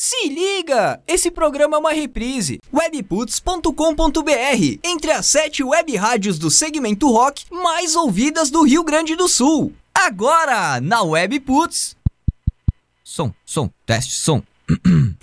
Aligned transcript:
Se 0.00 0.28
liga! 0.28 1.02
Esse 1.08 1.28
programa 1.28 1.76
é 1.76 1.80
uma 1.80 1.92
reprise. 1.92 2.60
webputs.com.br 2.72 4.78
Entre 4.84 5.10
as 5.10 5.26
sete 5.26 5.64
web 5.64 5.96
rádios 5.96 6.38
do 6.38 6.52
segmento 6.52 7.10
rock 7.10 7.44
mais 7.50 7.96
ouvidas 7.96 8.48
do 8.48 8.62
Rio 8.62 8.84
Grande 8.84 9.16
do 9.16 9.26
Sul. 9.26 9.72
Agora, 9.92 10.80
na 10.80 11.02
Webputs. 11.02 11.96
Som, 13.02 13.34
som, 13.44 13.68
teste, 13.84 14.12
som. 14.12 14.40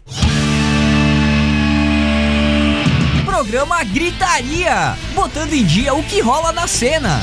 programa 3.35 3.83
Gritaria 3.83 4.97
botando 5.13 5.53
em 5.53 5.65
dia 5.65 5.93
o 5.93 6.03
que 6.03 6.19
rola 6.19 6.51
na 6.51 6.67
cena. 6.67 7.19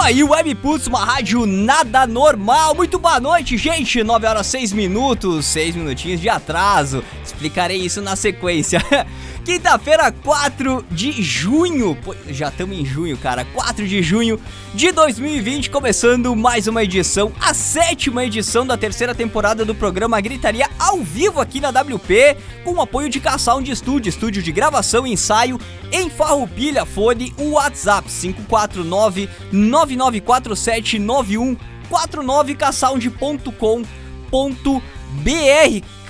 Aí, 0.00 0.24
Webputs, 0.24 0.86
uma 0.86 1.04
rádio 1.04 1.46
nada 1.46 2.06
normal. 2.06 2.74
Muito 2.74 2.98
boa 2.98 3.20
noite, 3.20 3.56
gente. 3.56 4.02
9 4.02 4.26
horas 4.26 4.46
6 4.46 4.72
minutos, 4.72 5.46
6 5.46 5.76
minutinhos 5.76 6.20
de 6.20 6.28
atraso. 6.28 7.04
Explicarei 7.24 7.78
isso 7.78 8.00
na 8.00 8.16
sequência. 8.16 8.84
Quinta-feira, 9.44 10.10
4 10.10 10.86
de 10.90 11.22
junho. 11.22 11.94
Pô, 12.02 12.16
já 12.28 12.48
estamos 12.48 12.78
em 12.78 12.84
junho, 12.86 13.14
cara. 13.18 13.44
4 13.44 13.86
de 13.86 14.02
junho 14.02 14.40
de 14.74 14.90
2020, 14.90 15.68
começando 15.68 16.34
mais 16.34 16.66
uma 16.66 16.82
edição, 16.82 17.30
a 17.38 17.52
sétima 17.52 18.24
edição 18.24 18.66
da 18.66 18.74
terceira 18.78 19.14
temporada 19.14 19.62
do 19.62 19.74
programa 19.74 20.18
Gritaria 20.18 20.66
ao 20.78 20.96
vivo 21.02 21.42
aqui 21.42 21.60
na 21.60 21.68
WP, 21.68 22.38
com 22.64 22.72
o 22.72 22.80
apoio 22.80 23.10
de 23.10 23.20
K-Sound 23.20 23.76
Studio, 23.76 24.08
estúdio 24.08 24.42
de 24.42 24.50
gravação 24.50 25.06
e 25.06 25.12
ensaio 25.12 25.60
em 25.92 26.08
Farroupilha, 26.08 26.86
fone 26.86 27.34
o 27.36 27.50
WhatsApp 27.50 28.08
549 28.08 29.28
9947 29.52 30.98
9149 30.98 32.54
ksound.com.br 32.54 33.64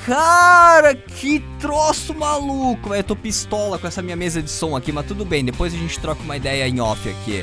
Cara, 0.05 0.95
que 0.95 1.43
troço 1.59 2.15
maluco. 2.15 2.95
Eu 2.95 3.03
tô 3.03 3.17
pistola 3.17 3.79
com 3.79 3.87
essa 3.87 4.03
minha 4.03 4.17
mesa 4.17 4.43
de 4.43 4.51
som 4.51 4.77
aqui, 4.77 4.93
mas 4.93 5.07
tudo 5.07 5.25
bem, 5.25 5.43
depois 5.43 5.73
a 5.73 5.77
gente 5.79 5.99
troca 5.99 6.23
uma 6.23 6.37
ideia 6.37 6.69
em 6.69 6.79
off 6.79 7.09
aqui. 7.09 7.43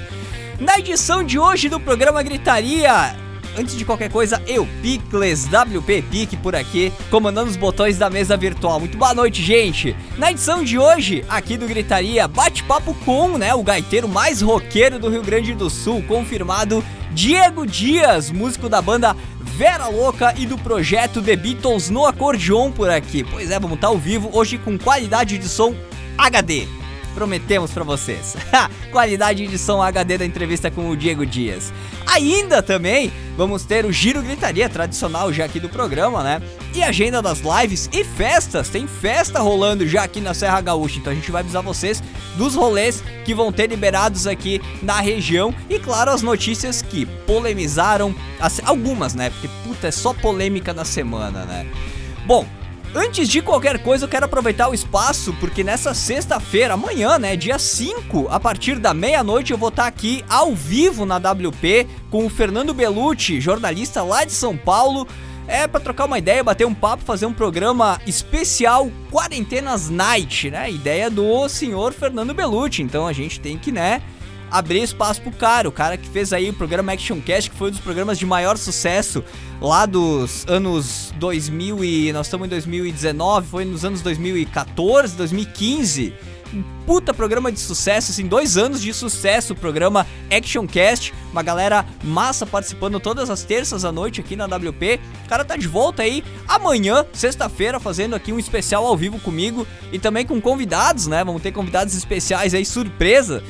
Na 0.60 0.78
edição 0.78 1.24
de 1.24 1.40
hoje 1.40 1.70
do 1.70 1.80
programa 1.80 2.22
Gritaria, 2.22 3.16
antes 3.58 3.76
de 3.76 3.84
qualquer 3.84 4.12
coisa, 4.12 4.40
eu, 4.46 4.68
Picles, 4.80 5.48
WP 5.48 6.04
Pic 6.04 6.38
por 6.38 6.56
aqui, 6.56 6.94
comandando 7.10 7.50
os 7.50 7.58
botões 7.58 7.98
da 7.98 8.12
mesa 8.12 8.38
virtual. 8.38 8.80
Muito 8.80 8.96
boa 8.96 9.16
noite, 9.16 9.42
gente! 9.42 9.96
Na 10.16 10.30
edição 10.32 10.64
de 10.64 10.78
hoje, 10.78 11.26
aqui 11.28 11.58
do 11.58 11.66
Gritaria, 11.66 12.28
bate-papo 12.28 12.94
com, 13.04 13.40
né, 13.40 13.56
o 13.56 13.64
gaiteiro 13.64 14.08
mais 14.08 14.40
roqueiro 14.40 15.00
do 15.00 15.10
Rio 15.10 15.24
Grande 15.24 15.56
do 15.56 15.68
Sul, 15.68 16.04
confirmado, 16.04 16.84
Diego 17.12 17.66
Dias, 17.66 18.30
músico 18.30 18.70
da 18.70 18.84
banda 18.84 19.16
Vera 19.58 19.88
Louca 19.88 20.34
e 20.38 20.46
do 20.46 20.58
projeto 20.58 21.22
The 21.22 21.36
Beatles 21.36 21.90
no 21.90 22.06
acordeon 22.06 22.72
por 22.72 22.90
aqui. 22.90 23.24
Pois 23.24 23.52
é, 23.52 23.60
vamos 23.60 23.76
estar 23.76 23.88
ao 23.88 23.98
vivo 23.98 24.30
hoje 24.34 24.58
com 24.58 24.78
qualidade 24.78 25.38
de 25.38 25.48
som 25.48 25.76
HD. 26.18 26.81
Prometemos 27.14 27.72
para 27.72 27.84
vocês. 27.84 28.36
Qualidade 28.92 29.48
de 29.48 29.58
som 29.58 29.82
HD 29.82 30.18
da 30.18 30.26
entrevista 30.26 30.72
com 30.72 30.90
o 30.90 30.98
Diego 30.98 31.26
Dias. 31.26 31.74
Ainda 32.06 32.62
também 32.62 33.12
vamos 33.38 33.64
ter 33.64 33.86
o 33.86 33.92
Giro 33.92 34.22
Gritaria 34.22 34.68
tradicional 34.70 35.32
já 35.32 35.46
aqui 35.46 35.60
do 35.60 35.70
programa, 35.70 36.24
né? 36.24 36.42
E 36.74 36.84
agenda 36.84 37.22
das 37.22 37.42
lives 37.42 37.90
e 37.92 38.04
festas. 38.04 38.70
Tem 38.70 38.88
festa 38.88 39.40
rolando 39.40 39.88
já 39.88 40.04
aqui 40.04 40.20
na 40.20 40.34
Serra 40.34 40.62
Gaúcha. 40.62 41.00
Então 41.00 41.12
a 41.12 41.16
gente 41.16 41.32
vai 41.32 41.42
avisar 41.42 41.62
vocês 41.62 42.04
dos 42.38 42.56
rolês 42.56 43.04
que 43.26 43.34
vão 43.34 43.52
ter 43.52 43.68
liberados 43.68 44.28
aqui 44.28 44.62
na 44.82 45.00
região. 45.00 45.54
E 45.70 45.80
claro, 45.80 46.12
as 46.12 46.22
notícias 46.22 46.82
que 46.82 47.06
polemizaram. 47.06 48.16
Algumas, 48.64 49.14
né? 49.14 49.30
Porque 49.30 49.50
puta, 49.64 49.88
é 49.88 49.92
só 49.92 50.14
polêmica 50.14 50.74
na 50.74 50.86
semana, 50.86 51.46
né? 51.46 51.68
Bom, 52.26 52.46
Antes 52.94 53.30
de 53.30 53.42
qualquer 53.42 53.82
coisa, 53.82 54.04
eu 54.04 54.10
quero 54.10 54.26
aproveitar 54.26 54.68
o 54.68 54.74
espaço, 54.74 55.34
porque 55.40 55.64
nessa 55.64 55.94
sexta-feira, 55.94 56.74
amanhã, 56.74 57.18
né, 57.18 57.38
dia 57.38 57.58
5, 57.58 58.28
a 58.30 58.38
partir 58.38 58.78
da 58.80 58.94
meia-noite, 58.94 59.54
eu 59.54 59.58
vou 59.58 59.70
estar 59.70 59.88
aqui 59.88 60.26
ao 60.28 60.54
vivo 60.54 61.06
na 61.06 61.16
WP 61.16 61.88
com 62.10 62.26
o 62.26 62.30
Fernando 62.30 62.74
Belucci, 62.74 63.40
jornalista 63.40 64.04
lá 64.04 64.26
de 64.26 64.34
São 64.34 64.58
Paulo. 64.58 65.08
É 65.48 65.68
para 65.68 65.80
trocar 65.80 66.04
uma 66.04 66.18
ideia, 66.18 66.44
bater 66.44 66.68
um 66.68 66.74
papo, 66.74 67.06
fazer 67.06 67.26
um 67.26 67.34
programa 67.34 68.00
especial 68.06 68.92
Quarentenas 69.10 69.90
Night, 69.90 70.50
né? 70.50 70.70
Ideia 70.70 71.10
do 71.10 71.48
senhor 71.48 71.94
Fernando 71.94 72.34
Belucci. 72.34 72.82
Então 72.82 73.08
a 73.08 73.14
gente 73.14 73.40
tem 73.40 73.58
que, 73.58 73.72
né, 73.72 74.02
abrir 74.52 74.84
espaço 74.84 75.22
pro 75.22 75.32
cara, 75.32 75.70
o 75.70 75.72
cara 75.72 75.98
que 75.98 76.08
fez 76.08 76.34
aí 76.34 76.50
o 76.50 76.54
programa 76.54 76.92
Action 76.92 77.22
Cast, 77.22 77.50
que 77.50 77.56
foi 77.56 77.70
um 77.70 77.72
dos 77.72 77.80
programas 77.80 78.20
de 78.20 78.26
maior 78.26 78.58
sucesso 78.58 79.24
lá 79.62 79.86
dos 79.86 80.46
anos 80.48 81.14
2000 81.18 81.84
e 81.86 82.12
nós 82.12 82.28
estamos 82.28 82.48
em 82.48 82.50
2019, 82.50 83.48
foi 83.48 83.64
nos 83.64 83.86
anos 83.86 84.02
2014, 84.02 85.16
2015. 85.16 86.14
Um 86.54 86.64
puta 86.86 87.14
programa 87.14 87.50
de 87.50 87.62
sucesso, 87.62 88.12
assim, 88.12 88.28
dois 88.28 88.58
anos 88.58 88.82
de 88.82 88.94
sucesso 88.94 89.54
o 89.54 89.56
programa 89.56 90.06
Action 90.30 90.68
Cast, 90.68 91.14
uma 91.32 91.42
galera 91.42 91.86
massa 92.04 92.46
participando 92.46 93.00
todas 93.00 93.30
as 93.30 93.44
terças 93.44 93.86
à 93.86 93.92
noite 93.92 94.20
aqui 94.20 94.36
na 94.36 94.48
WP. 94.48 95.00
O 95.26 95.30
cara 95.30 95.46
tá 95.46 95.56
de 95.56 95.66
volta 95.66 96.04
aí 96.04 96.26
amanhã, 96.46 97.06
sexta-feira, 97.14 97.80
fazendo 97.80 98.16
aqui 98.16 98.34
um 98.34 98.40
especial 98.40 98.86
ao 98.86 98.98
vivo 98.98 99.18
comigo 99.18 99.66
e 99.94 100.00
também 100.00 100.26
com 100.26 100.42
convidados, 100.42 101.08
né? 101.08 101.24
Vamos 101.24 101.42
ter 101.42 101.54
convidados 101.54 101.96
especiais 101.96 102.54
aí, 102.54 102.66
surpresa 102.66 103.42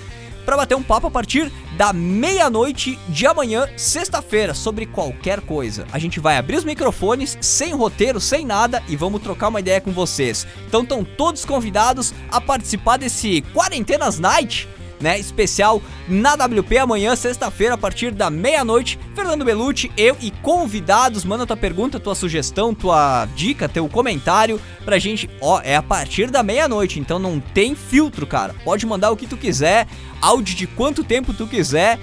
para 0.46 0.57
bater 0.57 0.75
um 0.75 0.84
papo 0.84 1.07
a 1.07 1.12
partir 1.12 1.52
da 1.78 1.94
meia-noite 1.94 3.00
de 3.09 3.25
amanhã, 3.25 3.68
sexta-feira, 3.78 4.53
sobre 4.53 4.85
qualquer 4.85 5.41
coisa. 5.41 5.85
A 5.91 6.00
gente 6.00 6.19
vai 6.19 6.38
abrir 6.38 6.57
os 6.57 6.63
microfones, 6.63 7.38
sem 7.41 7.74
roteiro, 7.74 8.19
sem 8.19 8.46
nada, 8.46 8.84
e 8.88 8.96
vamos 8.96 9.22
trocar 9.22 9.47
uma 9.47 9.59
ideia 9.59 9.81
com 9.81 9.91
vocês. 9.91 10.46
Então 10.68 10.84
estão 10.84 11.03
todos 11.03 11.46
convidados 11.46 12.13
a 12.30 12.40
participar 12.40 12.97
desse 12.97 13.41
Quarentenas 13.53 14.19
Night 14.19 14.68
né, 15.01 15.19
especial 15.19 15.81
na 16.07 16.34
WP 16.34 16.78
amanhã, 16.78 17.16
sexta-feira, 17.16 17.75
a 17.75 17.78
partir 17.78 18.12
da 18.12 18.29
meia-noite. 18.29 19.00
Fernando 19.16 19.44
Belucci, 19.44 19.91
eu 19.97 20.16
e 20.22 20.31
convidados, 20.31 21.25
manda 21.25 21.45
tua 21.45 21.57
pergunta, 21.57 22.00
tua 22.00 22.16
sugestão, 22.16 22.73
tua 22.73 23.25
dica, 23.35 23.67
teu 23.67 23.88
comentário 23.89 24.62
pra 24.85 25.00
gente. 25.00 25.29
Ó, 25.41 25.59
é 25.63 25.75
a 25.75 25.84
partir 25.84 26.29
da 26.29 26.44
meia-noite, 26.44 27.00
então 27.00 27.19
não 27.19 27.39
tem 27.39 27.75
filtro, 27.75 28.25
cara. 28.25 28.56
Pode 28.63 28.85
mandar 28.85 29.12
o 29.12 29.17
que 29.17 29.28
tu 29.28 29.38
quiser, 29.38 29.88
áudio 30.22 30.56
de 30.56 30.67
quanto 30.67 31.03
tempo 31.03 31.33
tu 31.33 31.47
quiser. 31.47 32.00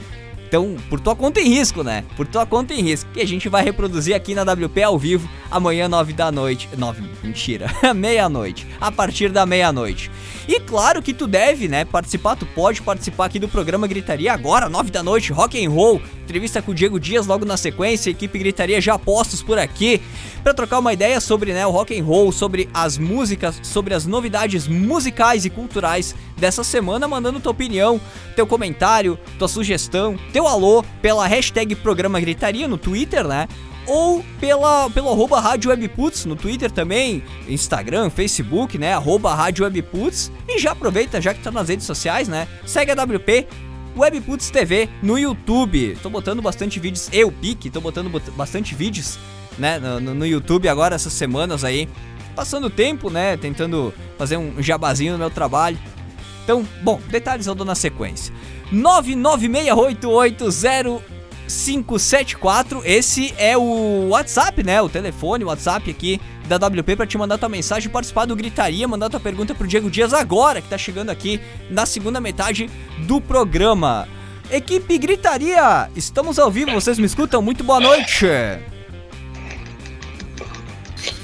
Então, 0.49 0.77
por 0.89 0.99
tua 0.99 1.15
conta 1.15 1.41
em 1.41 1.49
risco, 1.49 1.83
né? 1.83 2.05
Por 2.17 2.27
tua 2.27 2.47
conta 2.47 2.73
em 2.73 2.81
risco. 2.81 3.11
Que 3.13 3.21
a 3.21 3.27
gente 3.27 3.51
vai 3.51 3.63
reproduzir 3.63 4.17
aqui 4.17 4.35
na 4.35 4.43
WP 4.43 4.83
ao 4.83 4.99
vivo 4.99 5.29
amanhã, 5.51 5.87
9 5.89 6.15
da 6.15 6.33
noite. 6.33 6.71
9, 6.75 7.03
mentira. 7.23 7.71
meia-noite. 7.95 8.67
A 8.81 8.91
partir 8.91 9.31
da 9.31 9.45
meia-noite. 9.45 10.11
E 10.49 10.59
claro 10.59 11.03
que 11.03 11.13
tu 11.13 11.27
deve, 11.27 11.69
né, 11.69 11.85
participar, 11.85 12.35
tu 12.35 12.47
pode 12.47 12.81
participar 12.81 13.27
aqui 13.27 13.39
do 13.39 13.47
programa 13.47 13.87
Gritaria 13.87 14.33
agora, 14.33 14.67
9 14.67 14.91
da 14.91 15.03
noite, 15.03 15.31
rock 15.31 15.63
and 15.63 15.69
roll, 15.69 16.01
entrevista 16.25 16.63
com 16.63 16.71
o 16.71 16.75
Diego 16.75 16.99
Dias 16.99 17.27
logo 17.27 17.45
na 17.45 17.59
sequência, 17.59 18.09
equipe 18.09 18.39
Gritaria 18.39 18.81
já 18.81 18.99
postos 18.99 19.43
por 19.43 19.59
aqui, 19.59 20.01
para 20.43 20.55
trocar 20.55 20.79
uma 20.79 20.91
ideia 20.91 21.21
sobre, 21.21 21.53
né, 21.53 21.67
o 21.67 21.71
rock 21.71 21.99
and 21.99 22.03
roll, 22.03 22.33
sobre 22.33 22.67
as 22.73 22.97
músicas, 22.97 23.61
sobre 23.63 23.93
as 23.93 24.07
novidades 24.07 24.67
musicais 24.67 25.45
e 25.45 25.51
culturais 25.51 26.15
dessa 26.39 26.65
semana, 26.65 27.07
mandando 27.07 27.41
tua 27.41 27.53
opinião, 27.53 28.01
teu 28.35 28.47
comentário, 28.47 29.19
tua 29.39 29.49
sugestão, 29.49 30.19
teu 30.33 30.38
alô 30.47 30.85
pela 31.03 31.27
hashtag 31.27 31.75
Programa 31.75 32.21
Gritaria 32.21 32.69
no 32.69 32.79
Twitter, 32.79 33.27
né? 33.27 33.49
ou 33.89 34.23
pela, 34.39 34.91
pelo 34.91 35.09
arroba 35.09 35.41
Rádio 35.41 35.71
Webputs 35.71 36.27
no 36.27 36.37
Twitter 36.37 36.71
também, 36.71 37.23
Instagram, 37.49 38.11
Facebook, 38.11 38.77
né? 38.77 38.93
Arroba 38.93 39.35
Rádio 39.35 39.65
Webputs. 39.65 40.31
E 40.47 40.59
já 40.59 40.73
aproveita, 40.73 41.21
já 41.21 41.33
que 41.33 41.41
tá 41.41 41.51
nas 41.51 41.69
redes 41.69 41.87
sociais, 41.87 42.29
né? 42.29 42.47
Segue 42.67 42.93
a 42.93 42.95
WP, 42.95 43.47
Webputs 43.97 44.51
TV 44.51 44.89
no 45.03 45.19
YouTube. 45.19 45.97
Tô 46.03 46.11
botando 46.11 46.43
bastante 46.43 46.79
vídeos, 46.79 47.09
eu, 47.13 47.33
Pique, 47.33 47.71
tô 47.71 47.81
botando 47.81 48.11
bastante 48.37 48.75
vídeos, 48.75 49.19
né? 49.59 49.79
No, 49.79 50.15
no 50.15 50.27
YouTube 50.27 50.69
agora, 50.69 50.95
essas 50.95 51.15
semanas 51.15 51.65
aí. 51.65 51.89
Passando 52.37 52.69
tempo, 52.69 53.09
né? 53.09 53.39
Tentando 53.39 53.93
fazer 54.19 54.37
um 54.37 54.63
jabazinho 54.63 55.15
no 55.15 55.19
meu 55.19 55.31
trabalho. 55.31 55.79
Então, 56.45 56.67
bom, 56.83 57.01
detalhes 57.09 57.47
eu 57.47 57.55
dou 57.55 57.67
na 57.67 57.75
sequência. 57.75 58.33
9968880 58.73 61.19
574. 61.49 62.83
Esse 62.85 63.35
é 63.39 63.57
o 63.57 64.09
WhatsApp, 64.11 64.63
né? 64.63 64.81
O 64.83 64.89
telefone, 64.89 65.45
o 65.45 65.49
WhatsApp 65.49 65.91
aqui 65.91 66.21
da 66.47 66.57
WP 66.57 66.97
para 66.97 67.07
te 67.07 67.19
mandar 67.19 67.39
tua 67.39 67.49
mensagem, 67.49 67.91
participar 67.91 68.27
do 68.27 68.37
Gritaria, 68.37 68.87
mandar 68.87 69.09
tua 69.09 69.21
pergunta 69.21 69.55
pro 69.55 69.67
Diego 69.67 69.91
Dias 69.91 70.13
agora, 70.13 70.61
que 70.61 70.69
tá 70.69 70.79
chegando 70.79 71.11
aqui 71.11 71.41
na 71.71 71.87
segunda 71.87 72.21
metade 72.21 72.71
do 73.07 73.21
programa. 73.21 74.07
Equipe 74.51 74.97
Gritaria, 74.99 75.91
estamos 75.95 76.39
ao 76.39 76.51
vivo, 76.51 76.73
vocês 76.73 76.99
me 76.99 77.07
escutam? 77.07 77.43
Muito 77.43 77.65
boa 77.65 77.81
noite. 77.81 78.27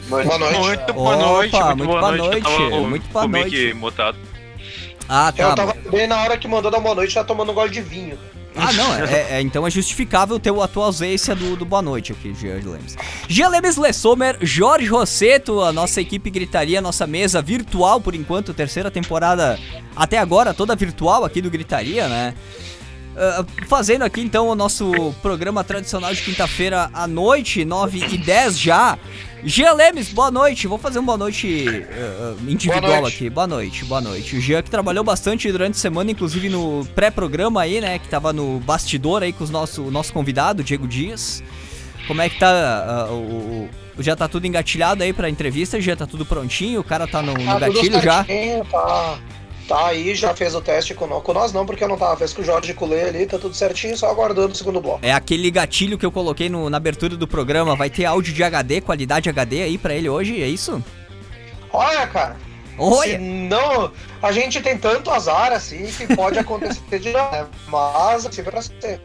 Boa 0.09 0.39
noite. 0.39 0.59
Muito 0.59 0.93
boa 0.93 1.17
noite. 1.17 1.57
Opa, 1.57 1.75
muito, 1.75 1.89
boa, 1.89 2.13
noite. 2.13 2.23
noite. 2.23 2.87
Muito 2.87 3.09
boa 3.09 3.27
noite. 3.27 3.75
Muito 3.75 3.93
boa 3.93 4.07
noite. 4.07 4.34
Ah, 5.09 5.33
tá. 5.33 5.43
Eu 5.43 5.55
tava 5.55 5.75
bem 5.91 6.07
na 6.07 6.23
hora 6.23 6.37
que 6.39 6.49
mandou 6.49 6.71
dar 6.71 6.81
boa 6.81 6.95
noite, 6.95 7.15
tá 7.15 7.25
tomando 7.25 7.53
um 7.53 7.55
gole 7.55 7.71
de 7.71 7.81
vinho. 7.81 8.19
Ah, 8.57 8.73
não, 8.73 8.95
é, 8.95 9.33
é, 9.33 9.41
então 9.41 9.67
é 9.67 9.71
justificável 9.71 10.39
ter 10.39 10.51
a 10.51 10.69
tua 10.69 10.87
ausência 10.87 11.35
do, 11.35 11.57
do 11.57 11.65
boa 11.65 11.83
noite 11.83 12.13
aqui, 12.13 12.33
Jean 12.35 12.55
Lemes. 12.55 12.97
Jean 13.29 13.49
Lemes 13.49 13.77
Lessomer, 13.77 14.39
Jorge 14.41 14.87
Rosseto, 14.87 15.61
a 15.61 15.73
nossa 15.73 16.01
equipe 16.01 16.31
Gritaria, 16.31 16.81
nossa 16.81 17.05
mesa 17.05 17.43
virtual 17.43 18.01
por 18.01 18.15
enquanto, 18.15 18.55
terceira 18.55 18.93
temporada 18.93 19.59
até 19.97 20.19
agora, 20.19 20.55
toda 20.55 20.77
virtual 20.77 21.25
aqui 21.25 21.43
do 21.43 21.51
Gritaria, 21.51 22.09
né? 22.09 22.35
Uh, 23.15 23.67
fazendo 23.67 24.03
aqui 24.03 24.21
então 24.21 24.49
o 24.49 24.55
nosso 24.55 25.13
programa 25.21 25.63
tradicional 25.65 26.13
de 26.15 26.23
quinta-feira 26.23 26.91
à 26.93 27.07
noite, 27.07 27.65
9 27.65 28.07
e 28.13 28.19
10 28.19 28.59
já. 28.59 28.99
Jean 29.45 29.75
Lemes, 29.75 30.09
boa 30.09 30.31
noite. 30.31 30.67
Vou 30.67 30.79
fazer 30.79 30.99
uma 30.99 31.07
boa 31.07 31.19
noite 31.19 31.67
uh, 31.69 32.51
individual 32.51 32.81
boa 32.81 33.01
noite. 33.03 33.15
aqui. 33.17 33.31
Boa 33.31 33.47
noite, 33.47 33.85
boa 33.85 34.01
noite. 34.01 34.37
O 34.37 34.41
Jean 34.41 34.63
que 34.63 34.71
trabalhou 34.71 35.05
bastante 35.05 35.51
durante 35.53 35.75
a 35.75 35.79
semana, 35.79 36.11
inclusive 36.11 36.49
no 36.49 36.87
pré-programa 36.95 37.61
aí, 37.61 37.81
né? 37.81 37.99
Que 37.99 38.09
tava 38.09 38.33
no 38.33 38.59
bastidor 38.61 39.23
aí 39.23 39.33
com 39.33 39.45
o 39.45 39.49
nosso, 39.49 39.83
o 39.83 39.91
nosso 39.91 40.13
convidado, 40.13 40.65
Diego 40.65 40.89
Dias. 40.89 41.43
Como 42.07 42.23
é 42.23 42.29
que 42.29 42.39
tá 42.39 43.09
uh, 43.11 43.13
o, 43.13 43.69
o, 43.99 44.03
Já 44.03 44.17
tá 44.17 44.27
tudo 44.29 44.47
engatilhado 44.47 45.03
aí 45.03 45.13
pra 45.13 45.29
entrevista, 45.29 45.81
já 45.81 45.95
tá 45.95 46.07
tudo 46.07 46.25
prontinho, 46.25 46.81
o 46.81 46.85
cara 46.85 47.07
tá 47.07 47.21
no, 47.21 47.35
no 47.35 47.45
tá 47.45 47.59
gatilho 47.59 48.01
já. 48.01 48.25
Tá, 48.25 49.19
tá 49.67 49.89
aí, 49.89 50.15
já 50.15 50.35
fez 50.35 50.55
o 50.55 50.61
teste 50.61 50.95
com, 50.95 51.09
com 51.09 51.33
nós, 51.33 51.53
não, 51.53 51.67
porque 51.67 51.85
eu 51.85 51.89
não 51.89 51.97
tava. 51.97 52.17
Fez 52.17 52.33
com 52.33 52.43
o 52.43 52.45
Jorge 52.45 52.75
Culê 52.75 53.03
ali, 53.03 53.27
tá 53.27 53.39
tudo 53.39 53.55
certinho, 53.55 53.97
só 53.97 54.11
aguardando 54.11 54.53
o 54.53 54.55
segundo 54.55 54.81
bloco. 54.81 55.01
É 55.03 55.13
aquele 55.13 55.51
gatilho 55.51 55.99
que 55.99 56.07
eu 56.07 56.13
coloquei 56.13 56.49
no, 56.49 56.69
na 56.71 56.77
abertura 56.77 57.17
do 57.17 57.27
programa. 57.27 57.77
Vai 57.77 57.91
ter 57.91 58.05
áudio 58.05 58.33
de 58.33 58.43
HD, 58.43 58.81
qualidade 58.81 59.29
HD 59.29 59.63
aí 59.63 59.79
pra 59.79 59.95
ele 59.95 60.09
hoje, 60.09 60.43
é 60.43 60.47
isso? 60.47 60.83
Olha, 61.73 62.07
cara. 62.07 62.37
Olha. 62.77 63.19
não, 63.19 63.93
a 64.21 64.33
gente 64.33 64.61
tem 64.61 64.77
tanto 64.77 65.11
azar 65.11 65.53
assim 65.53 65.87
que 65.87 66.15
pode 66.15 66.39
acontecer 66.39 66.99
de 66.99 67.13
mas 67.69 68.27
assim 68.27 68.43
pra 68.43 68.61
ser. 68.61 69.01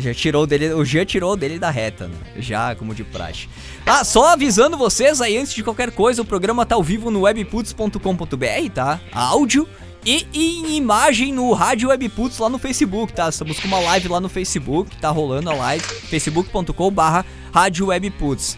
Já 0.00 0.14
tirou 0.14 0.46
dele, 0.46 0.72
o 0.72 0.84
Jean 0.84 1.04
tirou 1.04 1.36
dele 1.36 1.58
da 1.58 1.70
reta, 1.70 2.08
né? 2.08 2.16
Já, 2.38 2.74
como 2.74 2.94
de 2.94 3.04
praxe. 3.04 3.48
Ah, 3.84 4.04
só 4.04 4.32
avisando 4.32 4.76
vocês 4.76 5.20
aí, 5.20 5.36
antes 5.36 5.54
de 5.54 5.62
qualquer 5.62 5.90
coisa, 5.90 6.22
o 6.22 6.24
programa 6.24 6.64
tá 6.64 6.74
ao 6.74 6.82
vivo 6.82 7.10
no 7.10 7.22
webputs.com.br, 7.22 8.70
tá? 8.74 9.00
Áudio 9.12 9.68
e 10.04 10.26
em 10.32 10.76
imagem 10.76 11.32
no 11.32 11.52
Rádio 11.52 11.88
Webputs 11.88 12.38
lá 12.38 12.48
no 12.48 12.58
Facebook, 12.58 13.12
tá? 13.12 13.28
Estamos 13.28 13.58
com 13.58 13.68
uma 13.68 13.80
live 13.80 14.08
lá 14.08 14.20
no 14.20 14.28
Facebook, 14.28 14.96
tá 14.96 15.10
rolando 15.10 15.50
a 15.50 15.54
live, 15.54 15.84
facebook.com 15.84 16.90
barra 16.90 17.24
Rádio 17.52 17.86
Webputs. 17.86 18.56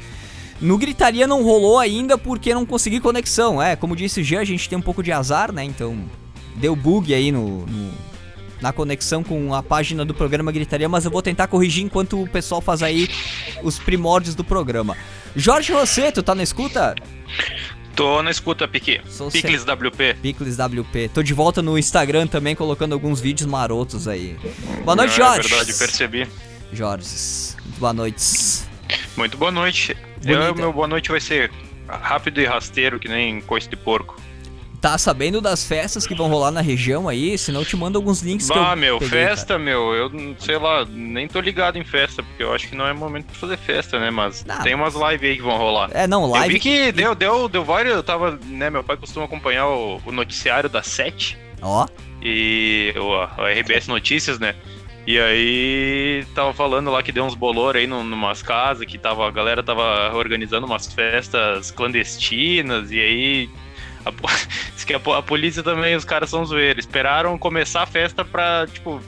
No 0.61 0.77
Gritaria 0.77 1.27
não 1.27 1.43
rolou 1.43 1.79
ainda 1.79 2.19
porque 2.19 2.53
não 2.53 2.67
consegui 2.67 3.01
conexão, 3.01 3.63
é, 3.63 3.75
como 3.75 3.97
disse 3.97 4.21
o 4.21 4.25
Jean, 4.25 4.41
a 4.41 4.45
gente 4.45 4.69
tem 4.69 4.77
um 4.77 4.83
pouco 4.83 5.03
de 5.03 5.11
azar, 5.11 5.51
né? 5.53 5.65
Então, 5.65 5.99
deu 6.57 6.77
bug 6.77 7.15
aí 7.15 7.33
no, 7.33 7.65
no 7.67 8.10
na 8.61 8.73
conexão 8.73 9.23
com 9.23 9.55
a 9.55 9.63
página 9.63 10.05
do 10.05 10.15
programa 10.15 10.53
Gritaria, 10.53 10.89
mas 10.89 11.05
eu 11.05 11.11
vou 11.11 11.23
tentar 11.23 11.47
corrigir 11.47 11.85
enquanto 11.85 12.23
o 12.23 12.29
pessoal 12.29 12.61
faz 12.61 12.83
aí 12.83 13.09
os 13.63 13.79
primórdios 13.79 14.35
do 14.35 14.45
programa. 14.45 14.97
Jorge 15.35 15.73
Rosseto, 15.73 16.23
tá 16.23 16.35
na 16.35 16.43
escuta? 16.43 16.95
Tô 17.95 18.23
na 18.23 18.31
escuta, 18.31 18.67
Pique. 18.67 19.01
Picles 19.33 19.65
WP. 19.65 20.15
Picles 20.23 20.57
WP. 20.57 21.11
Tô 21.13 21.23
de 21.23 21.35
volta 21.35 21.61
no 21.61 21.79
Instagram 21.79 22.27
também, 22.27 22.55
colocando 22.55 22.93
alguns 22.93 23.21
vídeos 23.21 23.49
marotos 23.49 24.07
aí. 24.09 24.37
Boa 24.85 24.97
noite, 24.97 25.11
Não, 25.11 25.27
Jorge. 25.27 25.47
É 25.47 25.57
verdade, 25.57 25.79
percebi. 25.79 26.29
Jorge, 26.73 27.07
boa 27.79 27.93
noite. 27.93 28.63
Muito 29.17 29.37
boa 29.37 29.51
noite. 29.51 29.97
Eu, 30.25 30.55
meu 30.55 30.73
boa 30.73 30.87
noite 30.87 31.11
vai 31.11 31.21
ser 31.21 31.51
rápido 31.89 32.41
e 32.41 32.47
rasteiro, 32.47 32.99
que 32.99 33.09
nem 33.09 33.41
coice 33.41 33.69
de 33.69 33.77
porco 33.77 34.17
tá 34.81 34.97
sabendo 34.97 35.41
das 35.41 35.65
festas 35.65 36.07
que 36.07 36.15
vão 36.15 36.29
rolar 36.29 36.51
na 36.51 36.61
região 36.61 37.09
aí? 37.09 37.37
Senão 37.37 37.61
eu 37.61 37.67
te 37.67 37.77
mando 37.77 37.99
alguns 37.99 38.23
links 38.23 38.49
bah, 38.49 38.55
que 38.55 38.61
eu 38.61 38.77
meu, 38.77 38.99
peguei, 38.99 39.27
festa, 39.27 39.55
cara. 39.55 39.59
meu, 39.59 39.95
eu 39.95 40.11
sei 40.39 40.59
lá, 40.59 40.87
nem 40.89 41.29
tô 41.29 41.41
ligado 41.41 41.77
em 41.77 41.85
festa, 41.85 42.23
porque 42.23 42.43
eu 42.43 42.53
acho 42.55 42.69
que 42.69 42.75
não 42.75 42.87
é 42.87 42.93
momento 42.93 43.27
pra 43.27 43.35
fazer 43.35 43.59
festa, 43.59 44.01
né? 44.01 44.11
Mas 44.11 44.45
não, 44.45 44.63
tem 44.63 44.75
umas 44.75 44.95
lives 44.95 45.31
aí 45.31 45.37
que 45.37 45.43
vão 45.43 45.59
rolar. 45.59 45.91
É, 45.93 46.07
não, 46.07 46.27
live. 46.31 46.47
Eu 46.47 46.53
vi 46.53 46.61
que 46.61 46.93
deu, 46.93 47.15
deu, 47.15 47.49
deu 47.49 47.65
vários. 47.65 47.95
Eu 47.95 48.03
tava, 48.03 48.39
né? 48.47 48.71
Meu 48.71 48.83
pai 48.83 48.97
costuma 48.97 49.27
acompanhar 49.27 49.67
o, 49.69 50.01
o 50.05 50.13
noticiário 50.13 50.69
da 50.69 50.83
7. 50.83 51.37
Ó. 51.61 51.87
E 52.23 52.95
o, 52.97 53.25
RBS 53.45 53.87
Notícias, 53.87 54.39
né? 54.39 54.55
E 55.07 55.19
aí 55.19 56.25
tava 56.35 56.53
falando 56.53 56.91
lá 56.91 57.03
que 57.03 57.11
deu 57.11 57.25
uns 57.25 57.35
bolor 57.35 57.77
aí 57.77 57.87
num, 57.87 58.05
numas 58.05 58.43
casas, 58.43 58.87
que 58.87 58.99
tava, 58.99 59.27
a 59.27 59.31
galera 59.31 59.63
tava 59.63 60.15
organizando 60.15 60.67
umas 60.67 60.93
festas 60.93 61.71
clandestinas, 61.71 62.91
e 62.93 63.01
aí 63.01 63.51
a, 64.05 64.13
diz 64.75 64.85
que 64.85 64.95
a, 64.95 64.97
a, 64.97 65.23
polícia 65.23 65.63
também, 65.63 65.95
os 65.97 66.05
caras 66.05 66.31
são 66.31 66.45
zoeiros. 66.45 66.85
Esperaram 66.85 67.39
começar 67.39 67.83
a 67.83 67.87
festa 67.87 68.25
pra, 68.25 68.67
tipo, 68.67 69.01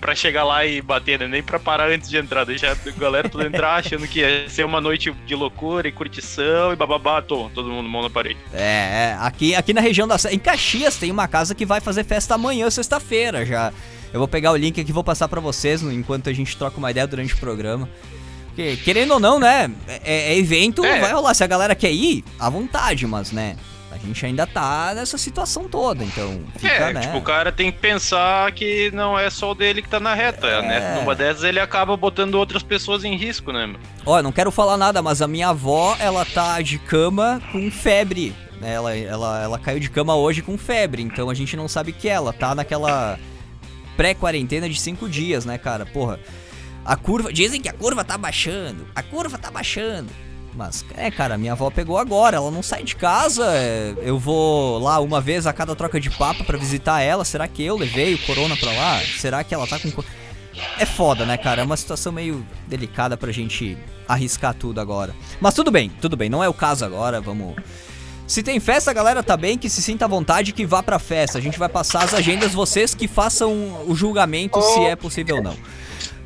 pra 0.00 0.14
chegar 0.14 0.44
lá 0.44 0.66
e 0.66 0.82
bater, 0.82 1.18
né? 1.18 1.26
Nem 1.26 1.42
pra 1.42 1.58
parar 1.58 1.88
antes 1.88 2.10
de 2.10 2.16
entrar. 2.16 2.44
Deixar 2.44 2.72
a 2.72 2.90
galera 2.98 3.28
toda 3.28 3.46
entrar 3.46 3.76
achando 3.80 4.06
que 4.06 4.20
ia 4.20 4.48
ser 4.48 4.64
uma 4.64 4.80
noite 4.80 5.10
de 5.26 5.34
loucura 5.34 5.88
e 5.88 5.92
curtição 5.92 6.72
e 6.72 6.76
bababá, 6.76 7.22
tom, 7.22 7.50
todo 7.54 7.70
mundo 7.70 7.88
mão 7.88 8.02
na 8.02 8.10
parede. 8.10 8.38
É, 8.52 9.14
é, 9.14 9.16
aqui, 9.20 9.54
aqui 9.54 9.72
na 9.72 9.80
região 9.80 10.06
da. 10.06 10.16
Em 10.30 10.38
Caxias 10.38 10.96
tem 10.96 11.10
uma 11.10 11.26
casa 11.26 11.54
que 11.54 11.64
vai 11.64 11.80
fazer 11.80 12.04
festa 12.04 12.34
amanhã, 12.34 12.68
sexta-feira 12.70 13.46
já. 13.46 13.72
Eu 14.12 14.18
vou 14.18 14.28
pegar 14.28 14.52
o 14.52 14.56
link 14.56 14.80
aqui 14.80 14.90
e 14.90 14.92
vou 14.92 15.02
passar 15.02 15.26
para 15.26 15.40
vocês 15.40 15.82
enquanto 15.82 16.30
a 16.30 16.32
gente 16.32 16.56
troca 16.56 16.78
uma 16.78 16.90
ideia 16.90 17.06
durante 17.06 17.34
o 17.34 17.36
programa. 17.38 17.88
Porque, 18.54 18.76
querendo 18.76 19.14
ou 19.14 19.18
não, 19.18 19.40
né? 19.40 19.68
É, 19.88 20.32
é 20.32 20.38
evento, 20.38 20.84
é. 20.84 21.00
vai 21.00 21.12
rolar. 21.12 21.34
Se 21.34 21.42
a 21.42 21.46
galera 21.48 21.74
quer 21.74 21.90
ir, 21.90 22.24
à 22.38 22.48
vontade, 22.48 23.04
mas, 23.04 23.32
né? 23.32 23.56
A 24.04 24.06
gente 24.06 24.26
ainda 24.26 24.46
tá 24.46 24.92
nessa 24.94 25.16
situação 25.16 25.64
toda, 25.66 26.04
então 26.04 26.38
fica, 26.58 26.74
é, 26.74 26.92
né? 26.92 27.00
tipo, 27.00 27.16
o 27.16 27.22
cara 27.22 27.50
tem 27.50 27.72
que 27.72 27.78
pensar 27.78 28.52
que 28.52 28.90
não 28.92 29.18
é 29.18 29.30
só 29.30 29.52
o 29.52 29.54
dele 29.54 29.80
que 29.80 29.88
tá 29.88 29.98
na 29.98 30.14
reta, 30.14 30.46
é... 30.46 30.60
né? 30.62 30.94
Numa 31.00 31.14
dessas 31.14 31.42
ele 31.42 31.58
acaba 31.58 31.96
botando 31.96 32.34
outras 32.34 32.62
pessoas 32.62 33.02
em 33.02 33.16
risco, 33.16 33.50
né? 33.50 33.74
Olha, 34.04 34.22
não 34.22 34.30
quero 34.30 34.50
falar 34.50 34.76
nada, 34.76 35.00
mas 35.00 35.22
a 35.22 35.26
minha 35.26 35.48
avó, 35.48 35.96
ela 35.98 36.22
tá 36.26 36.60
de 36.60 36.78
cama 36.78 37.40
com 37.50 37.70
febre, 37.70 38.36
né? 38.60 38.74
Ela, 38.74 38.94
ela, 38.94 39.42
ela 39.42 39.58
caiu 39.58 39.80
de 39.80 39.88
cama 39.88 40.14
hoje 40.14 40.42
com 40.42 40.58
febre, 40.58 41.02
então 41.02 41.30
a 41.30 41.34
gente 41.34 41.56
não 41.56 41.66
sabe 41.66 41.90
o 41.90 41.94
que 41.94 42.06
é, 42.06 42.12
ela 42.12 42.32
tá 42.34 42.54
naquela 42.54 43.18
pré-quarentena 43.96 44.68
de 44.68 44.78
cinco 44.78 45.08
dias, 45.08 45.46
né, 45.46 45.56
cara? 45.56 45.86
Porra, 45.86 46.20
a 46.84 46.94
curva, 46.94 47.32
dizem 47.32 47.62
que 47.62 47.70
a 47.70 47.72
curva 47.72 48.04
tá 48.04 48.18
baixando, 48.18 48.86
a 48.94 49.02
curva 49.02 49.38
tá 49.38 49.50
baixando. 49.50 50.10
Mas, 50.54 50.84
é, 50.96 51.10
cara, 51.10 51.36
minha 51.36 51.52
avó 51.52 51.68
pegou 51.70 51.98
agora, 51.98 52.36
ela 52.36 52.50
não 52.50 52.62
sai 52.62 52.84
de 52.84 52.94
casa. 52.94 53.44
É, 53.54 53.94
eu 54.02 54.18
vou 54.18 54.78
lá 54.78 55.00
uma 55.00 55.20
vez 55.20 55.46
a 55.46 55.52
cada 55.52 55.74
troca 55.74 56.00
de 56.00 56.10
papo 56.10 56.44
para 56.44 56.56
visitar 56.56 57.00
ela. 57.00 57.24
Será 57.24 57.48
que 57.48 57.62
eu 57.62 57.76
levei 57.76 58.14
o 58.14 58.18
corona 58.18 58.56
pra 58.56 58.72
lá? 58.72 59.00
Será 59.18 59.42
que 59.42 59.54
ela 59.54 59.66
tá 59.66 59.78
com. 59.78 59.90
É 60.78 60.86
foda, 60.86 61.26
né, 61.26 61.36
cara? 61.36 61.62
É 61.62 61.64
uma 61.64 61.76
situação 61.76 62.12
meio 62.12 62.46
delicada 62.68 63.16
pra 63.16 63.32
gente 63.32 63.76
arriscar 64.06 64.54
tudo 64.54 64.80
agora. 64.80 65.14
Mas 65.40 65.54
tudo 65.54 65.70
bem, 65.70 65.90
tudo 66.00 66.16
bem, 66.16 66.30
não 66.30 66.44
é 66.44 66.48
o 66.48 66.54
caso 66.54 66.84
agora, 66.84 67.20
vamos. 67.20 67.56
Se 68.26 68.42
tem 68.42 68.58
festa, 68.58 68.92
galera 68.92 69.22
tá 69.22 69.36
bem, 69.36 69.58
que 69.58 69.68
se 69.68 69.82
sinta 69.82 70.06
à 70.06 70.08
vontade 70.08 70.52
que 70.52 70.64
vá 70.64 70.82
pra 70.82 70.98
festa. 70.98 71.36
A 71.36 71.40
gente 71.40 71.58
vai 71.58 71.68
passar 71.68 72.04
as 72.04 72.14
agendas, 72.14 72.54
vocês 72.54 72.94
que 72.94 73.06
façam 73.06 73.84
o 73.86 73.94
julgamento 73.94 74.60
se 74.62 74.80
é 74.80 74.96
possível 74.96 75.36
ou 75.36 75.42
não. 75.42 75.56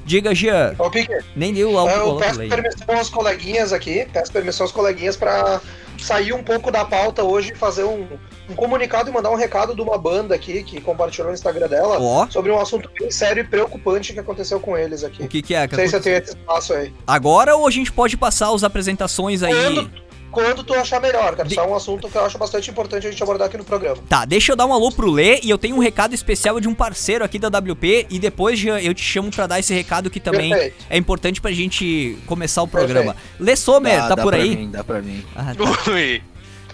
Diga, 0.09 0.35
Jean. 0.35 0.75
Ô, 0.79 0.91
Pique, 0.91 1.13
Nem 1.37 1.53
deu 1.53 1.71
o 1.71 1.89
Eu 1.89 2.17
peço 2.17 2.39
permissão 2.39 2.97
aos 2.97 3.11
coleguinhas 3.11 3.75
aqui, 3.75 4.09
peço 4.11 4.33
permissão 4.33 4.65
aos 4.65 4.73
coleguinhas 4.73 5.19
para 5.19 5.61
sair 5.99 6.33
um 6.33 6.43
pouco 6.43 6.71
da 6.71 6.83
pauta 6.83 7.23
hoje 7.23 7.53
e 7.53 7.55
fazer 7.55 7.85
um, 7.85 8.07
um, 8.49 8.55
comunicado 8.55 9.11
e 9.11 9.13
mandar 9.13 9.31
um 9.31 9.35
recado 9.35 9.75
de 9.75 9.83
uma 9.83 9.99
banda 9.99 10.35
aqui 10.35 10.63
que 10.63 10.81
compartilhou 10.81 11.29
no 11.29 11.35
Instagram 11.35 11.69
dela 11.69 11.99
oh. 12.01 12.31
sobre 12.31 12.51
um 12.51 12.59
assunto 12.59 12.91
bem 12.99 13.11
sério 13.11 13.43
e 13.43 13.45
preocupante 13.47 14.15
que 14.15 14.21
aconteceu 14.21 14.59
com 14.59 14.79
eles 14.79 15.05
aqui. 15.05 15.25
O 15.25 15.29
que, 15.29 15.43
que 15.43 15.55
é? 15.55 15.67
Não 15.67 15.75
sei 15.75 15.89
se 15.89 15.97
eu 15.97 16.01
tenho 16.01 16.17
esse 16.17 16.31
espaço 16.31 16.73
aí. 16.73 16.91
Agora 17.07 17.55
ou 17.55 17.69
a 17.69 17.71
gente 17.71 17.93
pode 17.93 18.17
passar 18.17 18.51
as 18.55 18.65
apresentações 18.65 19.43
aí? 19.43 19.53
Quando, 19.53 19.91
quando 20.31 20.63
tu 20.63 20.75
achar 20.75 21.01
melhor, 21.01 21.35
cara. 21.37 21.45
De... 21.45 21.55
Isso 21.55 21.61
é 21.61 21.67
um 21.67 21.75
assunto 21.75 22.09
que 22.09 22.17
eu 22.17 22.25
acho 22.25 22.39
bastante 22.39 22.71
importante 22.71 23.07
a 23.07 23.11
gente 23.11 23.23
abordar 23.23 23.49
aqui 23.49 23.57
no 23.57 23.65
programa. 23.65 23.97
Tá, 24.09 24.25
deixa 24.25 24.53
eu 24.53 24.57
dar 24.57 24.67
um 24.67 24.73
alô 24.73 24.91
pro 24.91 25.11
Lê 25.11 25.41
e 25.43 25.51
eu 25.51 25.59
tenho 25.59 25.77
um 25.77 25.79
recado 25.79 26.15
especial 26.15 26.61
de 26.61 26.69
um 26.69 26.75
parceiro 26.75 27.25
aqui 27.25 27.39
da 27.39 27.49
WP 27.49 28.07
e 28.11 28.19
depois 28.19 28.63
eu 28.65 28.95
te 28.95 29.03
chamo 29.03 29.31
para 29.31 29.47
dar 29.47 29.59
esse 29.59 29.73
recado 29.73 30.11
que 30.11 30.21
também 30.21 30.51
Perfeito. 30.51 30.85
é 30.91 30.97
importante 30.99 31.41
pra 31.41 31.51
gente 31.51 32.19
começar 32.27 32.63
o 32.63 32.69
programa. 32.69 33.15
Perfeito. 33.15 33.43
Lê 33.43 33.57
Sommer, 33.57 33.97
dá, 33.97 34.09
tá 34.09 34.15
dá 34.17 34.23
por 34.23 34.35
aí? 34.35 34.57
Mim, 34.57 34.71
dá 34.71 34.85
pra 34.85 35.01
mim. 35.01 35.25
Ah, 35.35 35.55
tá. 35.55 35.91
Oi. 35.93 36.23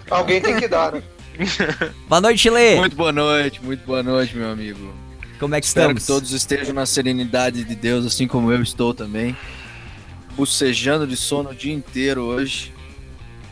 Alguém 0.09 0.41
tem 0.41 0.57
que 0.57 0.67
dar, 0.67 0.91
né? 0.91 1.03
boa 2.07 2.21
noite, 2.21 2.49
Lê. 2.49 2.75
Muito 2.75 2.95
boa 2.95 3.11
noite, 3.11 3.63
muito 3.63 3.85
boa 3.85 4.03
noite, 4.03 4.35
meu 4.35 4.49
amigo. 4.49 4.93
Como 5.39 5.53
é 5.55 5.59
que 5.59 5.67
Espero 5.67 5.87
estamos? 5.87 6.01
que 6.03 6.07
todos 6.07 6.31
estejam 6.31 6.73
na 6.73 6.85
serenidade 6.85 7.63
de 7.63 7.75
Deus, 7.75 8.05
assim 8.05 8.27
como 8.27 8.51
eu 8.51 8.61
estou 8.61 8.93
também. 8.93 9.35
Bucejando 10.35 11.07
de 11.07 11.17
sono 11.17 11.49
o 11.49 11.55
dia 11.55 11.73
inteiro 11.73 12.23
hoje. 12.23 12.74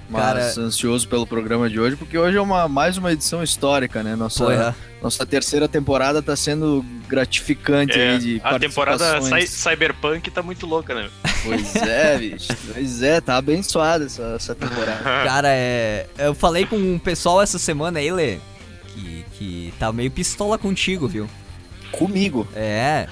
Mas 0.09 0.21
Cara... 0.55 0.67
ansioso 0.67 1.07
pelo 1.07 1.25
programa 1.25 1.69
de 1.69 1.79
hoje, 1.79 1.95
porque 1.95 2.17
hoje 2.17 2.37
é 2.37 2.41
uma, 2.41 2.67
mais 2.67 2.97
uma 2.97 3.11
edição 3.11 3.41
histórica, 3.41 4.03
né? 4.03 4.15
Nossa, 4.15 4.53
é. 4.53 4.75
nossa 5.01 5.25
terceira 5.25 5.67
temporada 5.67 6.21
tá 6.21 6.35
sendo 6.35 6.85
gratificante 7.07 7.99
é, 7.99 8.17
de 8.17 8.41
A 8.43 8.59
temporada 8.59 9.19
Cyberpunk 9.47 10.29
tá 10.29 10.43
muito 10.43 10.65
louca, 10.65 10.93
né? 10.93 11.09
Pois 11.43 11.75
é, 11.75 12.17
bicho. 12.19 12.49
Pois 12.73 13.01
é, 13.01 13.21
tá 13.21 13.37
abençoada 13.37 14.05
essa, 14.05 14.33
essa 14.35 14.55
temporada. 14.55 15.01
Cara, 15.25 15.49
é. 15.49 16.07
Eu 16.17 16.33
falei 16.33 16.65
com 16.65 16.95
o 16.95 16.99
pessoal 16.99 17.41
essa 17.41 17.57
semana 17.57 17.99
aí, 17.99 18.11
Lê, 18.11 18.37
que, 18.87 19.25
que 19.33 19.73
tá 19.79 19.91
meio 19.91 20.11
pistola 20.11 20.57
contigo, 20.57 21.07
viu? 21.07 21.29
Comigo? 21.91 22.47
É. 22.55 23.07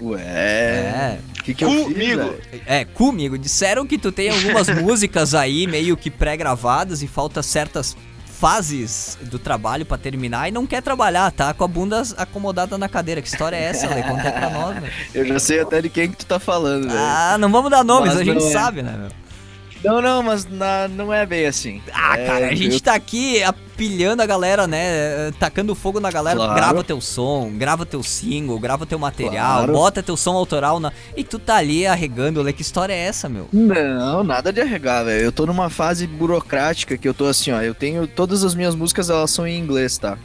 Ué. 0.00 0.20
É. 0.22 1.18
Que 1.46 1.54
que 1.54 1.64
comigo. 1.64 2.34
Fiz, 2.50 2.60
é, 2.66 2.84
comigo. 2.84 3.38
Disseram 3.38 3.86
que 3.86 3.96
tu 3.96 4.10
tem 4.10 4.30
algumas 4.30 4.68
músicas 4.82 5.32
aí 5.32 5.64
meio 5.68 5.96
que 5.96 6.10
pré-gravadas 6.10 7.02
e 7.02 7.06
falta 7.06 7.40
certas 7.40 7.96
fases 8.26 9.16
do 9.22 9.38
trabalho 9.38 9.86
para 9.86 9.96
terminar 9.96 10.48
e 10.48 10.52
não 10.52 10.66
quer 10.66 10.82
trabalhar, 10.82 11.30
tá 11.30 11.54
com 11.54 11.64
a 11.64 11.68
bunda 11.68 12.02
acomodada 12.16 12.76
na 12.76 12.88
cadeira. 12.88 13.22
Que 13.22 13.28
história 13.28 13.56
é 13.56 13.62
essa, 13.62 13.88
Lê? 13.88 14.02
Conta 14.02 14.30
pra 14.32 14.50
nós, 14.50 14.74
né? 14.82 14.90
Eu 15.14 15.24
já 15.24 15.38
sei 15.38 15.60
até 15.60 15.80
de 15.80 15.88
quem 15.88 16.10
que 16.10 16.16
tu 16.16 16.26
tá 16.26 16.40
falando, 16.40 16.88
velho. 16.88 16.98
Ah, 16.98 17.36
não 17.38 17.50
vamos 17.50 17.70
dar 17.70 17.84
nomes, 17.84 18.08
Mas 18.08 18.20
a 18.20 18.24
gente 18.24 18.44
é. 18.44 18.50
sabe, 18.50 18.82
né, 18.82 18.94
meu? 18.98 19.25
Não, 19.86 20.02
não, 20.02 20.22
mas 20.22 20.44
na, 20.46 20.88
não 20.88 21.14
é 21.14 21.24
bem 21.24 21.46
assim. 21.46 21.80
Ah, 21.92 22.18
é, 22.18 22.26
cara, 22.26 22.46
a 22.48 22.54
gente 22.54 22.74
eu... 22.74 22.80
tá 22.80 22.94
aqui 22.94 23.40
apilhando 23.42 24.20
a 24.20 24.26
galera, 24.26 24.66
né? 24.66 25.30
Tacando 25.38 25.74
fogo 25.76 26.00
na 26.00 26.10
galera. 26.10 26.36
Claro. 26.36 26.54
Grava 26.54 26.84
teu 26.84 27.00
som, 27.00 27.52
grava 27.56 27.86
teu 27.86 28.02
single, 28.02 28.58
grava 28.58 28.84
teu 28.84 28.98
material, 28.98 29.58
claro. 29.58 29.72
bota 29.72 30.02
teu 30.02 30.16
som 30.16 30.32
autoral 30.32 30.80
na. 30.80 30.92
E 31.16 31.22
tu 31.22 31.38
tá 31.38 31.56
ali 31.56 31.86
arregando, 31.86 32.40
olha 32.40 32.52
que 32.52 32.62
história 32.62 32.92
é 32.92 32.98
essa, 32.98 33.28
meu? 33.28 33.48
Não, 33.52 34.24
nada 34.24 34.52
de 34.52 34.60
arregar, 34.60 35.04
velho. 35.04 35.22
Eu 35.24 35.32
tô 35.32 35.46
numa 35.46 35.70
fase 35.70 36.06
burocrática 36.06 36.98
que 36.98 37.06
eu 37.08 37.14
tô 37.14 37.26
assim, 37.26 37.52
ó. 37.52 37.62
Eu 37.62 37.74
tenho. 37.74 38.08
Todas 38.08 38.42
as 38.42 38.54
minhas 38.54 38.74
músicas 38.74 39.08
elas 39.08 39.30
são 39.30 39.46
em 39.46 39.56
inglês, 39.56 39.98
tá? 39.98 40.18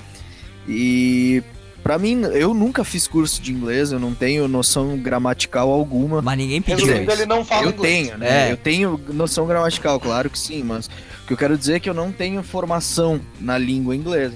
E 0.67 1.43
Pra 1.83 1.97
mim, 1.97 2.21
eu 2.33 2.53
nunca 2.53 2.83
fiz 2.83 3.07
curso 3.07 3.41
de 3.41 3.51
inglês, 3.51 3.91
eu 3.91 3.99
não 3.99 4.13
tenho 4.13 4.47
noção 4.47 4.97
gramatical 4.97 5.71
alguma. 5.71 6.21
Mas 6.21 6.37
ninguém 6.37 6.61
pediu 6.61 6.85
isso. 6.85 7.11
ele 7.11 7.25
não 7.25 7.43
fala 7.43 7.63
Eu 7.63 7.71
inglês. 7.71 8.07
tenho, 8.07 8.17
né? 8.17 8.49
É. 8.49 8.51
Eu 8.51 8.57
tenho 8.57 9.01
noção 9.09 9.47
gramatical, 9.47 9.99
claro 9.99 10.29
que 10.29 10.37
sim, 10.37 10.61
mas 10.63 10.87
o 11.23 11.27
que 11.27 11.33
eu 11.33 11.37
quero 11.37 11.57
dizer 11.57 11.75
é 11.75 11.79
que 11.79 11.89
eu 11.89 11.93
não 11.93 12.11
tenho 12.11 12.43
formação 12.43 13.19
na 13.39 13.57
língua 13.57 13.95
inglesa. 13.95 14.35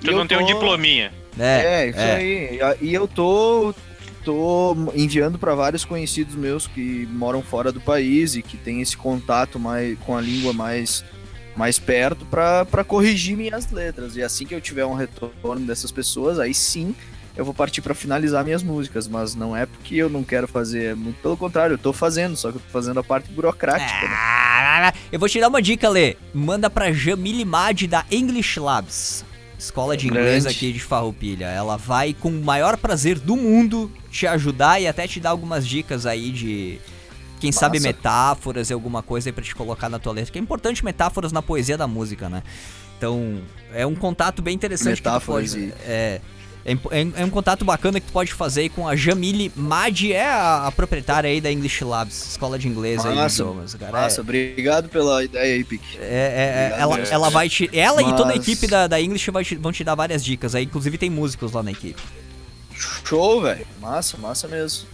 Tu 0.00 0.10
não 0.10 0.26
tô... 0.26 0.38
um 0.38 0.46
diplominha. 0.46 1.12
É, 1.38 1.84
é 1.84 1.88
isso 1.88 1.98
é. 1.98 2.16
aí. 2.16 2.60
E 2.80 2.92
eu 2.92 3.06
tô, 3.06 3.72
tô 4.24 4.76
enviando 4.94 5.38
para 5.38 5.54
vários 5.54 5.84
conhecidos 5.84 6.34
meus 6.34 6.66
que 6.66 7.08
moram 7.12 7.40
fora 7.40 7.70
do 7.70 7.80
país 7.80 8.34
e 8.34 8.42
que 8.42 8.56
têm 8.56 8.80
esse 8.80 8.96
contato 8.96 9.58
mais 9.58 9.96
com 10.00 10.16
a 10.16 10.20
língua 10.20 10.52
mais 10.52 11.04
mais 11.56 11.78
perto 11.78 12.24
para 12.26 12.84
corrigir 12.84 13.36
minhas 13.36 13.70
letras. 13.70 14.16
E 14.16 14.22
assim 14.22 14.46
que 14.46 14.54
eu 14.54 14.60
tiver 14.60 14.84
um 14.84 14.94
retorno 14.94 15.66
dessas 15.66 15.90
pessoas, 15.90 16.38
aí 16.38 16.54
sim 16.54 16.94
eu 17.36 17.44
vou 17.44 17.54
partir 17.54 17.80
para 17.80 17.94
finalizar 17.94 18.44
minhas 18.44 18.62
músicas, 18.62 19.06
mas 19.06 19.34
não 19.34 19.56
é 19.56 19.64
porque 19.64 19.94
eu 19.94 20.10
não 20.10 20.22
quero 20.22 20.48
fazer, 20.48 20.96
muito 20.96 21.20
pelo 21.22 21.36
contrário, 21.36 21.74
eu 21.74 21.78
tô 21.78 21.92
fazendo, 21.92 22.36
só 22.36 22.50
que 22.50 22.58
eu 22.58 22.60
tô 22.60 22.70
fazendo 22.70 23.00
a 23.00 23.04
parte 23.04 23.30
burocrática. 23.30 24.02
Né? 24.02 24.14
Ah, 24.14 24.92
eu 25.10 25.18
vou 25.18 25.28
te 25.28 25.40
dar 25.40 25.48
uma 25.48 25.62
dica, 25.62 25.88
Lê. 25.88 26.16
Manda 26.34 26.68
pra 26.68 26.92
Jamile 26.92 27.44
Mad 27.44 27.82
da 27.84 28.04
English 28.10 28.58
Labs. 28.58 29.24
Escola 29.58 29.96
de 29.96 30.06
inglês 30.06 30.44
Grande. 30.44 30.56
aqui 30.56 30.72
de 30.72 30.80
Farroupilha. 30.80 31.46
Ela 31.46 31.76
vai 31.76 32.14
com 32.14 32.30
o 32.30 32.44
maior 32.44 32.76
prazer 32.76 33.18
do 33.18 33.36
mundo 33.36 33.92
te 34.10 34.26
ajudar 34.26 34.80
e 34.80 34.88
até 34.88 35.06
te 35.06 35.20
dar 35.20 35.30
algumas 35.30 35.66
dicas 35.66 36.06
aí 36.06 36.30
de 36.30 36.80
quem 37.40 37.48
Massa. 37.48 37.60
sabe 37.60 37.80
metáforas 37.80 38.70
e 38.70 38.72
alguma 38.72 39.02
coisa 39.02 39.28
aí 39.28 39.32
pra 39.32 39.42
te 39.42 39.54
colocar 39.54 39.88
na 39.88 39.98
tua 39.98 40.12
letra. 40.12 40.32
Que 40.32 40.38
é 40.38 40.42
importante 40.42 40.84
metáforas 40.84 41.32
na 41.32 41.42
poesia 41.42 41.76
da 41.76 41.86
música, 41.86 42.28
né? 42.28 42.42
Então, 42.96 43.40
é 43.72 43.86
um 43.86 43.94
contato 43.94 44.42
bem 44.42 44.54
interessante 44.54 44.96
metáforas 44.96 45.54
que 45.54 45.60
tu 45.60 45.70
pode, 45.70 45.82
é, 45.90 46.20
é, 46.64 46.76
é, 47.16 47.24
um 47.24 47.30
contato 47.30 47.64
bacana 47.64 47.98
que 47.98 48.06
tu 48.06 48.12
pode 48.12 48.32
fazer 48.34 48.68
com 48.70 48.86
a 48.86 48.94
Jamile 48.94 49.50
Madi, 49.56 50.12
é 50.12 50.26
a, 50.26 50.66
a, 50.66 50.72
proprietária 50.72 51.30
aí 51.30 51.40
da 51.40 51.50
English 51.50 51.82
Labs, 51.82 52.32
escola 52.32 52.58
de 52.58 52.68
inglês 52.68 52.98
Massa. 52.98 53.08
aí 53.08 53.26
idiomas, 53.26 53.74
cara. 53.74 53.92
Massa, 53.92 54.20
é, 54.20 54.22
obrigado 54.22 54.88
pela 54.90 55.24
ideia 55.24 55.54
aí, 55.54 55.64
Pique. 55.64 55.96
É, 55.98 56.72
é, 56.74 56.76
é 56.76 56.80
ela, 56.80 56.98
ela 56.98 57.30
vai 57.30 57.48
te. 57.48 57.70
Ela 57.72 58.02
Mas... 58.02 58.12
e 58.12 58.16
toda 58.16 58.32
a 58.32 58.36
equipe 58.36 58.66
da, 58.66 58.86
da 58.86 59.00
English 59.00 59.30
te, 59.44 59.56
vão 59.56 59.72
te 59.72 59.82
dar 59.82 59.94
várias 59.94 60.22
dicas 60.22 60.54
aí, 60.54 60.64
inclusive 60.64 60.98
tem 60.98 61.08
músicos 61.08 61.52
lá 61.52 61.62
na 61.62 61.70
equipe. 61.70 62.00
Show, 63.04 63.40
velho. 63.40 63.66
Massa, 63.80 64.18
massa 64.18 64.46
mesmo. 64.46 64.86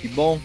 Que 0.00 0.08
bom. 0.08 0.40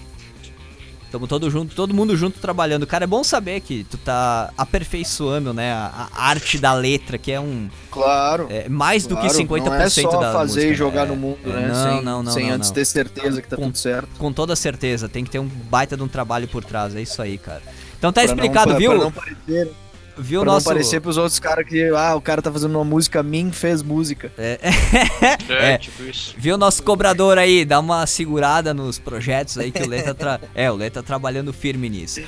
Tamo 1.11 1.27
todo 1.27 1.49
junto, 1.49 1.75
todo 1.75 1.93
mundo 1.93 2.15
junto 2.15 2.39
trabalhando. 2.39 2.85
Cara, 2.85 3.05
é 3.05 3.07
bom 3.07 3.23
saber 3.23 3.61
que 3.61 3.83
tu 3.83 3.97
tá 3.97 4.51
aperfeiçoando, 4.55 5.53
né, 5.53 5.71
a, 5.71 6.07
a 6.13 6.29
arte 6.29 6.59
da 6.59 6.73
letra, 6.73 7.17
que 7.17 7.31
é 7.31 7.39
um 7.39 7.67
Claro. 7.89 8.47
É 8.49 8.69
mais 8.69 9.07
claro, 9.07 9.27
do 9.27 9.33
que 9.33 9.43
50% 9.43 9.65
não 9.65 9.75
é 9.75 9.89
só 9.89 10.19
da 10.19 10.33
fazer 10.33 10.53
música, 10.55 10.73
e 10.73 10.75
jogar 10.75 11.05
né? 11.05 11.11
no 11.11 11.15
mundo, 11.15 11.39
né? 11.45 11.67
Não, 11.67 11.83
sem, 11.83 12.03
não, 12.03 12.23
não, 12.23 12.31
sem 12.31 12.47
não, 12.47 12.55
antes 12.55 12.69
não. 12.69 12.75
ter 12.75 12.85
certeza 12.85 13.41
que 13.41 13.47
tá 13.47 13.55
com, 13.55 13.63
tudo 13.63 13.77
certo. 13.77 14.09
Com 14.19 14.31
toda 14.31 14.55
certeza, 14.55 15.09
tem 15.09 15.23
que 15.23 15.31
ter 15.31 15.39
um 15.39 15.47
baita 15.47 15.97
de 15.97 16.03
um 16.03 16.07
trabalho 16.07 16.47
por 16.47 16.63
trás, 16.63 16.95
é 16.95 17.01
isso 17.01 17.21
aí, 17.21 17.37
cara. 17.37 17.61
Então 17.97 18.13
tá 18.13 18.21
pra 18.21 18.31
explicado, 18.31 18.73
não, 18.73 18.77
viu? 18.79 18.91
Pra 18.91 18.99
não 18.99 19.11
parecer 19.11 19.71
Viu 20.19 20.41
pra 20.41 20.53
nosso... 20.53 20.67
não 20.67 20.73
parecer 20.73 20.99
pros 20.99 21.17
outros 21.17 21.39
caras 21.39 21.65
que, 21.65 21.89
ah, 21.89 22.15
o 22.15 22.21
cara 22.21 22.41
tá 22.41 22.51
fazendo 22.51 22.75
uma 22.75 22.83
música, 22.83 23.23
mim 23.23 23.51
fez 23.51 23.81
música. 23.81 24.31
É, 24.37 24.59
é, 25.49 25.73
é 25.73 25.77
tipo 25.77 26.03
isso. 26.03 26.35
Viu 26.37 26.57
nosso 26.57 26.83
cobrador 26.83 27.37
aí, 27.37 27.63
dá 27.63 27.79
uma 27.79 28.05
segurada 28.05 28.73
nos 28.73 28.99
projetos 28.99 29.57
aí 29.57 29.71
que 29.71 29.81
o 29.81 29.87
Lê 29.87 30.01
tá, 30.01 30.13
tra... 30.13 30.41
é, 30.53 30.69
o 30.69 30.75
Lê 30.75 30.89
tá 30.89 31.01
trabalhando 31.01 31.53
firme 31.53 31.89
nisso. 31.89 32.21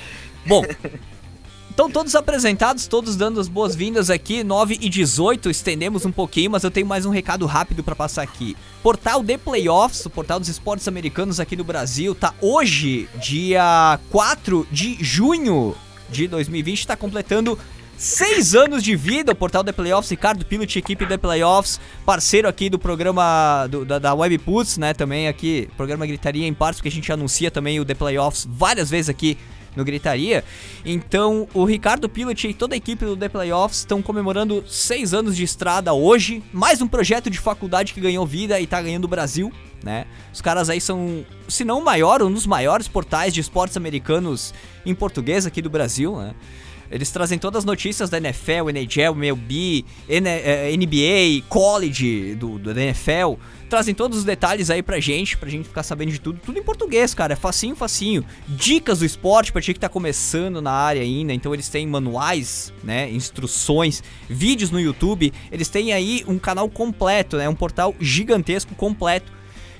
Bom, 0.45 0.63
Estão 1.71 1.89
todos 1.89 2.13
apresentados, 2.15 2.85
todos 2.85 3.15
dando 3.15 3.39
as 3.39 3.47
boas-vindas 3.47 4.09
aqui, 4.09 4.43
9 4.43 4.77
e 4.81 4.89
18, 4.89 5.49
estendemos 5.49 6.05
um 6.05 6.11
pouquinho, 6.11 6.51
mas 6.51 6.65
eu 6.65 6.69
tenho 6.69 6.85
mais 6.85 7.05
um 7.05 7.09
recado 7.09 7.45
rápido 7.45 7.81
para 7.81 7.95
passar 7.95 8.23
aqui. 8.23 8.57
Portal 8.83 9.23
The 9.23 9.37
Playoffs, 9.37 10.05
o 10.05 10.09
portal 10.09 10.37
dos 10.37 10.49
esportes 10.49 10.85
americanos 10.89 11.39
aqui 11.39 11.55
no 11.55 11.63
Brasil, 11.63 12.13
tá 12.13 12.33
hoje, 12.41 13.07
dia 13.15 13.97
4 14.11 14.67
de 14.69 14.97
junho 14.99 15.73
de 16.09 16.27
2020, 16.27 16.77
está 16.77 16.97
completando 16.97 17.57
Seis 17.97 18.55
anos 18.55 18.83
de 18.83 18.95
vida, 18.95 19.31
o 19.31 19.35
portal 19.35 19.63
The 19.63 19.71
Playoffs, 19.71 20.09
Ricardo 20.09 20.43
Pilot, 20.43 20.79
equipe 20.79 21.05
The 21.05 21.17
Playoffs, 21.17 21.79
parceiro 22.03 22.47
aqui 22.47 22.69
do 22.69 22.79
programa 22.79 23.67
do, 23.67 23.85
da, 23.85 23.99
da 23.99 24.13
Webputs, 24.13 24.77
né? 24.77 24.93
Também 24.93 25.27
aqui, 25.27 25.69
programa 25.77 26.07
Gritaria 26.07 26.47
em 26.47 26.53
partes, 26.53 26.79
porque 26.79 26.89
a 26.89 26.91
gente 26.91 27.11
anuncia 27.11 27.51
também 27.51 27.79
o 27.79 27.85
The 27.85 27.93
Playoffs 27.93 28.47
várias 28.49 28.89
vezes 28.89 29.09
aqui 29.09 29.37
no 29.75 29.83
Gritaria. 29.83 30.43
Então, 30.85 31.47
o 31.53 31.63
Ricardo 31.63 32.09
Pilot 32.09 32.47
e 32.47 32.53
toda 32.53 32.75
a 32.75 32.77
equipe 32.77 33.05
do 33.05 33.15
The 33.15 33.29
Playoffs 33.29 33.79
estão 33.79 34.01
comemorando 34.01 34.63
seis 34.67 35.13
anos 35.13 35.35
de 35.35 35.43
estrada 35.43 35.93
hoje. 35.93 36.43
Mais 36.51 36.81
um 36.81 36.87
projeto 36.87 37.29
de 37.29 37.39
faculdade 37.39 37.93
que 37.93 38.01
ganhou 38.01 38.25
vida 38.25 38.59
e 38.59 38.67
tá 38.67 38.81
ganhando 38.81 39.05
o 39.05 39.07
Brasil, 39.07 39.51
né? 39.83 40.05
Os 40.33 40.41
caras 40.41 40.69
aí 40.69 40.81
são, 40.81 41.25
se 41.47 41.63
não 41.63 41.79
o 41.79 41.85
maior, 41.85 42.21
um 42.21 42.31
dos 42.31 42.45
maiores 42.45 42.87
portais 42.87 43.33
de 43.33 43.41
esportes 43.41 43.77
americanos 43.77 44.53
em 44.85 44.93
português 44.93 45.45
aqui 45.45 45.61
do 45.61 45.69
Brasil, 45.69 46.17
né? 46.17 46.33
Eles 46.91 47.09
trazem 47.09 47.39
todas 47.39 47.59
as 47.59 47.65
notícias 47.65 48.09
da 48.09 48.17
NFL, 48.17 48.69
NHL, 48.69 49.15
MLB, 49.15 49.85
NBA, 50.77 51.45
college 51.47 52.35
do, 52.35 52.59
do 52.59 52.71
NFL. 52.71 53.35
Trazem 53.69 53.95
todos 53.95 54.17
os 54.17 54.23
detalhes 54.25 54.69
aí 54.69 54.83
pra 54.83 54.99
gente, 54.99 55.37
pra 55.37 55.49
gente 55.49 55.69
ficar 55.69 55.83
sabendo 55.83 56.11
de 56.11 56.19
tudo. 56.19 56.41
Tudo 56.43 56.59
em 56.59 56.63
português, 56.63 57.13
cara. 57.13 57.31
É 57.31 57.35
facinho, 57.37 57.73
facinho. 57.73 58.25
Dicas 58.45 58.99
do 58.99 59.05
esporte 59.05 59.53
pra 59.53 59.61
ti 59.61 59.73
que 59.73 59.79
tá 59.79 59.87
começando 59.87 60.61
na 60.61 60.73
área 60.73 61.01
ainda. 61.01 61.33
Então 61.33 61.53
eles 61.53 61.69
têm 61.69 61.87
manuais, 61.87 62.73
né? 62.83 63.09
Instruções, 63.09 64.03
vídeos 64.29 64.69
no 64.69 64.79
YouTube. 64.79 65.31
Eles 65.49 65.69
têm 65.69 65.93
aí 65.93 66.25
um 66.27 66.37
canal 66.37 66.69
completo, 66.69 67.37
né? 67.37 67.47
Um 67.47 67.55
portal 67.55 67.95
gigantesco, 67.99 68.75
completo 68.75 69.31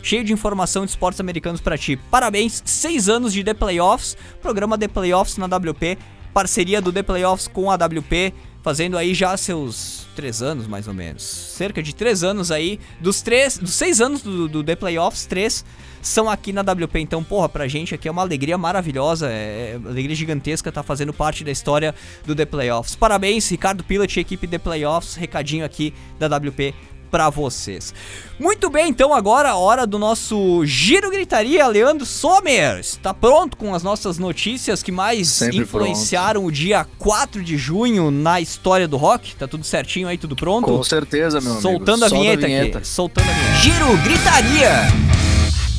cheio 0.04 0.24
de 0.24 0.34
informação 0.34 0.84
de 0.84 0.90
esportes 0.90 1.20
americanos 1.20 1.62
para 1.62 1.78
ti. 1.78 1.96
Parabéns, 2.10 2.64
seis 2.66 3.08
anos 3.08 3.32
de 3.32 3.44
The 3.44 3.54
Playoffs, 3.54 4.18
programa 4.42 4.76
The 4.76 4.88
Playoffs 4.88 5.38
na 5.38 5.46
WP 5.46 5.96
parceria 6.34 6.82
do 6.82 6.92
The 6.92 7.04
Playoffs 7.04 7.48
com 7.48 7.70
a 7.70 7.76
AWP, 7.76 8.34
fazendo 8.62 8.98
aí 8.98 9.14
já 9.14 9.36
seus 9.38 10.08
três 10.16 10.42
anos, 10.42 10.68
mais 10.68 10.88
ou 10.88 10.94
menos. 10.94 11.24
Cerca 11.24 11.82
de 11.82 11.94
três 11.96 12.24
anos 12.24 12.52
aí. 12.52 12.80
Dos 13.00 13.22
três, 13.22 13.58
dos 13.58 13.74
seis 13.74 14.02
anos 14.02 14.22
do, 14.22 14.48
do 14.48 14.64
The 14.64 14.76
Playoffs, 14.76 15.26
três 15.26 15.66
são 16.02 16.30
aqui 16.30 16.52
na 16.52 16.62
WP. 16.62 17.00
Então, 17.00 17.24
porra, 17.24 17.48
pra 17.48 17.68
gente 17.68 17.94
aqui 17.94 18.08
é 18.08 18.12
uma 18.12 18.22
alegria 18.22 18.58
maravilhosa, 18.58 19.30
é, 19.30 19.74
é 19.74 19.78
uma 19.78 19.90
alegria 19.90 20.16
gigantesca 20.16 20.72
tá 20.72 20.82
fazendo 20.84 21.14
parte 21.14 21.44
da 21.44 21.52
história 21.52 21.94
do 22.26 22.36
The 22.36 22.46
Playoffs. 22.46 22.96
Parabéns, 22.96 23.50
Ricardo 23.50 23.84
Pilat 23.84 24.18
equipe 24.18 24.48
The 24.48 24.58
Playoffs, 24.58 25.16
recadinho 25.16 25.64
aqui 25.64 25.94
da 26.20 26.28
WP 26.28 26.74
para 27.12 27.30
vocês. 27.30 27.94
Muito 28.40 28.70
bem, 28.70 28.90
então 28.90 29.14
agora 29.14 29.50
a 29.50 29.56
hora 29.56 29.86
do 29.86 30.00
nosso 30.00 30.66
Giro 30.66 31.12
Gritaria. 31.12 31.68
Leandro 31.68 32.06
Sommer 32.06 32.80
está 32.80 33.14
pronto 33.14 33.58
com 33.58 33.76
as 33.76 33.84
nossas 33.84 34.18
notícias 34.18 34.82
que 34.82 34.92
mais 34.92 35.28
Sempre 35.28 35.58
influenciaram 35.58 36.42
pronto. 36.42 36.48
o 36.48 36.52
dia 36.52 36.88
4 36.98 37.44
de 37.44 37.58
junho 37.58 38.10
na 38.10 38.40
história 38.40 38.88
do 38.88 38.98
rock? 38.98 39.36
Tá 39.36 39.48
tudo 39.48 39.64
certinho 39.66 40.08
aí, 40.08 40.18
tudo 40.18 40.36
pronto? 40.36 40.66
Com 40.66 40.84
certeza, 40.84 41.40
meu 41.42 41.60
Soltando 41.62 42.06
amigo. 42.06 42.16
A 42.16 42.20
vinheta, 42.22 42.46
a 42.46 42.48
vinheta 42.50 42.78
aqui. 42.80 42.88
Soltando 42.88 43.30
a 43.30 43.34
vinheta. 43.34 43.58
Giro 43.62 43.98
Gritaria. 43.98 44.70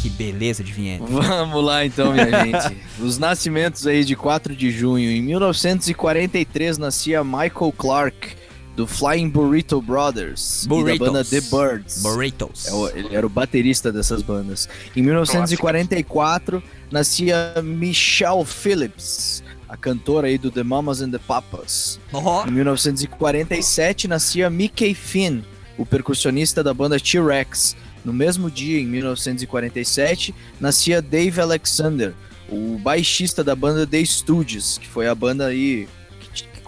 Que 0.02 0.10
beleza 0.10 0.64
de 0.64 0.72
vinheta. 0.72 1.04
Vamos 1.08 1.64
lá 1.64 1.86
então, 1.86 2.12
minha 2.12 2.26
gente. 2.44 2.76
Os 3.00 3.18
nascimentos 3.18 3.86
aí 3.86 4.04
de 4.04 4.16
4 4.16 4.54
de 4.54 4.70
junho. 4.70 5.08
Em 5.10 5.22
1943 5.22 6.76
nascia 6.78 7.22
Michael 7.24 7.72
Clark 7.76 8.41
do 8.74 8.86
Flying 8.86 9.28
Burrito 9.28 9.80
Brothers 9.80 10.66
Burritos. 10.66 10.94
e 10.94 10.98
da 10.98 11.04
banda 11.04 11.24
The 11.24 11.40
Birds. 11.40 12.02
Burritos. 12.02 12.66
É 12.68 12.98
ele 12.98 13.14
era 13.14 13.26
o 13.26 13.28
baterista 13.28 13.92
dessas 13.92 14.22
bandas. 14.22 14.68
Em 14.96 15.02
1944 15.02 16.62
nascia 16.90 17.54
Michelle 17.62 18.44
Phillips, 18.44 19.42
a 19.68 19.76
cantora 19.76 20.28
aí 20.28 20.38
do 20.38 20.50
The 20.50 20.62
Mamas 20.62 21.00
and 21.00 21.10
the 21.10 21.18
Papas. 21.18 21.98
Em 22.46 22.50
1947 22.50 24.08
nascia 24.08 24.48
Mickey 24.50 24.94
Finn, 24.94 25.42
o 25.76 25.84
percussionista 25.86 26.62
da 26.62 26.72
banda 26.72 26.98
T-Rex. 26.98 27.76
No 28.04 28.12
mesmo 28.12 28.50
dia, 28.50 28.80
em 28.80 28.86
1947, 28.86 30.34
nascia 30.58 31.00
Dave 31.00 31.40
Alexander, 31.40 32.12
o 32.48 32.76
baixista 32.76 33.44
da 33.44 33.54
banda 33.54 33.86
The 33.86 34.04
Stooges, 34.04 34.76
que 34.76 34.88
foi 34.88 35.06
a 35.06 35.14
banda 35.14 35.46
aí 35.46 35.86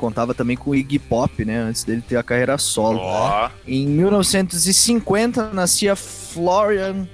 contava 0.04 0.34
também 0.34 0.54
com 0.54 0.72
o 0.72 0.74
Iggy 0.74 0.98
Pop, 0.98 1.42
né, 1.46 1.56
antes 1.56 1.82
dele 1.82 2.02
ter 2.06 2.18
a 2.18 2.22
carreira 2.22 2.58
solo. 2.58 3.00
Oh. 3.02 3.48
Em 3.66 3.86
1950, 3.86 5.48
nascia 5.54 5.96
Florian 5.96 7.08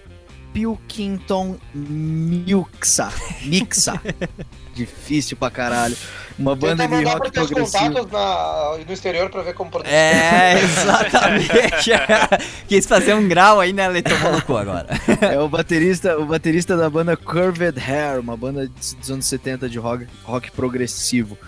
Pilkington 0.52 1.56
Mixa. 1.72 3.12
Mixa. 3.44 4.00
Difícil 4.74 5.36
pra 5.36 5.50
caralho. 5.50 5.96
Uma 6.36 6.56
banda 6.56 6.88
de 6.88 7.04
rock 7.04 7.30
progressivo. 7.30 7.94
contatos 7.94 8.10
na, 8.10 8.84
no 8.84 8.92
exterior 8.92 9.30
pra 9.30 9.42
ver 9.42 9.54
como 9.54 9.70
produzir. 9.70 9.94
É, 9.94 10.60
exatamente. 10.62 11.90
Quis 12.66 12.86
fazer 12.86 13.14
um 13.14 13.28
grau 13.28 13.60
aí, 13.60 13.72
né? 13.72 13.86
Ele 13.86 14.02
tomou 14.02 14.32
no 14.32 14.42
cu 14.42 14.56
agora. 14.56 14.88
É 15.20 15.38
o 15.38 15.48
baterista, 15.48 16.18
o 16.18 16.24
baterista 16.24 16.76
da 16.76 16.90
banda 16.90 17.16
Curved 17.16 17.78
Hair, 17.78 18.18
uma 18.18 18.36
banda 18.36 18.66
dos 18.66 19.10
anos 19.10 19.26
70 19.26 19.68
de 19.68 19.78
rock, 19.78 20.06
rock 20.24 20.50
progressivo. 20.50 21.38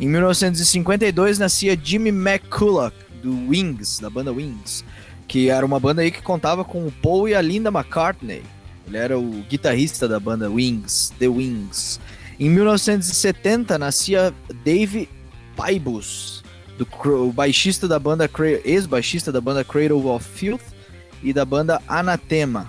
Em 0.00 0.08
1952 0.08 1.38
nascia 1.38 1.78
Jimmy 1.80 2.08
McCulloch, 2.08 2.96
do 3.22 3.48
Wings, 3.48 4.00
da 4.00 4.08
banda 4.08 4.32
Wings 4.32 4.82
que 5.30 5.48
era 5.48 5.64
uma 5.64 5.78
banda 5.78 6.02
aí 6.02 6.10
que 6.10 6.20
contava 6.20 6.64
com 6.64 6.84
o 6.84 6.90
Paul 6.90 7.28
e 7.28 7.36
a 7.36 7.40
Linda 7.40 7.68
McCartney. 7.68 8.42
Ele 8.84 8.96
era 8.96 9.16
o 9.16 9.30
guitarrista 9.48 10.08
da 10.08 10.18
banda 10.18 10.50
Wings, 10.50 11.12
The 11.20 11.28
Wings. 11.28 12.00
Em 12.40 12.50
1970 12.50 13.78
nascia 13.78 14.34
Dave 14.64 15.08
Paibus, 15.54 16.42
do, 16.76 16.84
o 17.28 17.32
baixista 17.32 17.86
da 17.86 17.96
banda 17.96 18.28
ex-baixista 18.64 19.30
da 19.30 19.40
banda 19.40 19.62
Cradle 19.62 20.04
of 20.12 20.28
Filth 20.28 20.74
e 21.22 21.32
da 21.32 21.44
banda 21.44 21.80
Anathema. 21.86 22.66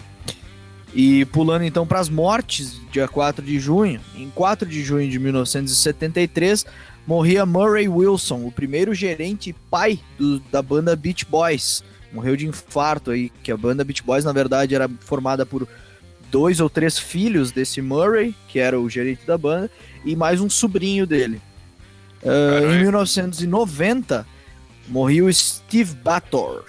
E 0.93 1.25
pulando 1.25 1.63
então 1.63 1.87
para 1.87 1.99
as 1.99 2.09
mortes, 2.09 2.79
dia 2.91 3.07
4 3.07 3.43
de 3.43 3.59
junho. 3.59 3.99
Em 4.15 4.29
4 4.29 4.69
de 4.69 4.83
junho 4.83 5.09
de 5.09 5.17
1973, 5.17 6.63
morria 7.05 7.45
Murray 7.45 7.87
Wilson, 7.87 8.45
o 8.45 8.51
primeiro 8.51 8.93
gerente 8.93 9.49
e 9.49 9.53
pai 9.53 9.99
do, 10.17 10.39
da 10.51 10.61
banda 10.61 10.95
Beach 10.95 11.25
Boys 11.25 11.83
morreu 12.11 12.35
de 12.35 12.45
infarto 12.45 13.11
aí, 13.11 13.31
que 13.41 13.51
a 13.51 13.57
banda 13.57 13.83
Beach 13.83 14.03
Boys, 14.03 14.25
na 14.25 14.33
verdade, 14.33 14.75
era 14.75 14.89
formada 14.99 15.45
por 15.45 15.67
dois 16.29 16.59
ou 16.59 16.69
três 16.69 16.97
filhos 16.99 17.51
desse 17.51 17.81
Murray, 17.81 18.35
que 18.47 18.59
era 18.59 18.79
o 18.79 18.89
gerente 18.89 19.25
da 19.25 19.37
banda, 19.37 19.69
e 20.03 20.15
mais 20.15 20.41
um 20.41 20.49
sobrinho 20.49 21.07
dele. 21.07 21.41
Uh, 22.21 22.73
em 22.73 22.81
1990, 22.83 24.25
morreu 24.87 25.31
Steve 25.33 25.93
Bator, 25.95 26.65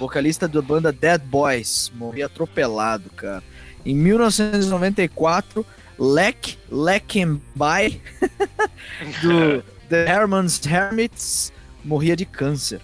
vocalista 0.00 0.48
da 0.48 0.62
banda 0.62 0.90
Dead 0.90 1.20
Boys, 1.22 1.92
morreu 1.94 2.26
atropelado, 2.26 3.10
cara. 3.10 3.42
Em 3.84 3.94
1994, 3.94 5.64
Lek 5.98 6.58
By 7.54 8.00
do 9.22 9.64
The 9.88 10.06
Herman's 10.06 10.60
Hermits, 10.64 11.52
morria 11.84 12.16
de 12.16 12.24
câncer. 12.24 12.80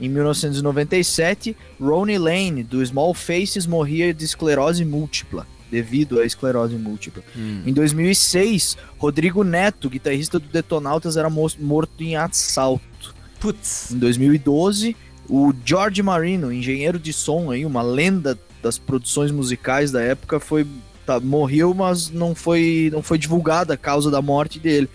Em 0.00 0.08
1997, 0.08 1.56
Ronnie 1.80 2.18
Lane, 2.18 2.62
do 2.62 2.84
Small 2.84 3.14
Faces, 3.14 3.66
morria 3.66 4.12
de 4.12 4.24
esclerose 4.24 4.84
múltipla, 4.84 5.46
devido 5.70 6.20
à 6.20 6.26
esclerose 6.26 6.74
múltipla. 6.76 7.22
Hum. 7.36 7.62
Em 7.64 7.72
2006, 7.72 8.76
Rodrigo 8.98 9.44
Neto, 9.44 9.88
guitarrista 9.88 10.38
do 10.38 10.48
Detonautas, 10.48 11.16
era 11.16 11.30
morto 11.30 12.02
em 12.02 12.16
assalto. 12.16 13.14
Putz. 13.38 13.92
Em 13.92 13.98
2012, 13.98 14.96
o 15.28 15.52
George 15.64 16.02
Marino, 16.02 16.52
engenheiro 16.52 16.98
de 16.98 17.12
som, 17.12 17.50
aí, 17.50 17.64
uma 17.64 17.82
lenda 17.82 18.38
das 18.62 18.78
produções 18.78 19.30
musicais 19.30 19.92
da 19.92 20.02
época, 20.02 20.40
foi 20.40 20.66
tá, 21.04 21.20
morreu, 21.20 21.74
mas 21.74 22.10
não 22.10 22.34
foi, 22.34 22.90
não 22.92 23.02
foi 23.02 23.18
divulgada 23.18 23.74
a 23.74 23.76
causa 23.76 24.10
da 24.10 24.22
morte 24.22 24.58
dele. 24.58 24.88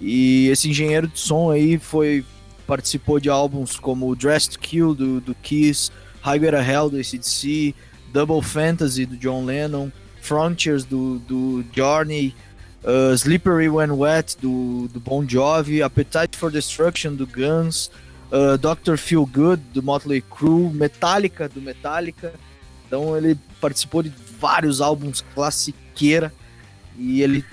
E 0.00 0.48
esse 0.48 0.68
engenheiro 0.68 1.08
de 1.08 1.18
som 1.18 1.50
aí 1.50 1.78
foi 1.78 2.24
participou 2.66 3.20
de 3.20 3.30
álbuns 3.30 3.78
como 3.78 4.14
Dressed 4.16 4.52
to 4.52 4.58
Kill 4.58 4.94
do, 4.94 5.20
do 5.20 5.34
Kiss, 5.36 5.90
Highway 6.20 6.50
to 6.50 6.56
Hell 6.56 6.90
do 6.90 6.98
ACDC, 6.98 7.74
Double 8.12 8.42
Fantasy 8.42 9.06
do 9.06 9.16
John 9.16 9.44
Lennon, 9.44 9.90
Frontiers 10.20 10.84
do, 10.84 11.20
do 11.20 11.64
Journey, 11.72 12.34
uh, 12.82 13.14
Slippery 13.14 13.68
When 13.68 13.92
Wet 13.92 14.36
do, 14.40 14.88
do 14.88 14.98
Bon 14.98 15.26
Jovi, 15.26 15.82
Appetite 15.82 16.36
for 16.36 16.50
Destruction 16.50 17.14
do 17.14 17.26
Guns, 17.26 17.90
uh. 18.32 18.96
Feel 18.96 19.24
Good 19.26 19.62
do 19.72 19.82
Motley 19.82 20.20
Crue, 20.20 20.72
Metallica 20.72 21.48
do 21.48 21.62
Metallica. 21.62 22.32
Então 22.86 23.16
ele 23.16 23.38
participou 23.60 24.02
de 24.02 24.12
vários 24.40 24.80
álbuns 24.80 25.24
classiqueira 25.34 26.32
e 26.96 27.22
ele 27.22 27.44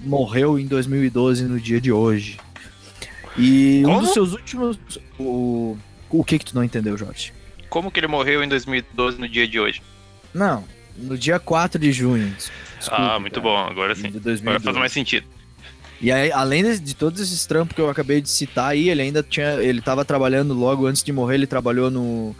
morreu 0.00 0.58
em 0.58 0.66
2012 0.66 1.44
no 1.44 1.60
dia 1.60 1.80
de 1.80 1.92
hoje. 1.92 2.38
E 3.36 3.82
Como? 3.84 3.98
um 3.98 4.00
dos 4.00 4.12
seus 4.12 4.32
últimos. 4.32 4.78
O, 5.18 5.76
o 6.08 6.24
que 6.24 6.38
que 6.38 6.44
tu 6.44 6.54
não 6.54 6.64
entendeu, 6.64 6.96
Jorge? 6.96 7.32
Como 7.68 7.90
que 7.90 8.00
ele 8.00 8.06
morreu 8.06 8.42
em 8.42 8.48
2012 8.48 9.18
no 9.18 9.28
dia 9.28 9.46
de 9.46 9.60
hoje? 9.60 9.82
Não, 10.34 10.64
no 10.96 11.16
dia 11.16 11.38
4 11.38 11.78
de 11.78 11.92
junho. 11.92 12.34
Desculpa, 12.78 13.14
ah, 13.14 13.20
muito 13.20 13.40
cara. 13.40 13.42
bom, 13.42 13.70
agora 13.70 13.94
sim. 13.94 14.08
Agora 14.08 14.60
faz 14.60 14.76
mais 14.76 14.92
sentido. 14.92 15.26
E 16.00 16.10
aí, 16.10 16.32
além 16.32 16.64
de, 16.78 16.96
todos 16.96 17.20
esses 17.20 17.44
trampos 17.44 17.74
que 17.74 17.80
eu 17.80 17.90
acabei 17.90 18.22
de 18.22 18.30
citar 18.30 18.70
aí, 18.70 18.88
ele 18.88 19.02
ainda 19.02 19.22
tinha. 19.22 19.54
Ele 19.62 19.82
tava 19.82 20.04
trabalhando 20.04 20.54
logo 20.54 20.86
antes 20.86 21.02
de 21.02 21.12
morrer, 21.12 21.34
ele 21.34 21.46
trabalhou 21.46 21.90
no, 21.90 22.34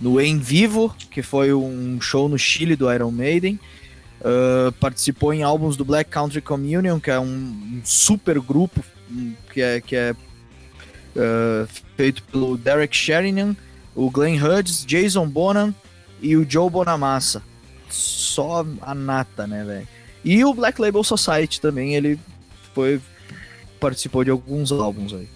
no 0.00 0.20
Em 0.20 0.38
Vivo, 0.38 0.94
que 1.10 1.22
foi 1.22 1.52
um 1.52 2.00
show 2.00 2.28
no 2.28 2.38
Chile 2.38 2.74
do 2.74 2.92
Iron 2.92 3.10
Maiden. 3.10 3.60
Uh, 4.22 4.70
participou 4.72 5.34
em 5.34 5.42
álbuns 5.42 5.76
do 5.76 5.84
Black 5.84 6.08
Country 6.08 6.40
Communion, 6.40 7.00
que 7.00 7.10
é 7.10 7.18
um, 7.18 7.26
um 7.26 7.80
super 7.84 8.38
grupo 8.40 8.80
que 9.52 9.60
é, 9.60 9.80
que 9.80 9.96
é 9.96 10.12
uh, 10.12 11.68
feito 11.96 12.22
pelo 12.24 12.56
Derek 12.56 12.96
Sheringham, 12.96 13.56
o 13.96 14.08
Glenn 14.08 14.38
Hughes, 14.40 14.84
Jason 14.86 15.26
Bonham 15.26 15.74
e 16.20 16.36
o 16.36 16.48
Joe 16.48 16.70
Bonamassa. 16.70 17.42
Só 17.90 18.64
a 18.80 18.94
nata, 18.94 19.46
né, 19.46 19.64
velho? 19.64 19.88
E 20.24 20.44
o 20.44 20.54
Black 20.54 20.80
Label 20.80 21.02
Society 21.02 21.60
também, 21.60 21.96
ele 21.96 22.18
foi 22.74 23.00
participou 23.80 24.22
de 24.22 24.30
alguns 24.30 24.70
álbuns 24.70 25.12
aí. 25.12 25.28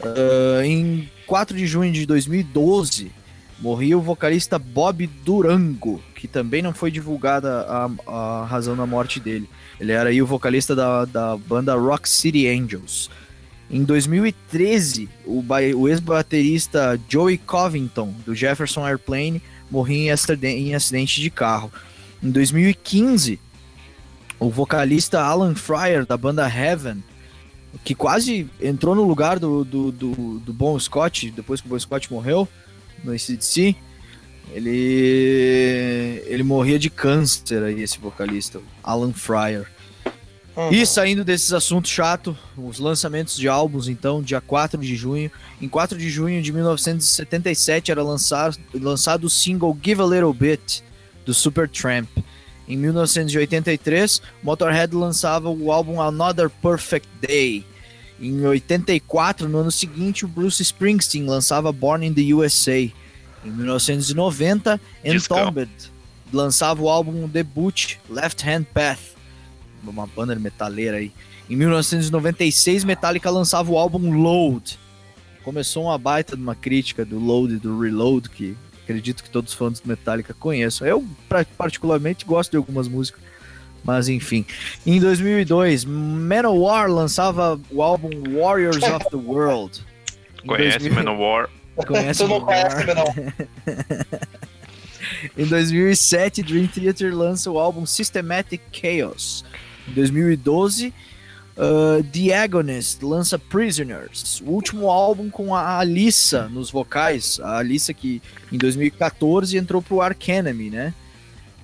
Uh, 0.00 0.62
em 0.62 1.10
4 1.26 1.56
de 1.56 1.66
junho 1.66 1.92
de 1.92 2.06
2012, 2.06 3.12
morreu 3.60 3.98
o 3.98 4.02
vocalista 4.02 4.58
Bob 4.58 5.06
Durango, 5.24 6.02
que 6.14 6.28
também 6.28 6.62
não 6.62 6.72
foi 6.72 6.90
divulgada 6.90 7.66
a, 7.68 7.90
a 8.06 8.44
razão 8.46 8.76
da 8.76 8.86
morte 8.86 9.18
dele. 9.18 9.48
Ele 9.80 9.92
era 9.92 10.10
aí 10.10 10.22
o 10.22 10.26
vocalista 10.26 10.74
da, 10.74 11.04
da 11.04 11.36
banda 11.36 11.74
Rock 11.74 12.08
City 12.08 12.46
Angels. 12.46 13.10
Em 13.70 13.84
2013, 13.84 15.08
o, 15.26 15.44
o 15.76 15.88
ex-baterista 15.88 16.98
Joey 17.08 17.36
Covington, 17.38 18.14
do 18.24 18.34
Jefferson 18.34 18.86
Airplane, 18.86 19.42
morreu 19.70 20.14
em 20.42 20.74
acidente 20.74 21.20
de 21.20 21.30
carro. 21.30 21.70
Em 22.22 22.30
2015, 22.30 23.38
o 24.40 24.48
vocalista 24.48 25.20
Alan 25.20 25.54
Fryer, 25.54 26.06
da 26.06 26.16
banda 26.16 26.48
Heaven, 26.48 27.02
que 27.84 27.94
quase 27.94 28.48
entrou 28.60 28.94
no 28.94 29.02
lugar 29.02 29.38
do, 29.38 29.64
do, 29.64 29.92
do, 29.92 30.38
do 30.38 30.52
Bon 30.52 30.78
Scott, 30.78 31.30
depois 31.30 31.60
que 31.60 31.66
o 31.66 31.70
Bon 31.70 31.78
Scott 31.78 32.10
morreu 32.10 32.48
no 33.04 33.12
ACDC, 33.12 33.76
ele, 34.52 36.22
ele 36.26 36.42
morria 36.42 36.78
de 36.78 36.88
câncer 36.88 37.62
aí, 37.62 37.82
esse 37.82 37.98
vocalista, 37.98 38.60
Alan 38.82 39.12
Fryer. 39.12 39.66
Uhum. 40.56 40.72
E 40.72 40.84
saindo 40.84 41.24
desses 41.24 41.52
assuntos 41.52 41.90
chato, 41.90 42.36
os 42.56 42.80
lançamentos 42.80 43.36
de 43.36 43.46
álbuns, 43.46 43.86
então, 43.86 44.20
dia 44.20 44.40
4 44.40 44.80
de 44.80 44.96
junho. 44.96 45.30
Em 45.60 45.68
4 45.68 45.96
de 45.96 46.10
junho 46.10 46.42
de 46.42 46.52
1977 46.52 47.92
era 47.92 48.02
lançado, 48.02 48.58
lançado 48.74 49.24
o 49.24 49.30
single 49.30 49.78
Give 49.80 50.02
a 50.02 50.04
Little 50.04 50.32
Bit, 50.32 50.82
do 51.24 51.32
Supertramp. 51.32 52.08
Em 52.66 52.76
1983, 52.76 54.20
Motorhead 54.42 54.94
lançava 54.94 55.48
o 55.48 55.70
álbum 55.70 56.00
Another 56.02 56.50
Perfect 56.50 57.08
Day. 57.20 57.64
Em 58.20 58.44
84, 58.44 59.48
no 59.48 59.58
ano 59.58 59.70
seguinte, 59.70 60.24
o 60.24 60.28
Bruce 60.28 60.62
Springsteen 60.62 61.24
lançava 61.26 61.70
Born 61.72 62.06
in 62.06 62.14
the 62.14 62.34
USA. 62.34 62.78
Em 62.78 62.92
1990, 63.44 64.80
Entombed 65.04 65.70
lançava 66.32 66.82
o 66.82 66.88
álbum 66.88 67.28
debut 67.28 67.96
Left 68.10 68.44
Hand 68.46 68.64
Path 68.74 69.18
uma 69.86 70.06
banda 70.06 70.34
metaleira 70.36 70.96
aí. 70.96 71.12
Em 71.48 71.56
1996, 71.56 72.84
Metallica 72.84 73.30
lançava 73.30 73.70
o 73.70 73.78
álbum 73.78 74.20
Load. 74.20 74.78
Começou 75.42 75.84
uma 75.84 75.98
baita 75.98 76.36
de 76.36 76.42
uma 76.42 76.54
crítica 76.54 77.04
do 77.04 77.18
Load 77.18 77.54
e 77.54 77.58
do 77.58 77.80
Reload, 77.80 78.28
que 78.28 78.56
acredito 78.82 79.22
que 79.22 79.30
todos 79.30 79.52
os 79.52 79.58
fãs 79.58 79.80
do 79.80 79.88
Metallica 79.88 80.34
conheçam. 80.34 80.86
Eu, 80.86 81.04
particularmente, 81.56 82.24
gosto 82.24 82.50
de 82.50 82.56
algumas 82.56 82.86
músicas, 82.88 83.22
mas 83.84 84.08
enfim. 84.08 84.44
Em 84.86 85.00
2002, 85.00 85.84
Manowar 85.84 86.90
lançava 86.90 87.58
o 87.70 87.82
álbum 87.82 88.10
Warriors 88.38 88.82
of 88.82 89.08
the 89.10 89.16
World. 89.16 89.80
Em 90.42 90.46
Conhece 90.46 90.78
2000... 90.78 90.94
Manowar? 90.94 91.50
Conhece 91.86 92.22
tu 92.24 92.28
não 92.28 92.40
conhece, 92.40 92.84
não. 92.94 93.14
em 95.36 95.46
2007, 95.46 96.42
Dream 96.42 96.66
Theater 96.66 97.14
lança 97.14 97.50
o 97.50 97.58
álbum 97.58 97.86
Systematic 97.86 98.60
Chaos. 98.72 99.44
Em 99.88 99.92
2012, 99.92 100.92
uh, 101.56 102.02
The 102.12 102.36
Agonist 102.36 103.02
lança 103.02 103.38
Prisoners, 103.38 104.40
o 104.40 104.50
último 104.50 104.90
álbum 104.90 105.30
com 105.30 105.54
a 105.54 105.78
Alissa 105.78 106.48
nos 106.48 106.70
vocais. 106.70 107.40
A 107.40 107.58
Alissa 107.58 107.92
que 107.94 108.22
em 108.52 108.58
2014 108.58 109.56
entrou 109.56 109.82
pro 109.82 110.00
Ark 110.00 110.30
Enemy, 110.30 110.70
né? 110.70 110.94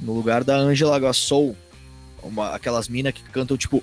No 0.01 0.13
lugar 0.13 0.43
da 0.43 0.57
Angela 0.57 0.99
Gassou. 0.99 1.57
Uma, 2.25 2.55
aquelas 2.55 2.89
minas 2.89 3.13
que 3.13 3.23
cantam 3.23 3.57
tipo. 3.57 3.83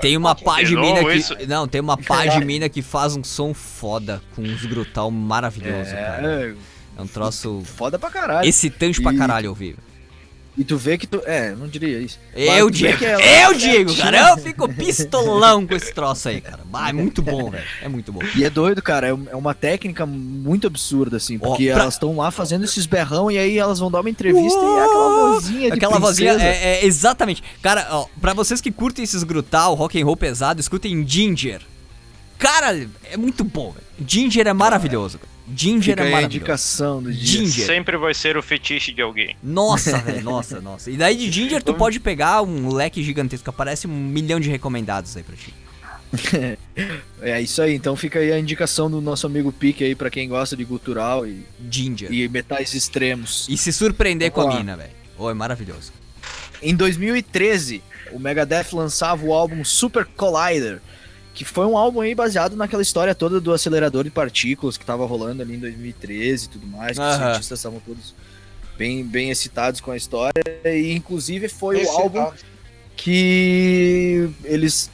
Tem 0.00 0.16
uma 0.16 0.34
pá 0.34 0.62
de 0.62 0.76
mina 0.76 1.00
que. 1.04 1.46
Não, 1.46 1.66
tem 1.66 1.80
uma 1.80 1.96
pá 1.96 2.26
de 2.26 2.44
mina 2.44 2.68
que 2.68 2.82
faz 2.82 3.16
um 3.16 3.24
som 3.24 3.54
foda 3.54 4.22
com 4.34 4.42
uns 4.42 4.64
grutal 4.66 5.10
maravilhoso, 5.10 5.90
é, 5.90 5.94
cara. 5.94 6.56
É 6.96 7.02
um 7.02 7.06
troço. 7.06 7.62
Foda 7.64 7.98
pra 7.98 8.10
caralho. 8.10 8.48
Excitante 8.48 9.00
e... 9.00 9.02
pra 9.02 9.14
caralho 9.16 9.50
ouvir. 9.50 9.76
E 10.58 10.64
tu 10.64 10.76
vê 10.76 10.98
que 10.98 11.06
tu. 11.06 11.22
É, 11.24 11.54
não 11.54 11.68
diria 11.68 12.00
isso. 12.00 12.18
Eu 12.34 12.68
digo. 12.68 13.04
Ela... 13.04 13.22
Eu 13.22 13.54
digo, 13.54 13.96
cara. 13.96 14.30
Eu 14.30 14.38
fico 14.38 14.68
pistolão 14.68 15.64
com 15.64 15.72
esse 15.72 15.94
troço 15.94 16.28
aí, 16.28 16.40
cara. 16.40 16.64
Ah, 16.72 16.90
é 16.90 16.92
muito 16.92 17.22
bom, 17.22 17.48
velho. 17.48 17.64
É 17.80 17.88
muito 17.88 18.12
bom. 18.12 18.20
E 18.34 18.44
é 18.44 18.50
doido, 18.50 18.82
cara. 18.82 19.06
É, 19.06 19.10
é 19.10 19.36
uma 19.36 19.54
técnica 19.54 20.04
muito 20.04 20.66
absurda, 20.66 21.16
assim. 21.16 21.38
Porque 21.38 21.70
oh, 21.70 21.74
pra... 21.74 21.82
elas 21.84 21.94
estão 21.94 22.16
lá 22.16 22.32
fazendo 22.32 22.64
esses 22.64 22.86
berrão 22.86 23.30
e 23.30 23.38
aí 23.38 23.56
elas 23.56 23.78
vão 23.78 23.88
dar 23.88 24.00
uma 24.00 24.10
entrevista 24.10 24.58
e 24.58 24.64
é 24.64 24.82
aquela 24.82 25.30
vozinha. 25.30 25.74
Aquela 25.74 25.98
vozinha, 26.00 26.32
é, 26.32 26.80
é, 26.80 26.84
exatamente. 26.84 27.40
Cara, 27.62 27.86
ó, 27.92 28.06
pra 28.20 28.34
vocês 28.34 28.60
que 28.60 28.72
curtem 28.72 29.04
esses 29.04 29.22
grutal, 29.22 29.76
rock 29.76 30.00
and 30.00 30.04
roll 30.04 30.16
pesado, 30.16 30.60
escutem 30.60 31.06
Ginger. 31.06 31.62
Cara, 32.36 32.88
é 33.12 33.16
muito 33.16 33.44
bom, 33.44 33.70
velho. 33.70 33.86
Ginger 34.04 34.48
é 34.48 34.52
maravilhoso. 34.52 35.20
Ginger 35.54 35.96
Fica 35.96 36.02
é 36.02 36.10
maravilhoso. 36.10 36.16
a 36.16 36.24
indicação 36.24 37.02
do 37.02 37.12
Ginger. 37.12 37.66
Sempre 37.66 37.96
vai 37.96 38.14
ser 38.14 38.36
o 38.36 38.42
fetiche 38.42 38.92
de 38.92 39.02
alguém. 39.02 39.36
Nossa, 39.42 39.98
velho, 40.02 40.22
nossa, 40.22 40.60
nossa. 40.60 40.90
E 40.90 40.96
daí 40.96 41.16
de 41.16 41.30
Ginger 41.30 41.62
tu 41.62 41.74
pode 41.74 42.00
pegar 42.00 42.42
um 42.42 42.72
leque 42.72 43.02
gigantesco, 43.02 43.48
aparece 43.50 43.86
um 43.86 43.90
milhão 43.90 44.38
de 44.38 44.48
recomendados 44.48 45.16
aí 45.16 45.22
pra 45.22 45.36
ti. 45.36 45.54
é 47.20 47.40
isso 47.40 47.60
aí, 47.60 47.74
então 47.74 47.94
fica 47.94 48.18
aí 48.18 48.32
a 48.32 48.38
indicação 48.38 48.90
do 48.90 49.00
nosso 49.00 49.26
amigo 49.26 49.52
Pique 49.52 49.84
aí 49.84 49.94
para 49.94 50.08
quem 50.08 50.26
gosta 50.26 50.56
de 50.56 50.64
gutural 50.64 51.26
e 51.26 51.44
Ginger 51.70 52.10
e 52.10 52.26
metais 52.28 52.72
extremos. 52.74 53.46
E 53.48 53.56
se 53.56 53.72
surpreender 53.72 54.32
Vamos 54.32 54.50
com 54.50 54.56
a 54.56 54.58
mina, 54.58 54.76
velho. 54.76 54.90
Oh, 55.18 55.28
é 55.28 55.34
maravilhoso. 55.34 55.92
Em 56.62 56.74
2013, 56.74 57.82
o 58.12 58.18
Megadeth 58.18 58.72
lançava 58.72 59.24
o 59.24 59.32
álbum 59.32 59.64
Super 59.64 60.04
Collider, 60.04 60.80
que 61.38 61.44
foi 61.44 61.66
um 61.66 61.78
álbum 61.78 62.00
aí 62.00 62.16
baseado 62.16 62.56
naquela 62.56 62.82
história 62.82 63.14
toda 63.14 63.40
do 63.40 63.52
acelerador 63.52 64.02
de 64.02 64.10
partículas 64.10 64.76
que 64.76 64.84
tava 64.84 65.06
rolando 65.06 65.40
ali 65.40 65.54
em 65.54 65.60
2013 65.60 66.46
e 66.46 66.48
tudo 66.48 66.66
mais, 66.66 66.98
que 66.98 67.04
os 67.04 67.14
cientistas 67.14 67.60
estavam 67.60 67.78
todos 67.78 68.12
bem, 68.76 69.04
bem 69.04 69.30
excitados 69.30 69.80
com 69.80 69.92
a 69.92 69.96
história, 69.96 70.42
e 70.64 70.92
inclusive 70.92 71.48
foi 71.48 71.84
o 71.84 71.90
álbum 71.90 72.28
que 72.96 74.28
eles 74.42 74.90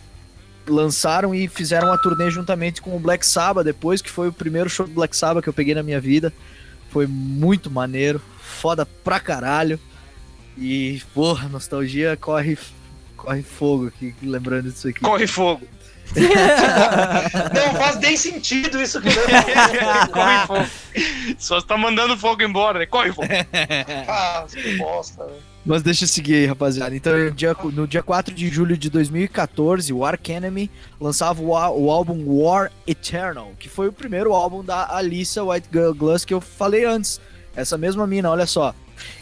lançaram 0.68 1.34
e 1.34 1.48
fizeram 1.48 1.88
uma 1.88 1.96
turnê 1.96 2.30
juntamente 2.30 2.82
com 2.82 2.94
o 2.94 3.00
Black 3.00 3.24
Sabbath 3.24 3.64
depois, 3.64 4.02
que 4.02 4.10
foi 4.10 4.28
o 4.28 4.32
primeiro 4.32 4.68
show 4.68 4.86
do 4.86 4.92
Black 4.92 5.16
Sabbath 5.16 5.42
que 5.42 5.48
eu 5.48 5.54
peguei 5.54 5.74
na 5.74 5.82
minha 5.82 5.98
vida. 5.98 6.30
Foi 6.90 7.06
muito 7.06 7.70
maneiro, 7.70 8.20
foda 8.38 8.84
pra 8.84 9.18
caralho. 9.18 9.80
E, 10.58 11.00
porra, 11.14 11.48
nostalgia 11.48 12.18
corre, 12.18 12.58
corre 13.16 13.42
fogo 13.42 13.86
aqui, 13.86 14.14
lembrando 14.22 14.70
disso 14.70 14.88
aqui. 14.88 15.00
Corre 15.00 15.26
fogo! 15.26 15.66
não 17.54 17.74
faz 17.74 17.98
nem 17.98 18.16
sentido 18.16 18.80
isso 18.80 19.00
que 19.00 19.08
Corre 20.12 20.46
fogo. 20.46 20.66
Só 21.38 21.60
tá 21.60 21.76
mandando 21.76 22.16
fogo 22.16 22.42
embora, 22.42 22.78
né? 22.78 22.86
Corre 22.86 23.12
fogo. 23.12 23.28
ah, 24.08 24.44
que 24.50 24.76
bosta, 24.76 25.24
velho. 25.24 25.54
Mas 25.66 25.82
deixa 25.82 26.04
eu 26.04 26.08
seguir 26.08 26.34
aí, 26.34 26.46
rapaziada. 26.46 26.94
Então, 26.94 27.16
no 27.16 27.30
dia, 27.30 27.56
no 27.72 27.88
dia 27.88 28.02
4 28.02 28.34
de 28.34 28.48
julho 28.48 28.76
de 28.76 28.90
2014, 28.90 29.92
o 29.94 30.04
Ark 30.04 30.30
Enemy 30.30 30.70
lançava 31.00 31.40
o, 31.42 31.48
o, 31.48 31.90
álbum 31.90 32.22
War 32.26 32.70
Eternal, 32.86 33.52
que 33.58 33.68
foi 33.68 33.88
o 33.88 33.92
primeiro 33.92 34.34
álbum 34.34 34.62
da 34.62 34.94
Alissa 34.94 35.42
White 35.42 35.68
Girl 35.72 35.92
Glass 35.92 36.24
que 36.24 36.34
eu 36.34 36.40
falei 36.40 36.84
antes. 36.84 37.18
Essa 37.56 37.78
mesma 37.78 38.06
mina, 38.06 38.30
olha 38.30 38.46
só. 38.46 38.74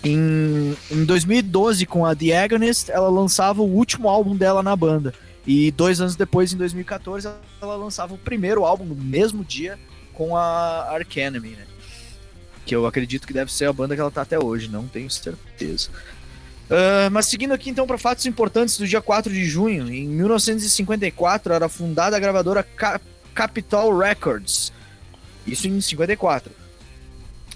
Em, 0.02 0.76
em 0.90 1.04
2012, 1.04 1.86
com 1.86 2.04
a 2.04 2.14
The 2.14 2.42
Agonist, 2.42 2.90
ela 2.90 3.08
lançava 3.08 3.62
o 3.62 3.72
último 3.72 4.08
álbum 4.08 4.34
dela 4.34 4.62
na 4.62 4.74
banda. 4.74 5.14
E 5.46 5.70
dois 5.72 6.00
anos 6.00 6.14
depois, 6.14 6.52
em 6.52 6.56
2014, 6.56 7.28
ela 7.60 7.76
lançava 7.76 8.14
o 8.14 8.18
primeiro 8.18 8.64
álbum 8.64 8.84
no 8.84 8.94
mesmo 8.94 9.44
dia 9.44 9.78
com 10.12 10.36
a 10.36 10.88
Ark 10.92 11.18
Enemy, 11.18 11.50
né? 11.50 11.66
Que 12.64 12.76
eu 12.76 12.86
acredito 12.86 13.26
que 13.26 13.32
deve 13.32 13.52
ser 13.52 13.64
a 13.64 13.72
banda 13.72 13.94
que 13.94 14.00
ela 14.00 14.10
tá 14.10 14.22
até 14.22 14.38
hoje, 14.38 14.68
não 14.68 14.86
tenho 14.86 15.10
certeza. 15.10 15.90
Uh, 16.70 17.10
mas 17.10 17.26
seguindo 17.26 17.52
aqui 17.52 17.68
então 17.68 17.86
para 17.86 17.98
fatos 17.98 18.24
importantes 18.24 18.78
do 18.78 18.86
dia 18.86 19.02
4 19.02 19.32
de 19.32 19.44
junho, 19.44 19.92
em 19.92 20.06
1954 20.06 21.52
era 21.52 21.68
fundada 21.68 22.16
a 22.16 22.20
gravadora 22.20 22.66
Capitol 23.34 23.98
Records. 23.98 24.72
Isso 25.46 25.66
em 25.66 25.80
54. 25.80 26.52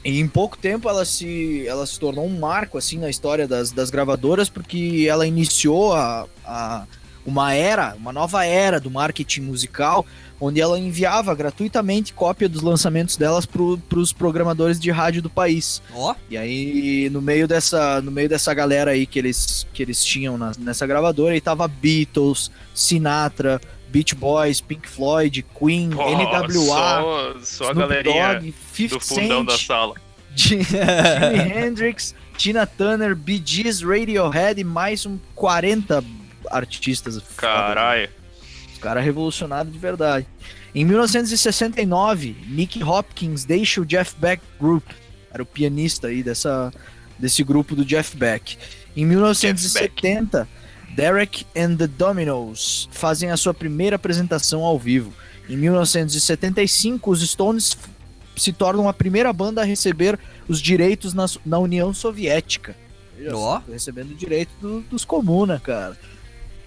E 0.04 0.20
em 0.20 0.28
pouco 0.28 0.56
tempo 0.56 0.88
ela 0.88 1.04
se, 1.04 1.66
ela 1.66 1.86
se 1.86 1.98
tornou 1.98 2.26
um 2.26 2.38
marco 2.38 2.78
assim 2.78 2.98
na 2.98 3.08
história 3.08 3.46
das, 3.46 3.70
das 3.70 3.90
gravadoras, 3.90 4.48
porque 4.48 5.06
ela 5.08 5.26
iniciou 5.26 5.94
a, 5.94 6.26
a 6.44 6.86
uma 7.26 7.52
era, 7.52 7.94
uma 7.96 8.12
nova 8.12 8.44
era 8.44 8.80
do 8.80 8.90
marketing 8.90 9.42
musical, 9.42 10.06
onde 10.40 10.60
ela 10.60 10.78
enviava 10.78 11.34
gratuitamente 11.34 12.12
cópia 12.12 12.48
dos 12.48 12.62
lançamentos 12.62 13.16
delas 13.16 13.44
para 13.44 13.98
os 13.98 14.12
programadores 14.12 14.78
de 14.78 14.90
rádio 14.90 15.20
do 15.20 15.28
país. 15.28 15.82
Ó. 15.92 16.12
Oh. 16.12 16.16
E 16.30 16.36
aí 16.36 17.10
no 17.10 17.20
meio 17.20 17.48
dessa, 17.48 18.00
no 18.00 18.10
meio 18.10 18.28
dessa 18.28 18.54
galera 18.54 18.92
aí 18.92 19.06
que 19.06 19.18
eles 19.18 19.66
que 19.72 19.82
eles 19.82 20.04
tinham 20.04 20.38
na, 20.38 20.52
nessa 20.58 20.86
gravadora, 20.86 21.34
aí 21.34 21.40
tava 21.40 21.66
Beatles, 21.66 22.50
Sinatra, 22.72 23.60
Beach 23.88 24.14
Boys, 24.14 24.60
Pink 24.60 24.88
Floyd, 24.88 25.44
Queen, 25.58 25.90
Pô, 25.90 26.04
NWA, 26.10 26.52
só, 26.64 27.34
só 27.42 27.70
a 27.70 27.74
galerinha 27.74 28.34
Dogg, 28.34 28.54
50 28.72 28.94
do 28.94 29.00
fundão 29.00 29.38
Cent, 29.38 29.46
da 29.46 29.58
sala. 29.58 29.94
Jimi 30.34 30.64
Hendrix, 31.56 32.14
Tina 32.36 32.66
Turner, 32.66 33.16
Bee 33.16 33.42
Gees, 33.42 33.80
Radiohead 33.80 34.60
e 34.60 34.64
mais 34.64 35.06
um 35.06 35.18
40 35.34 36.04
artistas. 36.50 37.20
Caralho. 37.36 38.08
Os 38.72 38.78
caras 38.78 39.04
revolucionaram 39.04 39.70
de 39.70 39.78
verdade. 39.78 40.26
Em 40.74 40.84
1969, 40.84 42.36
Nick 42.48 42.82
Hopkins 42.82 43.44
deixa 43.44 43.80
o 43.80 43.86
Jeff 43.86 44.14
Beck 44.18 44.42
Group. 44.60 44.84
Era 45.32 45.42
o 45.42 45.46
pianista 45.46 46.08
aí 46.08 46.22
dessa, 46.22 46.72
desse 47.18 47.42
grupo 47.42 47.74
do 47.74 47.84
Jeff 47.84 48.16
Beck. 48.16 48.58
Em 48.94 49.04
1970, 49.06 50.46
Derek 50.94 51.46
and 51.56 51.76
the 51.76 51.86
Dominos 51.86 52.88
fazem 52.92 53.30
a 53.30 53.36
sua 53.36 53.54
primeira 53.54 53.96
apresentação 53.96 54.62
ao 54.62 54.78
vivo. 54.78 55.12
Em 55.48 55.56
1975, 55.56 57.10
os 57.10 57.26
Stones 57.26 57.76
se 58.36 58.52
tornam 58.52 58.88
a 58.88 58.92
primeira 58.92 59.32
banda 59.32 59.62
a 59.62 59.64
receber 59.64 60.18
os 60.48 60.60
direitos 60.60 61.14
na, 61.14 61.26
na 61.44 61.58
União 61.58 61.92
Soviética. 61.94 62.76
Oh. 63.32 63.58
Recebendo 63.70 64.10
o 64.10 64.14
direito 64.14 64.50
do, 64.60 64.80
dos 64.82 65.04
comunas, 65.04 65.62
cara. 65.62 65.96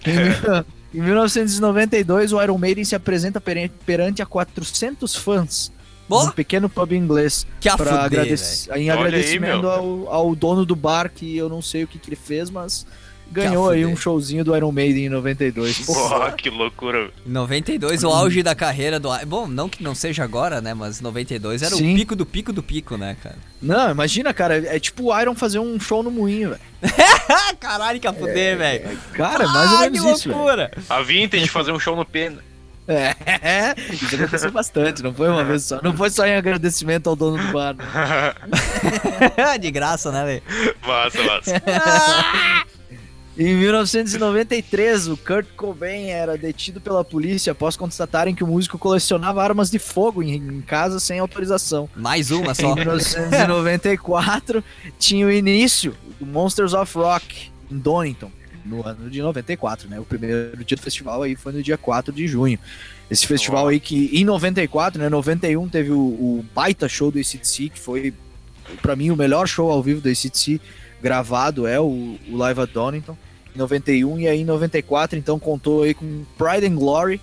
Em, 0.92 1.00
1992, 1.00 2.32
o 2.32 2.42
Iron 2.42 2.58
Maiden 2.58 2.84
se 2.84 2.96
apresenta 2.96 3.40
perante 3.40 4.20
a 4.20 4.26
400 4.26 5.14
fãs. 5.14 5.72
Boa. 6.08 6.24
Um 6.24 6.30
pequeno 6.32 6.68
pub 6.68 6.92
inglês. 6.92 7.46
Que 7.60 7.68
a 7.68 7.78
fuder, 7.78 8.26
Em 8.74 8.90
agradecimento 8.90 9.68
aí, 9.68 9.78
ao, 9.78 10.12
ao, 10.12 10.34
dono 10.34 10.66
do 10.66 10.74
bar, 10.74 11.08
que 11.08 11.36
eu 11.36 11.48
não 11.48 11.62
sei 11.62 11.84
o 11.84 11.86
que, 11.86 12.00
que 12.00 12.08
ele 12.08 12.16
fez, 12.16 12.50
mas 12.50 12.84
ganhou 13.30 13.70
aí 13.70 13.86
um 13.86 13.96
showzinho 13.96 14.44
do 14.44 14.54
Iron 14.56 14.72
Maiden 14.72 15.06
em 15.06 15.08
92. 15.08 15.86
Porra, 15.86 16.32
que 16.32 16.50
loucura. 16.50 17.10
92, 17.24 18.04
o 18.04 18.08
auge 18.08 18.42
da 18.42 18.54
carreira 18.54 18.98
do. 18.98 19.08
Bom, 19.26 19.46
não 19.46 19.68
que 19.68 19.82
não 19.82 19.94
seja 19.94 20.24
agora, 20.24 20.60
né? 20.60 20.74
Mas 20.74 21.00
92 21.00 21.62
era 21.62 21.74
Sim. 21.74 21.92
o 21.92 21.96
pico 21.96 22.16
do 22.16 22.26
pico 22.26 22.52
do 22.52 22.62
pico, 22.62 22.96
né, 22.96 23.16
cara? 23.22 23.38
Não, 23.62 23.90
imagina, 23.90 24.32
cara. 24.34 24.56
É 24.56 24.78
tipo 24.78 25.12
o 25.12 25.20
Iron 25.20 25.34
fazer 25.34 25.58
um 25.58 25.78
show 25.78 26.02
no 26.02 26.10
moinho, 26.10 26.50
velho. 26.50 26.60
Caralho, 27.60 28.00
que 28.00 28.06
a 28.06 28.12
fuder, 28.12 28.54
é, 28.54 28.56
velho. 28.56 28.98
Cara, 29.12 29.46
mais 29.48 29.70
ou 29.70 29.78
ah, 29.78 29.80
menos 29.82 30.18
isso, 30.18 30.28
loucura. 30.28 30.70
Véio. 30.74 30.86
A 30.88 31.02
Vintage 31.02 31.48
fazer 31.48 31.72
um 31.72 31.78
show 31.78 31.94
no 31.94 32.04
Pena. 32.04 32.50
É, 32.88 33.74
isso 33.92 34.16
aconteceu 34.16 34.50
bastante, 34.50 35.00
não 35.00 35.14
foi 35.14 35.28
uma 35.28 35.44
vez 35.44 35.62
só. 35.62 35.80
Não 35.80 35.96
foi 35.96 36.10
só 36.10 36.26
em 36.26 36.34
agradecimento 36.34 37.08
ao 37.08 37.14
dono 37.14 37.38
do 37.38 37.52
bar. 37.52 37.76
De 39.60 39.70
graça, 39.70 40.10
né, 40.10 40.24
velho? 40.24 40.42
Massa, 40.84 41.22
massa. 41.22 42.66
Em 43.42 43.54
1993, 43.54 45.08
o 45.08 45.16
Kurt 45.16 45.46
Cobain 45.56 46.08
era 46.08 46.36
detido 46.36 46.78
pela 46.78 47.02
polícia 47.02 47.52
após 47.52 47.74
constatarem 47.74 48.34
que 48.34 48.44
o 48.44 48.46
músico 48.46 48.78
colecionava 48.78 49.42
armas 49.42 49.70
de 49.70 49.78
fogo 49.78 50.22
em, 50.22 50.60
casa 50.60 51.00
sem 51.00 51.18
autorização. 51.18 51.88
Mais 51.96 52.30
uma 52.30 52.54
só. 52.54 52.72
Em 52.72 52.74
1994, 52.74 54.62
tinha 54.98 55.26
o 55.26 55.32
início 55.32 55.96
do 56.18 56.26
Monsters 56.26 56.74
of 56.74 56.94
Rock 56.98 57.50
em 57.70 57.78
Donington. 57.78 58.30
no 58.62 58.86
ano 58.86 59.08
de 59.08 59.22
94, 59.22 59.88
né? 59.88 59.98
O 59.98 60.04
primeiro 60.04 60.62
dia 60.62 60.76
do 60.76 60.82
festival 60.82 61.22
aí 61.22 61.34
foi 61.34 61.52
no 61.54 61.62
dia 61.62 61.78
4 61.78 62.12
de 62.12 62.28
junho. 62.28 62.58
Esse 63.10 63.26
festival 63.26 63.68
aí 63.68 63.80
que 63.80 64.10
em 64.12 64.22
94, 64.22 65.00
né? 65.00 65.08
91 65.08 65.66
teve 65.66 65.92
o, 65.92 65.98
o 65.98 66.44
baita 66.54 66.90
show 66.90 67.10
do 67.10 67.18
ACDC, 67.18 67.70
que 67.70 67.78
foi 67.78 68.12
para 68.82 68.94
mim 68.94 69.10
o 69.10 69.16
melhor 69.16 69.48
show 69.48 69.70
ao 69.70 69.82
vivo 69.82 70.02
do 70.02 70.10
ACDC 70.10 70.60
gravado 71.00 71.66
é 71.66 71.80
o, 71.80 72.18
o 72.28 72.36
Live 72.36 72.60
at 72.60 72.70
Donington. 72.70 73.16
Em 73.54 73.58
91 73.58 74.20
e 74.20 74.28
aí 74.28 74.40
em 74.40 74.44
94 74.44 75.18
então 75.18 75.38
contou 75.38 75.82
aí 75.82 75.94
com 75.94 76.24
Pride 76.38 76.66
and 76.66 76.76
Glory, 76.76 77.20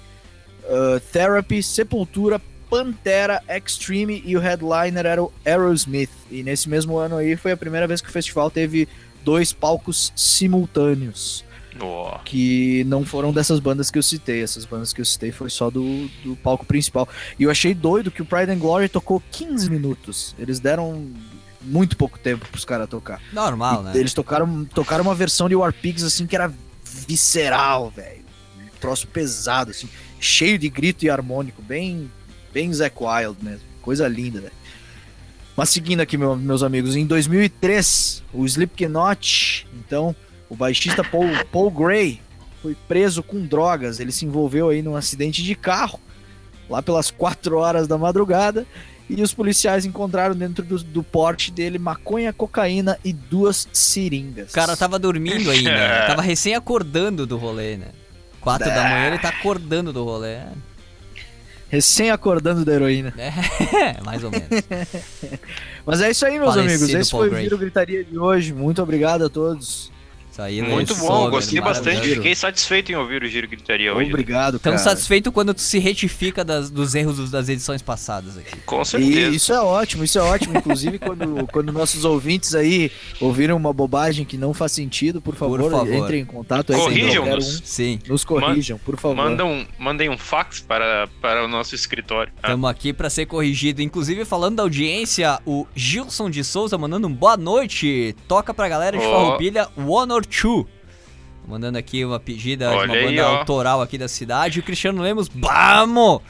uh, 0.64 1.00
Therapy, 1.12 1.64
Sepultura, 1.64 2.42
Pantera, 2.70 3.42
Extreme 3.48 4.22
e 4.26 4.36
o 4.36 4.40
headliner 4.40 5.06
era 5.06 5.24
o 5.24 5.32
Aerosmith. 5.46 6.10
E 6.30 6.44
nesse 6.44 6.70
mesmo 6.70 6.98
ano 6.98 7.18
aí 7.18 7.36
foi 7.36 7.52
a 7.52 7.58
primeira 7.58 7.88
vez 7.88 8.02
que 8.02 8.10
o 8.10 8.12
festival 8.12 8.52
teve 8.52 8.88
dois 9.24 9.54
palcos 9.54 10.12
simultâneos. 10.16 11.46
Oh. 11.80 12.18
Que 12.26 12.84
não 12.86 13.06
foram 13.06 13.32
dessas 13.32 13.60
bandas 13.60 13.92
que 13.92 13.98
eu 13.98 14.04
citei. 14.04 14.42
Essas 14.42 14.66
bandas 14.66 14.94
que 14.94 15.02
eu 15.02 15.06
citei 15.06 15.32
foi 15.32 15.50
só 15.50 15.70
do, 15.70 16.08
do 16.24 16.36
palco 16.38 16.66
principal. 16.66 17.08
E 17.38 17.44
eu 17.44 17.52
achei 17.52 17.74
doido 17.74 18.12
que 18.12 18.22
o 18.22 18.26
Pride 18.26 18.52
and 18.52 18.58
Glory 18.58 18.90
tocou 18.90 19.22
15 19.32 19.70
minutos. 19.70 20.36
Eles 20.40 20.60
deram 20.60 21.12
muito 21.62 21.98
pouco 21.98 22.18
tempo 22.18 22.48
pros 22.50 22.66
caras 22.66 22.90
tocar. 22.90 23.22
Normal, 23.34 23.82
e 23.82 23.86
né? 23.86 23.92
Eles 23.96 24.14
tocaram, 24.14 24.66
tocaram 24.66 25.04
uma 25.04 25.16
versão 25.16 25.50
de 25.50 25.56
War 25.56 25.74
Pigs 25.74 26.04
assim 26.04 26.26
que 26.26 26.36
era 26.36 26.52
visceral, 26.84 27.90
velho. 27.90 28.26
Um 28.58 28.80
troço 28.80 29.08
pesado, 29.08 29.72
assim, 29.72 29.90
cheio 30.20 30.58
de 30.58 30.70
grito 30.70 31.06
e 31.06 31.10
harmônico, 31.10 31.62
bem, 31.62 32.12
bem 32.54 32.74
Zack 32.74 32.96
Wild 33.00 33.44
mesmo. 33.44 33.66
Coisa 33.82 34.08
linda, 34.08 34.42
velho. 34.42 34.54
Mas 35.56 35.70
seguindo 35.70 36.02
aqui, 36.02 36.18
meu, 36.18 36.36
meus 36.36 36.62
amigos, 36.62 36.96
em 36.96 37.06
2003, 37.06 38.24
o 38.32 38.46
Slipknot, 38.46 39.68
então, 39.74 40.16
o 40.48 40.56
baixista 40.56 41.04
Paul, 41.04 41.28
Paul 41.52 41.72
Gray, 41.72 42.22
foi 42.62 42.76
preso 42.88 43.24
com 43.24 43.44
drogas. 43.44 44.00
Ele 44.00 44.12
se 44.12 44.24
envolveu 44.24 44.70
aí 44.70 44.84
num 44.84 44.96
acidente 44.96 45.42
de 45.42 45.56
carro, 45.56 46.00
lá 46.70 46.82
pelas 46.84 47.10
4 47.10 47.58
horas 47.58 47.88
da 47.88 47.98
madrugada, 47.98 48.68
e 49.10 49.22
os 49.22 49.34
policiais 49.34 49.86
encontraram 49.86 50.36
dentro 50.36 50.64
do, 50.64 50.78
do 50.84 51.04
porte 51.04 51.52
dele 51.52 51.80
maconha, 51.80 52.34
cocaína 52.34 52.98
e 53.04 53.14
duas 53.14 53.68
seringas. 53.72 54.52
O 54.52 54.54
cara 54.54 54.76
tava 54.76 55.00
dormindo 55.00 55.50
ainda, 55.50 55.72
né? 55.72 56.06
tava 56.08 56.22
recém 56.22 56.56
acordando 56.56 57.26
do 57.26 57.38
rolê, 57.38 57.78
né? 57.78 57.88
4 58.42 58.68
da 58.68 58.84
manhã 58.84 59.08
ele 59.08 59.20
tá 59.20 59.30
acordando 59.30 59.92
do 59.92 60.04
rolê 60.04 60.40
recém 61.70 62.12
acordando 62.12 62.66
da 62.66 62.74
heroína. 62.74 63.14
É, 63.78 64.02
mais 64.04 64.24
ou 64.24 64.32
menos. 64.32 64.48
Mas 65.86 66.02
é 66.02 66.10
isso 66.10 66.26
aí, 66.26 66.40
meus 66.40 66.54
Falecido 66.54 66.86
amigos. 66.86 67.02
Esse 67.02 67.12
Paul 67.12 67.28
foi 67.28 67.38
o 67.38 67.42
Giro 67.42 67.58
Gritaria 67.58 68.04
de 68.04 68.18
hoje. 68.18 68.54
Muito 68.54 68.82
obrigado 68.82 69.26
a 69.26 69.30
todos. 69.30 69.92
Aí, 70.40 70.62
Muito 70.62 70.96
bom, 70.96 71.30
gostei 71.30 71.60
bastante. 71.60 72.16
Fiquei 72.16 72.36
satisfeito 72.36 72.92
em 72.92 72.96
ouvir 72.96 73.24
o 73.24 73.28
Giro 73.28 73.48
Gritaria 73.48 73.94
hoje. 73.94 74.10
Obrigado, 74.10 74.60
cara. 74.60 74.76
Tão 74.76 74.84
satisfeito 74.84 75.32
quando 75.32 75.54
tu 75.54 75.62
se 75.62 75.80
retifica 75.80 76.44
das, 76.44 76.70
dos 76.70 76.94
erros 76.94 77.32
das 77.32 77.50
edições 77.50 77.82
passadas 77.82 78.38
aqui. 78.38 78.56
Com 78.66 78.86
certeza. 78.86 79.32
E 79.32 79.36
isso 79.36 79.52
é 79.52 79.60
ótimo, 79.60 80.04
isso 80.04 80.20
é 80.20 80.22
ótimo. 80.22 80.58
Inclusive, 80.58 81.00
quando, 81.00 81.48
quando 81.52 81.74
nossos 81.74 82.06
ouvintes 82.06 82.54
aí 82.54 82.92
ouviram 83.20 83.58
uma 83.58 83.74
bobagem 83.74 84.26
que 84.26 84.38
não 84.38 84.54
faz 84.54 84.74
sentido, 84.74 85.20
por 85.20 85.36
favor, 85.36 85.60
por 85.60 85.72
favor. 85.72 85.94
entrem 85.94 86.22
em 86.22 86.26
contato. 86.26 86.74
Corrijam-nos. 86.74 87.60
Um, 87.60 87.62
Sim. 87.64 88.00
Nos 88.08 88.24
corrijam, 88.24 88.78
por 88.78 88.98
favor. 88.98 89.16
Mandam, 89.16 89.66
mandem 89.80 90.10
um 90.10 90.18
fax 90.18 90.60
para, 90.60 91.08
para 91.22 91.44
o 91.44 91.48
nosso 91.48 91.74
escritório. 91.74 92.32
Estamos 92.36 92.68
ah. 92.68 92.72
aqui 92.72 92.94
para 92.94 93.10
ser 93.10 93.26
corrigido. 93.26 93.82
Inclusive, 93.82 94.24
falando 94.26 94.58
da 94.58 94.64
audiência, 94.64 95.40
o 95.46 95.66
Gilson 95.76 96.30
de 96.30 96.44
Souza 96.44 96.78
mandando 96.78 97.08
um 97.08 97.14
boa 97.14 97.38
noite. 97.38 98.16
Toca 98.28 98.54
pra 98.54 98.70
galera 98.70 98.98
de 98.98 99.06
oh. 99.06 99.12
Farroupilha, 99.12 99.68
One 99.78 100.12
or 100.12 100.27
Two. 100.30 100.68
Mandando 101.48 101.78
aqui 101.78 102.04
uma 102.04 102.20
pedida 102.20 102.70
Olha 102.72 102.88
de 102.88 102.98
uma 102.98 103.10
banda 103.10 103.24
autoral 103.24 103.82
aqui 103.82 103.98
da 103.98 104.08
cidade. 104.08 104.60
O 104.60 104.64
Cristiano 104.64 105.02
Lemos, 105.02 105.30
vamos! 105.34 106.22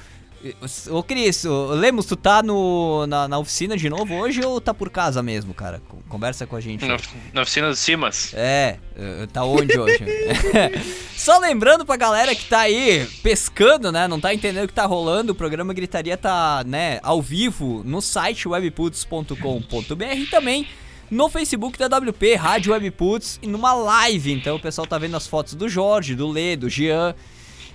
Ô 0.91 1.01
Cris, 1.01 1.43
Lemos, 1.71 2.05
tu 2.05 2.15
tá 2.15 2.43
no, 2.43 3.07
na, 3.07 3.27
na, 3.27 3.39
oficina 3.39 3.75
de 3.75 3.89
novo 3.89 4.13
hoje 4.13 4.45
ou 4.45 4.61
tá 4.61 4.71
por 4.71 4.89
casa 4.91 5.23
mesmo, 5.23 5.51
cara? 5.53 5.81
Conversa 6.07 6.45
com 6.45 6.55
a 6.55 6.61
gente. 6.61 6.85
Na, 6.85 6.97
na 7.33 7.41
oficina 7.41 7.69
dos 7.69 7.79
Cimas. 7.79 8.33
É, 8.35 8.77
eh, 8.95 9.27
tá 9.33 9.43
onde 9.43 9.77
hoje? 9.77 10.05
Só 11.17 11.39
lembrando 11.39 11.85
pra 11.85 11.97
galera 11.97 12.35
que 12.35 12.45
tá 12.45 12.59
aí 12.61 13.07
pescando, 13.23 13.91
né? 13.91 14.07
Não 14.07 14.19
tá 14.19 14.31
entendendo 14.31 14.65
o 14.65 14.67
que 14.67 14.73
tá 14.73 14.85
rolando, 14.85 15.31
o 15.31 15.35
programa 15.35 15.73
Gritaria 15.73 16.15
tá, 16.15 16.63
né, 16.65 16.99
ao 17.01 17.19
vivo 17.19 17.81
no 17.83 17.99
site 17.99 18.47
webputs.com.br 18.47 20.03
e 20.15 20.27
também 20.27 20.67
no 21.09 21.29
Facebook 21.29 21.77
da 21.77 21.87
WP, 21.97 22.35
Rádio 22.35 22.73
Webputs, 22.73 23.39
e 23.41 23.47
numa 23.47 23.73
live. 23.73 24.33
Então 24.33 24.55
o 24.55 24.59
pessoal 24.59 24.85
tá 24.85 24.97
vendo 24.97 25.15
as 25.15 25.27
fotos 25.27 25.53
do 25.53 25.69
Jorge, 25.69 26.15
do 26.15 26.27
Lê, 26.27 26.55
do 26.55 26.69
Jean. 26.69 27.15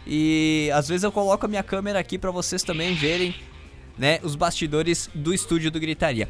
E 0.06 0.70
às 0.74 0.88
vezes 0.88 1.04
eu 1.04 1.12
coloco 1.12 1.46
a 1.46 1.48
minha 1.48 1.62
câmera 1.62 1.98
aqui 1.98 2.18
para 2.18 2.30
vocês 2.30 2.62
também 2.62 2.94
verem 2.94 3.34
né, 3.96 4.18
os 4.22 4.34
bastidores 4.34 5.08
do 5.14 5.32
estúdio 5.32 5.70
do 5.70 5.78
Gritaria. 5.78 6.28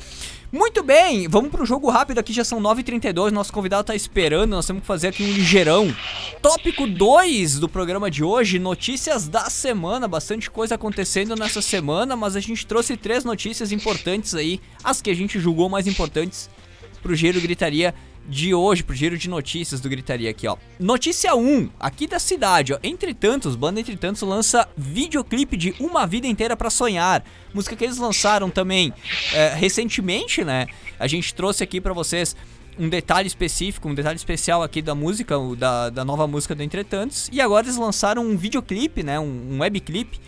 Muito 0.51 0.83
bem, 0.83 1.27
vamos 1.29 1.51
pro 1.51 1.65
jogo 1.65 1.89
rápido 1.89 2.19
aqui, 2.19 2.33
já 2.33 2.45
são 2.45 2.61
9h32, 2.61 3.31
nosso 3.31 3.53
convidado 3.53 3.85
tá 3.85 3.95
esperando, 3.95 4.51
nós 4.51 4.67
temos 4.67 4.83
que 4.83 4.87
fazer 4.87 5.09
aqui 5.09 5.23
um 5.23 5.33
ligeirão. 5.33 5.95
Tópico 6.43 6.87
2 6.87 7.59
do 7.59 7.69
programa 7.69 8.11
de 8.11 8.23
hoje, 8.23 8.59
notícias 8.59 9.29
da 9.29 9.49
semana, 9.49 10.07
bastante 10.07 10.51
coisa 10.51 10.75
acontecendo 10.75 11.35
nessa 11.35 11.63
semana, 11.63 12.15
mas 12.15 12.37
a 12.37 12.41
gente 12.41 12.67
trouxe 12.67 12.97
três 12.97 13.25
notícias 13.25 13.73
importantes 13.73 14.35
aí, 14.35 14.61
as 14.85 15.01
que 15.01 15.09
a 15.09 15.15
gente 15.15 15.41
julgou 15.41 15.71
mais 15.71 15.87
importantes 15.87 16.51
pro 17.03 17.15
Giro 17.15 17.41
Gritaria 17.41 17.95
de 18.27 18.55
hoje, 18.55 18.83
pro 18.83 18.95
giro 18.95 19.19
de 19.19 19.29
notícias 19.29 19.81
do 19.81 19.89
Gritaria 19.89 20.31
aqui, 20.31 20.47
ó. 20.47 20.57
Notícia 20.79 21.35
1, 21.35 21.71
aqui 21.79 22.07
da 22.07 22.19
cidade, 22.19 22.73
ó. 22.73 22.79
Entre 22.83 23.13
tantos, 23.13 23.57
banda 23.57 23.81
Entre 23.81 23.97
Tantos 23.97 24.23
lança 24.23 24.69
videoclipe 24.77 25.57
de 25.57 25.75
Uma 25.81 26.07
Vida 26.07 26.27
Inteira 26.27 26.57
para 26.57 26.71
Sonhar. 26.71 27.25
Música 27.53 27.75
que 27.75 27.85
eles 27.85 27.99
lançaram 27.99 28.49
também 28.49 28.93
é, 29.33 29.55
recentemente, 29.55 30.45
né? 30.45 30.67
A 30.99 31.07
gente 31.07 31.35
trouxe 31.35 31.65
aqui 31.65 31.81
para 31.81 31.93
vocês 31.93 32.37
um 32.79 32.89
detalhe 32.89 33.27
específico, 33.27 33.89
um 33.89 33.95
detalhe 33.95 34.17
especial 34.17 34.63
aqui 34.63 34.81
da 34.81 34.95
música, 34.95 35.37
da, 35.59 35.91
da 35.91 36.05
nova 36.05 36.27
música 36.27 36.55
do 36.55 36.63
Entretantos. 36.63 37.29
E 37.33 37.41
agora 37.41 37.67
eles 37.67 37.77
lançaram 37.77 38.25
um 38.25 38.37
videoclipe, 38.37 39.03
né? 39.03 39.19
Um, 39.19 39.55
um 39.55 39.59
webclipe 39.61 40.21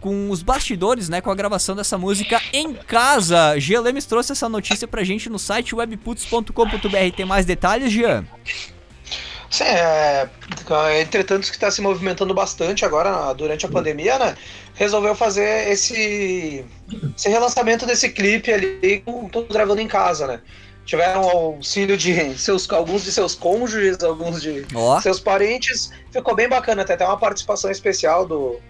com 0.00 0.30
os 0.30 0.42
bastidores, 0.42 1.08
né, 1.08 1.20
com 1.20 1.30
a 1.30 1.34
gravação 1.34 1.74
dessa 1.74 1.98
música 1.98 2.40
em 2.52 2.72
casa. 2.74 3.58
Gia 3.58 3.80
Lemes 3.80 4.06
trouxe 4.06 4.32
essa 4.32 4.48
notícia 4.48 4.86
pra 4.86 5.04
gente 5.04 5.28
no 5.28 5.38
site 5.38 5.74
webputs.com.br. 5.74 7.16
Tem 7.16 7.26
mais 7.26 7.44
detalhes, 7.44 7.92
Gian? 7.92 8.24
Sim, 9.50 9.64
é, 9.64 10.28
entretanto 11.00 11.46
que 11.46 11.56
está 11.56 11.70
se 11.70 11.80
movimentando 11.80 12.34
bastante 12.34 12.84
agora 12.84 13.32
durante 13.32 13.64
a 13.64 13.68
pandemia, 13.68 14.18
né? 14.18 14.36
Resolveu 14.74 15.14
fazer 15.14 15.70
esse, 15.70 16.64
esse 17.16 17.28
relançamento 17.28 17.86
desse 17.86 18.10
clipe 18.10 18.52
ali, 18.52 19.02
com 19.04 19.26
todos 19.28 19.48
gravando 19.50 19.80
em 19.80 19.88
casa, 19.88 20.26
né? 20.26 20.40
Tiveram 20.84 21.28
auxílio 21.28 21.96
de 21.96 22.38
seus, 22.38 22.70
alguns 22.70 23.04
de 23.04 23.12
seus 23.12 23.34
cônjuges, 23.34 24.02
alguns 24.02 24.40
de 24.42 24.66
oh. 24.74 25.00
seus 25.00 25.18
parentes. 25.18 25.90
Ficou 26.10 26.34
bem 26.34 26.48
bacana, 26.48 26.82
até, 26.82 26.94
até 26.94 27.06
uma 27.06 27.18
participação 27.18 27.70
especial 27.70 28.26
do, 28.26 28.60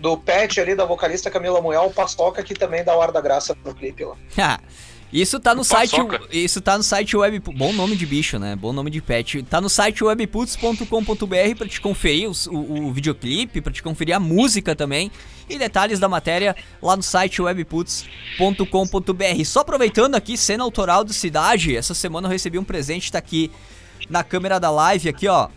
do 0.00 0.16
Pet 0.16 0.60
ali, 0.60 0.74
da 0.74 0.84
vocalista 0.84 1.30
Camila 1.30 1.60
o 1.60 1.90
Pastoca, 1.90 2.42
que 2.42 2.54
também 2.54 2.82
dá 2.82 2.96
o 2.96 3.02
ar 3.02 3.12
da 3.12 3.20
graça 3.20 3.56
no 3.64 3.74
clipe 3.74 4.04
lá. 4.04 4.16
Isso 5.12 5.40
tá 5.40 5.54
no 5.54 5.62
o 5.62 5.64
site. 5.64 5.96
Paçoca. 5.96 6.20
Isso 6.30 6.60
tá 6.60 6.76
no 6.76 6.84
site 6.84 7.16
web. 7.16 7.40
Bom 7.40 7.72
nome 7.72 7.96
de 7.96 8.06
bicho, 8.06 8.38
né? 8.38 8.54
Bom 8.54 8.72
nome 8.72 8.90
de 8.90 9.02
pet. 9.02 9.42
Tá 9.42 9.60
no 9.60 9.68
site 9.68 10.04
webputs.com.br 10.04 11.56
pra 11.58 11.66
te 11.66 11.80
conferir 11.80 12.30
o, 12.30 12.32
o, 12.48 12.86
o 12.86 12.92
videoclipe, 12.92 13.60
pra 13.60 13.72
te 13.72 13.82
conferir 13.82 14.14
a 14.14 14.20
música 14.20 14.76
também. 14.76 15.10
E 15.48 15.58
detalhes 15.58 15.98
da 15.98 16.08
matéria 16.08 16.54
lá 16.80 16.96
no 16.96 17.02
site 17.02 17.42
webputs.com.br. 17.42 19.44
Só 19.44 19.60
aproveitando 19.60 20.14
aqui, 20.14 20.36
cena 20.36 20.62
autoral 20.62 21.02
do 21.02 21.12
Cidade. 21.12 21.76
Essa 21.76 21.92
semana 21.92 22.28
eu 22.28 22.30
recebi 22.30 22.56
um 22.56 22.64
presente, 22.64 23.10
tá 23.10 23.18
aqui 23.18 23.50
na 24.08 24.22
câmera 24.22 24.60
da 24.60 24.70
live, 24.70 25.08
aqui, 25.08 25.26
ó. 25.26 25.48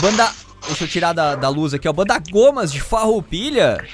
Banda 0.00 0.28
Deixa 0.66 0.84
eu 0.84 0.88
tirar 0.88 1.12
da, 1.12 1.34
da 1.34 1.48
luz 1.48 1.74
aqui, 1.74 1.88
ó. 1.88 1.92
Banda 1.92 2.20
Gomas 2.30 2.72
de 2.72 2.80
Farroupilha. 2.80 3.84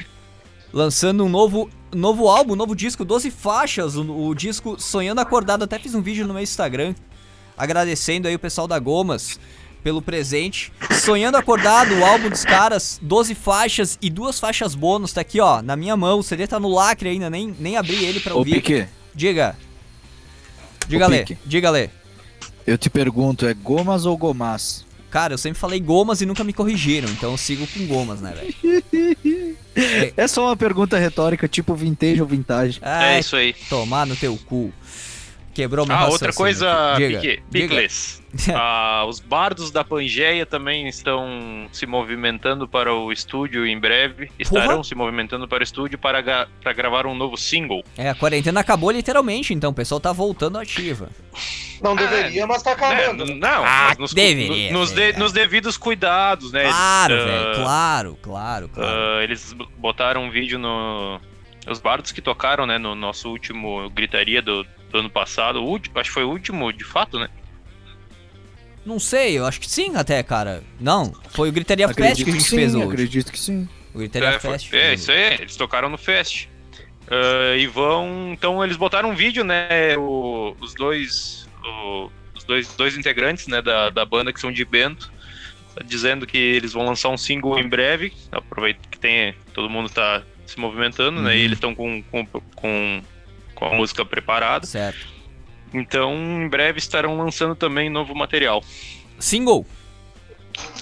Lançando 0.72 1.24
um 1.24 1.28
novo, 1.28 1.68
novo 1.94 2.28
álbum, 2.28 2.56
novo 2.56 2.74
disco, 2.74 3.04
12 3.04 3.30
faixas. 3.30 3.96
O, 3.96 4.28
o 4.28 4.34
disco 4.34 4.80
Sonhando 4.80 5.20
Acordado. 5.20 5.64
Até 5.64 5.78
fiz 5.78 5.94
um 5.94 6.02
vídeo 6.02 6.26
no 6.26 6.32
meu 6.32 6.42
Instagram. 6.42 6.94
Agradecendo 7.56 8.28
aí 8.28 8.34
o 8.34 8.38
pessoal 8.38 8.66
da 8.66 8.78
Gomas 8.78 9.38
pelo 9.82 10.00
presente. 10.00 10.72
Sonhando 10.92 11.36
Acordado, 11.36 11.94
o 11.94 12.04
álbum 12.04 12.30
dos 12.30 12.44
caras, 12.44 12.98
12 13.02 13.34
faixas 13.34 13.98
e 14.00 14.08
duas 14.08 14.38
faixas 14.38 14.74
bônus, 14.74 15.12
tá 15.12 15.20
aqui, 15.20 15.40
ó, 15.40 15.60
na 15.60 15.76
minha 15.76 15.96
mão. 15.96 16.20
O 16.20 16.22
CD 16.22 16.46
tá 16.46 16.58
no 16.58 16.68
lacre 16.68 17.10
ainda, 17.10 17.28
nem, 17.28 17.54
nem 17.58 17.76
abri 17.76 18.04
ele 18.04 18.20
pra 18.20 18.34
ouvir. 18.34 18.52
Ô, 18.52 18.54
Pique. 18.54 18.86
Diga. 19.14 19.56
Diga, 20.88 21.06
Lê. 21.06 21.24
Diga, 21.44 21.70
Lê. 21.70 21.90
Eu 22.66 22.78
te 22.78 22.88
pergunto, 22.88 23.46
é 23.46 23.54
gomas 23.54 24.06
ou 24.06 24.16
gomas? 24.16 24.84
Cara, 25.12 25.34
eu 25.34 25.38
sempre 25.38 25.58
falei 25.58 25.78
gomas 25.78 26.22
e 26.22 26.26
nunca 26.26 26.42
me 26.42 26.54
corrigiram, 26.54 27.06
então 27.10 27.32
eu 27.32 27.36
sigo 27.36 27.66
com 27.66 27.86
gomas, 27.86 28.22
né, 28.22 28.32
velho? 28.32 29.54
é. 29.76 30.12
é 30.24 30.26
só 30.26 30.46
uma 30.46 30.56
pergunta 30.56 30.96
retórica, 30.96 31.46
tipo 31.46 31.74
vintage 31.74 32.22
ou 32.22 32.26
vintage. 32.26 32.80
É, 32.80 33.16
é 33.16 33.20
isso 33.20 33.36
aí. 33.36 33.54
Tomar 33.68 34.06
no 34.06 34.16
teu 34.16 34.38
cu. 34.46 34.72
Quebrou 35.54 35.86
meu 35.86 35.96
Ah, 35.96 36.08
outra 36.08 36.32
coisa, 36.32 36.94
diga, 36.96 37.42
Picles. 37.50 38.22
ah, 38.54 39.04
os 39.06 39.20
bardos 39.20 39.70
da 39.70 39.84
Pangeia 39.84 40.46
também 40.46 40.88
estão 40.88 41.68
se 41.70 41.84
movimentando 41.86 42.66
para 42.66 42.94
o 42.94 43.12
estúdio 43.12 43.66
em 43.66 43.78
breve. 43.78 44.30
Estarão 44.38 44.76
Porra. 44.76 44.84
se 44.84 44.94
movimentando 44.94 45.46
para 45.46 45.60
o 45.60 45.62
estúdio 45.62 45.98
para, 45.98 46.48
para 46.62 46.72
gravar 46.72 47.06
um 47.06 47.14
novo 47.14 47.36
single. 47.36 47.84
É, 47.96 48.08
a 48.08 48.14
quarentena 48.14 48.60
acabou 48.60 48.90
literalmente, 48.90 49.52
então 49.52 49.70
o 49.70 49.74
pessoal 49.74 50.00
tá 50.00 50.12
voltando 50.12 50.58
ativa. 50.58 51.10
Não 51.82 51.96
deveria, 51.96 52.44
ah, 52.44 52.46
mas 52.46 52.62
tá 52.62 52.72
acabando. 52.72 53.26
Né? 53.26 53.34
Não, 53.34 53.64
ah, 53.64 53.94
nos, 53.98 54.14
deveria. 54.14 54.72
Nos, 54.72 54.92
de, 54.92 55.12
nos, 55.14 55.32
devidos 55.32 55.76
cuidados, 55.76 56.52
né? 56.52 56.64
Claro, 56.64 57.14
uh, 57.14 57.24
velho, 57.24 57.54
claro, 57.56 58.18
claro, 58.22 58.68
claro. 58.68 59.18
Uh, 59.18 59.20
eles 59.20 59.54
botaram 59.76 60.24
um 60.24 60.30
vídeo 60.30 60.58
no. 60.58 61.20
Os 61.66 61.78
bardos 61.78 62.10
que 62.10 62.20
tocaram, 62.20 62.66
né, 62.66 62.76
no 62.76 62.94
nosso 62.94 63.28
último 63.30 63.88
gritaria 63.90 64.42
do, 64.42 64.66
do 64.92 64.98
ano 64.98 65.10
passado, 65.10 65.64
o, 65.64 65.74
acho 65.76 66.10
que 66.10 66.14
foi 66.14 66.24
o 66.24 66.28
último 66.28 66.72
de 66.72 66.84
fato, 66.84 67.18
né? 67.18 67.28
Não 68.84 68.98
sei, 68.98 69.38
eu 69.38 69.46
acho 69.46 69.60
que 69.60 69.68
sim 69.68 69.96
até, 69.96 70.22
cara. 70.22 70.62
Não, 70.78 71.12
foi 71.30 71.48
o 71.48 71.52
Gritaria 71.52 71.86
acredito 71.86 72.16
Fest 72.16 72.24
que 72.24 72.30
a 72.30 72.32
gente 72.32 72.44
sim, 72.44 72.56
fez 72.56 72.74
hoje. 72.74 72.84
Acredito 72.84 73.32
que 73.32 73.38
sim. 73.38 73.68
O 73.94 73.98
Gritaria 73.98 74.28
é, 74.28 74.38
Fest. 74.38 74.68
Foi, 74.68 74.78
é, 74.78 74.94
isso 74.94 75.10
aí, 75.10 75.34
eles 75.34 75.56
tocaram 75.56 75.88
no 75.88 75.96
Fest. 75.96 76.48
Uh, 77.06 77.56
e 77.58 77.66
vão. 77.66 78.32
Então 78.32 78.62
eles 78.62 78.76
botaram 78.76 79.10
um 79.10 79.14
vídeo, 79.14 79.44
né? 79.44 79.96
O, 79.96 80.56
os 80.60 80.74
dois. 80.74 81.48
O, 81.64 82.10
os 82.34 82.44
dois, 82.44 82.74
dois 82.74 82.96
integrantes 82.96 83.46
né, 83.46 83.62
da, 83.62 83.90
da 83.90 84.04
banda 84.04 84.32
que 84.32 84.40
são 84.40 84.50
de 84.50 84.64
Bento, 84.64 85.12
dizendo 85.84 86.26
que 86.26 86.38
eles 86.38 86.72
vão 86.72 86.84
lançar 86.84 87.08
um 87.10 87.16
single 87.16 87.58
em 87.58 87.68
breve. 87.68 88.12
Aproveita 88.32 88.80
que 88.90 88.98
tem. 88.98 89.34
Todo 89.52 89.70
mundo 89.70 89.88
tá 89.88 90.22
se 90.46 90.58
movimentando, 90.58 91.18
uhum. 91.18 91.24
né? 91.24 91.36
E 91.36 91.38
uhum. 91.38 91.44
eles 91.44 91.56
estão 91.56 91.74
com, 91.74 92.02
com, 92.02 92.26
com, 92.54 93.02
com 93.62 93.74
a 93.74 93.76
música 93.76 94.04
preparada. 94.04 94.66
Certo. 94.66 95.06
Então, 95.72 96.12
em 96.14 96.48
breve 96.48 96.78
estarão 96.78 97.16
lançando 97.16 97.54
também 97.54 97.88
novo 97.88 98.14
material. 98.14 98.62
Single? 99.18 99.64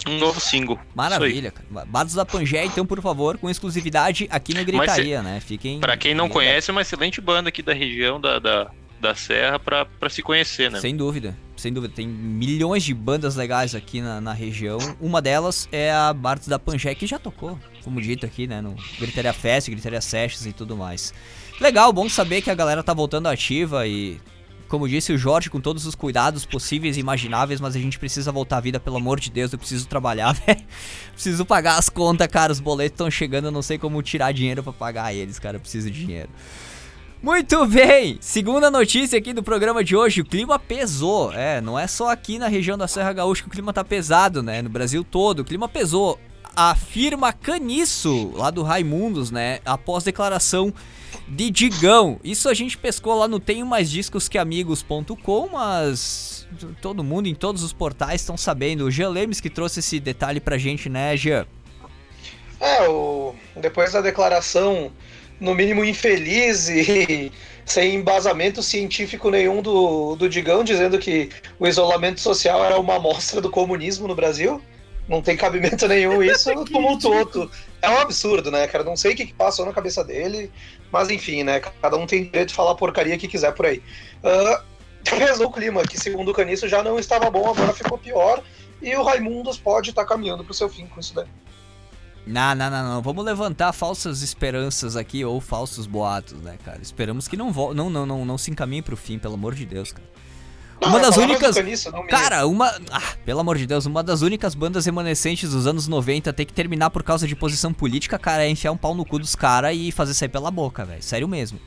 Um 0.09 0.19
novo 0.19 0.41
single. 0.41 0.79
Maravilha, 0.95 1.53
cara. 1.53 1.87
Bados 1.87 2.15
da 2.15 2.25
Pangeia, 2.25 2.65
então, 2.65 2.85
por 2.85 3.01
favor, 3.01 3.39
com 3.39 3.49
exclusividade 3.49 4.27
aqui 4.31 4.53
na 4.55 4.65
Gritaria, 4.65 5.23
né? 5.23 5.39
Fiquem. 5.41 5.79
Pra 5.79 5.97
quem 5.97 6.15
não 6.15 6.29
conhece, 6.29 6.71
é 6.71 6.73
uma 6.73 6.81
excelente 6.81 7.21
banda 7.21 7.51
aqui 7.51 7.63
da 7.63 7.73
região 7.73 8.21
da, 8.21 8.39
da, 8.41 8.71
da 8.99 9.15
Serra 9.15 9.61
pra, 9.61 9.85
pra 9.85 10.09
se 10.09 10.23
conhecer, 10.23 10.71
né? 10.71 10.81
Sem 10.81 10.97
dúvida, 10.97 11.37
sem 11.57 11.73
dúvida. 11.73 11.95
Tem 11.95 12.09
milhões 12.09 12.83
de 12.83 12.93
bandas 12.93 13.37
legais 13.37 13.75
aqui 13.75 14.01
na, 14.01 14.21
na 14.21 14.33
região. 14.33 14.79
Uma 15.01 15.23
delas 15.23 15.69
é 15.71 15.93
a 15.93 16.13
Bados 16.13 16.49
da 16.49 16.59
Pangeia, 16.59 16.95
que 16.97 17.07
já 17.07 17.19
tocou, 17.19 17.57
como 17.85 18.01
dito 18.01 18.27
aqui, 18.27 18.49
né? 18.49 18.61
No 18.61 18.75
Gritaria 18.99 19.33
Fest, 19.33 19.69
Gritaria 19.69 20.01
Sessions 20.01 20.47
e 20.47 20.53
tudo 20.53 20.77
mais. 20.77 21.15
Legal, 21.61 21.93
bom 21.93 22.09
saber 22.09 22.41
que 22.41 22.51
a 22.51 22.55
galera 22.55 22.83
tá 22.83 22.95
voltando 22.95 23.29
ativa 23.29 23.87
e 23.87 24.19
como 24.67 24.89
disse 24.89 25.13
o 25.13 25.19
Jorge, 25.19 25.51
com 25.51 25.61
todos 25.61 25.85
os 25.85 25.95
cuidados 25.95 26.47
possíveis 26.47 26.97
e 26.97 27.01
imagináveis, 27.01 27.61
mas 27.61 27.77
a 27.77 27.79
gente 27.79 27.99
precisa 27.99 28.33
voltar 28.33 28.59
à 28.59 28.61
vida, 28.61 28.79
pelo 28.79 28.97
amor 28.97 29.19
de 29.19 29.29
Deus, 29.29 29.53
eu 29.53 29.59
preciso 29.59 29.87
trabalhar, 29.87 30.33
velho. 30.47 30.65
preciso 31.13 31.45
pagar 31.45 31.77
as 31.77 31.89
contas, 31.89 32.27
cara, 32.29 32.51
os 32.53 32.61
boletos 32.61 32.95
estão 32.95 33.11
chegando, 33.11 33.47
eu 33.47 33.51
não 33.51 33.61
sei 33.63 33.79
como 33.79 34.01
tirar 34.01 34.33
dinheiro 34.33 34.63
para 34.63 34.73
pagar 34.73 35.13
eles, 35.13 35.39
cara, 35.39 35.57
eu 35.57 35.61
preciso 35.61 35.91
de 35.91 36.07
dinheiro. 36.07 36.31
Muito 37.23 37.67
bem! 37.67 38.17
Segunda 38.23 38.71
notícia 38.71 39.19
aqui 39.19 39.35
do 39.35 39.43
programa 39.43 39.85
de 39.85 39.95
hoje, 39.95 40.23
o 40.23 40.25
clima 40.25 40.59
pesou. 40.59 41.31
É, 41.35 41.61
não 41.61 41.79
é 41.79 41.87
só 41.87 42.09
aqui 42.09 42.39
na 42.39 42.49
região 42.49 42.79
da 42.79 42.89
Serra 42.89 43.13
Gaúcha 43.13 43.43
que 43.43 43.49
o 43.49 43.53
clima 43.53 43.75
tá 43.75 43.85
pesado, 43.85 44.43
né? 44.43 44.63
No 44.63 44.71
Brasil 44.71 45.05
todo, 45.05 45.41
o 45.41 45.45
clima 45.45 45.69
pesou. 45.69 46.19
Afirma 46.57 47.33
Caniço, 47.33 48.33
lá 48.35 48.51
do 48.51 48.63
Raimundos, 48.63 49.31
né? 49.31 49.59
Após 49.67 50.03
declaração 50.03 50.73
de 51.29 51.51
Digão. 51.51 52.19
Isso 52.23 52.49
a 52.49 52.55
gente 52.55 52.77
pescou 52.77 53.15
lá 53.15 53.29
no 53.29 53.39
tenho 53.41 53.67
mais 53.67 53.91
discos 53.91 54.29
que 54.29 54.39
amigos.com, 54.39 55.49
mas 55.53 56.47
todo 56.81 57.05
mundo 57.05 57.29
em 57.29 57.35
todos 57.35 57.63
os 57.63 57.73
portais 57.73 58.21
estão 58.21 58.37
sabendo. 58.37 58.85
O 58.85 58.91
Jean 58.91 59.11
Lemes 59.11 59.41
que 59.41 59.51
trouxe 59.51 59.81
esse 59.81 60.01
detalhe 60.01 60.41
pra 60.41 60.59
gente, 60.59 60.89
né, 60.89 61.17
Jean? 61.17 61.47
É, 62.61 62.89
o... 62.89 63.35
depois 63.57 63.93
da 63.93 64.01
declaração, 64.01 64.93
no 65.41 65.55
mínimo 65.55 65.85
infeliz 65.85 66.69
e 66.69 67.33
sem 67.65 67.95
embasamento 67.95 68.63
científico 68.63 69.31
nenhum 69.31 69.63
do, 69.63 70.17
do 70.17 70.29
Digão, 70.29 70.63
dizendo 70.63 70.99
que 70.99 71.31
o 71.59 71.67
isolamento 71.67 72.21
social 72.21 72.65
era 72.65 72.79
uma 72.79 72.97
amostra 72.97 73.41
do 73.41 73.51
comunismo 73.51 74.07
no 74.07 74.15
Brasil. 74.15 74.61
Não 75.09 75.23
tem 75.23 75.37
cabimento 75.37 75.89
nenhum 75.89 76.23
isso, 76.23 76.53
tumultuoso. 76.67 77.51
É 77.83 77.89
um 77.89 77.99
absurdo, 77.99 78.51
né, 78.51 78.67
cara? 78.69 78.85
Não 78.85 78.97
sei 78.97 79.13
o 79.13 79.17
que, 79.17 79.27
que 79.27 79.35
passou 79.35 79.65
na 79.65 79.73
cabeça 79.73 80.05
dele. 80.05 80.51
Mas 80.93 81.11
enfim, 81.11 81.43
né? 81.43 81.61
Cada 81.61 81.97
um 81.97 82.07
tem 82.07 82.25
direito 82.25 82.49
de 82.49 82.55
falar 82.55 82.73
a 82.73 82.75
porcaria 82.75 83.17
que 83.17 83.29
quiser 83.29 83.53
por 83.53 83.67
aí. 83.67 83.83
Uh, 84.23 84.63
pesou 85.05 85.49
o 85.49 85.53
clima, 85.53 85.83
que 85.83 85.99
segundo 85.99 86.31
o 86.31 86.35
Caniço 86.35 86.69
já 86.69 86.83
não 86.83 86.99
estava 86.99 87.31
bom, 87.31 87.49
agora 87.51 87.73
ficou 87.73 87.97
pior. 87.97 88.43
E 88.83 88.95
o 88.97 89.03
Raimundos 89.03 89.59
pode 89.59 89.91
estar 89.91 90.03
tá 90.03 90.09
caminhando 90.09 90.43
para 90.43 90.53
o 90.53 90.55
seu 90.55 90.69
fim 90.69 90.87
com 90.87 91.01
isso 91.01 91.15
daí. 91.15 91.29
Não, 92.27 92.55
não, 92.55 92.71
não, 92.71 92.89
não. 92.89 93.03
Vamos 93.03 93.25
levantar 93.25 93.73
falsas 93.73 94.23
esperanças 94.23 94.97
aqui 94.97 95.25
ou 95.25 95.41
falsos 95.41 95.87
boatos, 95.87 96.41
né, 96.41 96.59
cara? 96.65 96.81
Esperamos 96.81 97.27
que 97.27 97.37
não, 97.37 97.51
não, 97.51 97.91
não, 97.91 98.07
não, 98.07 98.25
não 98.25 98.39
se 98.39 98.51
encaminhe 98.51 98.83
pro 98.83 98.97
fim, 98.97 99.19
pelo 99.19 99.35
amor 99.35 99.55
de 99.55 99.67
Deus, 99.67 99.93
cara. 99.93 100.09
Uma 100.83 100.99
das 100.99 101.17
únicas. 101.17 101.57
Cara, 102.09 102.47
uma. 102.47 102.69
Ah, 102.91 103.15
pelo 103.25 103.41
amor 103.41 103.59
de 103.59 103.67
Deus, 103.67 103.87
uma 103.87 104.03
das 104.03 104.23
únicas 104.23 104.55
bandas 104.55 104.87
remanescentes 104.87 105.51
dos 105.51 105.67
anos 105.67 105.87
90 105.87 106.33
ter 106.33 106.45
que 106.45 106.53
terminar 106.53 106.91
por 106.91 107.03
causa 107.03 107.27
de 107.27 107.37
posição 107.37 107.73
política, 107.73 108.19
cara, 108.19 108.45
é 108.45 108.49
enfiar 108.49 108.73
um 108.73 108.77
pau 108.77 108.95
no 108.95 109.05
cu 109.05 109.19
dos 109.19 109.35
caras 109.35 109.77
e 109.77 109.93
fazer 109.93 110.15
sair 110.15 110.29
pela 110.29 110.51
boca, 110.51 110.85
velho. 110.85 111.03
Sério 111.03 111.29
mesmo. 111.29 111.61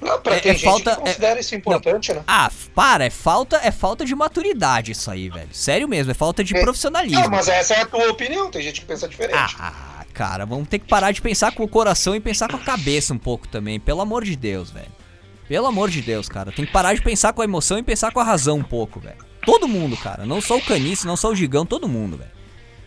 Não, 0.00 0.20
pra 0.20 0.36
é, 0.36 0.48
é 0.48 0.58
falta, 0.58 0.94
que 0.94 1.00
considera 1.00 1.38
é, 1.38 1.40
isso 1.40 1.54
importante, 1.54 2.10
não. 2.10 2.16
né? 2.16 2.24
Ah, 2.26 2.50
para, 2.74 3.04
é 3.04 3.10
falta, 3.10 3.60
é 3.62 3.70
falta 3.70 4.04
de 4.04 4.14
maturidade 4.14 4.92
isso 4.92 5.10
aí, 5.10 5.30
velho. 5.30 5.48
Sério 5.52 5.88
mesmo, 5.88 6.10
é 6.10 6.14
falta 6.14 6.44
de 6.44 6.54
é, 6.54 6.60
profissionalismo. 6.60 7.20
Não, 7.20 7.30
mas 7.30 7.48
essa 7.48 7.74
é 7.74 7.82
a 7.82 7.86
tua 7.86 8.10
opinião, 8.10 8.50
tem 8.50 8.62
gente 8.62 8.80
que 8.80 8.86
pensa 8.86 9.08
diferente. 9.08 9.56
Ah, 9.58 10.04
cara, 10.12 10.44
vamos 10.44 10.68
ter 10.68 10.78
que 10.78 10.86
parar 10.86 11.12
de 11.12 11.22
pensar 11.22 11.52
com 11.52 11.62
o 11.64 11.68
coração 11.68 12.14
e 12.14 12.20
pensar 12.20 12.48
com 12.48 12.56
a 12.56 12.60
cabeça 12.60 13.14
um 13.14 13.18
pouco 13.18 13.48
também, 13.48 13.80
pelo 13.80 14.02
amor 14.02 14.22
de 14.22 14.36
Deus, 14.36 14.70
velho. 14.70 15.05
Pelo 15.48 15.66
amor 15.66 15.90
de 15.90 16.02
Deus, 16.02 16.28
cara. 16.28 16.50
Tem 16.50 16.64
que 16.64 16.72
parar 16.72 16.94
de 16.94 17.02
pensar 17.02 17.32
com 17.32 17.42
a 17.42 17.44
emoção 17.44 17.78
e 17.78 17.82
pensar 17.82 18.12
com 18.12 18.20
a 18.20 18.24
razão 18.24 18.58
um 18.58 18.64
pouco, 18.64 18.98
velho. 18.98 19.18
Todo 19.44 19.68
mundo, 19.68 19.96
cara. 19.96 20.26
Não 20.26 20.40
só 20.40 20.56
o 20.56 20.62
Canice, 20.62 21.06
não 21.06 21.16
só 21.16 21.30
o 21.30 21.36
Gigão, 21.36 21.64
todo 21.64 21.88
mundo, 21.88 22.16
velho. 22.16 22.30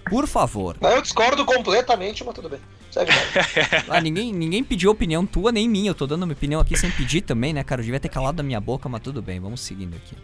Por 0.09 0.27
favor. 0.27 0.75
Eu 0.81 1.01
discordo 1.01 1.45
completamente, 1.45 2.23
mas 2.23 2.35
tudo 2.35 2.49
bem. 2.49 2.59
Segue 2.91 3.11
ah, 3.87 4.01
ninguém, 4.01 4.33
ninguém 4.33 4.63
pediu 4.63 4.91
opinião 4.91 5.25
tua 5.25 5.51
nem 5.51 5.69
minha. 5.69 5.91
Eu 5.91 5.95
tô 5.95 6.07
dando 6.07 6.25
minha 6.25 6.33
opinião 6.33 6.59
aqui 6.59 6.75
sem 6.77 6.91
pedir 6.91 7.21
também, 7.21 7.53
né, 7.53 7.63
cara? 7.63 7.81
Eu 7.81 7.85
devia 7.85 7.99
ter 7.99 8.09
calado 8.09 8.37
da 8.37 8.43
minha 8.43 8.59
boca, 8.59 8.89
mas 8.89 9.01
tudo 9.01 9.21
bem. 9.21 9.39
Vamos 9.39 9.61
seguindo 9.61 9.95
aqui. 9.95 10.15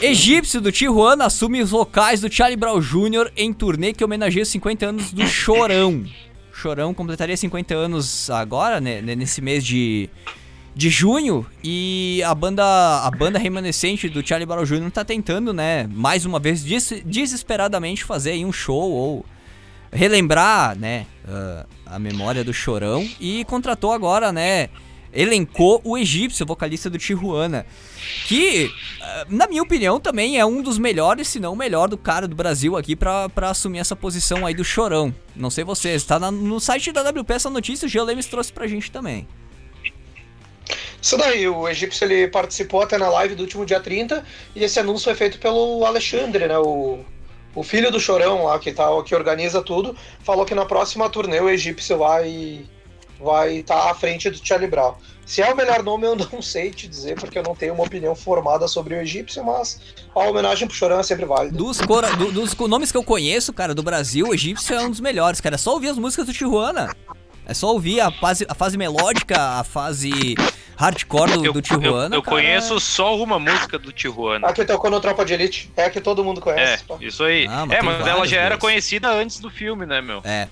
Egípcio 0.00 0.60
do 0.60 0.72
Tijuana 0.72 1.26
assume 1.26 1.62
os 1.62 1.70
vocais 1.70 2.20
do 2.20 2.32
Charlie 2.32 2.56
Brown 2.56 2.80
Jr. 2.80 3.30
em 3.36 3.52
turnê 3.52 3.92
que 3.92 4.02
homenageia 4.02 4.42
os 4.42 4.48
50 4.48 4.86
anos 4.86 5.12
do 5.12 5.26
Chorão. 5.26 6.04
Chorão 6.52 6.94
completaria 6.94 7.36
50 7.36 7.74
anos 7.74 8.30
agora, 8.30 8.80
né, 8.80 9.00
nesse 9.00 9.40
mês 9.40 9.64
de 9.64 10.08
de 10.74 10.88
junho 10.88 11.46
e 11.62 12.22
a 12.24 12.34
banda 12.34 12.64
a 12.64 13.10
banda 13.10 13.38
remanescente 13.38 14.08
do 14.08 14.26
Charlie 14.26 14.46
Brown 14.46 14.64
Jr. 14.64 14.90
tá 14.90 15.04
tentando, 15.04 15.52
né, 15.52 15.86
mais 15.92 16.24
uma 16.24 16.38
vez 16.38 16.64
des 16.64 17.02
desesperadamente 17.04 18.04
fazer 18.04 18.44
um 18.44 18.52
show 18.52 18.90
ou 18.90 19.26
relembrar, 19.92 20.76
né, 20.78 21.06
uh, 21.26 21.66
a 21.84 21.98
memória 21.98 22.42
do 22.42 22.52
Chorão 22.52 23.06
e 23.20 23.44
contratou 23.44 23.92
agora, 23.92 24.32
né, 24.32 24.70
elencou 25.12 25.82
o 25.84 25.98
egípcio, 25.98 26.46
vocalista 26.46 26.88
do 26.88 26.96
Tijuana, 26.96 27.66
que, 28.26 28.66
uh, 28.66 29.26
na 29.28 29.46
minha 29.46 29.62
opinião, 29.62 30.00
também 30.00 30.38
é 30.38 30.46
um 30.46 30.62
dos 30.62 30.78
melhores, 30.78 31.28
se 31.28 31.38
não 31.38 31.52
o 31.52 31.56
melhor 31.56 31.90
do 31.90 31.98
cara 31.98 32.26
do 32.26 32.34
Brasil 32.34 32.78
aqui 32.78 32.96
para 32.96 33.28
assumir 33.42 33.80
essa 33.80 33.94
posição 33.94 34.46
aí 34.46 34.54
do 34.54 34.64
Chorão. 34.64 35.14
Não 35.36 35.50
sei 35.50 35.64
vocês, 35.64 36.02
tá 36.04 36.18
na, 36.18 36.30
no 36.30 36.58
site 36.58 36.90
da 36.90 37.02
WP 37.02 37.30
essa 37.30 37.50
notícia, 37.50 37.84
o 37.84 37.88
Geo 37.90 38.06
trouxe 38.30 38.50
pra 38.50 38.66
gente 38.66 38.90
também. 38.90 39.28
Isso 41.02 41.16
daí, 41.16 41.48
o 41.48 41.68
egípcio 41.68 42.04
ele 42.04 42.28
participou 42.28 42.80
até 42.80 42.96
na 42.96 43.08
live 43.08 43.34
do 43.34 43.42
último 43.42 43.66
dia 43.66 43.80
30 43.80 44.24
e 44.54 44.62
esse 44.62 44.78
anúncio 44.78 45.06
foi 45.06 45.16
feito 45.16 45.36
pelo 45.40 45.84
Alexandre, 45.84 46.46
né? 46.46 46.56
O, 46.56 47.00
o 47.56 47.62
filho 47.64 47.90
do 47.90 47.98
Chorão 47.98 48.44
lá, 48.44 48.56
que, 48.60 48.70
tá, 48.70 48.86
que 49.02 49.12
organiza 49.12 49.60
tudo, 49.60 49.96
falou 50.22 50.46
que 50.46 50.54
na 50.54 50.64
próxima 50.64 51.10
turnê 51.10 51.40
o 51.40 51.50
egípcio 51.50 51.98
vai 51.98 52.64
vai 53.20 53.58
estar 53.58 53.80
tá 53.80 53.90
à 53.90 53.94
frente 53.94 54.30
do 54.30 54.44
Charlie 54.44 54.68
Brown. 54.68 54.94
Se 55.24 55.40
é 55.40 55.52
o 55.52 55.56
melhor 55.56 55.82
nome, 55.82 56.06
eu 56.06 56.16
não 56.32 56.42
sei 56.42 56.70
te 56.70 56.88
dizer, 56.88 57.14
porque 57.18 57.38
eu 57.38 57.42
não 57.42 57.54
tenho 57.54 57.74
uma 57.74 57.84
opinião 57.84 58.14
formada 58.14 58.68
sobre 58.68 58.94
o 58.94 59.00
egípcio, 59.00 59.44
mas 59.44 59.80
a 60.14 60.20
homenagem 60.20 60.68
pro 60.68 60.76
Chorão 60.76 61.00
é 61.00 61.02
sempre 61.02 61.24
válida. 61.24 61.56
Dos, 61.56 61.80
cora, 61.80 62.14
do, 62.16 62.30
dos 62.30 62.54
nomes 62.56 62.92
que 62.92 62.98
eu 62.98 63.04
conheço, 63.04 63.52
cara, 63.52 63.74
do 63.74 63.82
Brasil, 63.82 64.28
o 64.28 64.34
egípcio 64.34 64.74
é 64.74 64.80
um 64.80 64.90
dos 64.90 65.00
melhores, 65.00 65.40
cara. 65.40 65.54
É 65.54 65.58
só 65.58 65.72
ouvir 65.72 65.88
as 65.88 65.98
músicas 65.98 66.26
do 66.26 66.32
Tijuana. 66.32 66.94
É 67.44 67.54
só 67.54 67.72
ouvir 67.72 68.00
a 68.00 68.10
fase, 68.10 68.46
a 68.48 68.54
fase 68.54 68.78
melódica, 68.78 69.36
a 69.58 69.64
fase 69.64 70.34
hardcore 70.76 71.32
do, 71.32 71.46
eu, 71.46 71.52
do 71.52 71.62
Tijuana. 71.62 72.14
Eu, 72.14 72.18
eu 72.18 72.22
conheço 72.22 72.78
só 72.80 73.16
uma 73.16 73.38
música 73.38 73.78
do 73.78 73.92
Tijuana. 73.92 74.48
A 74.48 74.52
que 74.52 74.64
tocou 74.64 74.90
no 74.90 75.00
Tropa 75.00 75.24
de 75.24 75.34
Elite. 75.34 75.70
É 75.76 75.84
a 75.84 75.90
que 75.90 76.00
todo 76.00 76.24
mundo 76.24 76.40
conhece. 76.40 76.84
É, 76.88 77.04
isso 77.04 77.24
aí. 77.24 77.46
Ah, 77.48 77.66
mas 77.66 77.78
é, 77.78 77.82
mas 77.82 78.06
ela 78.06 78.26
já 78.26 78.40
era 78.40 78.56
conhecida 78.56 79.10
antes 79.12 79.38
do 79.40 79.50
filme, 79.50 79.86
né, 79.86 80.00
meu? 80.00 80.20
É. 80.24 80.48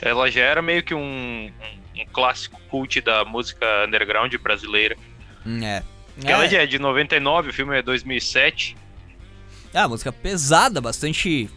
Ela 0.00 0.30
já 0.30 0.42
era 0.42 0.60
meio 0.60 0.82
que 0.82 0.94
um, 0.94 1.50
um, 1.96 2.06
clássico 2.12 2.60
cult 2.68 3.00
da 3.00 3.24
música 3.24 3.66
underground 3.86 4.34
brasileira. 4.36 4.96
Hum, 5.46 5.62
é. 5.62 5.82
Aquela 6.20 6.44
é. 6.44 6.54
é 6.54 6.66
de 6.66 6.78
99, 6.78 7.50
o 7.50 7.52
filme 7.52 7.78
é 7.78 7.82
2007. 7.82 8.76
Ah, 9.72 9.88
música 9.88 10.12
pesada, 10.12 10.80
bastante 10.80 11.48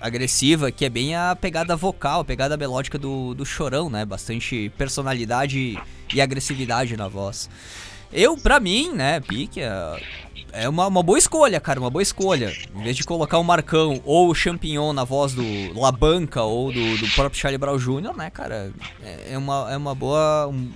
agressiva, 0.00 0.70
que 0.70 0.84
é 0.84 0.88
bem 0.88 1.14
a 1.14 1.34
pegada 1.34 1.74
vocal, 1.74 2.20
a 2.20 2.24
pegada 2.24 2.56
melódica 2.56 2.98
do, 2.98 3.34
do 3.34 3.44
chorão, 3.44 3.90
né? 3.90 4.04
Bastante 4.04 4.70
personalidade 4.76 5.78
e 6.12 6.20
agressividade 6.20 6.96
na 6.96 7.08
voz. 7.08 7.48
Eu, 8.12 8.36
pra 8.36 8.58
mim, 8.58 8.92
né, 8.92 9.20
Pique, 9.20 9.60
é, 9.60 10.02
é 10.52 10.68
uma, 10.68 10.86
uma 10.88 11.02
boa 11.02 11.18
escolha, 11.18 11.60
cara, 11.60 11.78
uma 11.78 11.90
boa 11.90 12.02
escolha. 12.02 12.52
Em 12.74 12.82
vez 12.82 12.96
de 12.96 13.04
colocar 13.04 13.38
o 13.38 13.44
Marcão 13.44 14.00
ou 14.04 14.28
o 14.28 14.34
Champignon 14.34 14.92
na 14.92 15.04
voz 15.04 15.32
do 15.32 15.78
Labanca 15.78 16.42
ou 16.42 16.72
do, 16.72 16.98
do 16.98 17.08
próprio 17.10 17.40
Charlie 17.40 17.58
Brown 17.58 17.78
Jr., 17.78 18.16
né, 18.16 18.30
cara, 18.30 18.72
é, 19.02 19.34
é 19.34 19.38
uma, 19.38 19.68
é 19.70 19.76
uma 19.76 19.94
boa. 19.94 20.48
Um, 20.48 20.70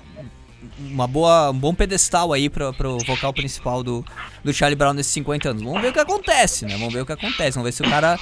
uma 0.78 1.06
boa, 1.06 1.50
um 1.50 1.58
bom 1.58 1.74
pedestal 1.74 2.32
aí 2.32 2.48
pro, 2.48 2.72
pro 2.72 2.98
vocal 3.00 3.34
principal 3.34 3.82
do, 3.82 4.02
do 4.42 4.50
Charlie 4.52 4.74
Brown 4.74 4.94
nesses 4.94 5.12
50 5.12 5.50
anos. 5.50 5.62
Vamos 5.62 5.82
ver 5.82 5.88
o 5.88 5.92
que 5.92 6.00
acontece, 6.00 6.64
né? 6.64 6.76
Vamos 6.78 6.94
ver 6.94 7.02
o 7.02 7.06
que 7.06 7.12
acontece. 7.12 7.52
Vamos 7.52 7.66
ver 7.66 7.72
se 7.72 7.82
o 7.82 7.90
cara 7.90 8.18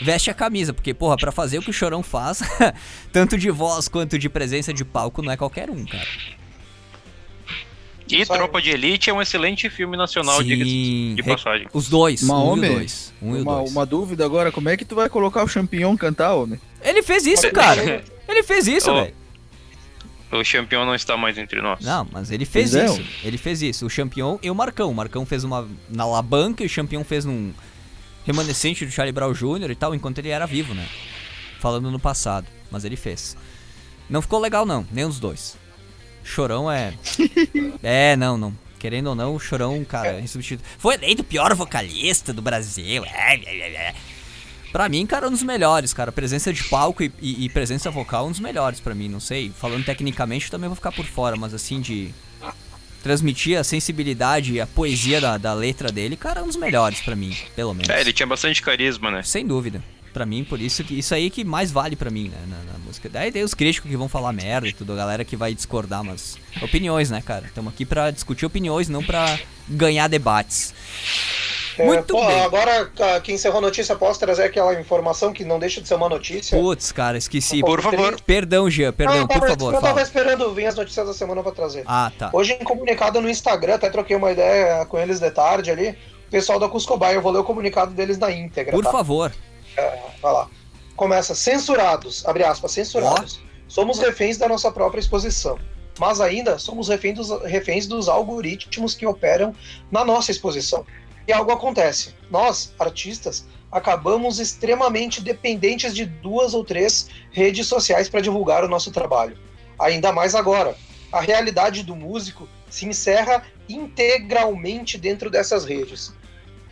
veste 0.00 0.30
a 0.30 0.34
camisa. 0.34 0.72
Porque, 0.72 0.92
porra, 0.94 1.16
pra 1.16 1.32
fazer 1.32 1.58
o 1.58 1.62
que 1.62 1.70
o 1.70 1.72
Chorão 1.72 2.02
faz, 2.02 2.42
tanto 3.12 3.36
de 3.36 3.50
voz 3.50 3.88
quanto 3.88 4.18
de 4.18 4.28
presença 4.28 4.72
de 4.72 4.84
palco, 4.84 5.22
não 5.22 5.32
é 5.32 5.36
qualquer 5.36 5.70
um, 5.70 5.84
cara. 5.84 6.06
E 8.08 8.24
Tropa 8.24 8.62
de 8.62 8.70
Elite 8.70 9.10
é 9.10 9.12
um 9.12 9.20
excelente 9.20 9.68
filme 9.68 9.96
nacional, 9.96 10.40
diga 10.42 10.64
de 10.64 11.22
passagem. 11.24 11.66
Os 11.72 11.88
dois, 11.88 12.22
uma 12.22 12.38
um 12.38 12.46
homem, 12.46 12.70
e 12.70 12.74
dois. 12.74 13.14
Um 13.20 13.42
uma, 13.42 13.56
dois. 13.56 13.70
uma 13.72 13.84
dúvida 13.84 14.24
agora, 14.24 14.52
como 14.52 14.68
é 14.68 14.76
que 14.76 14.84
tu 14.84 14.94
vai 14.94 15.08
colocar 15.08 15.42
o 15.42 15.48
Champignon 15.48 15.96
cantar, 15.96 16.34
homem? 16.34 16.60
Ele 16.82 17.02
fez 17.02 17.26
isso, 17.26 17.50
cara. 17.50 18.04
Ele 18.28 18.42
fez 18.44 18.68
isso, 18.68 18.92
velho. 18.94 19.12
O 20.30 20.42
Champion 20.42 20.84
não 20.84 20.94
está 20.94 21.16
mais 21.16 21.38
entre 21.38 21.60
nós. 21.62 21.80
Não, 21.84 22.06
mas 22.12 22.30
ele 22.30 22.44
fez 22.44 22.74
Entendeu? 22.74 22.94
isso. 22.94 23.04
Ele 23.24 23.38
fez 23.38 23.62
isso. 23.62 23.86
O 23.86 23.90
Champion 23.90 24.38
e 24.42 24.50
o 24.50 24.54
Marcão. 24.54 24.90
O 24.90 24.94
Marcão 24.94 25.24
fez 25.24 25.44
uma 25.44 25.68
na 25.88 26.04
Labanca 26.04 26.62
e 26.62 26.66
o 26.66 26.68
Champion 26.68 27.04
fez 27.04 27.24
num 27.24 27.52
remanescente 28.26 28.84
do 28.84 28.90
Charlie 28.90 29.12
Brown 29.12 29.32
Jr. 29.32 29.70
e 29.70 29.74
tal, 29.74 29.94
enquanto 29.94 30.18
ele 30.18 30.28
era 30.28 30.46
vivo, 30.46 30.74
né? 30.74 30.86
Falando 31.60 31.90
no 31.90 31.98
passado. 31.98 32.46
Mas 32.70 32.84
ele 32.84 32.96
fez. 32.96 33.36
Não 34.10 34.20
ficou 34.20 34.40
legal, 34.40 34.66
não. 34.66 34.86
Nem 34.90 35.04
os 35.04 35.20
dois. 35.20 35.56
Chorão 36.24 36.70
é. 36.70 36.92
é, 37.82 38.16
não, 38.16 38.36
não. 38.36 38.52
Querendo 38.78 39.06
ou 39.06 39.14
não, 39.14 39.34
o 39.34 39.40
Chorão, 39.40 39.82
cara, 39.84 40.18
é 40.18 40.20
insubstituível. 40.20 40.66
Foi 40.76 40.94
eleito 40.94 41.22
o 41.22 41.24
pior 41.24 41.54
vocalista 41.54 42.32
do 42.32 42.42
Brasil. 42.42 43.04
É, 43.04 43.36
é, 43.36 43.72
é. 43.72 43.94
Pra 44.72 44.88
mim, 44.88 45.06
cara, 45.06 45.28
um 45.28 45.30
dos 45.30 45.42
melhores, 45.42 45.94
cara. 45.94 46.12
Presença 46.12 46.52
de 46.52 46.62
palco 46.64 47.02
e, 47.02 47.10
e, 47.20 47.44
e 47.46 47.48
presença 47.48 47.90
vocal, 47.90 48.26
um 48.26 48.30
dos 48.30 48.40
melhores 48.40 48.80
para 48.80 48.94
mim. 48.94 49.08
Não 49.08 49.20
sei, 49.20 49.50
falando 49.50 49.84
tecnicamente, 49.84 50.50
também 50.50 50.68
vou 50.68 50.76
ficar 50.76 50.92
por 50.92 51.06
fora, 51.06 51.36
mas 51.36 51.54
assim, 51.54 51.80
de 51.80 52.12
transmitir 53.06 53.56
a 53.56 53.62
sensibilidade 53.62 54.54
e 54.54 54.60
a 54.60 54.66
poesia 54.66 55.20
da, 55.20 55.38
da 55.38 55.54
letra 55.54 55.92
dele, 55.92 56.16
cara, 56.16 56.42
um 56.42 56.48
dos 56.48 56.56
melhores 56.56 57.00
para 57.00 57.14
mim, 57.14 57.36
pelo 57.54 57.72
menos. 57.72 57.88
É, 57.88 58.00
ele 58.00 58.12
tinha 58.12 58.26
bastante 58.26 58.60
carisma, 58.60 59.12
né? 59.12 59.22
Sem 59.22 59.46
dúvida. 59.46 59.80
Pra 60.12 60.26
mim, 60.26 60.42
por 60.42 60.60
isso 60.60 60.82
que 60.82 60.98
isso 60.98 61.14
aí 61.14 61.30
que 61.30 61.44
mais 61.44 61.70
vale 61.70 61.94
para 61.94 62.10
mim, 62.10 62.28
né, 62.28 62.38
na, 62.48 62.72
na, 62.72 62.78
música. 62.78 63.08
Daí 63.08 63.30
tem 63.30 63.44
os 63.44 63.54
críticos 63.54 63.88
que 63.88 63.96
vão 63.96 64.08
falar 64.08 64.32
merda 64.32 64.66
e 64.66 64.72
tudo, 64.72 64.92
a 64.92 64.96
galera 64.96 65.24
que 65.24 65.36
vai 65.36 65.54
discordar, 65.54 66.02
mas 66.02 66.36
opiniões, 66.60 67.10
né, 67.10 67.20
cara? 67.20 67.46
Estamos 67.46 67.72
aqui 67.72 67.84
para 67.84 68.10
discutir 68.10 68.44
opiniões, 68.44 68.88
não 68.88 69.04
para 69.04 69.38
ganhar 69.68 70.08
debates. 70.08 70.74
É, 71.78 71.84
Muito 71.84 72.14
pô, 72.14 72.24
bem. 72.24 72.40
Agora 72.40 72.90
que 73.22 73.32
encerrou 73.32 73.58
a 73.58 73.60
notícia, 73.60 73.94
posso 73.94 74.18
trazer 74.18 74.44
aquela 74.44 74.78
informação 74.80 75.32
que 75.32 75.44
não 75.44 75.58
deixa 75.58 75.80
de 75.80 75.88
ser 75.88 75.94
uma 75.94 76.08
notícia? 76.08 76.58
Putz, 76.58 76.90
cara, 76.92 77.18
esqueci. 77.18 77.60
Por 77.60 77.82
favor. 77.82 78.20
Perdão, 78.22 78.68
Gia, 78.70 78.92
perdão, 78.92 79.24
ah, 79.24 79.28
por 79.28 79.48
favor. 79.48 79.74
Eu 79.74 79.80
tava 79.80 80.00
esperando 80.00 80.52
vir 80.54 80.66
as 80.66 80.74
notícias 80.74 81.06
da 81.06 81.14
semana 81.14 81.42
pra 81.42 81.52
trazer. 81.52 81.84
Ah, 81.86 82.10
tá. 82.18 82.30
Hoje, 82.32 82.56
em 82.58 82.64
comunicado 82.64 83.20
no 83.20 83.28
Instagram, 83.28 83.74
até 83.74 83.90
troquei 83.90 84.16
uma 84.16 84.32
ideia 84.32 84.84
com 84.86 84.98
eles 84.98 85.20
de 85.20 85.30
tarde 85.30 85.70
ali. 85.70 85.90
O 86.26 86.30
pessoal 86.30 86.58
da 86.58 86.68
Cuscobai, 86.68 87.14
eu 87.14 87.22
vou 87.22 87.30
ler 87.30 87.38
o 87.38 87.44
comunicado 87.44 87.92
deles 87.92 88.18
na 88.18 88.30
íntegra. 88.30 88.72
Por 88.72 88.84
tá? 88.84 88.90
favor. 88.90 89.32
É, 89.76 89.98
vai 90.20 90.32
lá. 90.32 90.48
Começa, 90.96 91.34
censurados, 91.34 92.26
abre 92.26 92.42
aspas, 92.42 92.72
censurados. 92.72 93.40
Oh. 93.42 93.46
Somos 93.68 93.98
reféns 93.98 94.38
da 94.38 94.48
nossa 94.48 94.70
própria 94.70 95.00
exposição 95.00 95.58
mas 95.98 96.20
ainda 96.20 96.58
somos 96.58 96.88
reféns 96.88 97.16
dos, 97.16 97.42
reféns 97.42 97.86
dos 97.86 98.08
algoritmos 98.08 98.94
que 98.94 99.06
operam 99.06 99.54
na 99.90 100.04
nossa 100.04 100.30
exposição. 100.30 100.84
E 101.26 101.32
algo 101.32 101.50
acontece. 101.50 102.14
Nós, 102.30 102.72
artistas, 102.78 103.46
acabamos 103.70 104.38
extremamente 104.38 105.20
dependentes 105.20 105.94
de 105.94 106.06
duas 106.06 106.54
ou 106.54 106.64
três 106.64 107.08
redes 107.32 107.66
sociais 107.66 108.08
para 108.08 108.20
divulgar 108.20 108.64
o 108.64 108.68
nosso 108.68 108.92
trabalho. 108.92 109.36
Ainda 109.78 110.12
mais 110.12 110.34
agora. 110.34 110.76
A 111.12 111.20
realidade 111.20 111.82
do 111.82 111.96
músico 111.96 112.48
se 112.68 112.86
encerra 112.86 113.42
integralmente 113.68 114.98
dentro 114.98 115.30
dessas 115.30 115.64
redes. 115.64 116.12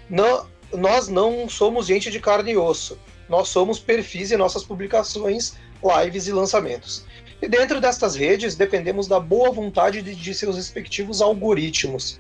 Não, 0.09 0.47
nós 0.73 1.09
não 1.09 1.49
somos 1.49 1.87
gente 1.87 2.11
de 2.11 2.21
carne 2.21 2.53
e 2.53 2.57
osso. 2.57 2.99
Nós 3.29 3.49
somos 3.49 3.79
perfis 3.79 4.31
em 4.31 4.37
nossas 4.37 4.63
publicações, 4.63 5.55
lives 5.83 6.27
e 6.27 6.33
lançamentos. 6.33 7.05
E 7.41 7.49
dentro 7.49 7.81
destas 7.81 8.15
redes, 8.15 8.55
dependemos 8.55 9.07
da 9.07 9.19
boa 9.19 9.51
vontade 9.51 10.03
de, 10.03 10.15
de 10.15 10.35
seus 10.35 10.57
respectivos 10.57 11.21
algoritmos 11.21 12.19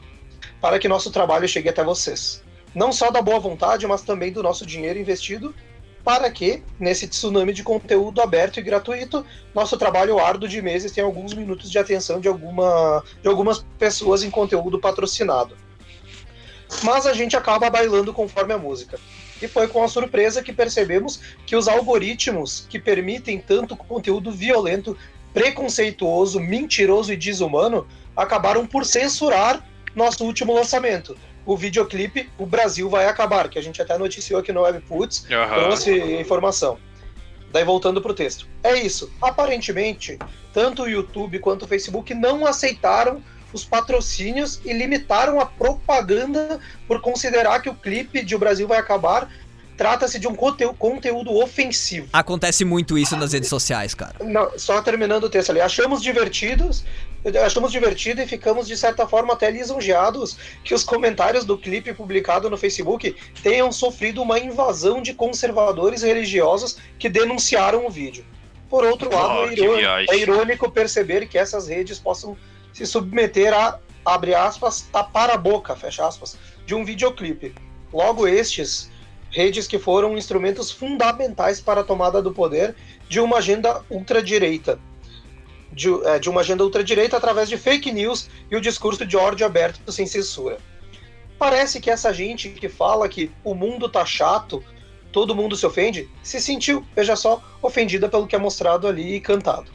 para 0.64 0.78
que 0.78 0.88
nosso 0.88 1.10
trabalho 1.10 1.46
chegue 1.46 1.68
até 1.68 1.84
vocês. 1.84 2.42
Não 2.74 2.90
só 2.90 3.10
da 3.10 3.20
boa 3.20 3.38
vontade, 3.38 3.86
mas 3.86 4.00
também 4.00 4.32
do 4.32 4.42
nosso 4.42 4.64
dinheiro 4.64 4.98
investido 4.98 5.54
para 6.02 6.30
que, 6.30 6.62
nesse 6.80 7.06
tsunami 7.06 7.52
de 7.52 7.62
conteúdo 7.62 8.22
aberto 8.22 8.58
e 8.58 8.62
gratuito, 8.62 9.26
nosso 9.54 9.76
trabalho 9.76 10.18
árduo 10.18 10.48
de 10.48 10.62
meses 10.62 10.90
tenha 10.90 11.06
alguns 11.06 11.34
minutos 11.34 11.70
de 11.70 11.78
atenção 11.78 12.18
de, 12.18 12.28
alguma, 12.28 13.04
de 13.20 13.28
algumas 13.28 13.62
pessoas 13.78 14.22
em 14.22 14.30
conteúdo 14.30 14.78
patrocinado. 14.78 15.54
Mas 16.82 17.04
a 17.04 17.12
gente 17.12 17.36
acaba 17.36 17.68
bailando 17.68 18.14
conforme 18.14 18.54
a 18.54 18.58
música. 18.58 18.98
E 19.42 19.46
foi 19.46 19.68
com 19.68 19.84
a 19.84 19.88
surpresa 19.88 20.42
que 20.42 20.50
percebemos 20.50 21.20
que 21.44 21.56
os 21.56 21.68
algoritmos 21.68 22.66
que 22.70 22.78
permitem 22.78 23.38
tanto 23.38 23.76
conteúdo 23.76 24.32
violento, 24.32 24.96
preconceituoso, 25.34 26.40
mentiroso 26.40 27.12
e 27.12 27.18
desumano 27.18 27.86
acabaram 28.16 28.66
por 28.66 28.86
censurar 28.86 29.62
nosso 29.94 30.24
último 30.24 30.52
lançamento. 30.52 31.16
O 31.46 31.56
videoclipe 31.56 32.30
O 32.38 32.46
Brasil 32.46 32.88
Vai 32.88 33.06
Acabar, 33.06 33.48
que 33.48 33.58
a 33.58 33.62
gente 33.62 33.80
até 33.80 33.96
noticiou 33.98 34.40
aqui 34.40 34.52
no 34.52 34.62
Webputs, 34.62 35.26
uhum. 35.30 35.54
trouxe 35.54 35.92
informação. 36.18 36.78
Daí 37.52 37.64
voltando 37.64 38.02
pro 38.02 38.14
texto. 38.14 38.48
É 38.62 38.74
isso. 38.74 39.12
Aparentemente, 39.22 40.18
tanto 40.52 40.82
o 40.82 40.88
YouTube 40.88 41.38
quanto 41.38 41.64
o 41.64 41.68
Facebook 41.68 42.12
não 42.14 42.46
aceitaram 42.46 43.22
os 43.52 43.64
patrocínios 43.64 44.60
e 44.64 44.72
limitaram 44.72 45.38
a 45.38 45.46
propaganda 45.46 46.58
por 46.88 47.00
considerar 47.00 47.62
que 47.62 47.70
o 47.70 47.74
clipe 47.74 48.24
de 48.24 48.34
O 48.34 48.38
Brasil 48.38 48.66
Vai 48.66 48.78
Acabar 48.78 49.30
trata-se 49.76 50.18
de 50.18 50.26
um 50.26 50.34
conteúdo 50.34 51.36
ofensivo. 51.36 52.08
Acontece 52.12 52.64
muito 52.64 52.96
isso 52.98 53.16
nas 53.16 53.32
redes 53.32 53.48
sociais, 53.48 53.94
cara. 53.94 54.14
Não, 54.20 54.58
só 54.58 54.80
terminando 54.82 55.24
o 55.24 55.30
texto 55.30 55.50
ali. 55.50 55.60
Achamos 55.60 56.02
divertidos, 56.02 56.84
achamos 57.44 57.72
divertido 57.72 58.20
e 58.20 58.26
ficamos, 58.26 58.66
de 58.66 58.76
certa 58.76 59.06
forma, 59.06 59.32
até 59.34 59.50
lisonjeados 59.50 60.36
que 60.62 60.74
os 60.74 60.84
comentários 60.84 61.44
do 61.44 61.56
clipe 61.56 61.94
publicado 61.94 62.50
no 62.50 62.56
Facebook 62.56 63.16
tenham 63.42 63.72
sofrido 63.72 64.22
uma 64.22 64.38
invasão 64.38 65.00
de 65.00 65.14
conservadores 65.14 66.02
religiosos 66.02 66.78
que 66.98 67.08
denunciaram 67.08 67.86
o 67.86 67.90
vídeo. 67.90 68.24
Por 68.68 68.84
outro 68.84 69.08
oh, 69.12 69.16
lado, 69.16 69.48
é 69.48 69.54
irônico, 69.54 70.12
é 70.12 70.16
irônico 70.16 70.70
perceber 70.70 71.26
que 71.26 71.38
essas 71.38 71.68
redes 71.68 71.98
possam 71.98 72.36
se 72.72 72.84
submeter 72.84 73.54
a, 73.54 73.78
abre 74.04 74.34
aspas, 74.34 74.82
tapar 74.92 75.30
a 75.30 75.36
boca, 75.36 75.76
fecha 75.76 76.06
aspas, 76.06 76.36
de 76.66 76.74
um 76.74 76.84
videoclipe. 76.84 77.54
Logo, 77.92 78.26
estes 78.26 78.90
redes 79.30 79.66
que 79.66 79.78
foram 79.78 80.16
instrumentos 80.16 80.70
fundamentais 80.70 81.60
para 81.60 81.80
a 81.80 81.84
tomada 81.84 82.20
do 82.20 82.32
poder 82.32 82.74
de 83.08 83.20
uma 83.20 83.38
agenda 83.38 83.82
ultradireita. 83.90 84.78
De, 85.74 85.88
é, 86.06 86.18
de 86.18 86.30
uma 86.30 86.40
agenda 86.40 86.62
ultradireita 86.62 87.16
através 87.16 87.48
de 87.48 87.58
fake 87.58 87.90
news 87.90 88.30
e 88.48 88.56
o 88.56 88.60
discurso 88.60 89.04
de 89.04 89.16
ódio 89.16 89.44
aberto 89.44 89.90
sem 89.90 90.06
censura. 90.06 90.58
Parece 91.38 91.80
que 91.80 91.90
essa 91.90 92.12
gente 92.14 92.48
que 92.50 92.68
fala 92.68 93.08
que 93.08 93.30
o 93.42 93.54
mundo 93.54 93.88
tá 93.88 94.06
chato, 94.06 94.62
todo 95.10 95.34
mundo 95.34 95.56
se 95.56 95.66
ofende, 95.66 96.08
se 96.22 96.40
sentiu, 96.40 96.86
veja 96.94 97.16
só, 97.16 97.42
ofendida 97.60 98.08
pelo 98.08 98.26
que 98.26 98.36
é 98.36 98.38
mostrado 98.38 98.86
ali 98.86 99.16
e 99.16 99.20
cantado. 99.20 99.70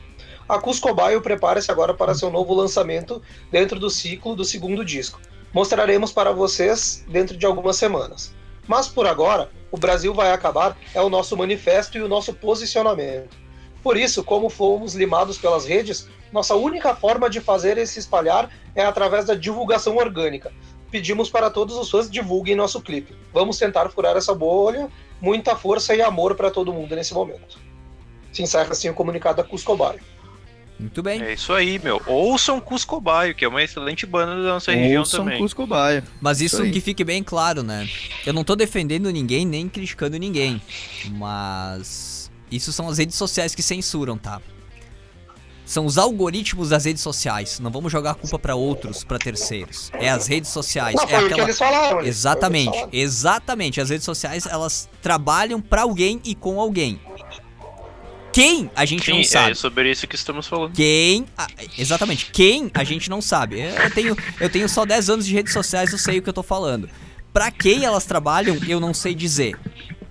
A 0.47 0.57
Cuscobaio 0.57 1.21
prepara-se 1.21 1.71
agora 1.71 1.93
para 1.93 2.15
seu 2.15 2.31
novo 2.31 2.55
lançamento 2.55 3.21
dentro 3.51 3.79
do 3.79 3.89
ciclo 3.89 4.35
do 4.35 4.43
segundo 4.43 4.83
disco. 4.83 5.19
Mostraremos 5.53 6.11
para 6.11 6.31
vocês 6.31 7.05
dentro 7.07 7.37
de 7.37 7.45
algumas 7.45 7.75
semanas. 7.75 8.33
Mas 8.67 8.87
por 8.87 9.05
agora, 9.05 9.49
o 9.71 9.77
Brasil 9.77 10.13
vai 10.13 10.31
acabar 10.31 10.77
é 10.93 11.01
o 11.01 11.09
nosso 11.09 11.37
manifesto 11.37 11.97
e 11.97 12.01
o 12.01 12.07
nosso 12.07 12.33
posicionamento. 12.33 13.37
Por 13.81 13.97
isso, 13.97 14.23
como 14.23 14.49
fomos 14.49 14.93
limados 14.93 15.37
pelas 15.37 15.65
redes, 15.65 16.07
nossa 16.31 16.55
única 16.55 16.95
forma 16.95 17.29
de 17.29 17.39
fazer 17.39 17.77
esse 17.77 17.99
espalhar 17.99 18.49
é 18.75 18.83
através 18.83 19.25
da 19.25 19.35
divulgação 19.35 19.97
orgânica. 19.97 20.51
Pedimos 20.91 21.29
para 21.29 21.49
todos 21.49 21.75
os 21.75 21.89
fãs 21.89 22.09
divulguem 22.09 22.55
nosso 22.55 22.81
clipe. 22.81 23.15
Vamos 23.33 23.57
tentar 23.57 23.89
furar 23.89 24.17
essa 24.17 24.33
bolha. 24.33 24.89
Muita 25.21 25.55
força 25.55 25.93
e 25.93 26.01
amor 26.01 26.35
para 26.35 26.49
todo 26.49 26.73
mundo 26.73 26.95
nesse 26.95 27.13
momento. 27.13 27.59
Se 28.31 28.41
encerra 28.41 28.71
assim 28.71 28.89
o 28.89 28.93
comunicado 28.93 29.37
da 29.37 29.43
Cuscobar. 29.43 29.95
Muito 30.79 31.03
bem. 31.03 31.21
É 31.21 31.33
isso 31.33 31.51
aí, 31.51 31.77
meu. 31.77 32.01
Ouçam 32.07 32.59
Cusco 32.61 33.01
Baio, 33.01 33.35
que 33.35 33.43
é 33.43 33.47
uma 33.47 33.61
excelente 33.61 34.05
banda 34.05 34.41
da 34.41 34.53
nossa 34.53 34.71
região 34.71 35.01
Ouçam 35.01 35.25
também. 35.25 35.39
Cusco 35.39 35.67
Baio. 35.67 36.03
Mas 36.21 36.39
isso, 36.39 36.63
isso 36.63 36.71
que 36.71 36.79
fique 36.79 37.03
bem 37.03 37.21
claro, 37.21 37.61
né? 37.61 37.87
Eu 38.25 38.31
não 38.31 38.45
tô 38.45 38.55
defendendo 38.55 39.11
ninguém, 39.11 39.45
nem 39.45 39.67
criticando 39.67 40.17
ninguém. 40.17 40.61
Mas. 41.11 42.18
Isso 42.51 42.71
são 42.71 42.87
as 42.89 42.97
redes 42.97 43.15
sociais 43.15 43.53
que 43.53 43.61
censuram, 43.61 44.17
tá? 44.17 44.41
São 45.69 45.85
os 45.85 45.99
algoritmos 45.99 46.69
das 46.69 46.85
redes 46.85 47.03
sociais. 47.03 47.59
Não 47.59 47.69
vamos 47.69 47.91
jogar 47.91 48.11
a 48.11 48.15
culpa 48.15 48.39
para 48.39 48.55
outros, 48.55 49.03
para 49.03 49.19
terceiros. 49.19 49.91
É 49.93 50.09
as 50.09 50.25
redes 50.25 50.49
sociais. 50.49 50.95
Não, 50.95 51.03
é 51.03 51.15
aquela... 51.15 51.29
que 51.29 51.41
eles 51.41 51.59
falaram. 51.59 52.01
Exatamente, 52.01 52.75
eles 52.75 52.89
exatamente. 52.91 53.79
As 53.79 53.91
redes 53.91 54.03
sociais 54.03 54.47
elas 54.47 54.89
trabalham 54.99 55.61
para 55.61 55.83
alguém 55.83 56.19
e 56.25 56.33
com 56.33 56.59
alguém. 56.59 56.99
Quem 58.33 58.71
a 58.75 58.83
gente 58.83 59.05
Sim, 59.05 59.17
não 59.17 59.23
sabe. 59.23 59.51
É 59.51 59.53
sobre 59.53 59.91
isso 59.91 60.07
que 60.07 60.15
estamos 60.15 60.47
falando. 60.47 60.73
Quem. 60.73 61.25
exatamente. 61.77 62.31
Quem 62.31 62.71
a 62.73 62.83
gente 62.83 63.07
não 63.07 63.21
sabe. 63.21 63.59
Eu 63.59 63.91
tenho, 63.91 64.17
eu 64.39 64.49
tenho 64.49 64.67
só 64.67 64.85
10 64.85 65.09
anos 65.09 65.25
de 65.27 65.33
redes 65.33 65.53
sociais, 65.53 65.91
eu 65.91 65.99
sei 65.99 66.17
o 66.17 66.21
que 66.21 66.29
eu 66.29 66.33
tô 66.33 66.41
falando. 66.41 66.89
Pra 67.31 67.51
quem 67.51 67.85
elas 67.85 68.05
trabalham, 68.05 68.57
eu 68.67 68.79
não 68.79 68.93
sei 68.93 69.13
dizer. 69.13 69.55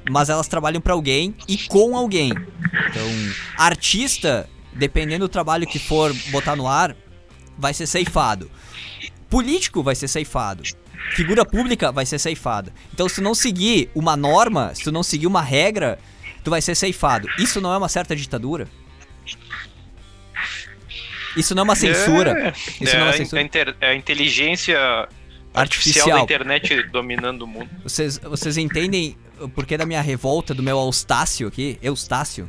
Mas 0.08 0.28
elas 0.28 0.48
trabalham 0.48 0.80
para 0.80 0.92
alguém 0.92 1.34
e 1.46 1.56
com 1.58 1.96
alguém. 1.96 2.30
Então, 2.30 3.34
artista 3.56 4.48
dependendo 4.78 5.26
do 5.26 5.28
trabalho 5.28 5.66
que 5.66 5.78
for 5.78 6.14
botar 6.30 6.56
no 6.56 6.66
ar, 6.66 6.96
vai 7.58 7.74
ser 7.74 7.86
ceifado. 7.86 8.50
Político 9.28 9.82
vai 9.82 9.94
ser 9.94 10.08
ceifado. 10.08 10.62
Figura 11.10 11.44
pública 11.44 11.90
vai 11.90 12.06
ser 12.06 12.18
ceifada. 12.18 12.72
Então, 12.94 13.08
se 13.08 13.20
não 13.20 13.34
seguir 13.34 13.90
uma 13.94 14.16
norma, 14.16 14.74
se 14.74 14.84
tu 14.84 14.92
não 14.92 15.02
seguir 15.02 15.26
uma 15.26 15.42
regra, 15.42 15.98
tu 16.44 16.50
vai 16.50 16.62
ser 16.62 16.74
ceifado. 16.74 17.28
Isso 17.38 17.60
não 17.60 17.72
é 17.72 17.76
uma 17.76 17.88
certa 17.88 18.14
ditadura? 18.14 18.68
Isso 21.36 21.54
não 21.54 21.60
é 21.60 21.64
uma 21.64 21.76
censura. 21.76 22.30
É, 22.30 22.52
Isso 22.82 22.96
é, 22.96 22.98
não 22.98 23.06
é 23.06 23.08
uma 23.08 23.12
censura. 23.12 23.40
A, 23.40 23.44
inter, 23.44 23.76
é 23.80 23.90
a 23.90 23.94
inteligência 23.94 25.08
artificial. 25.54 26.08
artificial 26.08 26.18
da 26.18 26.22
internet 26.22 26.82
dominando 26.90 27.42
o 27.42 27.46
mundo. 27.46 27.70
Vocês, 27.82 28.18
vocês 28.18 28.56
entendem 28.56 29.16
o 29.40 29.48
porquê 29.48 29.76
da 29.76 29.86
minha 29.86 30.00
revolta 30.00 30.54
do 30.54 30.62
meu 30.62 30.78
Eustácio 30.78 31.48
aqui? 31.48 31.78
Eustácio? 31.82 32.48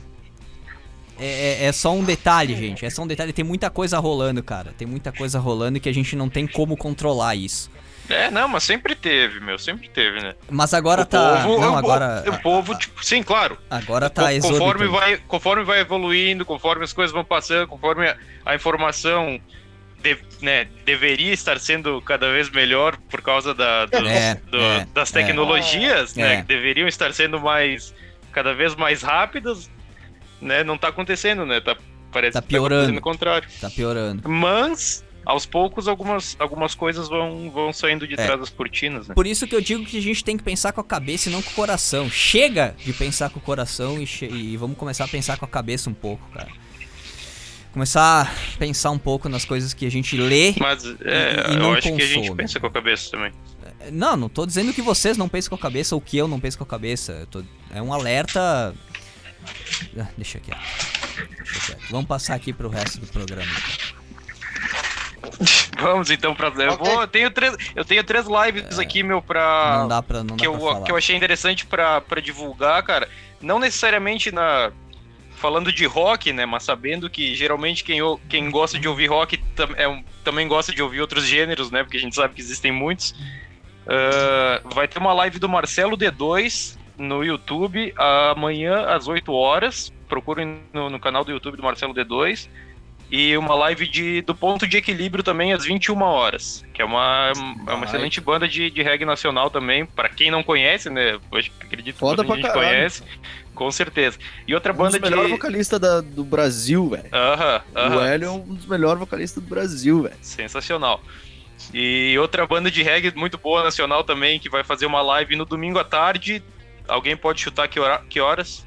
É, 1.20 1.26
é, 1.26 1.66
é, 1.66 1.72
só 1.72 1.94
um 1.94 2.04
detalhe, 2.04 2.56
gente. 2.56 2.86
É 2.86 2.90
só 2.90 3.04
um 3.04 3.08
detalhe. 3.08 3.34
Tem 3.34 3.44
muita 3.44 3.70
coisa 3.70 4.00
rolando, 4.00 4.42
cara. 4.42 4.74
Tem 4.78 4.88
muita 4.88 5.12
coisa 5.12 5.38
rolando 5.38 5.80
que 5.80 5.90
a 5.90 5.94
gente 5.94 6.16
não 6.16 6.30
tem 6.30 6.48
como 6.48 6.78
controlar 6.78 7.36
isso. 7.36 7.70
É, 8.10 8.32
não, 8.32 8.48
mas 8.48 8.64
sempre 8.64 8.96
teve, 8.96 9.40
meu, 9.40 9.60
sempre 9.60 9.88
teve, 9.88 10.20
né? 10.20 10.34
Mas 10.50 10.74
agora 10.74 11.04
o 11.04 11.06
tá. 11.06 11.44
Povo, 11.44 11.62
não, 11.62 11.74
o 11.74 11.78
agora. 11.78 12.24
O 12.28 12.42
povo, 12.42 12.76
tipo, 12.76 13.06
sim, 13.06 13.22
claro. 13.22 13.56
Agora 13.70 14.10
tá 14.10 14.34
exorbitante. 14.34 14.66
conforme 14.66 14.88
vai, 14.88 15.18
conforme 15.28 15.64
vai 15.64 15.80
evoluindo, 15.82 16.44
conforme 16.44 16.84
as 16.84 16.92
coisas 16.92 17.14
vão 17.14 17.24
passando, 17.24 17.68
conforme 17.68 18.08
a, 18.08 18.18
a 18.46 18.56
informação 18.56 19.40
de, 20.02 20.18
né, 20.42 20.68
deveria 20.86 21.34
estar 21.34 21.60
sendo 21.60 22.02
cada 22.02 22.32
vez 22.32 22.50
melhor 22.50 22.98
por 23.10 23.22
causa 23.22 23.54
da, 23.54 23.86
do, 23.86 24.08
é, 24.08 24.36
do, 24.50 24.58
é, 24.58 24.88
das 24.94 25.12
tecnologias, 25.12 26.18
é, 26.18 26.22
né? 26.22 26.42
Que 26.42 26.48
deveriam 26.48 26.88
estar 26.88 27.14
sendo 27.14 27.40
mais. 27.40 27.94
cada 28.32 28.54
vez 28.54 28.76
mais 28.76 29.02
rápidas 29.02 29.70
né, 30.42 30.64
não 30.64 30.78
tá 30.78 30.90
acontecendo, 30.90 31.46
né? 31.46 31.60
Tá, 31.60 31.76
parece 32.12 32.34
tá 32.34 32.42
piorando. 32.42 32.90
que 32.90 32.96
tá 32.96 33.02
contrário. 33.02 33.50
Tá 33.60 33.70
piorando. 33.70 34.28
Mas, 34.28 35.04
aos 35.26 35.46
poucos, 35.46 35.88
algumas, 35.88 36.36
algumas 36.40 36.74
coisas 36.74 37.10
vão, 37.10 37.52
vão 37.52 37.74
saindo 37.74 38.08
de 38.08 38.14
é. 38.14 38.18
trás 38.18 38.40
das 38.40 38.50
cortinas, 38.50 39.08
né? 39.08 39.16
Por 39.16 39.28
isso 39.28 39.48
que 39.48 39.56
eu 39.56 39.62
digo 39.62 39.86
que 39.86 39.98
a 39.98 40.02
gente 40.02 40.24
tem 40.24 40.38
que 40.38 40.44
pensar 40.44 40.72
com 40.72 40.82
a 40.82 40.84
cabeça 40.84 41.30
e 41.30 41.32
não 41.32 41.42
com 41.42 41.52
o 41.52 41.54
coração. 41.54 42.10
Chega 42.10 42.76
de 42.84 42.94
pensar 42.94 43.30
com 43.30 43.40
o 43.40 43.42
coração 43.42 44.02
e, 44.02 44.08
e 44.26 44.58
vamos 44.58 44.78
começar 44.78 45.06
a 45.06 45.08
pensar 45.08 45.38
com 45.38 45.46
a 45.46 45.50
cabeça 45.50 45.90
um 45.90 45.94
pouco, 45.94 46.28
cara. 46.32 46.50
Começar 47.72 48.24
a 48.24 48.58
pensar 48.58 48.92
um 48.92 48.98
pouco 48.98 49.30
nas 49.30 49.46
coisas 49.46 49.74
que 49.74 49.86
a 49.86 49.92
gente 49.92 50.18
lê 50.18 50.56
Mas, 50.60 50.84
é, 50.86 51.50
e, 51.50 51.54
e 51.54 51.56
não 51.56 51.72
eu 51.72 51.78
acho 51.78 51.90
consome. 51.90 51.98
que 51.98 52.02
a 52.02 52.08
gente 52.08 52.36
pensa 52.36 52.60
com 52.60 52.68
a 52.68 52.72
cabeça 52.72 53.12
também. 53.12 53.32
É, 53.80 53.92
não, 53.92 54.18
não 54.18 54.28
tô 54.28 54.46
dizendo 54.46 54.74
que 54.74 54.82
vocês 54.82 55.18
não 55.18 55.30
pensam 55.30 55.50
com 55.50 55.56
a 55.56 55.60
cabeça 55.60 55.94
ou 55.94 56.02
que 56.02 56.18
eu 56.18 56.28
não 56.28 56.40
penso 56.40 56.58
com 56.58 56.64
a 56.64 56.68
cabeça. 56.68 57.28
Tô, 57.30 57.44
é 57.72 57.82
um 57.82 57.94
alerta 57.94 58.74
ah, 59.98 60.08
deixa 60.18 60.40
quieto. 60.40 60.60
Deixa 61.38 61.66
quieto. 61.66 61.90
Vamos 61.90 62.08
passar 62.08 62.36
aqui 62.36 62.54
pro 62.54 62.70
resto 62.70 63.00
do 63.00 63.08
programa. 63.08 63.52
Vamos 65.80 66.12
então 66.12 66.36
pra. 66.36 66.50
Eu, 66.50 66.78
vou, 66.78 67.02
eu, 67.02 67.08
tenho 67.08 67.32
três, 67.32 67.56
eu 67.76 67.86
tenho 67.86 68.04
três 68.04 68.26
lives 68.26 68.78
é, 68.78 68.82
aqui, 68.82 69.04
meu, 69.04 69.22
pra. 69.22 69.78
Não 69.80 69.88
dá 69.88 70.04
pra. 70.04 70.24
Não 70.24 70.36
que, 70.36 70.44
dá 70.44 70.46
eu, 70.46 70.54
pra 70.54 70.60
falar. 70.60 70.86
que 70.86 70.92
eu 70.92 70.98
achei 70.98 71.16
interessante 71.16 71.66
pra, 71.66 72.02
pra 72.02 72.20
divulgar, 72.20 72.84
cara. 72.84 73.08
Não 73.42 73.60
necessariamente 73.60 74.32
na. 74.32 74.72
Falando 75.40 75.72
de 75.72 75.86
rock, 75.86 76.34
né? 76.34 76.46
Mas 76.46 76.64
sabendo 76.64 77.10
que 77.10 77.34
geralmente 77.34 77.84
quem, 77.84 78.00
quem 78.28 78.52
gosta 78.52 78.78
de 78.78 78.88
ouvir 78.88 79.08
rock 79.08 79.38
tam, 79.56 79.70
é 79.78 79.88
um, 79.88 80.04
também 80.24 80.48
gosta 80.48 80.74
de 80.74 80.84
ouvir 80.84 81.00
outros 81.00 81.26
gêneros, 81.26 81.72
né? 81.72 81.82
Porque 81.82 81.98
a 81.98 82.00
gente 82.00 82.16
sabe 82.16 82.34
que 82.34 82.42
existem 82.42 82.72
muitos. 82.72 83.12
Uh, 83.12 84.74
vai 84.74 84.88
ter 84.88 85.00
uma 85.00 85.14
live 85.14 85.40
do 85.40 85.48
Marcelo 85.48 85.98
D2 85.98 86.78
no 86.98 87.24
YouTube 87.24 87.94
amanhã 87.98 88.86
às 88.88 89.08
8 89.08 89.32
horas. 89.32 89.94
Procurem 90.08 90.60
no, 90.74 90.90
no, 90.90 91.00
canal 91.00 91.24
do 91.24 91.32
YouTube 91.32 91.56
do 91.56 91.64
Marcelo 91.64 91.94
D2. 91.94 92.50
E 93.12 93.36
uma 93.38 93.56
live 93.56 93.88
de, 93.88 94.22
do 94.22 94.36
Ponto 94.36 94.68
de 94.68 94.78
Equilíbrio 94.78 95.24
também 95.24 95.52
às 95.54 95.66
21 95.66 96.00
horas. 96.02 96.64
Que 96.74 96.82
é 96.82 96.86
uma, 96.86 97.32
é 97.66 97.74
uma 97.74 97.86
excelente 97.86 98.22
banda 98.22 98.48
de, 98.48 98.70
de 98.70 98.84
reggae 98.84 99.06
nacional 99.06 99.50
também. 99.50 99.86
para 99.86 100.10
quem 100.10 100.30
não 100.30 100.44
conhece, 100.44 100.90
né? 100.90 101.14
Eu 101.14 101.22
acredito 101.62 101.98
que 101.98 102.06
a 102.06 102.36
gente 102.36 102.42
caralho. 102.42 102.54
conhece. 102.54 103.04
Com 103.60 103.72
certeza. 103.72 104.18
E 104.48 104.56
outra 104.56 104.72
banda 104.72 104.98
um 104.98 105.00
dos 105.02 105.10
de. 105.10 105.16
melhor 105.16 105.30
vocalista 105.30 105.78
da, 105.78 106.00
do 106.00 106.24
Brasil, 106.24 106.90
velho. 106.90 107.10
Aham, 107.12 107.58
uh 107.58 107.78
-huh, 107.78 107.88
uh 107.88 107.92
-huh. 107.92 107.98
O 107.98 108.02
Hélio 108.02 108.26
é 108.26 108.32
um 108.32 108.56
dos 108.56 108.66
melhores 108.66 109.00
vocalistas 109.00 109.44
do 109.44 109.50
Brasil, 109.50 110.04
velho. 110.04 110.16
Sensacional. 110.22 111.02
E 111.74 112.18
outra 112.18 112.48
banda 112.48 112.72
de 112.72 112.82
reggae 112.82 113.14
muito 113.16 113.38
boa 113.38 113.64
nacional 113.64 114.04
também, 114.04 114.40
que 114.40 114.50
vai 114.50 114.64
fazer 114.64 114.86
uma 114.86 115.02
live 115.02 115.36
no 115.36 115.44
domingo 115.44 115.78
à 115.78 115.84
tarde, 115.84 116.42
Alguém 116.90 117.16
pode 117.16 117.40
chutar 117.40 117.68
que, 117.68 117.80
hora, 117.80 118.02
que 118.10 118.20
horas? 118.20 118.66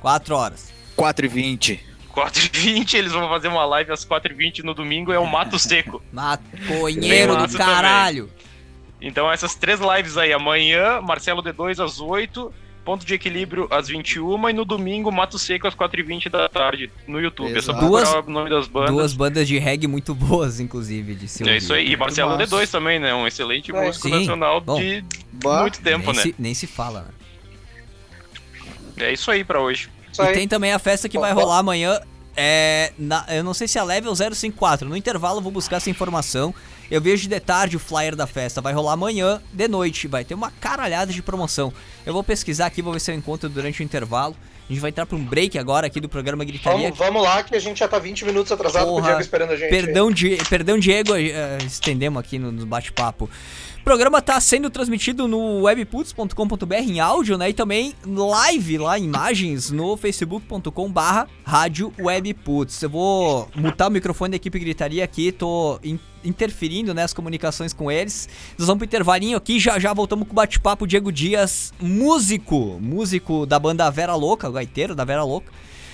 4 0.00 0.36
horas. 0.36 0.72
4 0.94 1.24
e 1.24 1.28
20. 1.28 1.86
4 2.10 2.44
e 2.44 2.58
20, 2.58 2.96
eles 2.96 3.12
vão 3.12 3.28
fazer 3.28 3.48
uma 3.48 3.64
live 3.64 3.92
às 3.92 4.04
4 4.04 4.32
e 4.32 4.36
20 4.36 4.62
no 4.62 4.74
domingo, 4.74 5.12
é 5.12 5.18
o 5.18 5.26
Mato 5.26 5.58
Seco. 5.58 6.02
Maconheiro 6.12 7.46
do 7.46 7.56
caralho. 7.56 8.26
Também. 8.26 8.40
Então 9.00 9.32
essas 9.32 9.54
três 9.54 9.80
lives 9.80 10.18
aí, 10.18 10.32
amanhã, 10.32 11.00
Marcelo 11.00 11.42
D2 11.42 11.82
às 11.82 11.98
8, 11.98 12.52
Ponto 12.84 13.04
de 13.04 13.14
Equilíbrio 13.14 13.68
às 13.70 13.88
21 13.88 14.48
e 14.48 14.52
no 14.52 14.64
domingo, 14.64 15.12
Mato 15.12 15.38
Seco 15.38 15.66
às 15.66 15.74
4 15.74 16.00
e 16.00 16.02
20 16.02 16.28
da 16.28 16.48
tarde 16.48 16.90
no 17.06 17.20
YouTube. 17.20 17.56
Exato. 17.56 17.78
É 17.78 17.80
só 17.80 17.86
duas, 17.86 18.14
o 18.14 18.30
nome 18.30 18.48
das 18.50 18.66
bandas. 18.66 18.90
Duas 18.90 19.12
bandas 19.12 19.46
de 19.46 19.58
reggae 19.58 19.86
muito 19.86 20.14
boas, 20.14 20.60
inclusive, 20.60 21.14
de 21.14 21.28
se 21.28 21.48
É 21.48 21.56
isso 21.56 21.72
aí, 21.74 21.92
e 21.92 21.96
Marcelo 21.96 22.36
D2 22.38 22.70
também, 22.70 22.98
né? 22.98 23.14
Um 23.14 23.26
excelente 23.26 23.70
é, 23.70 23.86
músico 23.86 24.08
sim. 24.08 24.14
nacional 24.14 24.60
Bom, 24.60 24.80
de 24.80 25.04
muito 25.44 25.80
tempo, 25.82 26.06
nem 26.06 26.16
né? 26.16 26.22
Se, 26.22 26.34
nem 26.38 26.54
se 26.54 26.66
fala, 26.66 27.02
né? 27.02 27.08
É 29.06 29.12
isso 29.12 29.30
aí 29.30 29.44
para 29.44 29.60
hoje. 29.60 29.88
Isso 30.12 30.22
e 30.22 30.26
aí. 30.26 30.34
tem 30.34 30.48
também 30.48 30.72
a 30.72 30.78
festa 30.78 31.08
que 31.08 31.18
vai 31.18 31.32
rolar 31.32 31.58
amanhã. 31.58 32.00
É, 32.36 32.92
na, 32.98 33.24
eu 33.28 33.42
não 33.42 33.52
sei 33.52 33.66
se 33.66 33.78
é 33.78 33.80
a 33.80 33.84
Level 33.84 34.14
054. 34.14 34.88
No 34.88 34.96
intervalo 34.96 35.38
eu 35.38 35.42
vou 35.42 35.52
buscar 35.52 35.76
essa 35.76 35.90
informação. 35.90 36.54
Eu 36.90 37.00
vejo 37.00 37.28
de 37.28 37.40
tarde 37.40 37.76
o 37.76 37.80
flyer 37.80 38.16
da 38.16 38.26
festa. 38.26 38.60
Vai 38.60 38.72
rolar 38.72 38.94
amanhã 38.94 39.40
de 39.52 39.68
noite. 39.68 40.08
Vai 40.08 40.24
ter 40.24 40.34
uma 40.34 40.50
caralhada 40.50 41.12
de 41.12 41.22
promoção. 41.22 41.72
Eu 42.04 42.12
vou 42.12 42.24
pesquisar 42.24 42.66
aqui, 42.66 42.82
vou 42.82 42.92
ver 42.92 43.00
se 43.00 43.12
eu 43.12 43.14
encontro 43.14 43.48
durante 43.48 43.80
o 43.80 43.84
intervalo. 43.84 44.36
A 44.68 44.72
gente 44.72 44.80
vai 44.80 44.90
entrar 44.90 45.04
para 45.04 45.16
um 45.16 45.24
break 45.24 45.58
agora 45.58 45.88
aqui 45.88 46.00
do 46.00 46.08
programa 46.08 46.44
Gritaria. 46.44 46.90
Vamos, 46.90 46.98
vamos 46.98 47.22
lá, 47.24 47.42
que 47.42 47.56
a 47.56 47.58
gente 47.58 47.78
já 47.78 47.88
tá 47.88 47.98
20 47.98 48.24
minutos 48.24 48.52
atrasado 48.52 48.86
Porra, 48.86 49.00
o 49.00 49.04
Diego 49.04 49.20
esperando 49.20 49.50
a 49.50 49.56
gente. 49.56 49.68
Perdão, 49.68 50.12
Di, 50.12 50.38
perdão 50.48 50.78
Diego, 50.78 51.12
uh, 51.12 51.66
estendemos 51.66 52.20
aqui 52.20 52.38
no, 52.38 52.52
no 52.52 52.64
bate-papo. 52.64 53.28
O 53.80 53.82
programa 53.82 54.18
está 54.18 54.38
sendo 54.40 54.68
transmitido 54.68 55.26
no 55.26 55.62
webputs.com.br 55.62 56.74
em 56.74 57.00
áudio, 57.00 57.38
né? 57.38 57.48
E 57.48 57.54
também 57.54 57.94
live 58.04 58.76
lá, 58.76 58.98
imagens, 58.98 59.70
no 59.70 59.96
facebook.com 59.96 60.92
barra 60.92 61.26
rádio 61.42 61.92
webputs. 61.98 62.82
Eu 62.82 62.90
vou 62.90 63.48
mutar 63.56 63.88
o 63.88 63.90
microfone 63.90 64.32
da 64.32 64.36
equipe 64.36 64.58
gritaria 64.58 65.02
aqui, 65.02 65.32
tô 65.32 65.80
in 65.82 65.98
interferindo 66.22 66.92
né, 66.92 67.06
comunicações 67.08 67.72
com 67.72 67.90
eles. 67.90 68.28
Nós 68.58 68.66
vamos 68.66 68.80
pro 68.80 68.84
intervalinho 68.84 69.38
aqui, 69.38 69.58
já 69.58 69.78
já 69.78 69.94
voltamos 69.94 70.28
com 70.28 70.32
o 70.32 70.36
bate-papo 70.36 70.86
Diego 70.86 71.10
Dias, 71.10 71.72
músico, 71.80 72.78
músico 72.78 73.46
da 73.46 73.58
banda 73.58 73.90
Vera 73.90 74.14
Louca, 74.14 74.50
gaiteiro 74.50 74.94
da 74.94 75.06
Vera 75.06 75.24
Louca. 75.24 75.50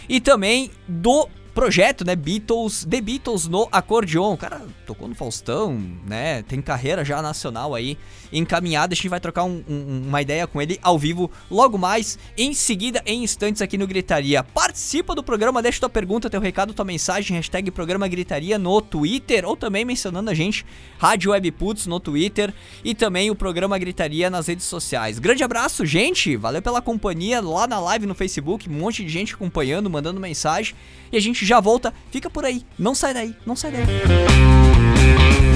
E 0.09 0.21
também 0.21 0.73
do 0.89 1.29
projeto, 1.57 2.05
né? 2.05 2.15
Beatles, 2.15 2.85
The 2.85 3.01
Beatles 3.01 3.49
no 3.49 3.67
acordeon. 3.73 4.35
O 4.35 4.37
cara 4.37 4.61
tocou 4.87 5.09
no 5.09 5.15
Faustão, 5.15 5.83
né? 6.07 6.43
Tem 6.43 6.61
carreira 6.61 7.03
já 7.03 7.23
nacional 7.23 7.75
aí 7.75 7.97
encaminhada. 8.31 8.93
A 8.93 8.95
gente 8.95 9.09
vai 9.09 9.19
trocar 9.19 9.45
um, 9.45 9.65
um, 9.67 10.03
uma 10.07 10.21
ideia 10.21 10.47
com 10.47 10.61
ele 10.61 10.79
ao 10.83 10.99
vivo 10.99 11.31
logo 11.51 11.79
mais, 11.79 12.19
em 12.37 12.53
seguida, 12.53 13.03
em 13.07 13.25
instantes 13.25 13.63
aqui 13.63 13.79
no 13.79 13.87
Gritaria. 13.87 14.45
Participa 14.45 15.15
do 15.15 15.23
programa, 15.23 15.63
deixa 15.63 15.81
tua 15.81 15.89
pergunta, 15.89 16.29
teu 16.29 16.43
recado, 16.43 16.75
tua 16.75 16.85
mensagem, 16.85 17.35
hashtag 17.35 17.71
programa 17.71 18.07
Gritaria 18.07 18.59
no 18.59 18.83
Twitter 18.83 19.47
ou 19.47 19.57
também 19.57 19.83
mencionando 19.83 20.29
a 20.29 20.35
gente, 20.35 20.67
Rádio 20.99 21.31
Webputs 21.31 21.87
no 21.87 21.99
Twitter 21.99 22.53
e 22.85 22.95
também 22.95 23.31
o 23.31 23.35
programa 23.35 23.79
Gritaria 23.79 24.29
nas 24.29 24.47
redes 24.47 24.67
sociais. 24.67 25.19
Grande 25.19 25.43
abraço, 25.43 25.87
gente! 25.87 26.37
Valeu 26.37 26.61
pela 26.61 26.83
companhia 26.83 27.41
lá 27.41 27.67
na 27.67 27.81
live 27.81 28.05
no 28.05 28.15
Facebook, 28.15 28.69
um 28.69 28.75
monte 28.75 29.03
de 29.03 29.09
gente 29.09 29.33
acompanhando, 29.33 29.89
mandando 29.89 30.21
mensagem. 30.21 30.75
E 31.11 31.17
a 31.17 31.21
gente 31.21 31.46
já 31.47 31.61
volta. 31.61 31.95
Fica 32.11 32.29
por 32.29 32.45
aí, 32.45 32.65
não 32.79 32.95
sai 32.95 33.15
daí, 33.15 33.37
não 33.47 33.57
sai 33.57 33.73
daí. 33.73 35.56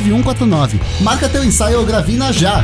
9149. 0.00 0.80
Marca 1.00 1.28
teu 1.28 1.42
ensaio 1.44 1.78
ou 1.78 1.86
gravina 1.86 2.32
já! 2.32 2.62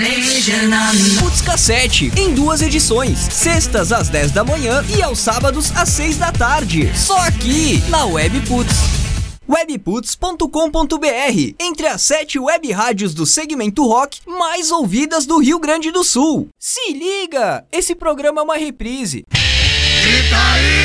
Putz 1.19 1.41
Cassete, 1.41 2.11
em 2.15 2.33
duas 2.33 2.61
edições, 2.61 3.19
sextas 3.19 3.91
às 3.91 4.09
10 4.09 4.31
da 4.31 4.43
manhã 4.43 4.83
e 4.89 5.03
aos 5.03 5.19
sábados 5.19 5.71
às 5.75 5.89
6 5.89 6.17
da 6.17 6.31
tarde. 6.31 6.91
Só 6.95 7.17
aqui, 7.19 7.83
na 7.89 8.05
Web 8.05 8.41
Putz 8.47 9.07
webputs.com.br, 9.47 11.55
entre 11.59 11.87
as 11.87 12.01
sete 12.01 12.37
web 12.37 12.69
rádios 12.71 13.13
do 13.13 13.25
segmento 13.25 13.87
rock 13.87 14.19
mais 14.27 14.71
ouvidas 14.71 15.25
do 15.25 15.39
Rio 15.39 15.57
Grande 15.57 15.89
do 15.89 16.03
Sul. 16.03 16.49
Se 16.59 16.91
liga, 16.91 17.65
esse 17.71 17.95
programa 17.95 18.41
é 18.41 18.43
uma 18.43 18.57
reprise. 18.57 19.25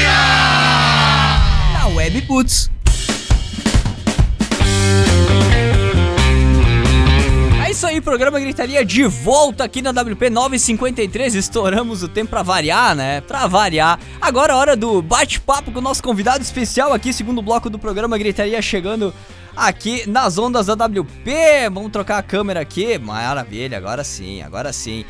Gritaria! 0.03 1.73
Na 1.73 1.87
Webputs. 1.89 2.71
isso 7.71 7.87
aí, 7.87 8.03
programa 8.03 8.39
Gritaria 8.39 8.85
de 8.85 9.05
volta 9.07 9.65
aqui 9.65 9.81
na 9.81 9.91
WP 9.91 10.29
953. 10.29 11.35
Estouramos 11.35 12.03
o 12.03 12.09
tempo 12.09 12.29
pra 12.29 12.43
variar, 12.43 12.95
né? 12.95 13.23
Pra 13.23 13.47
variar. 13.47 13.99
Agora 14.21 14.53
é 14.53 14.57
hora 14.57 14.77
do 14.77 15.01
bate-papo 15.01 15.73
com 15.73 15.79
o 15.79 15.83
nosso 15.83 16.03
convidado 16.03 16.43
especial 16.43 16.93
aqui, 16.93 17.15
segundo 17.15 17.41
bloco 17.41 17.71
do 17.71 17.79
programa 17.79 18.19
Gritaria 18.19 18.61
chegando 18.61 19.13
aqui 19.57 20.07
nas 20.07 20.37
ondas 20.37 20.67
da 20.67 20.75
WP. 20.75 21.71
Vamos 21.73 21.91
trocar 21.91 22.19
a 22.19 22.23
câmera 22.23 22.61
aqui. 22.61 22.99
Maravilha, 22.99 23.79
agora 23.79 24.05
sim, 24.05 24.43
agora 24.43 24.71
sim. 24.71 25.07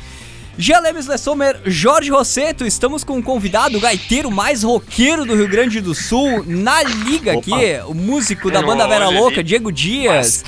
Lemes 0.59 1.07
Lessomer, 1.07 1.61
Jorge 1.64 2.11
Rosseto, 2.11 2.66
estamos 2.66 3.03
com 3.03 3.14
um 3.14 3.22
convidado, 3.22 3.78
o 3.78 3.80
gaiteiro 3.80 4.30
mais 4.30 4.62
roqueiro 4.62 5.24
do 5.24 5.34
Rio 5.34 5.48
Grande 5.48 5.80
do 5.80 5.94
Sul, 5.94 6.44
na 6.46 6.82
liga 6.82 7.32
Opa. 7.32 7.40
aqui, 7.40 7.80
o 7.86 7.94
músico 7.94 8.50
da 8.50 8.62
banda 8.62 8.86
Vera 8.86 9.09
Louca, 9.09 9.42
Diego 9.42 9.72
Dias. 9.72 10.44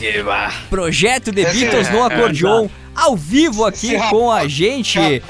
Projeto 0.69 1.33
The 1.33 1.53
Beatles 1.53 1.91
no 1.91 2.03
acordeon, 2.03 2.69
ao 2.95 3.17
vivo 3.17 3.65
aqui 3.65 3.97
com 4.11 4.31
a 4.31 4.47
gente. 4.47 4.99
Hoje, 4.99 5.23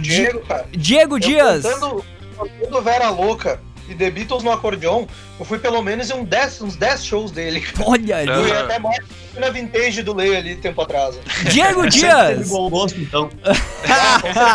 Diego. 0.00 0.42
Diego 0.72 1.18
Dias. 1.18 1.62
Contando, 1.62 2.82
Vera 2.82 3.10
Louca 3.10 3.60
e 3.88 3.94
The 3.94 4.10
Beatles 4.10 4.42
no 4.42 4.52
acordeon, 4.52 5.06
eu 5.38 5.44
fui 5.44 5.58
pelo 5.58 5.82
menos 5.82 6.10
em 6.10 6.14
um 6.14 6.24
dez, 6.24 6.60
uns 6.60 6.76
10 6.76 7.04
shows 7.04 7.30
dele. 7.30 7.66
Olha 7.84 8.18
ali. 8.18 8.48
Fui 8.48 8.52
até 8.52 8.78
mais 8.78 8.98
na 9.38 9.50
vintage 9.50 10.02
do 10.02 10.14
Lei 10.14 10.36
ali 10.36 10.56
tempo 10.56 10.82
atrás. 10.82 11.18
Diego 11.50 11.88
Dias! 11.88 12.48
bom 12.48 12.68
gosto, 12.68 13.00
então. 13.00 13.30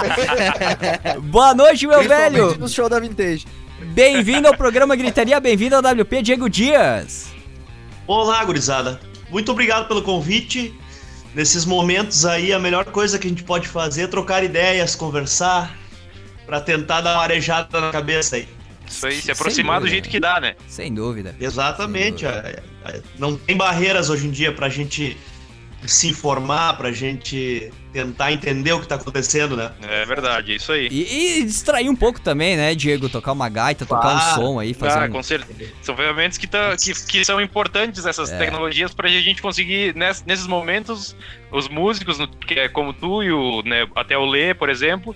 Boa 1.24 1.54
noite, 1.56 1.88
meu 1.88 2.04
velho! 2.04 2.58
no 2.58 2.70
show 2.70 2.88
da 2.88 3.00
vintage. 3.00 3.46
Bem-vindo 3.82 4.48
ao 4.48 4.56
programa 4.56 4.96
Gritaria, 4.96 5.40
bem-vindo 5.40 5.76
ao 5.76 5.82
WP 5.82 6.22
Diego 6.22 6.50
Dias. 6.50 7.32
Olá, 8.06 8.44
gurizada. 8.44 9.00
Muito 9.30 9.52
obrigado 9.52 9.88
pelo 9.88 10.02
convite. 10.04 10.74
Nesses 11.34 11.66
momentos 11.66 12.26
aí, 12.26 12.54
a 12.54 12.60
melhor 12.60 12.86
coisa 12.86 13.18
que 13.18 13.26
a 13.26 13.30
gente 13.30 13.44
pode 13.44 13.68
fazer 13.68 14.04
é 14.04 14.08
trocar 14.08 14.44
ideias, 14.44 14.94
conversar, 14.96 15.76
para 16.46 16.62
tentar 16.62 17.02
dar 17.02 17.16
uma 17.16 17.24
arejada 17.24 17.82
na 17.82 17.92
cabeça 17.92 18.36
aí. 18.36 18.48
Isso 18.94 19.08
aí, 19.08 19.22
se 19.22 19.32
aproximar 19.32 19.82
do 19.82 19.88
jeito 19.88 20.10
que 20.10 20.20
dá, 20.20 20.40
né? 20.40 20.56
Sem 20.68 20.94
dúvida. 20.94 21.36
Exatamente. 21.40 22.22
Sem 22.22 22.32
dúvida. 22.32 22.64
É, 22.86 22.98
é, 22.98 23.02
não 23.18 23.38
tem 23.38 23.58
barreiras 23.58 24.10
hoje 24.10 24.28
em 24.28 24.32
dia 24.32 24.52
pra 24.52 24.70
gente 24.70 25.18
se 25.86 26.08
informar, 26.08 26.78
pra 26.78 26.92
gente 26.92 27.72
tentar 27.92 28.32
entender 28.32 28.72
o 28.74 28.80
que 28.80 28.88
tá 28.88 28.96
acontecendo, 28.96 29.56
né? 29.56 29.72
É 29.82 30.06
verdade, 30.06 30.54
é 30.54 30.56
isso 30.56 30.72
aí. 30.72 30.88
E, 30.90 31.40
e 31.40 31.44
distrair 31.44 31.90
um 31.90 31.96
pouco 31.96 32.20
também, 32.20 32.56
né, 32.56 32.74
Diego? 32.74 33.10
Tocar 33.10 33.34
uma 33.34 33.50
gaita, 33.50 33.86
tocar 33.86 34.10
ah, 34.10 34.16
um 34.16 34.36
som 34.36 34.60
aí, 34.60 34.74
fazer. 34.74 35.00
Ah, 35.00 35.06
um... 35.06 35.12
com 35.12 35.24
certeza. 35.24 35.72
São 35.82 35.96
ferramentas 35.96 36.38
que, 36.38 36.48
tá, 36.48 36.76
que, 36.78 36.94
que 37.06 37.26
são 37.26 37.40
importantes, 37.42 38.06
essas 38.06 38.32
é. 38.32 38.38
tecnologias, 38.38 38.94
pra 38.94 39.08
gente 39.10 39.42
conseguir, 39.42 39.96
nesses 39.96 40.48
momentos, 40.48 41.16
os 41.52 41.68
músicos, 41.68 42.18
que 42.48 42.56
é 42.56 42.68
como 42.68 42.94
tu 42.94 43.22
e 43.22 43.32
o, 43.32 43.62
né, 43.64 43.88
até 43.96 44.18
o 44.18 44.26
Lê, 44.26 44.54
por 44.54 44.70
exemplo, 44.70 45.16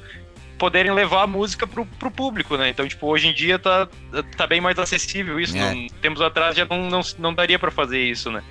poderem 0.57 0.91
levar 0.91 1.23
a 1.23 1.27
música 1.27 1.65
pro, 1.67 1.85
pro 1.85 2.11
público, 2.11 2.57
né? 2.57 2.69
Então, 2.69 2.87
tipo, 2.87 3.07
hoje 3.07 3.27
em 3.27 3.33
dia 3.33 3.57
tá, 3.59 3.87
tá 4.35 4.47
bem 4.47 4.59
mais 4.59 4.77
acessível 4.77 5.39
isso. 5.39 5.55
É. 5.55 5.73
Não, 5.73 5.87
tempos 6.01 6.21
atrás 6.21 6.55
já 6.55 6.65
não, 6.65 6.89
não, 6.89 7.01
não 7.17 7.33
daria 7.33 7.59
para 7.59 7.71
fazer 7.71 7.99
isso, 7.99 8.31
né? 8.31 8.43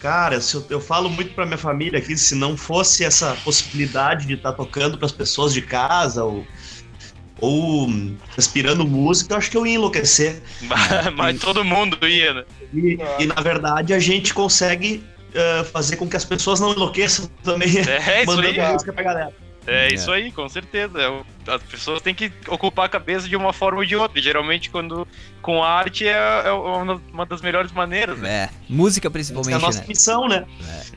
Cara, 0.00 0.36
eu, 0.36 0.66
eu 0.68 0.80
falo 0.80 1.08
muito 1.08 1.32
pra 1.32 1.46
minha 1.46 1.56
família 1.56 1.98
aqui, 1.98 2.16
se 2.16 2.34
não 2.34 2.56
fosse 2.56 3.04
essa 3.04 3.34
possibilidade 3.42 4.26
de 4.26 4.34
estar 4.34 4.52
tá 4.52 4.56
tocando 4.56 4.98
para 4.98 5.06
as 5.06 5.12
pessoas 5.12 5.52
de 5.52 5.62
casa 5.62 6.22
ou 6.24 6.46
ou 7.40 7.88
respirando 8.36 8.86
música, 8.86 9.34
eu 9.34 9.38
acho 9.38 9.50
que 9.50 9.56
eu 9.56 9.66
ia 9.66 9.74
enlouquecer. 9.74 10.40
Mas 11.16 11.40
todo 11.40 11.64
mundo 11.64 12.06
ia, 12.06 12.32
né? 12.32 12.44
E, 12.72 12.98
e 13.18 13.26
na 13.26 13.40
verdade 13.42 13.92
a 13.92 13.98
gente 13.98 14.32
consegue 14.32 15.02
uh, 15.30 15.64
fazer 15.64 15.96
com 15.96 16.08
que 16.08 16.16
as 16.16 16.24
pessoas 16.24 16.60
não 16.60 16.72
enlouqueçam 16.72 17.28
também, 17.42 17.78
é, 17.78 18.24
mandando 18.26 18.60
aí. 18.60 18.72
música 18.72 18.92
pra 18.92 19.02
galera. 19.02 19.43
É, 19.66 19.88
é 19.88 19.94
isso 19.94 20.10
aí, 20.10 20.30
com 20.30 20.48
certeza. 20.48 21.00
É 21.00 21.34
as 21.46 21.62
pessoas 21.62 22.00
têm 22.00 22.14
que 22.14 22.32
ocupar 22.48 22.86
a 22.86 22.88
cabeça 22.88 23.28
de 23.28 23.36
uma 23.36 23.52
forma 23.52 23.78
ou 23.78 23.84
de 23.84 23.96
outra. 23.96 24.20
geralmente, 24.20 24.70
quando 24.70 25.06
com 25.42 25.62
arte 25.62 26.06
é, 26.06 26.12
é 26.46 26.52
uma 26.52 27.26
das 27.26 27.42
melhores 27.42 27.72
maneiras. 27.72 28.18
Né? 28.18 28.30
É, 28.30 28.50
música 28.68 29.10
principalmente. 29.10 29.52
é 29.52 29.56
a 29.56 29.58
nossa 29.58 29.80
né? 29.80 29.86
missão, 29.88 30.28
né? 30.28 30.46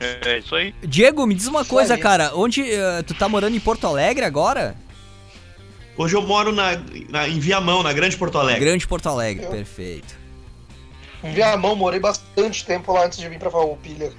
É. 0.00 0.30
é. 0.30 0.38
isso 0.38 0.54
aí. 0.54 0.74
Diego, 0.82 1.26
me 1.26 1.34
diz 1.34 1.46
uma 1.46 1.64
coisa, 1.64 1.96
cara. 1.98 2.32
Onde 2.34 2.62
uh, 2.62 3.02
tu 3.06 3.14
tá 3.14 3.28
morando 3.28 3.56
em 3.56 3.60
Porto 3.60 3.86
Alegre 3.86 4.24
agora? 4.24 4.74
Hoje 5.96 6.14
eu 6.14 6.22
moro 6.22 6.52
na, 6.52 6.80
na, 7.08 7.28
em 7.28 7.40
Viamão, 7.40 7.82
na 7.82 7.92
Grande 7.92 8.16
Porto 8.16 8.38
Alegre. 8.38 8.64
Grande 8.64 8.86
Porto 8.86 9.08
Alegre, 9.08 9.44
eu... 9.44 9.50
perfeito. 9.50 10.16
Em 11.22 11.32
Viamão, 11.32 11.74
morei 11.74 11.98
bastante 11.98 12.64
tempo 12.64 12.92
lá 12.92 13.06
antes 13.06 13.18
de 13.18 13.28
vir 13.28 13.38
pra 13.38 13.50
Farroupilha. 13.50 14.12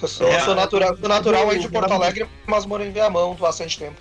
Eu 0.00 0.08
sou, 0.08 0.28
é, 0.28 0.40
sou 0.40 0.54
natural, 0.54 0.96
sou 0.98 1.08
natural 1.08 1.50
aí 1.50 1.58
de 1.58 1.68
Porto 1.68 1.92
Alegre, 1.92 2.26
mas 2.46 2.66
moro 2.66 2.84
em 2.84 2.90
Viamão 2.90 3.32
há 3.32 3.34
bastante 3.34 3.78
tempo. 3.78 3.96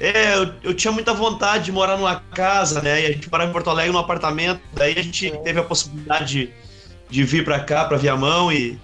É, 0.00 0.34
eu, 0.34 0.52
eu, 0.62 0.74
tinha 0.74 0.92
muita 0.92 1.14
vontade 1.14 1.66
de 1.66 1.72
morar 1.72 1.96
numa 1.96 2.16
casa, 2.16 2.82
né? 2.82 3.02
E 3.02 3.06
a 3.06 3.12
gente 3.12 3.30
morava 3.30 3.50
em 3.50 3.52
Porto 3.52 3.70
Alegre 3.70 3.92
num 3.92 3.98
apartamento. 3.98 4.60
Daí 4.72 4.98
a 4.98 5.02
gente 5.02 5.30
Sim. 5.30 5.42
teve 5.42 5.60
a 5.60 5.62
possibilidade 5.62 6.26
de, 6.26 6.52
de 7.08 7.24
vir 7.24 7.44
pra 7.44 7.60
cá, 7.60 7.84
pra 7.84 7.96
Viamão 7.96 8.52
e 8.52 8.78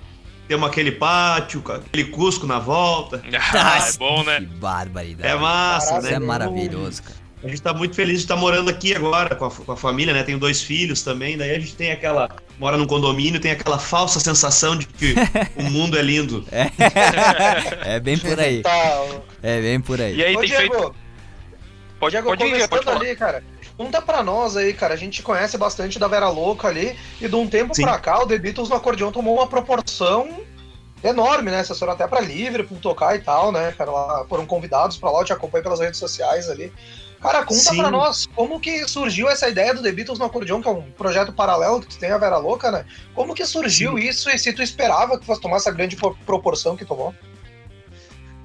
temos 0.46 0.68
aquele 0.68 0.92
pátio, 0.92 1.62
aquele 1.66 2.04
Cusco 2.06 2.46
na 2.46 2.58
volta. 2.58 3.22
Ah, 3.52 3.88
é 3.88 3.92
bom, 3.98 4.22
né? 4.24 4.40
Que 4.40 4.46
barbaridade. 4.46 5.32
É 5.32 5.36
massa, 5.36 5.98
Isso 5.98 6.06
né? 6.08 6.14
é 6.14 6.18
maravilhoso, 6.18 7.02
cara. 7.02 7.20
A 7.42 7.48
gente 7.48 7.62
tá 7.62 7.72
muito 7.72 7.94
feliz 7.94 8.18
de 8.18 8.24
estar 8.24 8.36
morando 8.36 8.68
aqui 8.68 8.94
agora 8.94 9.34
com 9.34 9.46
a, 9.46 9.50
com 9.50 9.72
a, 9.72 9.76
família, 9.76 10.12
né? 10.12 10.22
Tenho 10.22 10.38
dois 10.38 10.62
filhos 10.62 11.02
também, 11.02 11.38
daí 11.38 11.52
a 11.52 11.58
gente 11.58 11.74
tem 11.74 11.90
aquela. 11.90 12.28
Mora 12.60 12.76
num 12.76 12.86
condomínio, 12.86 13.40
tem 13.40 13.52
aquela 13.52 13.78
falsa 13.78 14.20
sensação 14.20 14.76
de 14.76 14.86
que 14.86 15.14
o 15.56 15.62
mundo 15.72 15.98
é 15.98 16.02
lindo. 16.02 16.44
É, 16.52 17.94
é 17.94 17.98
bem 17.98 18.18
por 18.18 18.38
aí. 18.38 18.62
É 19.42 19.62
bem 19.62 19.80
por 19.80 19.98
aí. 19.98 20.14
E 20.14 20.22
aí, 20.22 20.36
Ô, 20.36 20.40
tem 20.40 20.48
Diego, 20.50 20.74
feito. 20.74 20.94
Pode, 21.98 22.12
Diego, 22.12 22.28
pode 22.28 22.44
ir, 22.44 22.68
pode 22.68 22.90
ali, 22.90 23.16
cara. 23.16 23.42
Conta 23.78 24.02
pra 24.02 24.22
nós 24.22 24.58
aí, 24.58 24.74
cara. 24.74 24.92
A 24.92 24.96
gente 24.98 25.22
conhece 25.22 25.56
bastante 25.56 25.98
da 25.98 26.06
Vera 26.06 26.28
Louca 26.28 26.68
ali, 26.68 26.94
e 27.18 27.26
de 27.26 27.34
um 27.34 27.48
tempo 27.48 27.74
Sim. 27.74 27.80
pra 27.80 27.98
cá, 27.98 28.22
o 28.22 28.26
The 28.26 28.36
Beatles 28.36 28.68
no 28.68 28.76
acordeão 28.76 29.10
tomou 29.10 29.36
uma 29.36 29.46
proporção 29.46 30.42
enorme, 31.02 31.50
né? 31.50 31.64
Vocês 31.64 31.78
foram 31.78 31.94
até 31.94 32.06
pra 32.06 32.20
livre 32.20 32.64
pra 32.64 32.76
tocar 32.76 33.16
e 33.16 33.20
tal, 33.20 33.50
né? 33.50 33.74
Lá, 33.78 34.26
foram 34.28 34.44
convidados 34.44 34.98
pra 34.98 35.10
lá, 35.10 35.20
eu 35.20 35.24
te 35.24 35.32
acompanho 35.32 35.64
pelas 35.64 35.80
redes 35.80 35.98
sociais 35.98 36.50
ali. 36.50 36.70
Cara, 37.20 37.44
conta 37.44 37.60
Sim. 37.60 37.76
pra 37.76 37.90
nós 37.90 38.26
como 38.34 38.58
que 38.58 38.88
surgiu 38.88 39.28
essa 39.28 39.48
ideia 39.48 39.74
do 39.74 39.82
The 39.82 39.92
Beatles 39.92 40.18
no 40.18 40.24
acordeão, 40.24 40.62
que 40.62 40.68
é 40.68 40.70
um 40.70 40.82
projeto 40.92 41.32
paralelo 41.32 41.80
que 41.80 41.88
tu 41.88 41.98
tem 41.98 42.10
a 42.10 42.18
Vera 42.18 42.38
Louca, 42.38 42.70
né? 42.70 42.86
Como 43.14 43.34
que 43.34 43.44
surgiu 43.44 43.98
Sim. 43.98 44.08
isso 44.08 44.30
e 44.30 44.38
se 44.38 44.52
tu 44.52 44.62
esperava 44.62 45.18
que 45.18 45.26
fosse 45.26 45.40
tomar 45.40 45.56
essa 45.56 45.70
grande 45.70 45.96
proporção 46.24 46.76
que 46.76 46.84
tomou? 46.84 47.14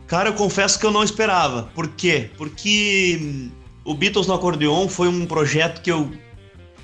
Cara, 0.08 0.30
eu 0.30 0.34
confesso 0.34 0.78
que 0.78 0.86
eu 0.86 0.92
não 0.92 1.04
esperava. 1.04 1.70
Por 1.74 1.88
quê? 1.88 2.30
Porque 2.38 3.18
hum, 3.22 3.52
o 3.86 3.94
Beatles 3.94 4.28
no 4.28 4.34
acordeon 4.34 4.90
foi 4.90 5.08
um 5.08 5.26
projeto 5.26 5.82
que 5.82 5.92
eu 5.92 6.12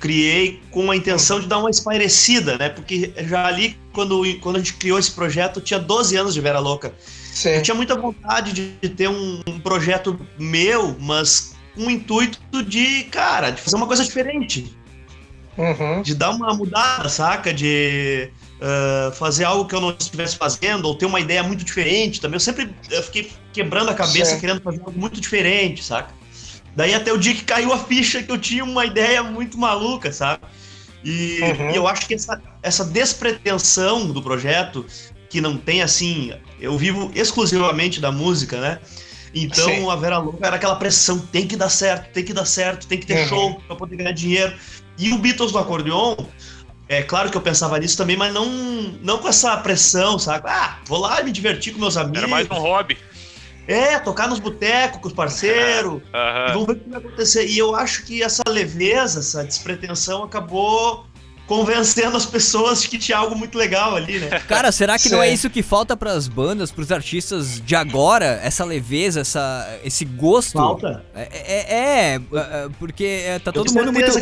criei 0.00 0.60
com 0.70 0.90
a 0.90 0.96
intenção 0.96 1.38
de 1.38 1.46
dar 1.46 1.58
uma 1.58 1.70
espairecida, 1.70 2.56
né? 2.58 2.70
Porque 2.70 3.12
já 3.28 3.46
ali, 3.46 3.78
quando, 3.92 4.22
quando 4.40 4.56
a 4.56 4.58
gente 4.58 4.74
criou 4.74 4.98
esse 4.98 5.12
projeto, 5.12 5.60
eu 5.60 5.62
tinha 5.62 5.78
12 5.78 6.16
anos 6.16 6.34
de 6.34 6.40
Vera 6.40 6.58
Louca. 6.58 6.92
Sim. 7.32 7.50
Eu 7.50 7.62
tinha 7.62 7.74
muita 7.74 7.94
vontade 7.94 8.52
de 8.52 8.88
ter 8.88 9.08
um, 9.08 9.40
um 9.46 9.60
projeto 9.60 10.18
meu, 10.38 10.96
mas 10.98 11.51
um 11.76 11.90
intuito 11.90 12.62
de, 12.62 13.04
cara, 13.04 13.50
de 13.50 13.60
fazer 13.60 13.76
uma 13.76 13.86
coisa 13.86 14.04
diferente. 14.04 14.76
Uhum. 15.56 16.02
De 16.02 16.14
dar 16.14 16.30
uma 16.30 16.54
mudada, 16.54 17.08
saca? 17.08 17.52
De 17.52 18.30
uh, 18.60 19.12
fazer 19.12 19.44
algo 19.44 19.66
que 19.66 19.74
eu 19.74 19.80
não 19.80 19.90
estivesse 19.90 20.36
fazendo, 20.36 20.86
ou 20.86 20.94
ter 20.94 21.06
uma 21.06 21.20
ideia 21.20 21.42
muito 21.42 21.64
diferente 21.64 22.20
também. 22.20 22.36
Eu 22.36 22.40
sempre 22.40 22.74
eu 22.90 23.02
fiquei 23.02 23.30
quebrando 23.52 23.90
a 23.90 23.94
cabeça, 23.94 24.34
Sim. 24.34 24.40
querendo 24.40 24.62
fazer 24.62 24.80
algo 24.80 24.98
muito 24.98 25.20
diferente, 25.20 25.84
saca? 25.84 26.14
Daí 26.74 26.94
até 26.94 27.12
o 27.12 27.18
dia 27.18 27.34
que 27.34 27.44
caiu 27.44 27.72
a 27.72 27.78
ficha 27.78 28.22
que 28.22 28.32
eu 28.32 28.38
tinha 28.38 28.64
uma 28.64 28.86
ideia 28.86 29.22
muito 29.22 29.58
maluca, 29.58 30.10
sabe? 30.10 30.42
E, 31.04 31.40
uhum. 31.42 31.70
e 31.70 31.76
eu 31.76 31.86
acho 31.86 32.06
que 32.06 32.14
essa, 32.14 32.40
essa 32.62 32.84
despretensão 32.84 34.06
do 34.06 34.22
projeto, 34.22 34.86
que 35.28 35.40
não 35.40 35.56
tem 35.56 35.82
assim. 35.82 36.32
Eu 36.60 36.78
vivo 36.78 37.10
exclusivamente 37.14 38.00
da 38.00 38.12
música, 38.12 38.60
né? 38.60 38.78
Então 39.34 39.64
Sim. 39.64 39.90
a 39.90 39.96
Vera 39.96 40.18
Louca 40.18 40.46
era 40.46 40.56
aquela 40.56 40.76
pressão, 40.76 41.18
tem 41.18 41.46
que 41.46 41.56
dar 41.56 41.68
certo, 41.68 42.12
tem 42.12 42.24
que 42.24 42.32
dar 42.32 42.44
certo, 42.44 42.86
tem 42.86 42.98
que 42.98 43.06
ter 43.06 43.22
uhum. 43.22 43.28
show 43.28 43.62
para 43.66 43.76
poder 43.76 43.96
ganhar 43.96 44.12
dinheiro. 44.12 44.54
E 44.98 45.12
o 45.12 45.18
Beatles 45.18 45.52
no 45.52 45.58
acordeon, 45.58 46.16
é 46.88 47.02
claro 47.02 47.30
que 47.30 47.36
eu 47.36 47.40
pensava 47.40 47.78
nisso 47.78 47.96
também, 47.96 48.16
mas 48.16 48.32
não, 48.32 48.46
não 49.02 49.18
com 49.18 49.28
essa 49.28 49.56
pressão, 49.56 50.18
sabe? 50.18 50.48
Ah, 50.48 50.78
vou 50.86 50.98
lá 50.98 51.22
me 51.22 51.32
divertir 51.32 51.72
com 51.72 51.80
meus 51.80 51.96
amigos. 51.96 52.18
Era 52.18 52.28
mais 52.28 52.50
um 52.50 52.54
hobby. 52.54 52.98
É, 53.66 53.98
tocar 53.98 54.28
nos 54.28 54.38
botecos 54.38 55.00
com 55.00 55.08
os 55.08 55.14
parceiros. 55.14 55.94
Uhum. 55.94 56.52
Vamos 56.52 56.66
ver 56.66 56.72
o 56.72 56.76
que 56.76 56.90
vai 56.90 56.98
acontecer. 56.98 57.46
E 57.46 57.56
eu 57.56 57.74
acho 57.74 58.04
que 58.04 58.22
essa 58.22 58.42
leveza, 58.46 59.20
essa 59.20 59.44
despretensão 59.44 60.24
acabou 60.24 61.06
convencendo 61.52 62.16
as 62.16 62.24
pessoas 62.24 62.80
de 62.80 62.88
que 62.88 62.96
tinha 62.96 63.18
algo 63.18 63.36
muito 63.36 63.58
legal 63.58 63.94
ali, 63.94 64.18
né? 64.18 64.40
Cara, 64.48 64.72
será 64.72 64.98
que 64.98 65.10
não 65.10 65.22
é 65.22 65.30
isso 65.30 65.50
que 65.50 65.62
falta 65.62 65.94
para 65.94 66.10
as 66.12 66.26
bandas, 66.26 66.72
para 66.72 66.80
os 66.80 66.90
artistas 66.90 67.60
de 67.60 67.76
agora? 67.76 68.40
Essa 68.42 68.64
leveza, 68.64 69.20
essa, 69.20 69.78
esse 69.84 70.02
gosto? 70.06 70.54
Falta. 70.54 71.04
É, 71.14 71.28
é, 71.30 71.58
é, 71.58 72.14
é 72.14 72.68
porque 72.78 73.04
é, 73.04 73.38
tá 73.38 73.52
todo 73.52 73.70
mundo 73.70 73.92
muito. 73.92 74.18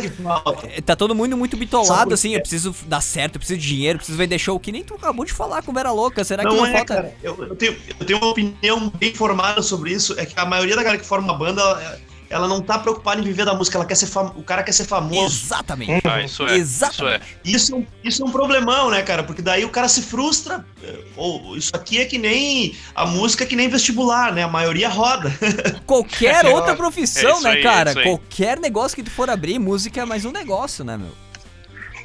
É, 0.75 0.81
tá 0.81 0.93
todo 0.93 1.15
mundo 1.15 1.37
muito 1.37 1.55
bitolado, 1.55 2.13
assim. 2.13 2.33
Eu 2.33 2.41
preciso 2.41 2.75
dar 2.85 2.99
certo, 2.99 3.35
eu 3.35 3.39
preciso 3.39 3.61
de 3.61 3.65
dinheiro, 3.65 3.95
eu 3.95 3.99
preciso 3.99 4.17
vender 4.17 4.37
show, 4.37 4.59
que 4.59 4.73
nem 4.73 4.83
tu 4.83 4.95
acabou 4.95 5.23
de 5.23 5.31
falar 5.31 5.61
com 5.61 5.71
Vera 5.71 5.91
Louca. 5.91 6.25
Será 6.25 6.43
não 6.43 6.51
que 6.51 6.57
não 6.57 6.65
é, 6.65 6.73
falta. 6.73 6.95
Cara, 6.95 7.15
eu, 7.23 7.45
eu, 7.45 7.55
tenho, 7.55 7.77
eu 7.97 8.05
tenho 8.05 8.19
uma 8.19 8.27
opinião 8.27 8.91
bem 8.99 9.13
formada 9.13 9.61
sobre 9.61 9.93
isso. 9.93 10.19
É 10.19 10.25
que 10.25 10.37
a 10.37 10.45
maioria 10.45 10.75
da 10.75 10.83
galera 10.83 11.01
que 11.01 11.07
forma 11.07 11.31
uma 11.31 11.37
banda 11.37 11.79
ela 12.31 12.47
não 12.47 12.61
tá 12.61 12.79
preocupada 12.79 13.19
em 13.19 13.23
viver 13.23 13.45
da 13.45 13.53
música, 13.53 13.77
ela 13.77 13.85
quer 13.85 13.95
ser 13.95 14.07
fam... 14.07 14.31
o 14.35 14.43
cara 14.43 14.63
quer 14.63 14.71
ser 14.71 14.85
famoso. 14.85 15.45
Exatamente. 15.45 16.01
Ah, 16.07 16.21
isso 16.21 16.47
é. 16.47 16.55
Exatamente. 16.55 17.23
Isso 17.43 17.75
é. 17.75 17.77
Isso, 17.79 17.87
isso 18.03 18.23
é 18.23 18.25
um 18.25 18.31
problemão, 18.31 18.89
né, 18.89 19.01
cara? 19.01 19.23
Porque 19.23 19.41
daí 19.41 19.65
o 19.65 19.69
cara 19.69 19.87
se 19.87 20.01
frustra. 20.01 20.65
Ou 21.15 21.57
isso 21.57 21.71
aqui 21.73 21.99
é 21.99 22.05
que 22.05 22.17
nem 22.17 22.75
a 22.95 23.05
música 23.05 23.43
é 23.43 23.47
que 23.47 23.55
nem 23.55 23.67
vestibular, 23.67 24.33
né? 24.33 24.43
A 24.43 24.47
maioria 24.47 24.89
roda. 24.89 25.31
Qualquer 25.85 26.45
outra 26.45 26.75
profissão, 26.75 27.39
é 27.39 27.43
né, 27.43 27.49
aí, 27.51 27.63
cara? 27.63 27.91
É 27.91 28.03
Qualquer 28.03 28.59
negócio 28.59 28.95
que 28.95 29.03
tu 29.03 29.11
for 29.11 29.29
abrir, 29.29 29.59
música 29.59 30.01
é 30.01 30.05
mais 30.05 30.25
um 30.25 30.31
negócio, 30.31 30.83
né, 30.83 30.97
meu? 30.97 31.11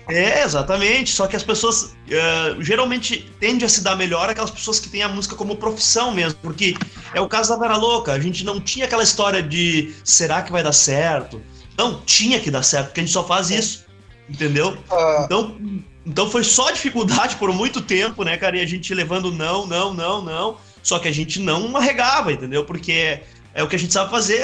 É, 0.09 0.43
exatamente. 0.43 1.11
Só 1.11 1.27
que 1.27 1.37
as 1.37 1.43
pessoas 1.43 1.97
uh, 2.07 2.63
geralmente 2.63 3.31
tendem 3.41 3.67
a 3.67 3.69
se 3.69 3.83
dar 3.83 3.97
melhor 3.97 4.31
aquelas 4.31 4.51
pessoas 4.51 4.79
que 4.79 4.89
têm 4.89 5.03
a 5.03 5.09
música 5.09 5.35
como 5.35 5.57
profissão 5.57 6.13
mesmo. 6.13 6.39
Porque 6.43 6.77
é 7.13 7.21
o 7.21 7.29
caso 7.29 7.51
da 7.51 7.59
Vera 7.59 7.77
Louca. 7.77 8.13
A 8.13 8.21
gente 8.21 8.45
não 8.45 8.61
tinha 8.61 8.87
aquela 8.87 9.03
história 9.03 9.43
de 9.43 9.95
será 10.05 10.43
que 10.43 10.53
vai 10.53 10.63
dar 10.63 10.73
certo? 10.73 11.43
Não, 11.77 12.01
tinha 12.03 12.41
que 12.41 12.51
dar 12.51 12.63
certo, 12.63 12.87
porque 12.87 13.01
a 13.01 13.03
gente 13.03 13.13
só 13.13 13.25
faz 13.25 13.51
isso. 13.51 13.85
Entendeu? 14.29 14.77
Ah. 14.91 15.23
Então, 15.25 15.57
então 16.05 16.31
foi 16.31 16.43
só 16.45 16.71
dificuldade 16.71 17.37
por 17.37 17.53
muito 17.53 17.81
tempo, 17.81 18.25
né, 18.25 18.37
cara? 18.37 18.57
E 18.57 18.61
a 18.61 18.67
gente 18.67 18.95
levando 18.95 19.33
não, 19.33 19.67
não, 19.67 19.93
não, 19.93 20.23
não. 20.23 20.57
Só 20.83 20.99
que 20.99 21.09
a 21.09 21.13
gente 21.13 21.41
não 21.41 21.77
arregava, 21.77 22.33
entendeu? 22.33 22.65
Porque 22.65 22.93
é, 22.93 23.23
é 23.55 23.63
o 23.63 23.69
que 23.69 23.75
a 23.75 23.79
gente 23.79 23.93
sabe 23.93 24.11
fazer. 24.11 24.41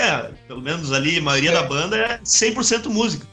Pelo 0.49 0.61
menos 0.61 0.93
ali, 0.93 1.19
a 1.19 1.23
maioria 1.23 1.53
da 1.53 1.63
banda 1.63 1.97
é 1.97 2.19
100% 2.19 2.87
música. 2.87 3.27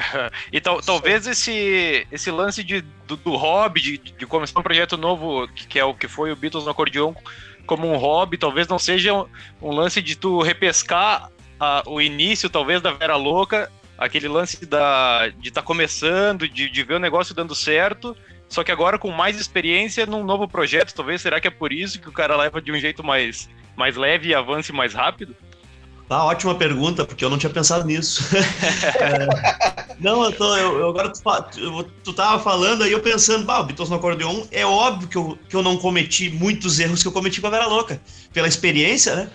e 0.52 0.60
tal, 0.60 0.80
talvez 0.80 1.26
esse, 1.26 2.06
esse 2.10 2.30
lance 2.30 2.62
de, 2.62 2.80
do, 3.06 3.16
do 3.16 3.36
hobby, 3.36 3.80
de, 3.80 3.98
de, 3.98 4.26
começar 4.26 4.58
um 4.58 4.62
projeto 4.62 4.96
novo, 4.96 5.48
que 5.48 5.78
é 5.78 5.84
o 5.84 5.94
que 5.94 6.08
foi 6.08 6.32
o 6.32 6.36
Beatles 6.36 6.64
no 6.64 6.70
acordeon, 6.70 7.14
como 7.66 7.86
um 7.86 7.96
hobby, 7.96 8.38
talvez 8.38 8.68
não 8.68 8.78
seja 8.78 9.12
um, 9.12 9.26
um 9.60 9.70
lance 9.72 10.00
de 10.00 10.16
tu 10.16 10.40
repescar 10.40 11.30
a, 11.58 11.82
o 11.86 12.00
início, 12.00 12.48
talvez, 12.48 12.80
da 12.80 12.92
Vera 12.92 13.16
Louca, 13.16 13.70
aquele 13.98 14.28
lance 14.28 14.64
da, 14.66 15.28
de 15.28 15.48
estar 15.48 15.62
tá 15.62 15.66
começando, 15.66 16.48
de, 16.48 16.70
de 16.70 16.82
ver 16.82 16.94
o 16.94 17.00
negócio 17.00 17.34
dando 17.34 17.54
certo, 17.54 18.16
só 18.48 18.62
que 18.62 18.70
agora 18.70 18.98
com 18.98 19.10
mais 19.10 19.38
experiência 19.40 20.06
num 20.06 20.24
novo 20.24 20.46
projeto, 20.46 20.94
talvez, 20.94 21.20
será 21.20 21.40
que 21.40 21.48
é 21.48 21.50
por 21.50 21.72
isso 21.72 22.00
que 22.00 22.08
o 22.08 22.12
cara 22.12 22.36
leva 22.36 22.60
de 22.60 22.70
um 22.70 22.78
jeito 22.78 23.02
mais, 23.02 23.48
mais 23.74 23.96
leve 23.96 24.28
e 24.28 24.34
avance 24.34 24.72
mais 24.72 24.94
rápido? 24.94 25.34
Tá, 26.08 26.24
ótima 26.24 26.54
pergunta, 26.54 27.04
porque 27.04 27.24
eu 27.24 27.30
não 27.30 27.36
tinha 27.36 27.50
pensado 27.50 27.84
nisso. 27.84 28.22
é, 29.00 29.96
não, 29.98 30.24
eu 30.24 30.32
tô, 30.32 30.56
eu, 30.56 30.78
eu 30.78 30.88
agora 30.90 31.08
tu, 31.08 31.20
eu, 31.58 31.82
tu 32.04 32.12
tava 32.12 32.40
falando 32.40 32.84
aí, 32.84 32.92
eu 32.92 33.00
pensando, 33.00 33.44
bah, 33.44 33.60
o 33.60 33.64
Beatles 33.64 33.90
no 33.90 33.96
acordeon, 33.96 34.44
é 34.52 34.64
óbvio 34.64 35.08
que 35.08 35.16
eu, 35.16 35.38
que 35.48 35.56
eu 35.56 35.64
não 35.64 35.76
cometi 35.76 36.30
muitos 36.30 36.78
erros 36.78 37.02
que 37.02 37.08
eu 37.08 37.12
cometi 37.12 37.40
com 37.40 37.48
a 37.48 37.50
Vera 37.50 37.66
Louca, 37.66 38.00
pela 38.32 38.46
experiência, 38.46 39.16
né? 39.16 39.30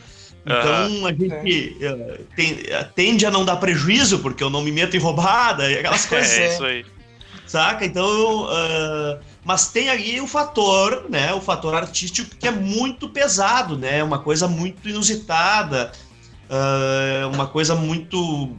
Então 0.45 0.91
uhum. 0.91 1.05
a 1.05 1.13
gente 1.13 1.77
é. 1.85 2.19
tem, 2.35 2.59
tende 2.95 3.25
a 3.25 3.31
não 3.31 3.43
dar 3.43 3.57
prejuízo, 3.57 4.19
porque 4.19 4.43
eu 4.43 4.49
não 4.49 4.61
me 4.61 4.71
meto 4.71 4.95
em 4.95 4.99
roubada 4.99 5.69
e 5.69 5.77
aquelas 5.77 6.05
coisas. 6.07 6.31
É, 6.31 6.53
isso 6.53 6.65
aí. 6.65 6.85
Saca? 7.45 7.85
Então. 7.85 8.45
Uh, 8.45 9.19
mas 9.43 9.67
tem 9.67 9.89
aí 9.89 10.21
o 10.21 10.27
fator, 10.27 11.05
né? 11.09 11.33
O 11.33 11.41
fator 11.41 11.75
artístico 11.75 12.35
que 12.37 12.47
é 12.47 12.51
muito 12.51 13.09
pesado, 13.09 13.77
né? 13.77 14.03
Uma 14.03 14.19
coisa 14.19 14.47
muito 14.47 14.87
inusitada 14.87 15.91
Uh, 16.51 17.33
uma 17.33 17.47
coisa 17.47 17.73
muito 17.75 18.53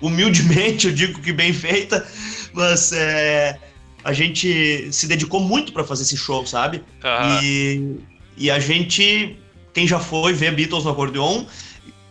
humildemente, 0.00 0.86
eu 0.86 0.92
digo 0.92 1.20
que 1.20 1.32
bem 1.32 1.52
feita, 1.52 2.06
mas 2.52 2.92
é, 2.92 3.58
a 4.04 4.12
gente 4.12 4.92
se 4.92 5.08
dedicou 5.08 5.40
muito 5.40 5.72
para 5.72 5.82
fazer 5.82 6.04
esse 6.04 6.16
show, 6.16 6.46
sabe? 6.46 6.84
Uhum. 7.02 7.42
E, 7.42 7.96
e 8.36 8.50
a 8.50 8.60
gente, 8.60 9.36
quem 9.74 9.88
já 9.88 9.98
foi 9.98 10.32
ver 10.32 10.54
Beatles 10.54 10.84
no 10.84 10.90
acordeon, 10.90 11.46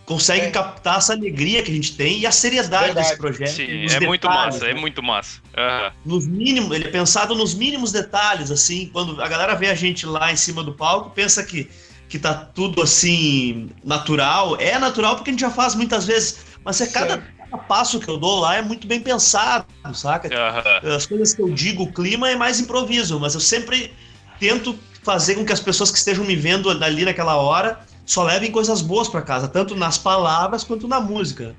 consegue 0.06 0.48
é. 0.48 0.52
captar 0.52 0.98
essa 0.98 1.14
alegria 1.14 1.64
que 1.64 1.72
a 1.72 1.74
gente 1.74 1.96
tem 1.96 2.20
e 2.20 2.26
a 2.26 2.32
seriedade 2.32 2.86
Verdade. 2.86 3.08
desse 3.08 3.18
projeto. 3.18 3.56
Sim, 3.56 3.64
é 3.64 3.88
detalhes, 3.88 4.08
muito 4.08 4.28
massa, 4.28 4.58
é 4.58 4.62
né? 4.62 4.72
é 4.72 4.82
muito 4.82 5.04
massa. 5.04 5.42
Uhum. 5.58 5.92
Nos 6.14 6.28
mínimos, 6.28 6.76
ele 6.76 6.86
é 6.86 6.92
pensado 6.92 7.34
nos 7.34 7.54
mínimos 7.56 7.92
detalhes, 7.92 8.52
assim, 8.52 8.90
quando 8.92 9.22
a 9.22 9.28
galera 9.28 9.56
vê 9.56 9.68
a 9.68 9.76
gente 9.76 10.06
lá 10.06 10.32
em 10.32 10.36
cima 10.36 10.64
do 10.64 10.74
palco, 10.74 11.10
pensa 11.10 11.44
que, 11.44 11.70
que 12.16 12.20
tá 12.20 12.34
tudo 12.34 12.82
assim, 12.82 13.70
natural. 13.84 14.56
É 14.58 14.80
natural 14.80 15.16
porque 15.16 15.32
a 15.32 15.34
gente 15.34 15.42
já 15.42 15.50
faz 15.50 15.76
muitas 15.76 16.06
vezes, 16.06 16.46
mas 16.64 16.80
é 16.80 16.88
cada, 16.88 17.18
cada 17.18 17.58
passo 17.58 18.00
que 18.00 18.08
eu 18.08 18.16
dou 18.16 18.40
lá 18.40 18.56
é 18.56 18.62
muito 18.62 18.88
bem 18.88 19.02
pensado, 19.02 19.66
saca? 19.94 20.30
Uhum. 20.30 20.96
As 20.96 21.06
coisas 21.06 21.34
que 21.34 21.42
eu 21.42 21.50
digo, 21.50 21.84
o 21.84 21.92
clima 21.92 22.30
é 22.30 22.36
mais 22.38 22.62
improviso, 22.62 23.20
mas 23.20 23.34
eu 23.34 23.42
sempre 23.42 23.94
tento 24.40 24.80
fazer 25.04 25.36
com 25.36 25.46
que 25.46 25.52
as 25.52 25.60
pessoas 25.60 25.92
que 25.92 25.98
estejam 25.98 26.24
me 26.24 26.38
vendo 26.38 26.70
ali 26.70 27.04
naquela 27.04 27.36
hora 27.36 27.82
só 28.06 28.24
levem 28.24 28.50
coisas 28.50 28.82
boas 28.82 29.10
para 29.10 29.22
casa, 29.22 29.50
tanto 29.50 29.76
nas 29.76 29.98
palavras 29.98 30.64
quanto 30.64 30.88
na 30.88 31.02
música. 31.02 31.54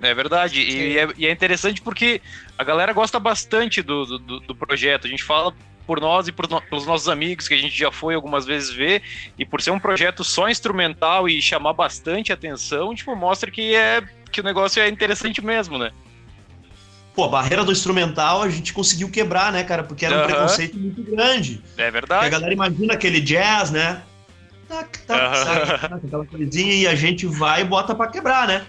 É 0.00 0.14
verdade, 0.14 0.62
e 0.62 0.98
é, 0.98 1.08
e 1.16 1.26
é, 1.26 1.30
interessante 1.30 1.82
porque 1.82 2.22
a 2.56 2.64
galera 2.64 2.92
gosta 2.94 3.20
bastante 3.20 3.82
do, 3.82 4.18
do, 4.18 4.40
do 4.40 4.54
projeto. 4.54 5.06
A 5.06 5.10
gente 5.10 5.24
fala 5.24 5.54
por 5.86 6.00
nós 6.00 6.28
e 6.28 6.32
por 6.32 6.48
no, 6.48 6.60
pelos 6.62 6.86
nossos 6.86 7.08
amigos 7.08 7.46
que 7.46 7.54
a 7.54 7.58
gente 7.58 7.76
já 7.76 7.92
foi 7.92 8.14
algumas 8.14 8.44
vezes 8.44 8.70
ver, 8.70 9.02
e 9.38 9.44
por 9.44 9.62
ser 9.62 9.70
um 9.70 9.78
projeto 9.78 10.24
só 10.24 10.48
instrumental 10.48 11.28
e 11.28 11.40
chamar 11.40 11.72
bastante 11.72 12.32
atenção, 12.32 12.94
tipo, 12.94 13.14
mostra 13.14 13.50
que 13.50 13.74
é 13.74 14.02
que 14.30 14.40
o 14.40 14.44
negócio 14.44 14.82
é 14.82 14.88
interessante 14.88 15.42
mesmo, 15.42 15.78
né? 15.78 15.90
Pô, 17.14 17.24
a 17.24 17.28
barreira 17.28 17.64
do 17.64 17.72
instrumental 17.72 18.42
a 18.42 18.50
gente 18.50 18.72
conseguiu 18.72 19.10
quebrar, 19.10 19.50
né, 19.50 19.64
cara? 19.64 19.82
Porque 19.82 20.04
era 20.04 20.22
um 20.22 20.26
preconceito 20.26 20.76
muito 20.76 21.02
grande. 21.02 21.62
É 21.78 21.90
verdade. 21.90 22.24
Porque 22.24 22.34
a 22.34 22.38
galera 22.38 22.52
imagina 22.52 22.92
aquele 22.92 23.20
jazz, 23.20 23.70
né? 23.70 24.02
tac, 24.68 24.98
tac, 25.06 25.80
tac, 25.80 26.06
aquela 26.06 26.26
coisinha, 26.26 26.74
e 26.74 26.86
a 26.86 26.94
gente 26.94 27.26
vai 27.26 27.62
e 27.62 27.64
bota 27.64 27.94
para 27.94 28.10
quebrar, 28.10 28.46
né? 28.46 28.66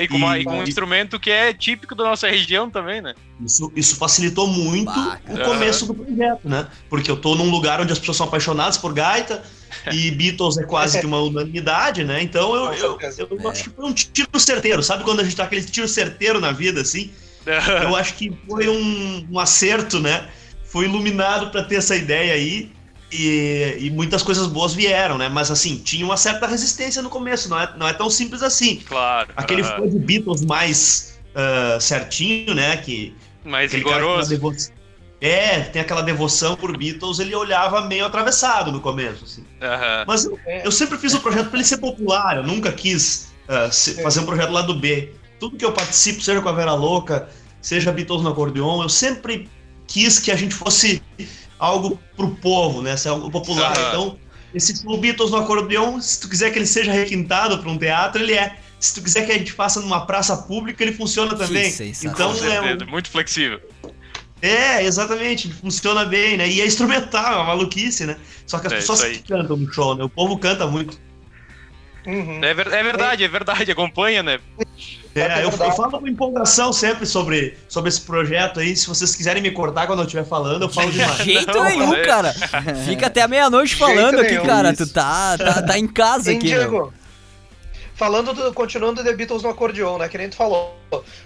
E 0.00 0.08
com, 0.08 0.16
uma, 0.16 0.38
e 0.38 0.44
com 0.44 0.58
um 0.58 0.62
instrumento 0.62 1.18
que 1.18 1.30
é 1.30 1.52
típico 1.52 1.94
da 1.94 2.04
nossa 2.04 2.28
região 2.28 2.68
também, 2.68 3.00
né? 3.00 3.14
Isso, 3.44 3.72
isso 3.76 3.96
facilitou 3.96 4.46
muito 4.46 4.90
o 5.28 5.44
começo 5.44 5.86
do 5.86 5.94
projeto, 5.94 6.48
né? 6.48 6.66
Porque 6.88 7.10
eu 7.10 7.16
tô 7.16 7.34
num 7.34 7.50
lugar 7.50 7.80
onde 7.80 7.92
as 7.92 7.98
pessoas 7.98 8.16
são 8.16 8.26
apaixonadas 8.26 8.76
por 8.76 8.92
gaita 8.92 9.42
e 9.92 10.10
Beatles 10.10 10.58
é 10.58 10.64
quase 10.64 11.00
que 11.00 11.06
uma 11.06 11.20
unanimidade, 11.20 12.04
né? 12.04 12.22
Então 12.22 12.54
eu, 12.54 12.72
eu, 12.72 12.98
eu, 13.18 13.38
eu 13.40 13.48
acho 13.48 13.64
que 13.64 13.70
foi 13.70 13.84
um 13.84 13.92
tiro 13.92 14.38
certeiro. 14.38 14.82
Sabe 14.82 15.04
quando 15.04 15.20
a 15.20 15.24
gente 15.24 15.36
tá 15.36 15.44
aquele 15.44 15.64
tiro 15.64 15.88
certeiro 15.88 16.40
na 16.40 16.52
vida, 16.52 16.80
assim? 16.80 17.10
Eu 17.82 17.96
acho 17.96 18.14
que 18.14 18.30
foi 18.46 18.68
um, 18.68 19.26
um 19.30 19.38
acerto, 19.38 19.98
né? 19.98 20.28
Foi 20.64 20.84
iluminado 20.84 21.50
para 21.50 21.62
ter 21.64 21.76
essa 21.76 21.96
ideia 21.96 22.34
aí. 22.34 22.70
E, 23.12 23.76
e, 23.80 23.90
muitas 23.90 24.22
coisas 24.22 24.46
boas 24.46 24.72
vieram, 24.72 25.18
né? 25.18 25.28
Mas 25.28 25.50
assim, 25.50 25.78
tinha 25.78 26.04
uma 26.04 26.16
certa 26.16 26.46
resistência 26.46 27.02
no 27.02 27.10
começo, 27.10 27.48
não 27.48 27.58
é, 27.58 27.74
não 27.76 27.88
é 27.88 27.92
tão 27.92 28.08
simples 28.08 28.42
assim. 28.42 28.76
Claro. 28.76 29.30
Aquele 29.36 29.64
fã 29.64 29.88
de 29.88 29.98
Beatles 29.98 30.42
mais 30.42 31.18
uh, 31.34 31.80
certinho, 31.80 32.54
né? 32.54 32.76
Que, 32.76 33.14
mais 33.44 33.72
rigoroso. 33.72 34.38
É, 35.20 35.60
tem 35.60 35.82
aquela 35.82 36.02
devoção 36.02 36.56
por 36.56 36.74
Beatles, 36.76 37.18
ele 37.18 37.34
olhava 37.34 37.82
meio 37.82 38.06
atravessado 38.06 38.72
no 38.72 38.80
começo, 38.80 39.24
assim. 39.24 39.42
Uhum. 39.42 40.04
Mas 40.06 40.24
eu, 40.24 40.38
eu, 40.64 40.72
sempre 40.72 40.96
fiz 40.96 41.12
o 41.12 41.18
um 41.18 41.20
projeto 41.20 41.48
para 41.48 41.58
ele 41.58 41.66
ser 41.66 41.76
popular, 41.76 42.38
eu 42.38 42.42
nunca 42.42 42.72
quis 42.72 43.30
uh, 43.46 43.70
se, 43.70 44.02
fazer 44.02 44.20
um 44.20 44.24
projeto 44.24 44.50
lá 44.50 44.62
do 44.62 44.74
B. 44.74 45.12
Tudo 45.38 45.58
que 45.58 45.64
eu 45.64 45.72
participo, 45.72 46.22
seja 46.22 46.40
com 46.40 46.48
a 46.48 46.52
Vera 46.52 46.72
Louca, 46.72 47.28
seja 47.60 47.92
Beatles 47.92 48.22
no 48.22 48.30
acordeon, 48.30 48.82
eu 48.82 48.88
sempre 48.88 49.46
quis 49.86 50.18
que 50.18 50.30
a 50.30 50.36
gente 50.36 50.54
fosse 50.54 51.02
algo 51.60 52.00
pro 52.16 52.30
povo, 52.36 52.82
né? 52.82 52.96
Ser 52.96 53.10
algo 53.10 53.30
popular. 53.30 53.76
Uhum. 53.76 53.88
Então, 53.88 54.18
esse 54.54 54.82
show 54.82 54.96
Beatles 54.96 55.30
no 55.30 55.36
acordeão, 55.36 56.00
se 56.00 56.20
tu 56.20 56.28
quiser 56.28 56.50
que 56.50 56.58
ele 56.58 56.66
seja 56.66 56.90
requintado 56.90 57.58
para 57.58 57.70
um 57.70 57.78
teatro, 57.78 58.20
ele 58.20 58.32
é. 58.32 58.56
Se 58.80 58.94
tu 58.94 59.02
quiser 59.02 59.26
que 59.26 59.32
a 59.32 59.38
gente 59.38 59.52
faça 59.52 59.78
numa 59.78 60.06
praça 60.06 60.34
pública, 60.36 60.82
ele 60.82 60.92
funciona 60.92 61.36
também. 61.36 61.70
Então 62.02 62.32
é 62.32 62.82
um... 62.82 62.90
muito 62.90 63.10
flexível. 63.10 63.60
É, 64.42 64.82
exatamente, 64.82 65.52
funciona 65.52 66.06
bem, 66.06 66.38
né? 66.38 66.48
E 66.48 66.62
é 66.62 66.66
instrumental, 66.66 67.32
é 67.32 67.36
uma 67.36 67.44
maluquice, 67.44 68.06
né? 68.06 68.16
Só 68.46 68.58
que 68.58 68.68
as 68.68 68.72
é, 68.72 68.76
pessoas 68.76 69.04
que 69.04 69.18
cantam 69.18 69.54
no 69.58 69.70
show, 69.70 69.94
né? 69.94 70.02
O 70.02 70.08
povo 70.08 70.38
canta 70.38 70.66
muito. 70.66 70.98
Uhum. 72.06 72.42
É, 72.42 72.54
ver, 72.54 72.68
é, 72.68 72.82
verdade, 72.82 73.22
é 73.22 73.28
verdade, 73.28 73.70
acompanha, 73.70 74.22
né? 74.22 74.40
É, 75.14 75.40
eu, 75.40 75.50
eu, 75.50 75.52
falo 75.52 76.00
com 76.00 76.06
empolgação 76.06 76.72
sempre 76.72 77.04
sobre, 77.04 77.56
sobre 77.68 77.88
esse 77.88 78.00
projeto 78.00 78.60
aí. 78.60 78.76
Se 78.76 78.86
vocês 78.86 79.14
quiserem 79.16 79.42
me 79.42 79.50
cortar 79.50 79.86
quando 79.86 80.00
eu 80.00 80.04
estiver 80.04 80.24
falando, 80.24 80.62
eu 80.62 80.68
falo 80.68 80.90
demais. 80.90 81.18
De 81.18 81.24
jeito 81.24 81.52
não, 81.52 81.64
nenhum, 81.64 82.02
cara. 82.04 82.32
Fica 82.86 83.06
até 83.08 83.22
a 83.22 83.28
meia-noite 83.28 83.74
falando 83.74 84.20
aqui, 84.20 84.38
cara. 84.38 84.72
Isso. 84.72 84.86
Tu 84.86 84.92
tá, 84.92 85.36
tá, 85.36 85.62
tá 85.62 85.78
em 85.78 85.88
casa 85.88 86.30
aqui, 86.30 86.46
Diego, 86.46 86.92
falando 88.00 88.32
do, 88.32 88.54
continuando 88.54 89.04
The 89.04 89.12
Beatles 89.12 89.42
no 89.42 89.50
acordeon, 89.50 89.98
né? 89.98 90.08
Que 90.08 90.16
nem 90.16 90.30
tu 90.30 90.34
falou. 90.34 90.74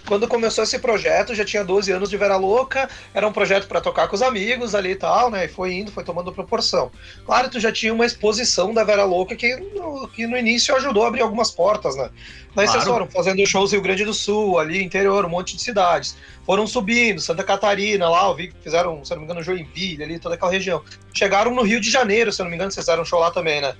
Quando 0.09 0.27
começou 0.27 0.65
esse 0.65 0.77
projeto, 0.81 1.33
já 1.33 1.45
tinha 1.45 1.63
12 1.63 1.93
anos 1.93 2.11
de 2.11 2.17
Vera 2.17 2.37
Louca, 2.37 2.91
era 3.15 3.29
um 3.29 3.33
projeto 3.33 3.69
para 3.69 3.81
tocar 3.81 4.09
com 4.09 4.17
os 4.17 4.23
amigos 4.23 4.75
ali 4.75 4.91
e 4.91 4.97
tal, 4.97 5.31
né? 5.31 5.45
E 5.45 5.49
foi 5.49 5.73
indo, 5.73 5.93
foi 5.93 6.03
tomando 6.03 6.33
proporção. 6.33 6.91
Claro, 7.25 7.49
tu 7.49 7.61
já 7.61 7.71
tinha 7.71 7.95
uma 7.95 8.05
exposição 8.05 8.75
da 8.75 8.83
Vera 8.83 9.05
Louca 9.05 9.37
que 9.37 9.55
no, 9.55 10.09
que 10.09 10.27
no 10.27 10.37
início 10.37 10.75
ajudou 10.75 11.05
a 11.05 11.09
abrir 11.09 11.23
algumas 11.23 11.53
portas, 11.53 11.95
né? 11.95 12.11
Daí 12.57 12.67
claro. 12.67 12.73
vocês 12.73 12.85
foram 12.85 13.07
fazendo 13.07 13.47
shows 13.47 13.71
no 13.71 13.77
Rio 13.77 13.85
Grande 13.85 14.05
do 14.05 14.13
Sul, 14.13 14.59
ali 14.59 14.83
interior, 14.83 15.25
um 15.25 15.29
monte 15.29 15.57
de 15.57 15.63
cidades. 15.63 16.17
Foram 16.45 16.67
subindo, 16.67 17.21
Santa 17.21 17.45
Catarina, 17.45 18.09
lá, 18.09 18.27
eu 18.27 18.35
vi 18.35 18.49
que 18.49 18.55
fizeram, 18.61 19.05
se 19.05 19.13
não 19.13 19.19
me 19.19 19.25
engano, 19.27 19.45
Joinville, 19.45 20.03
ali, 20.03 20.19
toda 20.19 20.35
aquela 20.35 20.51
região. 20.51 20.83
Chegaram 21.13 21.55
no 21.55 21.63
Rio 21.63 21.81
de 21.81 21.89
Janeiro, 21.89 22.33
se 22.33 22.43
não 22.43 22.51
me 22.51 22.57
engano, 22.57 22.73
vocês 22.73 22.85
fizeram 22.85 23.05
um 23.05 23.07
show 23.07 23.21
lá 23.21 23.31
também, 23.31 23.61
né? 23.61 23.77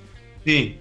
Sim. 0.47 0.79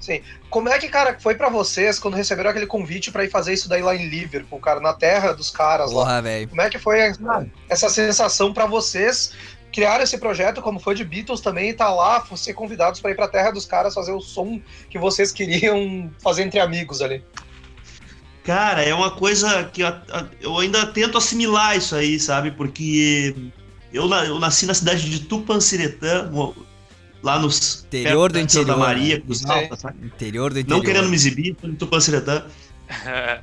Sim. 0.00 0.20
Como 0.50 0.68
é 0.68 0.78
que, 0.78 0.88
cara, 0.88 1.16
foi 1.18 1.34
para 1.34 1.48
vocês 1.48 1.98
quando 1.98 2.14
receberam 2.14 2.50
aquele 2.50 2.66
convite 2.66 3.10
para 3.10 3.24
ir 3.24 3.30
fazer 3.30 3.54
isso 3.54 3.68
daí 3.68 3.82
lá 3.82 3.94
em 3.94 4.08
Liverpool, 4.08 4.60
cara, 4.60 4.80
na 4.80 4.92
terra 4.92 5.32
dos 5.32 5.50
caras 5.50 5.90
Porra, 5.90 6.12
lá? 6.12 6.20
Véio. 6.20 6.48
Como 6.48 6.60
é 6.60 6.70
que 6.70 6.78
foi 6.78 7.00
essa, 7.00 7.46
essa 7.68 7.88
sensação 7.90 8.52
para 8.52 8.66
vocês 8.66 9.32
criar 9.72 10.00
esse 10.00 10.16
projeto, 10.16 10.62
como 10.62 10.80
foi 10.80 10.94
de 10.94 11.04
Beatles 11.04 11.40
também, 11.40 11.70
e 11.70 11.74
tá 11.74 11.92
lá, 11.92 12.24
ser 12.34 12.54
convidados 12.54 13.00
para 13.00 13.10
ir 13.10 13.14
pra 13.14 13.28
terra 13.28 13.50
dos 13.50 13.66
caras 13.66 13.92
fazer 13.92 14.12
o 14.12 14.20
som 14.20 14.60
que 14.88 14.98
vocês 14.98 15.32
queriam 15.32 16.10
fazer 16.22 16.44
entre 16.44 16.60
amigos 16.60 17.02
ali? 17.02 17.22
Cara, 18.42 18.82
é 18.82 18.94
uma 18.94 19.10
coisa 19.10 19.64
que 19.64 19.82
eu 20.40 20.58
ainda 20.58 20.86
tento 20.86 21.18
assimilar 21.18 21.76
isso 21.76 21.96
aí, 21.96 22.18
sabe? 22.20 22.52
Porque 22.52 23.34
eu, 23.92 24.08
eu 24.08 24.38
nasci 24.38 24.66
na 24.66 24.72
cidade 24.72 25.10
de 25.10 25.20
Tupanciretã, 25.20 26.30
lá 27.26 27.38
no 27.38 27.48
interior 27.48 28.30
do 28.30 28.38
interior. 28.38 28.66
Santa 28.66 28.78
Maria, 28.78 29.20
Cruz 29.20 29.44
Alta, 29.44 29.76
sabe? 29.76 30.06
Interior 30.06 30.52
do 30.52 30.60
interior. 30.60 30.78
Não 30.78 30.84
querendo 30.84 31.08
me 31.08 31.16
exibir, 31.16 31.54
tô 31.54 31.66
em 31.66 31.74
Tupanciretã. 31.74 32.44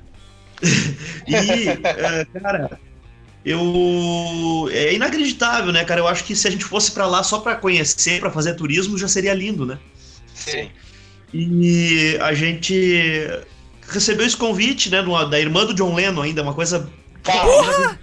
e, 1.28 1.68
é, 1.68 2.26
cara, 2.40 2.80
eu 3.46 4.70
é 4.72 4.94
inacreditável, 4.94 5.74
né, 5.74 5.84
cara? 5.84 6.00
Eu 6.00 6.08
acho 6.08 6.24
que 6.24 6.36
se 6.36 6.48
a 6.48 6.52
gente 6.52 6.64
fosse 6.64 6.92
para 6.92 7.06
lá 7.06 7.22
só 7.24 7.40
para 7.40 7.56
conhecer, 7.56 8.22
para 8.22 8.32
fazer 8.32 8.56
turismo, 8.56 8.98
já 8.98 9.08
seria 9.08 9.34
lindo, 9.34 9.66
né? 9.66 9.78
Sim. 10.34 10.70
E 11.34 12.18
a 12.22 12.34
gente 12.34 13.28
recebeu 13.90 14.26
esse 14.26 14.38
convite, 14.38 14.90
né, 14.90 15.04
da 15.30 15.40
irmã 15.40 15.66
do 15.66 15.74
John 15.74 15.94
Lennon 15.94 16.22
ainda, 16.22 16.42
uma 16.42 16.54
coisa 16.54 16.90
Porra! 17.24 17.98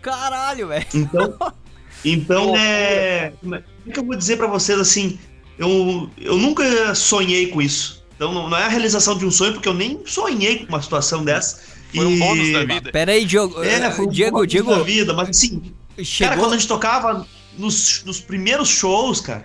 Caralho, 0.00 0.68
velho. 0.68 0.86
Então, 0.94 1.36
então 2.04 2.56
é, 2.56 3.32
como 3.40 3.54
é 3.54 3.62
que 3.92 3.98
eu 3.98 4.04
vou 4.04 4.16
dizer 4.16 4.36
para 4.36 4.46
vocês 4.46 4.78
assim, 4.78 5.18
eu, 5.58 6.10
eu 6.18 6.38
nunca 6.38 6.94
sonhei 6.94 7.48
com 7.48 7.60
isso. 7.60 8.04
Então 8.16 8.32
não, 8.32 8.48
não, 8.48 8.56
é 8.56 8.64
a 8.64 8.68
realização 8.68 9.16
de 9.16 9.24
um 9.24 9.30
sonho, 9.30 9.54
porque 9.54 9.68
eu 9.68 9.74
nem 9.74 10.00
sonhei 10.06 10.60
com 10.60 10.66
uma 10.66 10.82
situação 10.82 11.24
dessa. 11.24 11.62
Foi 11.94 12.06
um 12.06 12.18
bônus 12.18 12.52
da 12.52 12.64
vida. 12.64 12.92
Pera 12.92 13.12
aí, 13.12 13.24
Diogo. 13.24 13.62
É, 13.62 13.90
foi 13.90 14.06
um 14.06 14.08
Diego, 14.08 14.46
Diego. 14.46 14.70
da 14.70 14.82
vida, 14.82 15.12
mas 15.12 15.30
assim, 15.30 15.72
Chegou... 16.02 16.28
cara, 16.28 16.40
quando 16.40 16.52
a 16.52 16.56
gente 16.56 16.68
tocava 16.68 17.26
nos, 17.58 18.04
nos 18.04 18.20
primeiros 18.20 18.68
shows, 18.68 19.20
cara, 19.20 19.44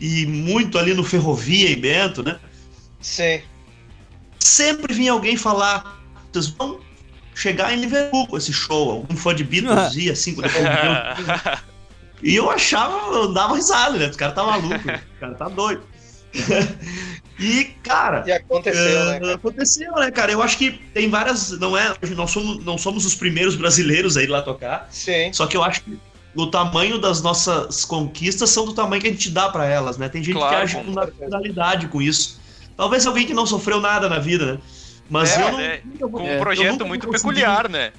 e 0.00 0.26
muito 0.26 0.78
ali 0.78 0.94
no 0.94 1.02
Ferrovia 1.02 1.70
e 1.70 1.76
Bento, 1.76 2.22
né? 2.22 2.38
Sim. 3.00 3.40
Sempre 4.38 4.94
vinha 4.94 5.12
alguém 5.12 5.36
falar, 5.36 6.00
vocês 6.32 6.48
vão 6.48 6.80
chegar 7.34 7.72
em 7.72 7.80
Liverpool 7.80 8.26
com 8.26 8.36
esse 8.36 8.52
show. 8.52 8.90
Algum 8.90 9.16
fã 9.16 9.34
de 9.34 9.44
Beatles 9.44 9.96
ia 9.96 10.12
assim, 10.12 10.34
quando 10.34 10.48
E 12.22 12.34
eu 12.34 12.50
achava, 12.50 13.14
eu 13.14 13.32
dava 13.32 13.54
risada, 13.54 13.96
né? 13.96 14.08
Os 14.08 14.16
caras 14.16 14.34
tá 14.34 14.44
maluco, 14.44 14.68
né? 14.86 15.00
o 15.16 15.20
cara 15.20 15.34
tá 15.34 15.48
doido. 15.48 15.82
e, 17.38 17.64
cara. 17.82 18.24
E 18.26 18.32
aconteceu, 18.32 19.00
uh, 19.00 19.20
né? 19.20 19.34
Aconteceu, 19.34 19.92
né, 19.94 20.10
cara? 20.10 20.32
Eu 20.32 20.42
acho 20.42 20.58
que 20.58 20.72
tem 20.92 21.08
várias. 21.08 21.50
Não 21.58 21.76
é. 21.76 21.94
Nós 22.14 22.30
somos, 22.30 22.64
não 22.64 22.76
somos 22.76 23.06
os 23.06 23.14
primeiros 23.14 23.56
brasileiros 23.56 24.16
aí 24.16 24.26
lá 24.26 24.42
tocar. 24.42 24.88
Sim. 24.90 25.32
Só 25.32 25.46
que 25.46 25.56
eu 25.56 25.62
acho 25.62 25.82
que 25.82 25.98
o 26.34 26.46
tamanho 26.46 26.98
das 26.98 27.22
nossas 27.22 27.84
conquistas 27.84 28.50
são 28.50 28.64
do 28.64 28.74
tamanho 28.74 29.00
que 29.00 29.08
a 29.08 29.10
gente 29.10 29.30
dá 29.30 29.48
para 29.48 29.64
elas, 29.64 29.96
né? 29.96 30.08
Tem 30.08 30.22
gente 30.22 30.36
claro, 30.36 30.56
que 30.56 30.62
age 30.62 30.76
com 30.76 30.90
naturalidade 30.92 31.88
com 31.88 32.02
isso. 32.02 32.40
Talvez 32.76 33.06
alguém 33.06 33.26
que 33.26 33.34
não 33.34 33.46
sofreu 33.46 33.80
nada 33.80 34.08
na 34.08 34.18
vida, 34.18 34.52
né? 34.52 34.58
Mas 35.08 35.36
é, 35.36 35.42
eu 35.42 35.52
não. 35.52 35.60
É, 35.60 35.80
com 35.98 36.36
um 36.36 36.38
projeto 36.38 36.86
muito 36.86 37.08
peculiar, 37.08 37.68
né? 37.68 37.92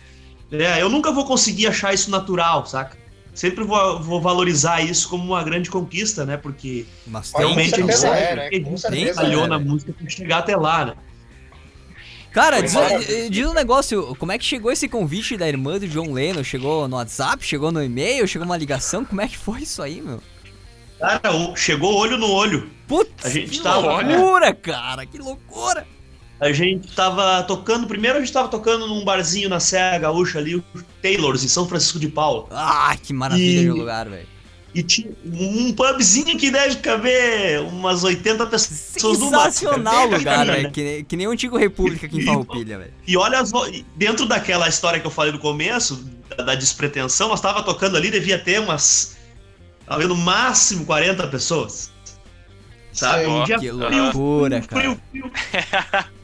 É, 0.51 0.81
eu 0.81 0.89
nunca 0.89 1.11
vou 1.11 1.25
conseguir 1.25 1.67
achar 1.67 1.93
isso 1.93 2.09
natural, 2.09 2.65
saca? 2.65 2.97
Sempre 3.33 3.63
vou, 3.63 4.01
vou 4.01 4.21
valorizar 4.21 4.81
isso 4.81 5.07
como 5.07 5.23
uma 5.23 5.43
grande 5.43 5.69
conquista, 5.69 6.25
né? 6.25 6.35
Porque 6.35 6.85
Mas 7.07 7.31
realmente 7.31 7.75
a 7.75 7.77
gente 7.77 8.05
é, 8.05 8.35
né? 8.35 8.49
tem, 8.49 9.05
trabalhou 9.13 9.47
na 9.47 9.59
música 9.59 9.93
pra 9.93 10.09
chegar 10.09 10.39
até 10.39 10.55
lá, 10.55 10.85
né? 10.85 10.93
Cara, 12.31 12.61
diz, 12.61 12.73
diz, 13.29 13.47
um 13.47 13.53
negócio, 13.53 14.15
como 14.17 14.31
é 14.31 14.37
que 14.37 14.45
chegou 14.45 14.71
esse 14.71 14.87
convite 14.87 15.35
da 15.35 15.47
irmã 15.47 15.79
do 15.79 15.87
John 15.87 16.13
Lennon? 16.13 16.43
Chegou 16.43 16.87
no 16.87 16.95
WhatsApp? 16.95 17.43
Chegou 17.43 17.71
no 17.71 17.83
e-mail? 17.83 18.27
Chegou 18.27 18.45
uma 18.45 18.57
ligação? 18.57 19.03
Como 19.03 19.19
é 19.19 19.27
que 19.27 19.37
foi 19.37 19.61
isso 19.61 19.81
aí, 19.81 19.99
meu? 19.99 20.21
Cara, 20.99 21.55
chegou 21.55 21.95
olho 21.95 22.17
no 22.17 22.29
olho. 22.29 22.69
Putz, 22.87 23.25
a 23.25 23.29
gente 23.29 23.57
que 23.57 23.63
tava, 23.63 24.01
loucura, 24.01 24.53
cara, 24.53 25.05
que 25.05 25.17
loucura. 25.17 25.87
A 26.39 26.51
gente 26.53 26.87
tava 26.95 27.43
tocando, 27.43 27.85
primeiro 27.85 28.17
a 28.17 28.21
gente 28.21 28.31
tava 28.31 28.47
tocando 28.47 28.87
num 28.87 29.03
barzinho 29.03 29.49
na 29.49 29.59
Serra 29.59 29.97
Gaúcha 29.97 30.39
ali, 30.39 30.55
o 30.55 30.63
Taylors, 31.01 31.43
em 31.43 31.47
São 31.49 31.67
Francisco 31.67 31.99
de 31.99 32.07
Paula. 32.07 32.47
Ah, 32.51 32.95
que 33.01 33.11
maravilha 33.13 33.59
E- 33.59 33.63
de 33.63 33.71
lugar, 33.71 34.07
velho. 34.09 34.27
E 34.73 34.83
tinha 34.83 35.09
um 35.25 35.73
pubzinho 35.73 36.37
que 36.37 36.51
deve 36.51 36.75
caber 36.75 37.59
umas 37.61 38.03
80 38.03 38.45
pessoas 38.45 39.17
no 39.17 39.31
máximo. 39.31 39.71
Sensacional 39.71 40.07
o 40.07 40.11
lugar, 40.15 40.45
Né? 40.45 40.53
velho. 40.53 40.71
Que, 40.71 40.83
nem- 40.83 41.03
que 41.03 41.15
nem 41.17 41.27
o 41.27 41.31
antigo 41.31 41.57
República 41.57 42.05
aqui 42.05 42.17
em 42.17 42.19
E- 42.21 42.25
Farroupilha, 42.25 42.77
velho. 42.77 42.93
E 43.07 43.17
olha, 43.17 43.39
as 43.39 43.51
dentro 43.95 44.27
daquela 44.27 44.69
história 44.69 44.99
que 44.99 45.07
eu 45.07 45.11
falei 45.11 45.31
no 45.33 45.39
começo, 45.39 46.07
da, 46.37 46.43
da 46.43 46.55
despretensão, 46.55 47.29
nós 47.29 47.41
tava 47.41 47.63
tocando 47.63 47.97
ali, 47.97 48.11
devia 48.11 48.37
ter 48.37 48.59
umas. 48.61 49.17
tava 49.87 50.03
no 50.07 50.15
máximo 50.15 50.85
40 50.85 51.27
pessoas. 51.27 51.91
Sabe? 52.93 53.25
Sim. 53.25 53.31
Um 53.31 53.43
dia 53.45 53.55
Que 53.59 53.69
frio, 53.71 53.77
loucura, 54.03 54.61
frio, 54.61 54.67
cara. 54.69 54.99
frio. 55.11 55.31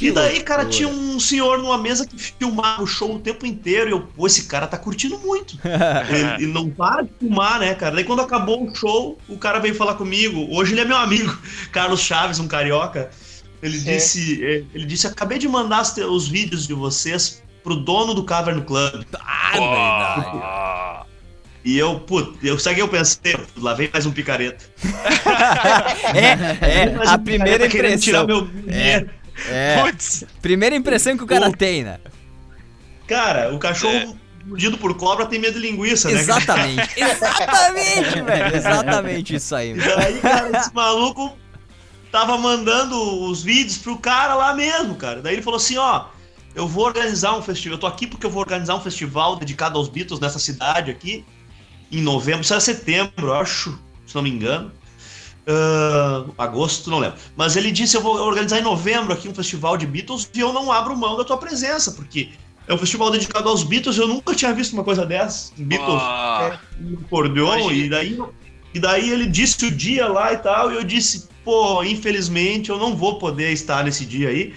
E 0.00 0.10
daí, 0.10 0.42
cara, 0.42 0.62
loucura. 0.62 0.76
tinha 0.76 0.88
um 0.88 1.20
senhor 1.20 1.58
numa 1.58 1.78
mesa 1.78 2.06
que 2.06 2.16
filmava 2.18 2.82
o 2.82 2.86
show 2.86 3.14
o 3.14 3.18
tempo 3.18 3.46
inteiro. 3.46 3.88
E 3.88 3.92
eu, 3.92 4.00
pô, 4.00 4.26
esse 4.26 4.44
cara 4.44 4.66
tá 4.66 4.76
curtindo 4.76 5.18
muito. 5.18 5.58
ele, 6.08 6.44
ele 6.44 6.52
não 6.52 6.68
para 6.68 7.02
de 7.02 7.10
filmar, 7.18 7.60
né, 7.60 7.74
cara? 7.74 7.94
Daí 7.94 8.04
quando 8.04 8.20
acabou 8.20 8.64
o 8.64 8.74
show, 8.74 9.18
o 9.28 9.38
cara 9.38 9.58
veio 9.58 9.74
falar 9.74 9.94
comigo. 9.94 10.48
Hoje 10.50 10.72
ele 10.72 10.80
é 10.80 10.84
meu 10.84 10.96
amigo, 10.96 11.36
Carlos 11.70 12.00
Chaves, 12.00 12.38
um 12.38 12.48
carioca. 12.48 13.10
Ele 13.62 13.78
Sim. 13.78 13.92
disse, 13.92 14.44
eh, 14.44 14.64
ele 14.74 14.84
disse, 14.84 15.06
acabei 15.06 15.38
de 15.38 15.48
mandar 15.48 15.82
os, 15.82 16.28
vídeos 16.28 16.66
de 16.66 16.74
vocês 16.74 17.42
pro 17.62 17.74
dono 17.74 18.12
do 18.12 18.24
Cavern 18.24 18.60
Club. 18.60 19.04
Ah, 19.18 19.52
verdade. 19.52 21.14
E 21.64 21.78
eu, 21.78 21.98
putz, 22.00 22.36
eu 22.42 22.58
sabe 22.58 22.76
que 22.76 22.82
eu 22.82 22.88
pensei, 22.88 23.34
lá 23.56 23.72
vem 23.72 23.88
mais 23.90 24.04
um 24.04 24.12
picareta. 24.12 24.64
É, 26.14 26.82
é, 26.84 26.94
a 27.06 27.14
um 27.14 27.24
primeira 27.24 27.68
querendo 27.68 27.98
tirar 27.98 28.22
impressão. 28.22 28.26
meu 28.26 28.46
dinheiro. 28.46 29.10
É, 29.10 29.23
Putz, 29.82 30.24
primeira 30.40 30.74
impressão 30.76 31.16
que 31.16 31.24
o 31.24 31.26
cara 31.26 31.50
tem, 31.52 31.82
né? 31.84 31.98
Cara, 33.06 33.52
o 33.54 33.58
cachorro 33.58 33.92
É. 33.94 34.14
mordido 34.46 34.78
por 34.78 34.94
cobra 34.96 35.26
tem 35.26 35.38
medo 35.38 35.60
de 35.60 35.66
linguiça, 35.66 36.08
né? 36.10 36.24
cara? 36.24 36.40
Exatamente, 36.40 36.90
exatamente, 37.00 38.20
velho. 38.22 38.56
Exatamente 38.56 39.34
isso 39.34 39.54
aí, 39.54 39.70
E 39.70 39.74
velho. 39.74 39.96
daí, 39.96 40.20
cara, 40.20 40.58
esse 40.58 40.74
maluco 40.74 41.36
tava 42.10 42.38
mandando 42.38 42.96
os 43.28 43.42
vídeos 43.42 43.78
pro 43.78 43.98
cara 43.98 44.34
lá 44.34 44.54
mesmo, 44.54 44.94
cara. 44.94 45.20
Daí 45.20 45.34
ele 45.34 45.42
falou 45.42 45.56
assim, 45.58 45.76
ó, 45.76 46.06
eu 46.54 46.66
vou 46.68 46.84
organizar 46.86 47.36
um 47.36 47.42
festival, 47.42 47.74
eu 47.76 47.80
tô 47.80 47.86
aqui 47.86 48.06
porque 48.06 48.24
eu 48.24 48.30
vou 48.30 48.40
organizar 48.40 48.76
um 48.76 48.80
festival 48.80 49.36
dedicado 49.36 49.76
aos 49.78 49.88
Beatles 49.88 50.20
nessa 50.20 50.38
cidade 50.38 50.90
aqui, 50.90 51.24
em 51.90 52.00
novembro, 52.00 52.46
era 52.48 52.60
setembro, 52.60 53.26
eu 53.26 53.34
acho, 53.34 53.78
se 54.06 54.14
não 54.14 54.22
me 54.22 54.30
engano. 54.30 54.72
Ah, 55.46 56.24
agosto, 56.38 56.90
não 56.90 56.98
lembro. 56.98 57.18
Mas 57.36 57.56
ele 57.56 57.70
disse, 57.70 57.96
eu 57.96 58.00
vou 58.00 58.16
organizar 58.16 58.58
em 58.58 58.62
novembro 58.62 59.12
aqui 59.12 59.28
um 59.28 59.34
festival 59.34 59.76
de 59.76 59.86
Beatles 59.86 60.28
e 60.34 60.40
eu 60.40 60.52
não 60.52 60.72
abro 60.72 60.96
mão 60.96 61.16
da 61.16 61.24
tua 61.24 61.36
presença, 61.36 61.92
porque 61.92 62.30
é 62.66 62.72
um 62.72 62.78
festival 62.78 63.10
dedicado 63.10 63.48
aos 63.48 63.62
Beatles, 63.62 63.98
eu 63.98 64.08
nunca 64.08 64.34
tinha 64.34 64.52
visto 64.54 64.72
uma 64.72 64.84
coisa 64.84 65.04
dessa. 65.04 65.52
Beatles 65.56 66.00
ah, 66.00 66.58
um 66.80 66.96
acordeon 67.04 67.70
e 67.70 67.90
daí, 67.90 68.18
e 68.72 68.80
daí 68.80 69.10
ele 69.10 69.26
disse 69.26 69.66
o 69.66 69.70
dia 69.70 70.08
lá 70.08 70.32
e 70.32 70.38
tal, 70.38 70.72
e 70.72 70.76
eu 70.76 70.84
disse, 70.84 71.28
pô, 71.44 71.84
infelizmente 71.84 72.70
eu 72.70 72.78
não 72.78 72.96
vou 72.96 73.18
poder 73.18 73.52
estar 73.52 73.84
nesse 73.84 74.06
dia 74.06 74.30
aí, 74.30 74.54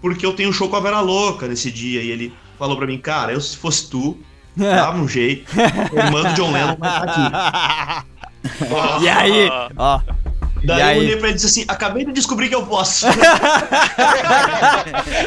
porque 0.00 0.26
eu 0.26 0.32
tenho 0.32 0.50
um 0.50 0.52
show 0.52 0.68
com 0.68 0.76
a 0.76 0.80
Vera 0.80 1.00
Louca 1.00 1.46
nesse 1.46 1.70
dia. 1.70 2.02
E 2.02 2.10
ele 2.10 2.34
falou 2.58 2.76
pra 2.76 2.86
mim, 2.88 2.98
cara, 2.98 3.32
eu 3.32 3.40
se 3.40 3.56
fosse 3.56 3.88
tu, 3.88 4.18
dava 4.56 4.98
um 4.98 5.06
jeito, 5.06 5.48
o 5.92 5.98
irmão 5.98 6.24
do 6.24 6.34
John 6.34 6.50
Lennon 6.50 6.76
vai 6.76 6.90
estar 6.90 7.04
aqui. 7.04 8.14
E 9.00 9.08
aí, 9.08 9.48
ó. 9.76 10.00
Daí 10.64 10.78
E 10.78 10.80
eu 10.80 10.86
aí? 10.88 10.98
olhei 10.98 11.16
pra 11.16 11.28
ele 11.28 11.32
e 11.32 11.34
disse 11.34 11.46
assim, 11.46 11.64
acabei 11.68 12.04
de 12.04 12.12
descobrir 12.12 12.48
que 12.48 12.54
eu 12.54 12.64
posso. 12.66 13.06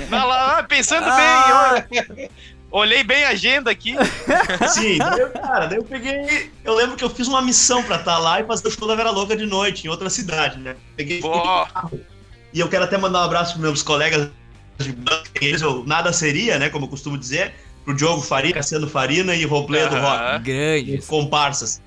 vai 0.10 0.26
lá, 0.26 0.60
ah, 0.60 0.64
pensando 0.64 1.06
Ah. 1.08 1.86
bem, 1.90 1.98
olha. 2.08 2.30
Olhei 2.70 3.02
bem 3.04 3.24
a 3.24 3.30
agenda 3.30 3.72
aqui. 3.72 3.96
Sim, 4.70 4.98
daí 4.98 5.20
eu, 5.20 5.30
cara, 5.30 5.68
daí 5.68 5.78
eu 5.78 5.84
peguei. 5.86 6.52
Eu 6.66 6.76
lembro 6.76 6.98
que 6.98 7.04
eu 7.04 7.10
fiz 7.10 7.28
uma 7.28 7.42
missão 7.42 7.82
pra 7.82 7.96
estar 7.96 8.18
lá 8.18 8.42
e 8.42 8.44
fazer 8.46 8.68
o 8.68 8.72
show 8.72 8.88
da 8.88 8.96
Vera 8.96 9.10
Louca 9.10 9.38
de 9.38 9.46
noite, 9.46 9.88
em 9.88 9.90
outra 9.90 10.10
cidade, 10.10 10.60
né? 10.60 10.76
Peguei 10.98 11.22
Pô, 11.22 11.66
E 12.54 12.60
eu 12.60 12.68
quero 12.68 12.84
até 12.84 12.98
mandar 12.98 13.20
um 13.22 13.24
abraço 13.24 13.54
para 13.54 13.62
meus 13.62 13.82
colegas 13.82 14.30
de 14.80 14.92
que 15.34 15.46
eles 15.46 15.62
eu 15.62 15.84
nada 15.88 16.12
seria, 16.12 16.60
né? 16.60 16.70
Como 16.70 16.86
eu 16.86 16.90
costumo 16.90 17.18
dizer, 17.18 17.54
pro 17.86 17.96
Diogo 17.96 18.22
Faria, 18.22 18.54
Cassiano 18.54 18.88
Farina 18.88 19.34
e 19.34 19.46
Robledo 19.46 19.96
Aham. 19.96 20.34
Rock, 20.34 20.44
Grande. 20.44 20.98
comparsas. 21.08 21.82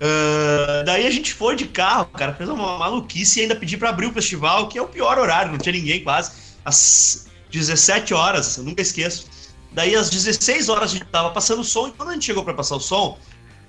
Ah, 0.00 0.82
daí 0.84 1.06
a 1.06 1.10
gente 1.10 1.32
foi 1.32 1.56
de 1.56 1.66
carro, 1.66 2.06
cara, 2.06 2.34
fez 2.34 2.48
uma 2.48 2.78
maluquice 2.78 3.38
e 3.38 3.42
ainda 3.42 3.56
pedi 3.56 3.76
para 3.76 3.88
abrir 3.88 4.06
o 4.06 4.12
festival, 4.12 4.68
que 4.68 4.78
é 4.78 4.82
o 4.82 4.86
pior 4.88 5.18
horário, 5.18 5.52
não 5.52 5.58
tinha 5.58 5.72
ninguém 5.72 6.02
quase, 6.02 6.32
às 6.64 7.26
17 7.50 8.12
horas, 8.12 8.56
eu 8.58 8.64
nunca 8.64 8.82
esqueço. 8.82 9.26
Daí 9.72 9.94
às 9.94 10.10
16 10.10 10.68
horas 10.68 10.90
a 10.90 10.94
gente 10.94 11.06
tava 11.06 11.30
passando 11.30 11.60
o 11.60 11.64
som, 11.64 11.88
e 11.88 11.92
quando 11.92 12.10
a 12.10 12.12
gente 12.12 12.26
chegou 12.26 12.44
para 12.44 12.54
passar 12.54 12.76
o 12.76 12.80
som, 12.80 13.18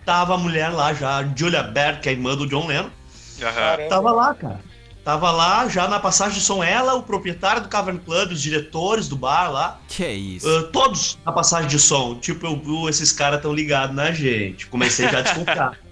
tava 0.06 0.36
a 0.36 0.38
mulher 0.38 0.70
lá 0.70 0.94
já, 0.94 1.24
Julia 1.36 1.64
Baird, 1.64 2.02
que 2.02 2.10
é 2.10 2.12
a 2.12 2.16
irmã 2.16 2.36
do 2.36 2.48
John 2.48 2.68
Lennon. 2.68 2.90
Caramba. 3.40 3.90
Tava 3.90 4.12
lá, 4.12 4.34
cara. 4.34 4.60
Tava 5.04 5.32
lá, 5.32 5.70
já 5.70 5.88
na 5.88 6.02
passagem 6.02 6.38
de 6.38 6.44
som, 6.44 6.62
ela, 6.62 6.94
o 6.96 7.04
proprietário 7.04 7.62
do 7.62 7.70
Cavern 7.70 8.00
Club, 8.00 8.32
os 8.34 8.42
diretores 8.42 9.08
do 9.08 9.16
bar 9.16 9.50
lá, 9.50 9.80
Que 9.88 10.06
isso. 10.06 10.46
ah, 10.50 10.64
todos 10.74 11.18
na 11.26 11.32
passagem 11.32 11.70
de 11.70 11.80
som. 11.80 12.16
Tipo, 12.16 12.46
eu, 12.48 12.62
"Uh, 12.66 12.90
esses 12.90 13.14
caras 13.14 13.42
tão 13.42 13.54
ligados 13.54 13.96
na 13.96 14.12
gente. 14.12 14.68
Comecei 14.68 15.08
já 15.10 15.20
a 15.20 15.22
desconfiar. 15.22 15.78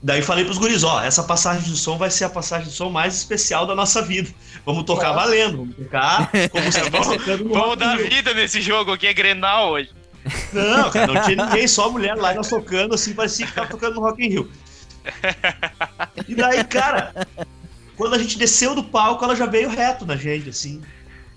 Daí 0.00 0.22
falei 0.22 0.44
pros 0.44 0.58
guris, 0.58 0.84
ó, 0.84 1.02
essa 1.02 1.24
passagem 1.24 1.64
de 1.72 1.76
som 1.76 1.98
vai 1.98 2.08
ser 2.10 2.24
a 2.24 2.30
passagem 2.30 2.68
de 2.68 2.74
som 2.74 2.88
mais 2.88 3.16
especial 3.16 3.66
da 3.66 3.74
nossa 3.74 4.00
vida. 4.00 4.30
Vamos 4.64 4.84
tocar 4.84 5.08
Nossa. 5.12 5.20
valendo, 5.24 5.56
vamos 5.58 5.76
tocar 5.76 6.30
como 6.50 6.72
se 6.72 6.80
Vamos- 6.90 7.08
tocando 7.08 7.44
no 7.44 7.52
Vamos 7.54 7.74
in 7.74 7.78
dar 7.78 7.96
vida 7.98 8.32
nesse 8.34 8.60
jogo 8.60 8.92
aqui, 8.92 9.08
é 9.08 9.12
Grenal 9.12 9.70
hoje. 9.72 9.90
Não, 10.52 10.90
cara, 10.90 11.12
não 11.12 11.22
tinha 11.22 11.36
ninguém, 11.44 11.66
só 11.66 11.86
a 11.86 11.90
mulher 11.90 12.14
lá, 12.14 12.32
nós 12.32 12.48
tocando, 12.48 12.94
assim, 12.94 13.12
parecia 13.12 13.46
que 13.46 13.52
tava 13.52 13.66
tocando 13.68 13.94
no 13.96 14.00
Rock 14.02 14.24
in 14.24 14.28
Rio. 14.28 14.50
E 16.28 16.34
daí, 16.34 16.62
cara, 16.64 17.26
quando 17.96 18.14
a 18.14 18.18
gente 18.18 18.38
desceu 18.38 18.74
do 18.74 18.84
palco, 18.84 19.24
ela 19.24 19.34
já 19.34 19.46
veio 19.46 19.68
reto 19.68 20.06
na 20.06 20.16
gente, 20.16 20.48
assim. 20.50 20.80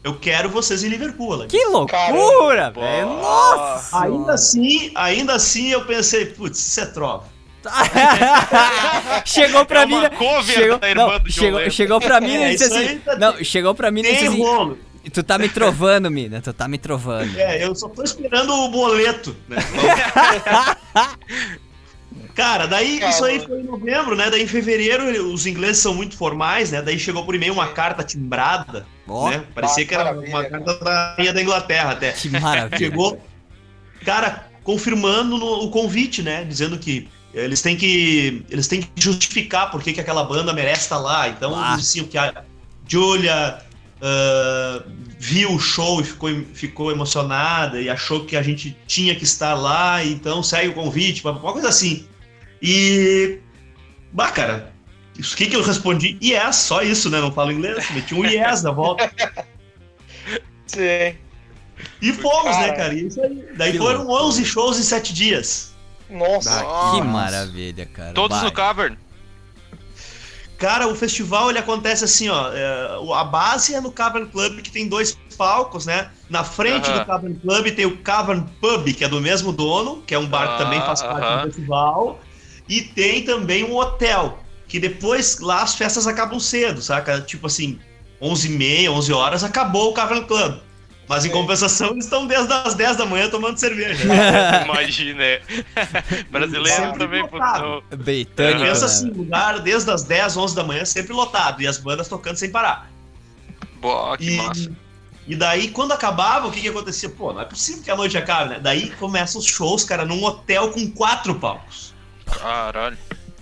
Eu 0.04 0.16
quero 0.20 0.50
vocês 0.50 0.84
em 0.84 0.88
Liverpool, 0.90 1.34
ela 1.34 1.48
disse. 1.48 1.58
Que 1.64 1.70
loucura, 1.70 2.72
velho. 2.72 3.08
Nossa. 3.08 4.04
Ainda 4.04 4.34
assim, 4.34 4.92
ainda 4.96 5.34
assim 5.36 5.70
eu 5.70 5.86
pensei, 5.86 6.26
putz, 6.26 6.60
isso 6.60 6.80
é 6.80 6.86
trova. 6.88 7.26
chegou 9.26 9.66
pra 9.66 9.82
É 9.82 9.86
mim. 9.86 10.02
né? 10.02 10.10
chegou, 10.44 10.80
não, 10.96 11.26
chegou, 11.30 11.70
chegou 11.70 12.00
pra 12.02 12.20
mim 12.22 12.34
e 12.44 12.50
disse 12.52 12.64
assim. 12.66 12.98
tá- 13.00 13.16
Não, 13.18 13.44
chegou 13.44 13.76
pra 13.76 13.92
mim 13.92 14.02
e 14.02 14.04
disse 14.12 14.28
assim. 14.28 14.42
rolo. 14.42 14.78
Tu 15.14 15.24
tá 15.24 15.38
me 15.40 15.50
trovando, 15.50 16.12
mina. 16.12 16.42
Tu 16.42 16.54
tá 16.54 16.68
me 16.68 16.78
trovando. 16.78 17.36
É, 17.40 17.64
eu 17.66 17.74
só 17.76 17.90
tô 17.90 18.04
esperando 18.04 18.54
o 18.54 18.70
boleto, 18.70 19.36
né? 19.50 19.58
Cara, 22.36 22.66
daí 22.66 23.00
Calma. 23.00 23.14
isso 23.14 23.26
aí 23.26 23.40
foi 23.46 23.60
em 23.60 23.64
novembro, 23.64 24.16
né? 24.16 24.30
Daí 24.30 24.44
em 24.44 24.48
fevereiro 24.48 25.04
os 25.34 25.46
ingleses 25.46 25.78
são 25.82 25.94
muito 25.94 26.16
formais, 26.16 26.72
né? 26.72 26.82
Daí 26.82 26.98
chegou 27.00 27.26
por 27.26 27.36
e-mail 27.36 27.54
uma 27.54 27.68
carta 27.70 28.04
timbrada, 28.04 28.86
Ó, 29.08 29.30
né? 29.30 29.44
Parecia 29.54 29.86
que 29.86 29.94
era 29.94 30.12
uma 30.18 30.44
carta 30.46 30.74
da 30.84 31.14
rainha 31.18 31.34
da 31.34 31.42
Inglaterra 31.42 31.92
até. 31.92 32.12
que 32.14 32.30
maravilha. 32.30 32.78
Chegou, 32.78 33.22
cara, 34.06 34.48
confirmando 34.64 35.38
no- 35.38 35.64
o 35.64 35.72
convite, 35.72 36.22
né? 36.22 36.44
Dizendo 36.46 36.78
que 36.78 37.10
eles 37.34 37.62
têm 37.62 37.76
que 37.76 38.46
eles 38.50 38.68
têm 38.68 38.82
que 38.82 38.90
justificar 38.96 39.72
por 39.72 39.82
que, 39.82 39.94
que 39.94 40.02
aquela 40.02 40.24
banda 40.24 40.54
merece 40.54 40.82
estar 40.82 40.98
lá. 40.98 41.30
Então 41.30 41.56
Ah. 41.56 41.74
eles 41.74 41.86
diziam 41.86 42.08
que 42.08 42.18
a 42.18 42.44
Julia 42.88 43.62
ah, 44.02 44.84
viu 45.20 45.54
o 45.54 45.60
show 45.60 46.02
e 46.02 46.04
ficou, 46.04 46.30
ficou 46.54 46.92
emocionada 46.92 47.80
e 47.80 47.90
achou 47.90 48.26
que 48.26 48.36
a 48.36 48.42
gente 48.42 48.76
tinha 48.88 49.16
que 49.16 49.24
estar 49.24 49.54
lá, 49.54 50.04
então 50.04 50.42
segue 50.42 50.70
o 50.70 50.74
convite, 50.74 51.24
uma 51.24 51.40
coisa 51.40 51.70
assim. 51.70 52.08
E. 52.62 53.40
Bah, 54.12 54.32
cara, 54.32 54.74
isso 55.18 55.38
que, 55.38 55.46
que 55.46 55.56
eu 55.56 55.62
respondi? 55.62 56.18
Yes, 56.22 56.56
só 56.56 56.82
isso, 56.82 57.10
né? 57.10 57.22
Não 57.22 57.32
falo 57.32 57.52
inglês, 57.52 57.90
meti 57.92 58.16
um 58.16 58.26
yes 58.26 58.64
na 58.64 58.72
volta. 58.72 59.12
Sim. 60.66 61.16
E 62.02 62.14
fomos, 62.14 62.56
Cara, 62.56 62.68
né, 62.68 62.74
cara? 62.74 62.94
E 62.94 63.08
isso 63.08 63.22
aí. 63.22 63.46
Daí 63.56 63.72
que 63.74 63.78
foram 63.78 64.00
loucura. 64.00 64.24
11 64.26 64.46
shows 64.46 64.80
em 64.80 64.84
7 64.84 65.14
dias. 65.14 65.71
Nossa. 66.12 66.62
Ah, 66.62 66.92
que 66.94 67.02
maravilha, 67.02 67.86
cara. 67.86 68.14
Todos 68.14 68.38
Vai. 68.38 68.46
no 68.46 68.52
Cavern. 68.52 68.98
Cara, 70.58 70.88
o 70.88 70.96
festival 70.96 71.50
ele 71.50 71.58
acontece 71.58 72.04
assim, 72.06 72.30
ó. 72.30 72.52
É, 72.54 73.00
a 73.16 73.24
base 73.24 73.74
é 73.74 73.82
no 73.82 73.92
Cavern 73.92 74.28
Club, 74.28 74.62
que 74.62 74.70
tem 74.70 74.88
dois 74.88 75.18
palcos, 75.36 75.88
né? 75.88 76.12
Na 76.30 76.44
frente 76.44 76.88
uh 76.88 76.94
-huh. 76.94 77.00
do 77.00 77.06
Cavern 77.06 77.36
Club 77.40 77.76
tem 77.76 77.86
o 77.88 77.98
Cavern 77.98 78.46
Pub, 78.62 78.94
que 78.94 79.04
é 79.04 79.08
do 79.08 79.20
mesmo 79.20 79.52
dono, 79.52 80.04
que 80.06 80.14
é 80.14 80.20
um 80.20 80.28
bar 80.28 80.46
uh 80.46 80.50
-huh. 80.50 80.58
que 80.58 80.64
também 80.64 80.80
faz 80.82 81.02
parte 81.02 81.26
uh 81.26 81.30
-huh. 81.30 81.42
do 81.42 81.48
festival. 81.48 82.20
E 82.70 82.82
tem 82.82 83.24
também 83.24 83.64
um 83.64 83.76
hotel, 83.76 84.38
que 84.68 84.80
depois 84.80 85.40
lá 85.40 85.64
as 85.64 85.74
festas 85.74 86.06
acabam 86.06 86.40
cedo, 86.40 86.80
saca? 86.80 87.22
Tipo 87.22 87.48
assim, 87.48 87.80
11h30, 88.22 88.90
11 88.90 89.14
horas, 89.14 89.44
acabou 89.44 89.90
o 89.90 89.94
Cavern 89.94 90.26
Club. 90.26 90.60
Mas 91.12 91.26
em 91.26 91.30
compensação, 91.30 91.90
eles 91.90 92.06
estão 92.06 92.26
desde 92.26 92.54
as 92.54 92.74
10 92.74 92.96
da 92.96 93.06
manhã 93.06 93.30
tomando 93.30 93.58
cerveja. 93.58 94.02
Imagina, 94.64 95.22
é. 95.22 95.42
Brasileiro 96.32 96.98
também 96.98 97.22
lotado. 97.22 97.84
Britânico. 97.98 98.62
Pensa 98.62 98.86
assim, 98.86 99.10
lugar 99.10 99.60
desde 99.60 99.92
as 99.92 100.04
10, 100.06 100.38
11 100.38 100.56
da 100.56 100.64
manhã 100.64 100.86
sempre 100.86 101.12
lotado. 101.12 101.62
E 101.62 101.68
as 101.68 101.78
bandas 101.78 102.08
tocando 102.08 102.38
sem 102.38 102.50
parar. 102.50 102.90
Boa, 103.82 104.18
que 104.18 104.30
e, 104.30 104.38
massa. 104.38 104.72
E 105.28 105.36
daí, 105.36 105.68
quando 105.72 105.92
acabava, 105.92 106.48
o 106.48 106.52
que 106.52 106.62
que 106.62 106.70
acontecia? 106.70 107.10
Pô, 107.10 107.34
não 107.34 107.42
é 107.42 107.46
possível 107.46 107.84
que 107.84 107.92
a 107.92 107.96
noite 107.98 108.18
acabe, 108.18 108.52
né? 108.52 108.60
Daí 108.62 108.90
começam 108.92 109.42
os 109.42 109.48
shows, 109.48 109.84
cara, 109.84 110.06
num 110.06 110.24
hotel 110.24 110.72
com 110.72 110.90
quatro 110.92 111.36
palcos. 111.36 111.94
Caralho. 112.26 112.98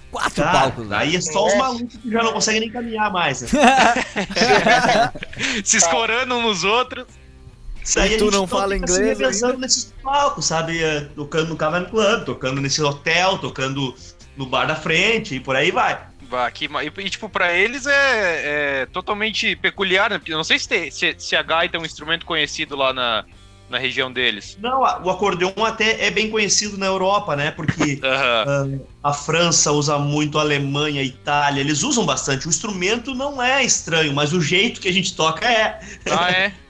Quatro 0.10 0.44
cara, 0.44 0.60
palcos. 0.60 0.88
Né? 0.88 0.98
Aí 0.98 1.16
é 1.16 1.22
só 1.22 1.46
os 1.46 1.54
malucos 1.54 1.98
que 1.98 2.10
já 2.10 2.24
não 2.24 2.34
conseguem 2.34 2.62
nem 2.62 2.72
caminhar 2.72 3.14
mais. 3.14 3.44
Né? 3.44 3.50
Se 5.64 5.78
escorando 5.78 6.34
uns 6.34 6.44
nos 6.44 6.64
outros. 6.64 7.19
Isso 7.84 8.00
aí 8.00 8.18
tu 8.18 8.30
não 8.30 8.46
fala 8.46 8.76
inglês 8.76 8.98
se 8.98 9.04
revezando 9.04 9.58
nesses 9.58 9.94
palcos, 10.04 10.46
sabe? 10.46 10.84
É, 10.84 11.02
tocando 11.02 11.50
no 11.50 11.56
Cavern 11.56 11.90
Club, 11.90 12.26
tocando 12.26 12.62
nesse 12.62 12.82
hotel, 12.82 13.38
tocando 13.38 13.96
no 14.38 14.46
bar 14.46 14.66
da 14.66 14.76
frente 14.76 15.36
e 15.36 15.40
por 15.40 15.56
aí 15.56 15.72
vai. 15.72 16.00
Aqui, 16.46 16.66
e, 16.68 17.02
e, 17.02 17.10
tipo, 17.10 17.28
pra 17.28 17.54
eles 17.54 17.88
é, 17.88 18.82
é 18.82 18.86
totalmente 18.86 19.56
peculiar, 19.56 20.12
né? 20.12 20.22
não 20.28 20.44
sei 20.44 20.60
se, 20.60 20.70
tem, 20.70 20.92
se, 20.92 21.16
se 21.18 21.36
a 21.36 21.42
gaita 21.42 21.76
é 21.76 21.80
um 21.80 21.86
instrumento 21.86 22.24
conhecido 22.24 22.76
lá 22.76 22.94
na, 22.94 23.26
na 23.70 23.78
região 23.78 24.12
deles. 24.12 24.58
Não, 24.62 24.82
o 24.82 25.10
acordeon 25.10 25.54
até 25.64 26.06
é 26.06 26.12
bem 26.12 26.30
conhecido 26.30 26.78
na 26.78 26.88
Europa, 26.88 27.36
né? 27.36 27.52
Porque 27.52 28.00
uhum. 28.04 28.76
uh, 28.76 28.88
a 29.04 29.14
França 29.14 29.72
usa 29.72 29.98
muito, 29.98 30.38
a 30.38 30.42
Alemanha, 30.42 31.02
a 31.02 31.04
Itália, 31.04 31.62
eles 31.62 31.84
usam 31.84 32.06
bastante. 32.06 32.48
O 32.48 32.50
instrumento 32.50 33.14
não 33.14 33.42
é 33.42 33.64
estranho, 33.64 34.14
mas 34.14 34.34
o 34.34 34.42
jeito 34.42 34.82
que 34.82 34.88
a 34.88 34.94
gente 34.94 35.16
toca 35.16 35.50
é. 35.50 35.80
Ah, 36.10 36.32
é? 36.32 36.54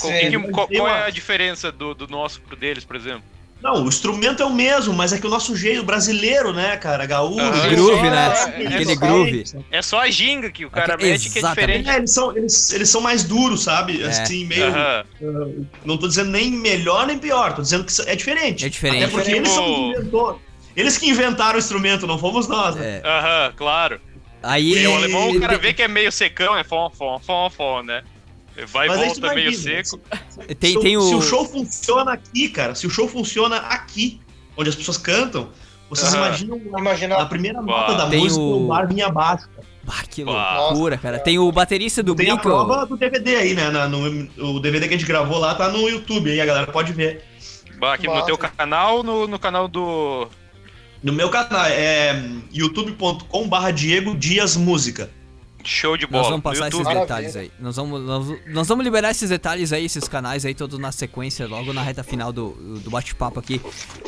Qual, 0.00 0.12
que, 0.12 0.38
qual, 0.50 0.68
qual 0.68 0.88
é 0.88 1.06
a 1.06 1.10
diferença 1.10 1.70
do, 1.70 1.94
do 1.94 2.06
nosso 2.08 2.40
pro 2.40 2.56
deles, 2.56 2.84
por 2.84 2.96
exemplo? 2.96 3.24
Não, 3.62 3.84
o 3.84 3.88
instrumento 3.88 4.42
é 4.42 4.46
o 4.46 4.52
mesmo, 4.52 4.92
mas 4.92 5.12
é 5.12 5.18
que 5.18 5.26
o 5.26 5.30
nosso 5.30 5.54
jeito 5.54 5.84
brasileiro, 5.84 6.52
né, 6.52 6.76
cara, 6.76 7.06
gaúcho. 7.06 7.40
Uhum. 7.40 7.70
Groove, 7.70 8.10
né? 8.10 8.32
É, 8.56 8.66
Aquele 8.66 8.92
é 8.92 8.96
groove. 8.96 9.44
É 9.70 9.80
só 9.80 10.00
a 10.00 10.10
ginga 10.10 10.50
que 10.50 10.66
o 10.66 10.70
cara 10.70 10.94
Aqui, 10.94 11.04
mete 11.04 11.30
que 11.30 11.38
é 11.38 11.42
diferente. 11.42 11.88
É, 11.88 11.96
eles 11.96 12.12
são, 12.12 12.36
eles, 12.36 12.72
eles 12.72 12.88
são 12.88 13.00
mais 13.00 13.22
duros, 13.22 13.62
sabe? 13.62 14.02
É. 14.02 14.06
Assim, 14.06 14.44
meio. 14.46 14.66
Uhum. 14.66 15.60
Uh, 15.60 15.66
não 15.84 15.96
tô 15.96 16.08
dizendo 16.08 16.30
nem 16.30 16.50
melhor 16.50 17.06
nem 17.06 17.16
pior, 17.16 17.54
tô 17.54 17.62
dizendo 17.62 17.84
que 17.84 17.92
é 18.10 18.16
diferente. 18.16 18.66
É 18.66 18.68
diferente. 18.68 19.04
Até 19.04 19.12
porque 19.12 19.30
eles 19.30 19.48
são 19.48 19.90
os 19.90 19.96
inventores. 19.96 20.40
Eles 20.74 20.98
que 20.98 21.08
inventaram 21.08 21.54
o 21.54 21.58
instrumento, 21.58 22.06
não 22.06 22.18
fomos 22.18 22.48
nós, 22.48 22.74
né? 22.74 23.00
Aham, 23.04 23.46
uhum, 23.46 23.56
claro. 23.56 24.00
Aí. 24.42 24.76
E 24.76 24.86
o 24.88 24.96
alemão, 24.96 25.30
o 25.30 25.40
cara 25.40 25.56
vê 25.56 25.72
que 25.72 25.82
é 25.82 25.88
meio 25.88 26.10
secão, 26.10 26.56
é 26.56 26.64
fom, 26.64 26.90
fom, 26.90 27.20
fom, 27.20 27.48
fom, 27.48 27.82
né? 27.84 28.02
Vai 28.68 28.88
e 28.88 28.94
volta 28.94 29.34
meio 29.34 29.54
seco. 29.54 29.98
Tem, 30.58 30.78
tem 30.78 30.96
o... 30.96 31.02
Se 31.02 31.14
o 31.14 31.22
show 31.22 31.44
funciona 31.44 32.12
aqui, 32.12 32.48
cara, 32.48 32.74
se 32.74 32.86
o 32.86 32.90
show 32.90 33.08
funciona 33.08 33.56
aqui, 33.56 34.20
onde 34.56 34.68
as 34.68 34.74
pessoas 34.74 34.98
cantam, 34.98 35.50
vocês 35.88 36.14
imaginam 36.14 36.58
Imagina... 36.78 37.16
a 37.16 37.26
primeira 37.26 37.60
nota 37.60 37.94
da 37.94 38.08
tem 38.08 38.20
música, 38.20 38.40
o, 38.40 38.64
o 38.64 38.68
bar 38.68 38.88
vinha 38.88 39.06
abaixo. 39.06 39.46
Ah, 39.86 40.02
que 40.08 40.24
loucura, 40.24 40.96
cara. 40.96 41.18
Tem 41.18 41.38
o 41.38 41.50
baterista 41.50 42.02
do 42.02 42.14
Tem 42.14 42.26
Blink, 42.26 42.38
a 42.38 42.40
prova 42.40 42.86
do 42.86 42.96
DVD 42.96 43.36
aí, 43.36 43.54
né? 43.54 43.68
Na, 43.68 43.88
no, 43.88 44.28
o 44.38 44.60
DVD 44.60 44.88
que 44.88 44.94
a 44.94 44.96
gente 44.96 45.06
gravou 45.06 45.38
lá 45.38 45.54
tá 45.54 45.68
no 45.68 45.88
YouTube 45.88 46.30
aí, 46.30 46.40
a 46.40 46.46
galera 46.46 46.66
pode 46.66 46.92
ver. 46.92 47.24
Bah, 47.78 47.94
aqui 47.94 48.06
Nossa. 48.06 48.20
no 48.20 48.26
teu 48.26 48.38
canal 48.38 49.02
no, 49.02 49.26
no 49.26 49.38
canal 49.38 49.66
do. 49.66 50.28
No 51.02 51.12
meu 51.12 51.28
canal, 51.28 51.66
é 51.66 52.22
youtube.com 52.52 53.48
barra 53.48 53.70
Diego 53.72 54.14
Dias 54.14 54.56
Música. 54.56 55.10
Show 55.64 55.96
de 55.96 56.06
bola. 56.06 56.22
Nós 56.22 56.30
vamos 56.30 56.42
passar 56.42 56.68
esses 56.68 56.86
detalhes 56.86 57.36
aí. 57.36 57.50
Nós 57.58 57.76
vamos, 57.76 58.02
nós, 58.02 58.38
nós, 58.46 58.68
vamos 58.68 58.84
liberar 58.84 59.10
esses 59.10 59.30
detalhes 59.30 59.72
aí, 59.72 59.84
esses 59.84 60.08
canais 60.08 60.44
aí, 60.44 60.54
todos 60.54 60.78
na 60.78 60.90
sequência, 60.92 61.46
logo 61.46 61.72
na 61.72 61.82
reta 61.82 62.02
final 62.02 62.32
do, 62.32 62.50
do 62.80 62.90
bate-papo 62.90 63.38
aqui. 63.38 63.60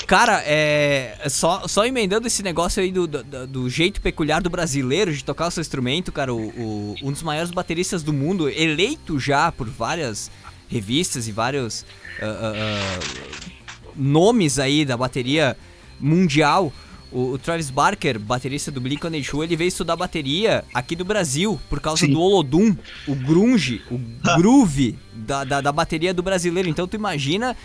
Cara, 0.06 0.42
é. 0.44 1.16
Só, 1.28 1.66
só 1.66 1.84
emendando 1.86 2.26
esse 2.26 2.42
negócio 2.42 2.82
aí 2.82 2.90
do, 2.90 3.06
do, 3.06 3.46
do, 3.46 3.70
jeito 3.70 4.00
peculiar 4.00 4.42
do 4.42 4.50
brasileiro 4.50 5.12
de 5.12 5.24
tocar 5.24 5.48
o 5.48 5.50
seu 5.50 5.60
instrumento, 5.60 6.12
cara, 6.12 6.32
o, 6.32 6.48
o, 6.48 6.94
um 7.02 7.12
dos 7.12 7.22
maiores 7.22 7.50
bateristas 7.50 8.02
do 8.02 8.12
mundo, 8.12 8.48
eleito 8.48 9.18
já 9.18 9.50
por 9.50 9.68
várias 9.68 10.30
revistas 10.68 11.28
e 11.28 11.32
vários 11.32 11.82
uh, 12.20 12.24
uh, 12.24 13.88
uh, 13.88 13.92
nomes 13.96 14.58
aí 14.58 14.84
da 14.84 14.96
bateria 14.96 15.56
mundial. 16.00 16.72
O, 17.14 17.34
o, 17.34 17.38
Travis 17.38 17.70
Barker, 17.70 18.18
baterista 18.18 18.72
do 18.72 18.80
Blink-182, 18.80 19.44
ele 19.44 19.56
veio 19.56 19.68
estudar 19.68 19.94
bateria 19.94 20.64
aqui 20.74 20.96
do 20.96 21.04
Brasil 21.04 21.60
por 21.70 21.80
causa 21.80 22.04
Sim. 22.04 22.12
do 22.12 22.20
Olodum, 22.20 22.76
o 23.06 23.14
grunge, 23.14 23.80
o 23.88 23.98
groove 24.36 24.98
da, 25.12 25.44
da, 25.44 25.60
da, 25.60 25.70
bateria 25.70 26.12
do 26.12 26.24
brasileiro. 26.24 26.68
Então 26.68 26.88
tu 26.88 26.96
imagina 26.96 27.56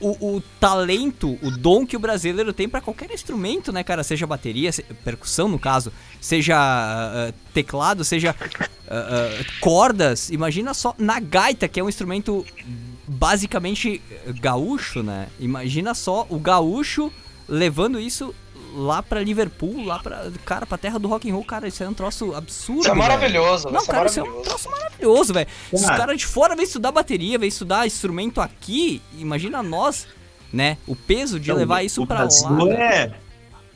o, 0.00 0.36
o 0.36 0.42
talento, 0.60 1.38
o 1.42 1.50
dom 1.50 1.86
que 1.86 1.96
o 1.96 2.00
brasileiro 2.00 2.52
tem 2.52 2.68
para 2.68 2.80
qualquer 2.80 3.10
instrumento, 3.12 3.72
né, 3.72 3.84
cara? 3.84 4.02
Seja 4.02 4.26
bateria, 4.26 4.72
se, 4.72 4.82
percussão 4.82 5.48
no 5.48 5.60
caso, 5.60 5.92
seja 6.20 6.56
uh, 6.56 7.32
teclado, 7.54 8.04
seja 8.04 8.34
uh, 8.34 8.54
uh, 8.54 9.46
cordas. 9.60 10.30
Imagina 10.30 10.74
só 10.74 10.92
na 10.98 11.20
gaita, 11.20 11.68
que 11.68 11.78
é 11.78 11.84
um 11.84 11.88
instrumento 11.88 12.44
basicamente 13.06 14.02
gaúcho, 14.40 15.02
né? 15.02 15.28
Imagina 15.38 15.94
só 15.94 16.26
o 16.28 16.38
gaúcho 16.38 17.12
levando 17.48 17.98
isso 17.98 18.34
lá 18.74 19.02
pra 19.02 19.20
Liverpool, 19.20 19.84
lá 19.84 19.98
pra. 19.98 20.30
Cara, 20.44 20.66
pra 20.66 20.78
terra 20.78 20.98
do 20.98 21.08
rock 21.08 21.30
and 21.30 21.34
roll, 21.34 21.44
cara, 21.44 21.68
isso 21.68 21.82
é 21.82 21.88
um 21.88 21.94
troço 21.94 22.34
absurdo. 22.34 22.82
Isso 22.82 22.90
é 22.90 22.94
maravilhoso, 22.94 23.70
Não, 23.70 23.84
cara, 23.84 24.06
isso 24.06 24.20
é 24.20 24.22
um 24.22 24.42
troço 24.42 24.70
maravilhoso, 24.70 25.32
velho. 25.32 25.48
Os 25.72 25.84
caras 25.84 26.16
de 26.18 26.26
fora 26.26 26.54
vêm 26.54 26.64
estudar 26.64 26.92
bateria, 26.92 27.38
vêm 27.38 27.48
estudar 27.48 27.86
instrumento 27.86 28.40
aqui, 28.40 29.02
imagina 29.18 29.62
nós, 29.62 30.06
né? 30.52 30.76
O 30.86 30.94
peso 30.94 31.38
de 31.38 31.52
levar 31.52 31.82
isso 31.82 32.06
pra 32.06 32.18
Brasil 32.18 32.50
lá. 32.50 32.74
É... 32.74 33.12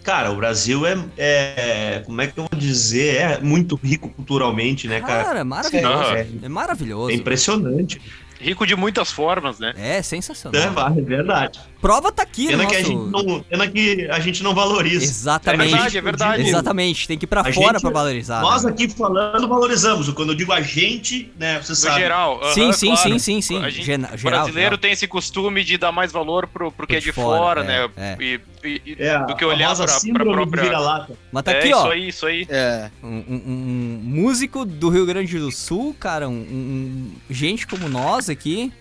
Cara, 0.03 0.33
o 0.33 0.37
Brasil 0.37 0.85
é, 0.85 0.97
é, 1.17 2.03
Como 2.05 2.21
é 2.21 2.27
que 2.27 2.39
eu 2.39 2.47
vou 2.51 2.59
dizer? 2.59 3.17
É 3.17 3.41
muito 3.41 3.77
rico 3.77 4.09
culturalmente, 4.09 4.89
né, 4.89 5.01
cara? 5.01 5.25
Cara, 5.25 5.45
maravilhoso. 5.45 6.15
É, 6.15 6.27
é 6.43 6.49
maravilhoso. 6.49 7.11
É 7.13 7.15
impressionante. 7.15 8.03
Rico 8.41 8.67
de 8.67 8.75
muitas 8.75 9.13
formas, 9.13 9.61
né? 9.61 9.73
É, 9.77 10.03
sensacional. 10.03 10.61
É, 10.61 10.99
é 10.99 11.03
verdade. 11.03 11.61
Prova 11.83 12.13
tá 12.13 12.23
aqui, 12.23 12.47
pena, 12.47 12.63
nosso... 12.63 12.71
que 12.71 12.77
a 12.77 12.85
gente 12.85 13.11
não, 13.11 13.41
pena 13.43 13.69
que 13.69 14.09
a 14.09 14.21
gente 14.21 14.43
não 14.45 14.55
valoriza. 14.55 15.05
Exatamente. 15.05 15.63
É 15.63 15.71
verdade, 15.73 15.99
é 15.99 16.01
verdade. 16.01 16.43
Exatamente, 16.49 17.09
tem 17.09 17.19
que 17.19 17.25
ir 17.25 17.27
pra 17.27 17.41
a 17.41 17.53
fora 17.53 17.73
gente, 17.73 17.81
pra 17.81 17.91
valorizar. 17.91 18.41
Nós 18.41 18.63
né? 18.63 18.71
aqui 18.71 18.89
falando 18.89 19.49
valorizamos. 19.49 20.09
Quando 20.11 20.29
eu 20.29 20.37
digo 20.37 20.53
a 20.53 20.61
gente, 20.61 21.33
né, 21.37 21.61
você 21.61 21.73
no 21.73 21.77
sabe. 21.77 22.01
geral. 22.01 22.37
Uh 22.37 22.45
-huh, 22.45 22.55
sim, 22.55 22.73
sim, 22.73 22.87
claro. 22.95 23.03
sim, 23.03 23.19
sim, 23.19 23.43
sim. 23.43 23.71
Gente, 23.71 23.85
geral, 23.85 24.11
brasileiro 24.23 24.53
geral. 24.53 24.79
tem 24.79 24.93
esse 24.93 25.09
costume 25.09 25.65
de 25.65 25.77
dar 25.77 25.91
mais 25.91 26.13
valor 26.13 26.47
pro, 26.47 26.71
pro 26.71 26.87
que 26.87 26.95
é 26.95 27.01
de 27.01 27.11
fora, 27.11 27.39
fora 27.39 27.61
é, 27.63 27.67
né? 27.67 27.91
É. 27.97 28.17
E, 28.21 28.41
e, 28.65 28.97
é, 29.01 29.19
do 29.27 29.35
que 29.35 29.45
olhar 29.45 29.75
pra, 29.75 29.87
pra 29.87 30.25
própria... 30.25 31.09
Mas 31.33 31.43
tá 31.43 31.51
é, 31.51 31.59
aqui, 31.59 31.75
ó. 31.75 31.79
Isso 31.79 31.91
aí, 31.91 32.09
isso 32.09 32.27
aí. 32.27 32.47
É. 32.49 32.91
Um, 33.03 33.09
um, 33.09 33.43
um 33.45 34.01
músico 34.05 34.65
do 34.65 34.89
Rio 34.89 35.05
Grande 35.05 35.37
do 35.37 35.51
Sul, 35.51 35.97
cara, 35.99 36.29
um, 36.29 37.11
gente 37.29 37.67
como 37.67 37.89
nós 37.89 38.31
aqui, 38.31 38.73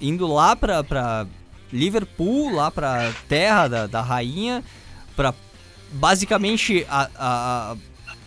indo 0.00 0.32
lá 0.32 0.54
pra, 0.54 0.84
pra 0.84 1.26
Liverpool, 1.72 2.54
lá 2.54 2.70
pra 2.70 3.12
terra 3.28 3.68
da, 3.68 3.86
da 3.86 4.00
rainha, 4.00 4.64
pra 5.14 5.34
basicamente 5.90 6.86
a, 6.88 7.10
a, 7.16 7.72
a 7.72 7.76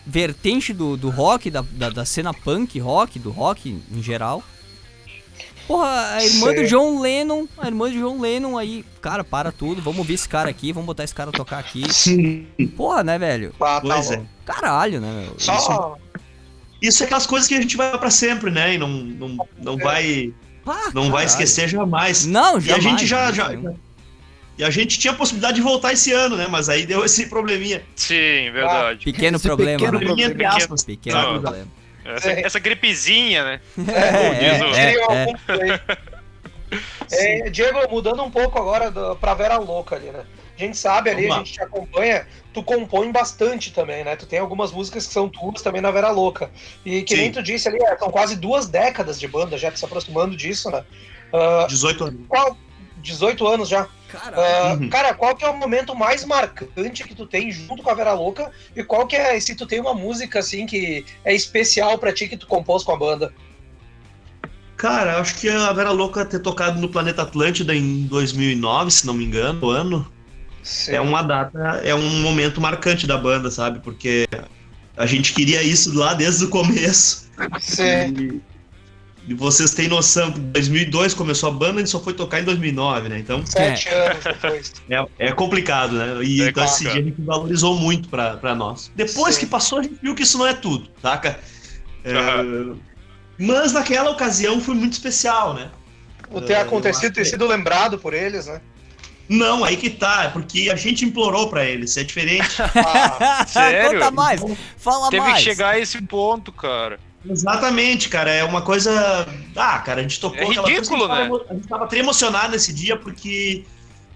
vertente 0.05 0.73
do, 0.73 0.97
do 0.97 1.09
rock, 1.09 1.49
da, 1.49 1.63
da, 1.71 1.89
da, 1.89 2.05
cena 2.05 2.33
punk 2.33 2.79
rock, 2.79 3.19
do 3.19 3.31
rock 3.31 3.81
em 3.91 4.03
geral. 4.03 4.43
Porra, 5.67 6.15
a 6.15 6.25
irmã 6.25 6.49
Sim. 6.49 6.55
do 6.55 6.67
John 6.67 6.99
Lennon, 6.99 7.47
a 7.57 7.67
irmã 7.67 7.89
do 7.89 7.97
John 7.97 8.19
Lennon 8.19 8.57
aí, 8.57 8.83
cara, 8.99 9.23
para 9.23 9.51
tudo, 9.51 9.81
vamos 9.81 9.99
ouvir 9.99 10.15
esse 10.15 10.27
cara 10.27 10.49
aqui, 10.49 10.73
vamos 10.73 10.87
botar 10.87 11.03
esse 11.03 11.15
cara 11.15 11.31
tocar 11.31 11.59
aqui. 11.59 11.83
Sim. 11.93 12.47
Porra, 12.75 13.03
né, 13.03 13.17
velho? 13.17 13.53
Ah, 13.59 13.79
tá 13.79 13.81
pois 13.81 14.11
é. 14.11 14.21
Caralho, 14.45 14.99
né, 14.99 15.23
meu? 15.23 15.35
Só... 15.39 15.55
Isso, 15.55 16.21
isso 16.81 17.03
é 17.03 17.05
aquelas 17.05 17.27
coisas 17.27 17.47
que 17.47 17.55
a 17.55 17.61
gente 17.61 17.77
vai 17.77 17.97
para 17.97 18.09
sempre, 18.09 18.51
né? 18.51 18.73
E 18.73 18.77
não, 18.77 18.89
não, 18.89 19.47
não 19.59 19.73
é. 19.79 19.83
vai 19.83 20.33
ah, 20.65 20.73
não 20.73 20.91
caralho. 20.91 21.11
vai 21.11 21.25
esquecer 21.25 21.67
jamais. 21.67 22.25
Não, 22.25 22.59
jamais. 22.59 22.67
E 22.67 22.71
a 22.71 22.79
gente 22.79 23.05
já, 23.05 23.31
já, 23.31 23.53
já, 23.55 23.73
E 24.57 24.63
a 24.63 24.69
gente 24.69 24.99
tinha 24.99 25.13
a 25.13 25.15
possibilidade 25.15 25.55
de 25.55 25.61
voltar 25.61 25.93
esse 25.93 26.11
ano, 26.11 26.37
né? 26.37 26.47
Mas 26.49 26.69
aí 26.69 26.85
deu 26.85 27.03
esse 27.03 27.27
probleminha. 27.27 27.81
Sim, 27.95 28.51
verdade. 28.51 28.99
Ah, 29.01 29.03
pequeno 29.03 29.37
esse 29.37 29.47
problema. 29.47 29.79
Pequeno 29.79 29.99
né? 29.99 30.05
problema, 30.05 30.31
entre 30.31 30.45
aspas. 30.45 30.83
Pequeno 30.83 31.21
não. 31.21 31.41
problema. 31.41 31.67
Essa, 32.03 32.31
é. 32.31 32.41
essa, 32.41 32.59
gripezinha, 32.59 33.43
né? 33.43 33.61
É, 33.87 34.95
é, 34.95 35.75
é, 37.11 37.45
é, 37.45 37.49
Diego, 37.49 37.79
mudando 37.89 38.23
um 38.23 38.31
pouco 38.31 38.57
agora 38.57 38.89
do, 38.89 39.15
pra 39.17 39.33
Vera 39.33 39.57
Louca 39.57 39.95
ali, 39.95 40.09
né? 40.09 40.23
Gente 40.65 40.77
sabe 40.77 41.09
ali, 41.09 41.31
a 41.31 41.37
gente 41.37 41.53
te 41.53 41.61
acompanha, 41.61 42.27
tu 42.53 42.63
compõe 42.63 43.11
bastante 43.11 43.71
também, 43.71 44.03
né? 44.03 44.15
Tu 44.15 44.25
tem 44.25 44.39
algumas 44.39 44.71
músicas 44.71 45.07
que 45.07 45.13
são 45.13 45.29
tuas 45.29 45.61
também 45.61 45.81
na 45.81 45.91
Vera 45.91 46.11
Louca. 46.11 46.49
E 46.85 47.03
que 47.03 47.15
Sim. 47.15 47.21
nem 47.21 47.31
tu 47.31 47.43
disse 47.43 47.67
ali, 47.67 47.77
é, 47.83 47.97
são 47.97 48.09
quase 48.09 48.35
duas 48.35 48.67
décadas 48.67 49.19
de 49.19 49.27
banda 49.27 49.57
já 49.57 49.75
se 49.75 49.83
aproximando 49.85 50.35
disso, 50.35 50.69
né? 50.69 50.83
Uh, 51.33 51.67
18 51.67 52.03
anos. 52.03 52.21
Qual, 52.27 52.57
18 53.01 53.47
anos 53.47 53.69
já. 53.69 53.83
Uh, 53.83 54.81
uhum. 54.81 54.89
Cara, 54.89 55.13
qual 55.13 55.35
que 55.35 55.43
é 55.43 55.49
o 55.49 55.55
momento 55.55 55.95
mais 55.95 56.25
marcante 56.25 57.03
que 57.03 57.15
tu 57.15 57.25
tem 57.25 57.51
junto 57.51 57.81
com 57.81 57.89
a 57.89 57.93
Vera 57.93 58.13
Louca? 58.13 58.51
E 58.75 58.83
qual 58.83 59.07
que 59.07 59.15
é, 59.15 59.39
se 59.39 59.55
tu 59.55 59.65
tem 59.65 59.79
uma 59.79 59.93
música 59.93 60.39
assim 60.39 60.65
que 60.65 61.05
é 61.23 61.33
especial 61.33 61.97
para 61.97 62.13
ti 62.13 62.27
que 62.27 62.37
tu 62.37 62.47
compôs 62.47 62.83
com 62.83 62.91
a 62.91 62.97
banda? 62.97 63.33
Cara, 64.81 65.19
acho 65.19 65.35
que 65.35 65.47
a 65.47 65.71
Vera 65.73 65.91
Louca 65.91 66.25
ter 66.25 66.39
tocado 66.39 66.81
no 66.81 66.89
Planeta 66.89 67.21
Atlântida 67.21 67.75
em 67.75 68.03
2009, 68.07 68.89
se 68.89 69.05
não 69.05 69.13
me 69.13 69.23
engano, 69.23 69.67
o 69.67 69.69
ano, 69.69 70.11
Sim. 70.63 70.93
é 70.93 71.01
uma 71.01 71.21
data, 71.21 71.81
é 71.83 71.93
um 71.95 72.21
momento 72.21 72.61
marcante 72.61 73.07
da 73.07 73.17
banda, 73.17 73.49
sabe? 73.49 73.79
Porque 73.79 74.27
a 74.95 75.05
gente 75.05 75.33
queria 75.33 75.63
isso 75.63 75.97
lá 75.97 76.13
desde 76.13 76.45
o 76.45 76.49
começo. 76.49 77.29
Sim. 77.59 78.41
E 79.27 79.33
vocês 79.35 79.73
têm 79.73 79.87
noção, 79.87 80.31
2002 80.31 81.13
começou 81.13 81.49
a 81.49 81.53
banda 81.53 81.79
e 81.79 81.87
só 81.87 81.99
foi 81.99 82.13
tocar 82.13 82.41
em 82.41 82.43
2009, 82.43 83.09
né? 83.09 83.19
Então. 83.19 83.45
Sete 83.45 83.87
é, 83.87 84.11
anos 84.11 84.23
depois. 84.23 84.73
É, 84.89 85.05
é 85.19 85.31
complicado, 85.31 85.93
né? 85.93 86.23
E 86.23 86.41
é 86.41 86.49
então 86.49 86.65
esse 86.65 86.83
dia 86.83 86.93
a 86.93 87.03
gente 87.03 87.21
valorizou 87.21 87.77
muito 87.77 88.09
pra, 88.09 88.37
pra 88.37 88.55
nós. 88.55 88.91
Depois 88.95 89.35
Sim. 89.35 89.41
que 89.41 89.45
passou, 89.45 89.79
a 89.79 89.83
gente 89.83 89.97
viu 90.01 90.15
que 90.15 90.23
isso 90.23 90.37
não 90.37 90.47
é 90.47 90.53
tudo, 90.53 90.89
saca? 91.01 91.39
É, 92.03 92.41
uhum. 92.41 92.79
Mas 93.37 93.73
naquela 93.73 94.09
ocasião 94.09 94.59
foi 94.59 94.73
muito 94.73 94.93
especial, 94.93 95.53
né? 95.53 95.69
O 96.31 96.41
ter 96.41 96.55
acontecido, 96.55 97.13
ter 97.13 97.25
sido 97.25 97.45
lembrado 97.45 97.97
por 97.99 98.13
eles, 98.13 98.47
né? 98.47 98.61
Não, 99.29 99.63
aí 99.63 99.77
que 99.77 99.89
tá, 99.89 100.25
é 100.25 100.27
porque 100.27 100.69
a 100.71 100.75
gente 100.75 101.05
implorou 101.05 101.49
para 101.49 101.65
eles, 101.65 101.95
é 101.97 102.03
diferente. 102.03 102.57
Ah, 102.75 103.45
sério? 103.47 103.99
Conta 103.99 104.11
mais, 104.11 104.41
fala 104.77 105.09
Teve 105.09 105.21
mais. 105.21 105.33
Teve 105.35 105.43
que 105.45 105.49
chegar 105.51 105.69
a 105.69 105.79
esse 105.79 106.01
ponto, 106.01 106.51
cara. 106.51 106.99
Exatamente, 107.27 108.09
cara. 108.09 108.31
É 108.31 108.43
uma 108.43 108.61
coisa. 108.61 109.27
Ah, 109.55 109.79
cara, 109.79 109.99
a 109.99 110.03
gente 110.03 110.19
tocou. 110.19 110.39
É 110.39 110.45
ridículo, 110.45 111.07
né? 111.07 111.29
A 111.49 111.53
gente 111.53 111.67
tava 111.67 111.85
bem 111.85 111.99
emocionado 111.99 112.51
nesse 112.51 112.73
dia 112.73 112.97
porque 112.97 113.63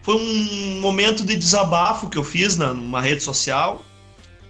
foi 0.01 0.15
um 0.15 0.81
momento 0.81 1.25
de 1.25 1.35
desabafo 1.35 2.09
que 2.09 2.17
eu 2.17 2.23
fiz 2.23 2.57
na, 2.57 2.73
numa 2.73 3.01
rede 3.01 3.21
social. 3.21 3.83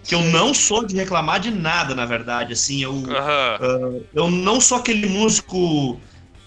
Que 0.04 0.14
eu 0.14 0.22
não 0.22 0.54
sou 0.54 0.86
de 0.86 0.96
reclamar 0.96 1.40
de 1.40 1.50
nada, 1.50 1.96
na 1.96 2.06
verdade. 2.06 2.54
Assim, 2.54 2.84
eu, 2.84 2.94
uh, 2.94 4.06
eu 4.14 4.30
não 4.30 4.62
sou 4.62 4.78
aquele 4.78 5.08
músico. 5.08 6.00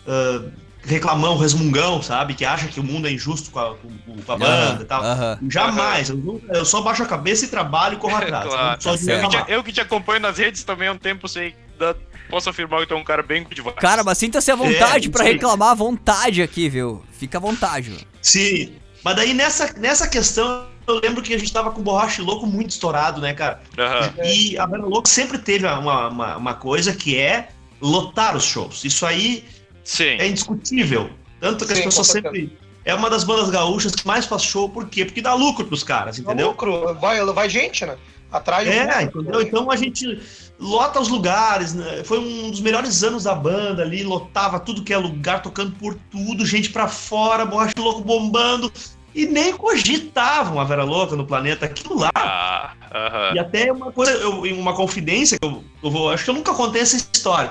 Uh, 0.06 0.50
reclamão, 0.84 1.36
resmungão, 1.36 2.02
sabe? 2.02 2.34
Que 2.34 2.44
acha 2.44 2.68
que 2.68 2.80
o 2.80 2.84
mundo 2.84 3.08
é 3.08 3.12
injusto 3.12 3.50
com 3.50 3.58
a, 3.58 3.74
com, 3.76 4.22
com 4.24 4.32
a 4.32 4.36
banda 4.36 4.82
e 4.82 4.86
tal. 4.86 5.02
Jamais. 5.48 6.10
Eu, 6.10 6.40
eu, 6.48 6.64
só 6.64 6.80
baixo 6.80 7.02
a 7.02 7.06
cabeça 7.06 7.44
e 7.44 7.48
trabalho 7.48 7.94
e 7.94 7.96
corro 7.98 8.16
atrás. 8.16 8.48
claro. 8.48 8.78
eu, 8.84 8.98
que 8.98 9.28
te, 9.28 9.52
eu, 9.52 9.64
que 9.64 9.72
te, 9.72 9.80
acompanho 9.80 10.20
nas 10.20 10.38
redes 10.38 10.64
também 10.64 10.88
há 10.88 10.92
um 10.92 10.98
tempo, 10.98 11.28
sei. 11.28 11.54
Da, 11.78 11.94
posso 12.28 12.50
afirmar 12.50 12.80
que 12.80 12.86
tu 12.86 12.94
é 12.94 12.96
um 12.96 13.04
cara 13.04 13.22
bem 13.22 13.44
cultivado. 13.44 13.76
Cara, 13.76 14.02
mas 14.02 14.18
sinta-se 14.18 14.50
à 14.50 14.56
vontade 14.56 15.08
é, 15.08 15.10
para 15.10 15.24
reclamar 15.24 15.70
à 15.70 15.74
vontade 15.74 16.42
aqui, 16.42 16.68
viu? 16.68 17.02
Fica 17.12 17.38
à 17.38 17.40
vontade. 17.40 17.90
Viu? 17.90 18.00
Sim. 18.20 18.74
Mas 19.04 19.16
daí 19.16 19.32
nessa, 19.32 19.72
nessa 19.78 20.08
questão, 20.08 20.66
eu 20.86 21.00
lembro 21.00 21.22
que 21.22 21.32
a 21.32 21.38
gente 21.38 21.52
tava 21.52 21.70
com 21.70 21.80
o 21.80 21.84
Borracha 21.84 22.22
Louco 22.22 22.46
muito 22.46 22.70
estourado, 22.70 23.20
né, 23.20 23.32
cara? 23.32 23.60
Uhum. 23.76 24.24
E 24.24 24.58
a 24.58 24.66
Banda 24.66 24.86
Louco 24.86 25.08
sempre 25.08 25.38
teve 25.38 25.66
uma, 25.66 26.08
uma, 26.08 26.36
uma 26.36 26.54
coisa 26.54 26.92
que 26.92 27.16
é 27.16 27.48
lotar 27.80 28.36
os 28.36 28.44
shows. 28.44 28.84
Isso 28.84 29.06
aí 29.06 29.44
Sim. 29.88 30.18
é 30.18 30.28
indiscutível. 30.28 31.08
Tanto 31.40 31.66
que 31.66 31.72
Sim, 31.72 31.80
as 31.80 31.84
pessoas 31.86 32.08
sempre. 32.08 32.58
É 32.84 32.94
uma 32.94 33.08
das 33.08 33.24
bandas 33.24 33.48
gaúchas 33.48 33.94
que 33.94 34.06
mais 34.06 34.26
faz 34.26 34.42
show, 34.42 34.68
por 34.68 34.86
quê? 34.86 35.04
Porque 35.04 35.22
dá 35.22 35.34
lucro 35.34 35.64
pros 35.64 35.82
caras, 35.82 36.18
entendeu? 36.18 36.46
Dá 36.46 36.50
lucro, 36.52 36.94
vai, 36.94 37.24
vai 37.24 37.48
gente, 37.48 37.86
né? 37.86 37.96
Atrai 38.30 38.68
É, 38.68 39.02
entendeu? 39.02 39.40
Então 39.40 39.70
a 39.70 39.76
gente 39.76 40.20
lota 40.58 41.00
os 41.00 41.08
lugares, 41.08 41.72
né? 41.72 42.02
Foi 42.04 42.18
um 42.18 42.50
dos 42.50 42.60
melhores 42.60 43.02
anos 43.02 43.24
da 43.24 43.34
banda 43.34 43.82
ali, 43.82 44.02
lotava 44.02 44.60
tudo 44.60 44.84
que 44.84 44.92
é 44.92 44.98
lugar, 44.98 45.40
tocando 45.40 45.72
por 45.72 45.94
tudo, 46.10 46.44
gente 46.44 46.68
pra 46.68 46.86
fora, 46.86 47.46
borracha 47.46 47.74
louco 47.78 48.02
bombando. 48.02 48.70
E 49.14 49.24
nem 49.26 49.54
cogitavam 49.54 50.60
a 50.60 50.64
Vera 50.64 50.84
Louca 50.84 51.16
no 51.16 51.26
planeta, 51.26 51.64
aquilo 51.64 51.98
lá. 51.98 52.10
Ah, 52.14 52.72
uh 52.90 53.32
-huh. 53.32 53.36
E 53.36 53.38
até 53.38 53.72
uma 53.72 53.90
coisa, 53.90 54.12
eu, 54.12 54.42
uma 54.54 54.74
confidência 54.74 55.38
que 55.38 55.46
eu, 55.46 55.64
eu 55.82 55.90
vou. 55.90 56.10
Acho 56.10 56.24
que 56.24 56.30
eu 56.30 56.34
nunca 56.34 56.52
contei 56.52 56.82
essa 56.82 56.96
história. 56.96 57.50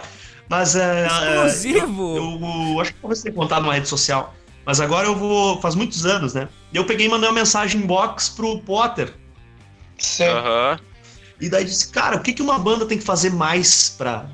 Mas 0.49 0.75
é. 0.75 1.07
Exclusivo! 1.07 2.17
Eu, 2.17 2.23
eu, 2.23 2.73
eu 2.73 2.79
acho 2.79 2.93
que 2.93 3.01
você 3.01 3.29
ter 3.29 3.35
contado 3.35 3.63
numa 3.63 3.73
rede 3.73 3.87
social. 3.87 4.33
Mas 4.65 4.79
agora 4.79 5.07
eu 5.07 5.15
vou. 5.15 5.61
Faz 5.61 5.75
muitos 5.75 6.05
anos, 6.05 6.33
né? 6.33 6.47
Eu 6.73 6.85
peguei 6.85 7.07
e 7.07 7.09
mandei 7.09 7.29
uma 7.29 7.35
mensagem 7.35 7.81
inbox 7.81 8.29
pro 8.29 8.59
Potter. 8.59 9.13
Sim. 9.97 10.25
Uhum. 10.25 10.77
E 11.39 11.49
daí 11.49 11.65
disse, 11.65 11.91
cara, 11.91 12.17
o 12.17 12.21
que, 12.21 12.33
que 12.33 12.41
uma 12.41 12.57
banda 12.57 12.85
tem 12.85 12.97
que 12.97 13.03
fazer 13.03 13.29
mais 13.29 13.89
pra, 13.97 14.27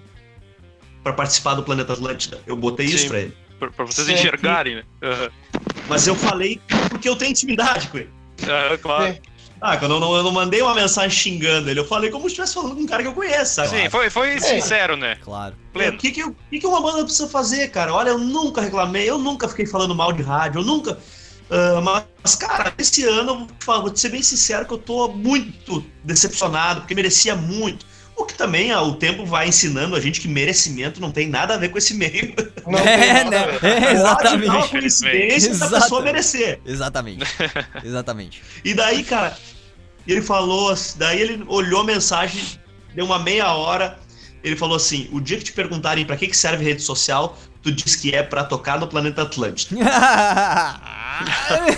pra 1.04 1.14
participar 1.14 1.56
do 1.56 1.64
Planeta 1.64 1.94
Atlântida? 1.94 2.40
Eu 2.48 2.56
botei 2.56 2.88
Sim, 2.88 2.96
isso 2.96 3.08
pra 3.08 3.20
ele. 3.20 3.38
Pra, 3.60 3.70
pra 3.70 3.86
vocês 3.86 4.08
Sim. 4.08 4.14
enxergarem, 4.14 4.76
né? 4.76 4.84
Uhum. 5.04 5.62
Mas 5.88 6.08
eu 6.08 6.16
falei 6.16 6.62
porque 6.90 7.08
eu 7.10 7.16
tenho 7.16 7.32
intimidade 7.32 7.88
com 7.90 7.98
ele. 7.98 8.10
Uhum, 8.42 8.78
claro. 8.78 9.14
Sim. 9.14 9.20
Ah, 9.66 9.78
quando 9.78 9.94
eu 9.94 10.00
não, 10.02 10.14
eu 10.14 10.24
não 10.24 10.32
mandei 10.34 10.62
uma 10.62 10.76
mensagem 10.76 11.10
xingando 11.10 11.70
ele, 11.70 11.80
eu 11.80 11.86
falei 11.86 12.12
como 12.12 12.24
se 12.24 12.34
estivesse 12.34 12.54
falando 12.54 12.76
com 12.76 12.82
um 12.82 12.86
cara 12.86 13.02
que 13.02 13.08
eu 13.08 13.14
conheço, 13.14 13.56
sabe? 13.56 13.70
Sim, 13.70 13.90
foi, 13.90 14.10
foi 14.10 14.34
é. 14.34 14.40
sincero, 14.42 14.98
né? 14.98 15.16
Claro. 15.24 15.56
O 15.74 15.98
que, 15.98 16.12
que, 16.12 16.32
que, 16.50 16.60
que 16.60 16.68
uma 16.68 16.82
banda 16.82 17.06
precisa 17.06 17.30
fazer, 17.30 17.70
cara? 17.70 17.94
Olha, 17.94 18.10
eu 18.10 18.18
nunca 18.18 18.60
reclamei, 18.60 19.10
eu 19.10 19.18
nunca 19.18 19.48
fiquei 19.48 19.66
falando 19.66 19.96
mal 19.96 20.12
de 20.12 20.22
rádio, 20.22 20.60
eu 20.60 20.66
nunca. 20.66 21.00
Uh, 21.50 21.82
mas, 21.82 22.36
cara, 22.36 22.74
esse 22.78 23.06
ano, 23.06 23.48
eu 23.66 23.82
vou 23.82 23.90
te 23.90 24.02
ser 24.02 24.10
bem 24.10 24.22
sincero 24.22 24.66
que 24.66 24.74
eu 24.74 24.78
tô 24.78 25.08
muito 25.08 25.82
decepcionado, 26.04 26.82
porque 26.82 26.94
merecia 26.94 27.34
muito. 27.34 27.86
O 28.16 28.26
que 28.26 28.36
também 28.36 28.72
ah, 28.72 28.82
o 28.82 28.96
tempo 28.96 29.26
vai 29.26 29.48
ensinando 29.48 29.96
a 29.96 30.00
gente 30.00 30.22
que 30.22 30.28
merecimento 30.28 31.02
não 31.02 31.12
tem 31.12 31.28
nada 31.28 31.56
a 31.56 31.58
ver 31.58 31.70
com 31.70 31.78
esse 31.78 31.94
meio. 31.94 32.34
Não 32.66 32.80
é, 32.80 33.24
né? 33.26 33.46
É, 33.62 33.92
exatamente. 33.92 34.46
Pode 34.46 34.62
dar 34.62 34.70
coincidência 34.70 35.58
da 35.58 35.82
pessoa 35.82 36.02
merecer. 36.02 36.62
Exatamente. 36.66 37.26
Exatamente. 37.84 38.42
e 38.64 38.74
daí, 38.74 39.04
cara, 39.04 39.38
ele 40.08 40.22
falou, 40.22 40.74
daí 40.96 41.20
ele 41.20 41.44
olhou 41.48 41.82
a 41.82 41.84
mensagem, 41.84 42.42
deu 42.96 43.04
uma 43.06 43.20
meia 43.20 43.54
hora, 43.54 44.00
ele 44.44 44.56
falou 44.56 44.78
assim: 44.78 45.10
o 45.12 45.20
dia 45.20 45.38
que 45.38 45.44
te 45.44 45.54
perguntarem 45.54 46.06
para 46.06 46.16
que, 46.18 46.28
que 46.28 46.38
serve 46.38 46.64
rede 46.64 46.82
social, 46.82 47.38
tu 47.62 47.72
diz 47.72 47.96
que 47.96 48.14
é 48.14 48.22
para 48.22 48.44
tocar 48.44 48.80
no 48.80 48.88
planeta 48.88 49.24
Atlântico. 49.24 49.76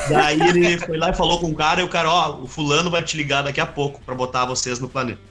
daí 0.09 0.41
ele 0.41 0.77
foi 0.79 0.97
lá 0.97 1.11
e 1.11 1.13
falou 1.13 1.39
com 1.39 1.51
o 1.51 1.55
cara, 1.55 1.81
e 1.81 1.83
o 1.83 1.89
cara, 1.89 2.11
ó, 2.11 2.41
o 2.41 2.47
fulano 2.47 2.89
vai 2.89 3.03
te 3.03 3.15
ligar 3.15 3.43
daqui 3.43 3.61
a 3.61 3.65
pouco 3.65 4.01
para 4.01 4.15
botar 4.15 4.45
vocês 4.45 4.79
no 4.79 4.89
planeta. 4.89 5.21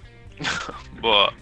Boa. 1.05 1.35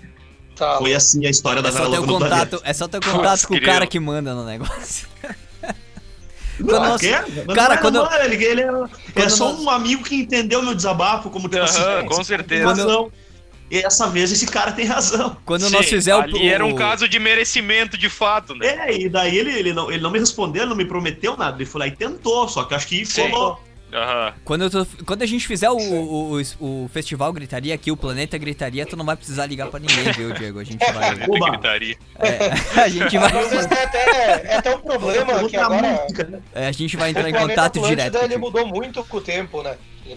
Tá. 0.57 0.79
Foi 0.79 0.93
assim 0.93 1.25
a 1.25 1.31
história 1.31 1.63
da 1.63 1.69
é 1.69 1.73
só 1.73 1.89
Vera 1.89 2.03
contato, 2.03 2.61
É 2.65 2.73
só 2.73 2.89
ter 2.89 2.99
contato 3.01 3.23
Nossa, 3.23 3.47
com 3.47 3.55
o 3.55 3.63
cara 3.63 3.87
que 3.87 4.01
manda 4.01 4.35
no 4.35 4.45
negócio. 4.45 5.07
Não, 6.59 6.81
nós... 6.81 7.01
Cara, 7.55 7.79
quando. 7.79 7.95
Não, 7.95 8.23
ele, 8.23 8.45
ele 8.45 8.61
é, 8.61 8.67
é 9.15 9.29
só 9.29 9.53
nós... 9.53 9.61
um 9.61 9.71
amigo 9.71 10.03
que 10.03 10.17
entendeu 10.17 10.63
meu 10.63 10.75
desabafo, 10.75 11.31
como 11.31 11.49
tipo 11.49 11.63
assim. 11.63 11.81
Com 12.09 12.23
certeza. 12.25 12.65
Quando... 12.65 13.13
E 13.71 13.79
essa 13.79 14.09
vez 14.09 14.31
esse 14.31 14.47
cara 14.47 14.73
tem 14.73 14.85
razão. 14.85 15.37
Quando 15.47 15.65
Sim, 15.65 15.73
nós 15.73 15.89
fizemos 15.89 16.25
ali 16.25 16.49
o... 16.49 16.53
era 16.53 16.65
um 16.65 16.75
caso 16.75 17.09
de 17.09 17.19
merecimento 17.19 17.97
de 17.97 18.11
fato, 18.11 18.55
né? 18.55 18.67
É, 18.67 19.01
e 19.01 19.09
daí 19.09 19.39
ele, 19.39 19.51
ele, 19.51 19.73
não, 19.73 19.91
ele 19.91 20.03
não 20.03 20.11
me 20.11 20.19
respondeu, 20.19 20.67
não 20.67 20.77
me 20.77 20.85
prometeu 20.85 21.37
nada. 21.37 21.57
Ele 21.57 21.65
foi 21.65 21.79
lá 21.79 21.87
e 21.87 21.93
tentou, 21.93 22.49
só 22.49 22.65
que 22.65 22.75
acho 22.75 22.87
que 22.87 23.07
Sim. 23.07 23.31
falou. 23.31 23.59
Uhum. 23.93 24.32
Quando, 24.43 24.70
tô, 24.70 24.86
quando 25.05 25.23
a 25.23 25.27
gente 25.27 25.47
fizer 25.47 25.69
o, 25.69 25.77
o, 25.77 26.40
o, 26.40 26.85
o, 26.85 26.89
festival 26.89 27.31
Gritaria 27.31 27.74
aqui, 27.74 27.90
o 27.90 27.97
Planeta 27.97 28.39
Gritaria, 28.39 28.86
tu 28.86 28.97
não 28.97 29.05
vai 29.05 29.16
precisar 29.16 29.44
ligar 29.44 29.69
pra 29.69 29.78
ninguém, 29.78 30.10
viu, 30.12 30.32
Diego? 30.32 30.60
A 30.60 30.64
gente 30.64 30.82
vai. 30.93 31.14
Gritaria. 31.14 31.97
É, 32.19 32.51
a 32.81 32.89
gente 32.89 33.19
vai. 33.19 33.31
é, 33.31 33.82
até, 33.85 34.47
é 34.47 34.56
até 34.56 34.74
um 34.74 34.81
problema 34.81 35.47
que 35.47 35.56
agora. 35.59 35.82
Né? 35.82 36.43
É, 36.55 36.66
a 36.69 36.73
gente 36.73 36.97
vai 36.97 37.10
entrar 37.10 37.28
em 37.28 37.35
contato 37.35 37.82
direto. 37.82 38.16
Ele 38.16 38.39
mudou 38.39 38.66
muito 38.66 39.05
com 39.05 39.19
o 39.19 39.20
tempo, 39.20 39.62
né? 39.62 39.77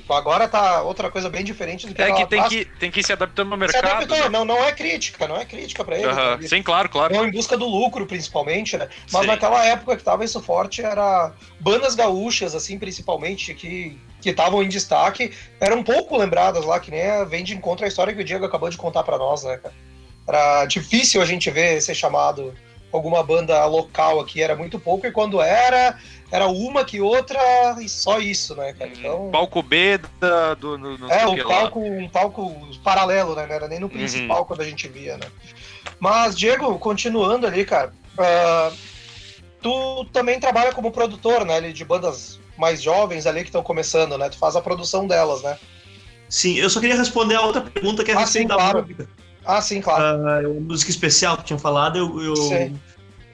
Agora 0.09 0.47
tá 0.47 0.81
outra 0.81 1.11
coisa 1.11 1.29
bem 1.29 1.43
diferente 1.43 1.87
do 1.87 1.93
que 1.93 2.01
É 2.01 2.11
que 2.11 2.25
tem, 2.25 2.43
que 2.43 2.65
tem 2.65 2.91
que 2.91 2.99
ir 3.01 3.03
se 3.03 3.13
adaptando 3.13 3.51
ao 3.51 3.57
mercado. 3.57 3.81
Se 3.81 3.91
adaptou, 3.91 4.17
né? 4.17 4.29
não, 4.29 4.43
não 4.43 4.63
é 4.63 4.71
crítica, 4.71 5.27
não 5.27 5.37
é 5.37 5.45
crítica 5.45 5.83
pra 5.83 5.97
ele. 5.97 6.07
Uhum. 6.07 6.47
Sim, 6.47 6.63
claro, 6.63 6.89
claro. 6.89 7.13
Não 7.13 7.27
em 7.27 7.31
busca 7.31 7.55
do 7.57 7.65
lucro, 7.65 8.05
principalmente, 8.05 8.77
né? 8.77 8.89
Mas 9.11 9.21
Sim. 9.21 9.27
naquela 9.27 9.63
época 9.65 9.95
que 9.95 10.03
tava 10.03 10.25
isso 10.25 10.41
forte, 10.41 10.81
era 10.81 11.33
bandas 11.59 11.95
gaúchas, 11.95 12.55
assim, 12.55 12.79
principalmente, 12.79 13.53
que 13.53 13.99
que 14.25 14.31
estavam 14.31 14.63
em 14.63 14.67
destaque, 14.67 15.31
eram 15.59 15.83
pouco 15.83 16.17
lembradas 16.17 16.65
lá, 16.65 16.79
que 16.79 16.89
nem 16.89 17.23
vem 17.27 17.43
de 17.43 17.53
encontro 17.53 17.85
a 17.85 17.87
história 17.87 18.11
que 18.11 18.21
o 18.21 18.23
Diego 18.23 18.43
acabou 18.43 18.71
de 18.71 18.77
contar 18.77 19.03
para 19.03 19.19
nós, 19.19 19.43
né, 19.43 19.57
cara? 19.57 19.75
Era 20.27 20.65
difícil 20.65 21.21
a 21.21 21.25
gente 21.25 21.51
ver 21.51 21.79
ser 21.79 21.93
chamado 21.93 22.51
alguma 22.91 23.21
banda 23.23 23.65
local 23.65 24.19
aqui, 24.19 24.41
era 24.41 24.55
muito 24.55 24.79
pouco, 24.79 25.05
e 25.05 25.11
quando 25.11 25.41
era, 25.41 25.97
era 26.31 26.47
uma 26.47 26.85
que 26.85 27.01
outra 27.01 27.39
e 27.79 27.89
só 27.89 28.19
isso, 28.19 28.55
né, 28.55 28.73
cara? 28.73 28.91
Então, 28.93 29.29
palco 29.31 29.61
B 29.61 29.99
da, 30.19 30.53
do, 30.53 30.77
no, 30.77 31.11
É, 31.11 31.27
um 31.27 31.43
palco, 31.43 31.79
um 31.79 32.09
palco 32.09 32.55
paralelo, 32.83 33.35
né? 33.35 33.45
Não 33.45 33.55
era 33.55 33.67
nem 33.67 33.79
no 33.79 33.89
principal 33.89 34.39
uhum. 34.39 34.45
quando 34.45 34.61
a 34.61 34.65
gente 34.65 34.87
via, 34.87 35.17
né? 35.17 35.27
Mas, 35.99 36.37
Diego, 36.37 36.77
continuando 36.79 37.47
ali, 37.47 37.65
cara, 37.65 37.93
uh, 38.17 38.75
tu 39.61 40.05
também 40.13 40.39
trabalha 40.39 40.73
como 40.73 40.91
produtor, 40.91 41.45
né, 41.45 41.59
de 41.61 41.85
bandas 41.85 42.39
mais 42.57 42.81
jovens 42.81 43.25
ali 43.25 43.41
que 43.41 43.49
estão 43.49 43.63
começando, 43.63 44.17
né? 44.17 44.29
Tu 44.29 44.37
faz 44.37 44.55
a 44.55 44.61
produção 44.61 45.07
delas, 45.07 45.41
né? 45.41 45.57
Sim, 46.29 46.55
eu 46.55 46.69
só 46.69 46.79
queria 46.79 46.95
responder 46.95 47.35
a 47.35 47.41
outra 47.41 47.61
pergunta 47.61 48.03
que 48.03 48.11
é 48.11 48.15
Ah, 48.15 48.19
respeito 48.19 48.43
sim, 48.43 48.47
da 48.47 48.55
claro. 48.55 48.81
música. 48.81 49.07
Ah, 49.45 49.61
sim, 49.61 49.81
claro. 49.81 50.27
Ah, 50.27 50.41
música 50.61 50.89
especial 50.91 51.37
que 51.37 51.45
tinha 51.45 51.59
falado, 51.59 51.97
eu, 51.97 52.21
eu, 52.21 52.35
Sim. 52.35 52.79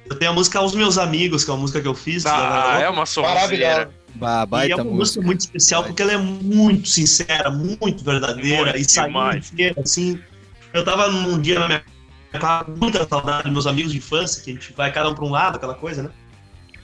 eu 0.10 0.16
tenho 0.20 0.32
a 0.32 0.34
música 0.34 0.60
Aos 0.60 0.76
Meus 0.76 0.98
Amigos, 0.98 1.44
que 1.44 1.50
é 1.50 1.54
uma 1.54 1.60
música 1.62 1.82
que 1.82 1.88
eu 1.88 1.96
fiz. 1.96 2.26
Ah, 2.26 2.80
é 2.82 2.90
uma 2.90 3.06
sonzeira. 3.06 3.36
Maravilhosa. 3.36 3.90
Bah, 4.16 4.42
E 4.42 4.44
é 4.44 4.46
baita 4.46 4.76
uma 4.76 4.84
música 4.84 4.96
música. 4.96 5.22
muito 5.22 5.40
especial 5.40 5.84
porque 5.84 6.02
ela 6.02 6.12
é 6.12 6.18
muito 6.18 6.90
sincera, 6.90 7.50
muito 7.50 8.04
verdadeira 8.04 8.72
Muito 8.74 8.78
e 8.78 8.90
saiu 8.90 9.32
inteira, 9.38 9.82
assim. 9.82 10.20
Eu 10.74 10.84
tava 10.84 11.08
num 11.10 11.40
dia 11.40 11.60
na 11.60 11.68
minha 11.68 11.84
casa, 12.34 12.66
com 12.66 12.72
muita 12.72 13.08
saudade 13.08 13.44
dos 13.44 13.52
meus 13.54 13.68
amigos 13.68 13.92
de 13.92 13.98
infância, 14.00 14.44
que 14.44 14.52
a 14.52 14.54
gente 14.54 14.74
vai 14.74 14.92
cada 14.92 15.10
um 15.10 15.16
pra 15.16 15.26
um 15.26 15.30
lado, 15.30 15.56
aquela 15.56 15.76
coisa, 15.76 16.04
né? 16.04 16.10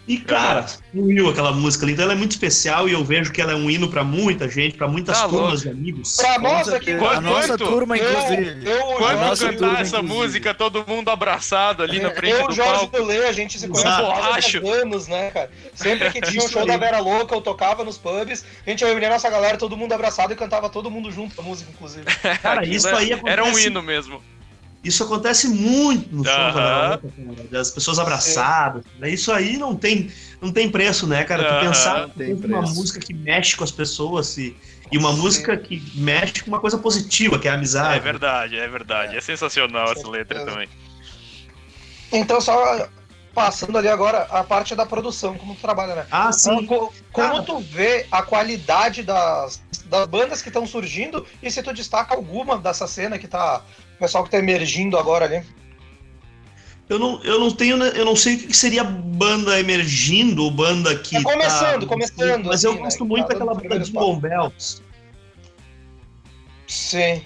E, 0.08 0.18
cara, 0.18 0.66
fluiu 0.92 1.30
aquela 1.30 1.52
música 1.52 1.84
ali. 1.86 1.92
Então 1.92 2.06
ela 2.06 2.14
é 2.14 2.16
muito 2.16 2.32
especial 2.32 2.88
e 2.88 2.94
eu 2.94 3.04
vejo 3.04 3.30
que 3.32 3.42
ela 3.42 3.52
é 3.52 3.56
um 3.56 3.70
hino 3.70 3.90
pra 3.90 4.06
muita 4.06 4.48
gente, 4.48 4.78
pra 4.78 4.88
muitas 4.88 5.20
Tá 5.20 5.28
turmas 5.28 5.62
de 5.64 5.70
amigos. 5.70 6.16
Pra 6.16 6.36
aqui, 6.36 6.64
certeza. 6.72 6.98
Quanto- 7.00 7.18
A 7.18 7.22
nossa 7.22 7.58
turma, 7.58 7.98
eu, 7.98 8.10
inclusive. 8.10 8.70
eu, 8.72 8.80
Quando 8.98 9.12
eu, 9.12 9.26
nossa 9.28 9.46
cantar 9.46 9.58
turma, 9.58 9.80
essa 9.80 9.98
inclusive. 9.98 10.14
música, 10.22 10.54
todo 10.54 10.86
mundo 10.88 11.10
abraçado 11.10 11.84
ali 11.84 12.00
na 12.00 12.12
frente 12.12 12.36
eu, 12.40 12.46
o 12.46 12.48
do 12.48 12.54
Jorge 12.56 12.72
palco. 12.88 12.98
Dolê, 12.98 13.26
a 13.28 13.34
gente 13.34 13.60
se 13.60 13.68
conhece 13.68 13.88
há 13.90 14.70
anos, 14.82 15.08
né, 15.08 15.30
cara? 15.32 15.52
Sempre 15.76 16.10
que 16.12 16.22
tinha 16.22 16.42
um 16.42 16.48
show 16.48 16.66
da 16.66 16.78
Vera 16.78 17.00
Louca, 17.00 17.36
eu 17.36 17.42
tocava 17.42 17.84
nos 17.84 17.98
pubs, 17.98 18.46
a 18.66 18.70
gente 18.70 18.86
reunia 18.86 19.10
nossa 19.10 19.30
galera, 19.30 19.58
todo 19.58 19.76
mundo 19.76 19.92
abraçado 19.92 20.32
e 20.32 20.38
cantava 20.38 20.70
todo 20.70 20.90
mundo 20.90 21.12
junto 21.12 21.40
a 21.42 21.44
música, 21.44 21.70
inclusive. 21.70 22.06
Cara, 22.42 22.66
isso 22.66 22.88
é- 22.88 22.94
aí 22.96 23.22
Era 23.26 23.44
um 23.44 23.60
hino 23.60 23.84
mesmo. 23.84 24.22
Isso 24.84 25.04
acontece 25.04 25.48
muito 25.50 26.16
no 26.16 26.24
show 26.24 26.34
Aham. 26.34 26.54
da 26.54 26.62
Galera 26.62 26.88
Louca, 27.02 27.10
cara, 27.50 27.62
as 27.62 27.72
pessoas 27.72 28.00
abraçadas. 28.00 28.84
né? 29.00 29.10
Isso 29.10 29.32
aí 29.32 29.58
não 29.58 29.76
tem, 29.76 30.10
não 30.42 30.52
tem 30.52 30.70
preço, 30.70 31.06
né, 31.08 31.24
cara? 31.24 31.44
Tu 31.44 31.66
pensar 31.68 32.10
em 32.20 32.34
uma 32.46 32.62
música 32.62 33.00
que 33.00 33.14
mexe 33.14 33.58
com 33.58 33.64
as 33.64 33.72
pessoas 33.72 34.38
e, 34.38 34.56
e 34.92 34.98
uma 34.98 35.12
Sim. 35.12 35.18
música 35.18 35.58
que 35.58 35.84
mexe 35.96 36.42
com 36.44 36.50
uma 36.50 36.60
coisa 36.60 36.78
positiva, 36.78 37.38
que 37.40 37.48
é 37.48 37.52
a 37.52 37.56
amizade. 37.56 37.98
É 37.98 38.00
verdade, 38.00 38.58
é 38.58 38.68
verdade. 38.68 39.18
É 39.18 39.22
sensacional 39.22 39.92
essa 39.92 40.04
Com 40.04 40.10
letra 40.10 40.38
certeza. 40.40 40.56
também. 40.56 40.70
Então, 42.12 42.40
só 42.40 42.88
passando 43.34 43.78
ali 43.78 43.88
agora 43.88 44.20
a 44.32 44.44
parte 44.44 44.74
da 44.74 44.86
produção, 44.86 45.38
como 45.38 45.54
tu 45.54 45.62
trabalha, 45.62 45.96
né? 45.96 46.08
Ah, 46.10 46.30
Ah, 46.30 46.32
sim. 46.32 46.66
co- 46.66 46.94
Como 47.12 47.32
Cara. 47.34 47.44
tu 47.44 47.60
vê 47.60 48.08
a 48.12 48.22
qualidade 48.24 49.04
das, 49.04 49.62
das 49.86 50.08
bandas 50.08 50.42
que 50.42 50.50
estão 50.50 50.66
surgindo 50.66 51.26
e 51.44 51.52
se 51.52 51.62
tu 51.62 51.74
destaca 51.74 52.16
alguma 52.16 52.58
dessa 52.58 52.88
cena 52.88 53.18
que 53.20 53.28
tá. 53.28 53.62
O 53.98 54.00
pessoal 54.00 54.24
que 54.24 54.30
tá 54.32 54.38
emergindo 54.38 54.98
agora 54.98 55.26
ali. 55.26 55.44
Eu 56.88 56.98
não, 57.00 57.22
eu 57.24 57.38
não 57.40 57.52
tenho, 57.52 57.76
né, 57.76 57.92
eu 57.96 58.06
não 58.06 58.16
sei 58.16 58.36
o 58.36 58.40
que 58.40 58.56
seria 58.56 58.84
banda 58.84 59.60
emergindo 59.60 60.44
ou 60.44 60.52
banda 60.52 60.96
que. 60.96 61.18
É 61.18 61.22
começando, 61.24 61.82
tá- 61.82 61.88
começando, 61.88 62.46
Mas 62.46 62.64
eu 62.64 62.72
assim, 62.72 62.80
né, 62.80 62.86
gosto 62.86 62.98
que 63.00 63.04
muito 63.04 63.28
tá 63.28 63.34
daquela 63.34 63.52
banda 63.52 63.60
primeiros 63.60 63.88
Jingle 63.90 64.16
Bells. 64.22 64.82
Sim. 66.68 67.22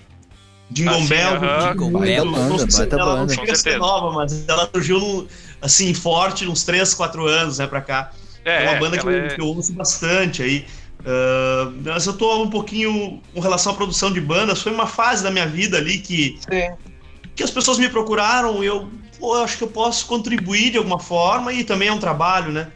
Jingle 0.71 1.01
sim, 1.01 1.07
Bells. 1.07 1.35
aham. 1.45 1.45
eu 1.45 1.59
digo 1.59 1.73
Jingle 1.73 1.91
muito, 1.91 2.05
Bells. 2.05 2.31
não 2.49 2.57
sei 2.69 2.85
banda, 2.85 2.95
ela 3.01 3.15
não 3.17 3.17
baita 3.27 3.33
chega 3.33 3.45
banda. 3.47 3.51
a 3.53 3.55
ser 3.55 3.77
nova, 3.77 4.11
mas 4.13 4.49
ela 4.49 4.69
surgiu 4.73 5.27
assim, 5.61 5.93
forte 5.93 6.47
uns 6.47 6.63
3, 6.63 6.93
4 6.93 7.27
anos, 7.27 7.59
né, 7.59 7.67
pra 7.67 7.81
cá. 7.81 8.11
É, 8.43 8.63
uma 8.69 8.79
banda 8.79 8.97
que 8.97 9.05
ela 9.07 9.15
eu, 9.15 9.25
é- 9.25 9.35
que 9.35 9.41
eu 9.41 9.45
ouço 9.45 9.73
bastante 9.73 10.41
aí. 10.41 10.65
Ah, 11.05 11.71
mas 11.83 12.05
eu 12.05 12.13
tô 12.13 12.43
um 12.43 12.49
pouquinho 12.49 13.21
com 13.33 13.39
relação 13.39 13.73
à 13.73 13.75
produção 13.75 14.11
de 14.11 14.21
bandas. 14.21 14.61
Foi 14.61 14.71
uma 14.71 14.87
fase 14.87 15.23
da 15.23 15.31
minha 15.31 15.47
vida 15.47 15.77
ali 15.77 15.99
que, 15.99 16.39
Sim. 16.39 16.75
que 17.35 17.43
as 17.43 17.51
pessoas 17.51 17.77
me 17.77 17.89
procuraram 17.89 18.63
e 18.63 18.67
eu, 18.67 18.89
pô, 19.19 19.35
eu 19.35 19.43
acho 19.43 19.57
que 19.57 19.63
eu 19.63 19.69
posso 19.69 20.05
contribuir 20.05 20.71
de 20.71 20.77
alguma 20.77 20.99
forma 20.99 21.53
e 21.53 21.63
também 21.63 21.87
é 21.87 21.93
um 21.93 21.99
trabalho, 21.99 22.51
né? 22.51 22.71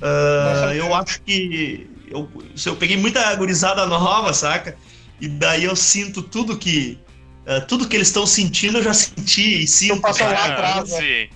Certeza. 0.00 0.74
eu 0.74 0.94
acho 0.94 1.22
que 1.22 1.88
eu, 2.10 2.28
eu 2.66 2.76
peguei 2.76 2.96
muita 2.96 3.32
gurizada 3.36 3.86
nova, 3.86 4.32
saca? 4.32 4.76
E 5.20 5.28
daí 5.28 5.64
eu 5.64 5.76
sinto 5.76 6.22
tudo 6.22 6.58
que 6.58 6.98
ah, 7.46 7.60
tudo 7.60 7.88
que 7.88 7.96
eles 7.96 8.08
estão 8.08 8.26
sentindo 8.26 8.78
eu 8.78 8.82
já 8.82 8.94
senti 8.94 9.62
e 9.62 9.66
sinto. 9.66 10.00
passou 10.00 10.26
lá 10.26 10.36
saca? 10.36 10.52
atrás, 10.52 10.90
né? 10.90 11.00
Sim. 11.00 11.28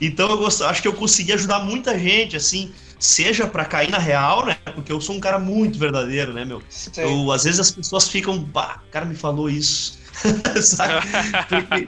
Então 0.00 0.30
eu 0.30 0.38
gosto, 0.38 0.64
acho 0.64 0.80
que 0.80 0.88
eu 0.88 0.94
consegui 0.94 1.32
ajudar 1.32 1.58
muita 1.60 1.98
gente, 1.98 2.34
assim, 2.36 2.72
seja 3.00 3.46
pra 3.46 3.64
cair 3.64 3.90
na 3.90 3.98
real, 3.98 4.46
né? 4.46 4.56
Porque 4.74 4.92
eu 4.92 5.00
sou 5.00 5.16
um 5.16 5.20
cara 5.20 5.38
muito 5.38 5.78
verdadeiro, 5.78 6.32
né, 6.32 6.44
meu? 6.44 6.62
Sim. 6.68 6.90
Eu, 7.00 7.32
às 7.32 7.42
vezes 7.44 7.58
as 7.58 7.70
pessoas 7.70 8.06
ficam, 8.08 8.38
bah, 8.38 8.82
o 8.86 8.90
cara 8.92 9.04
me 9.06 9.16
falou 9.16 9.48
isso. 9.50 9.98
Sabe? 10.62 10.94
Porque- 11.48 11.86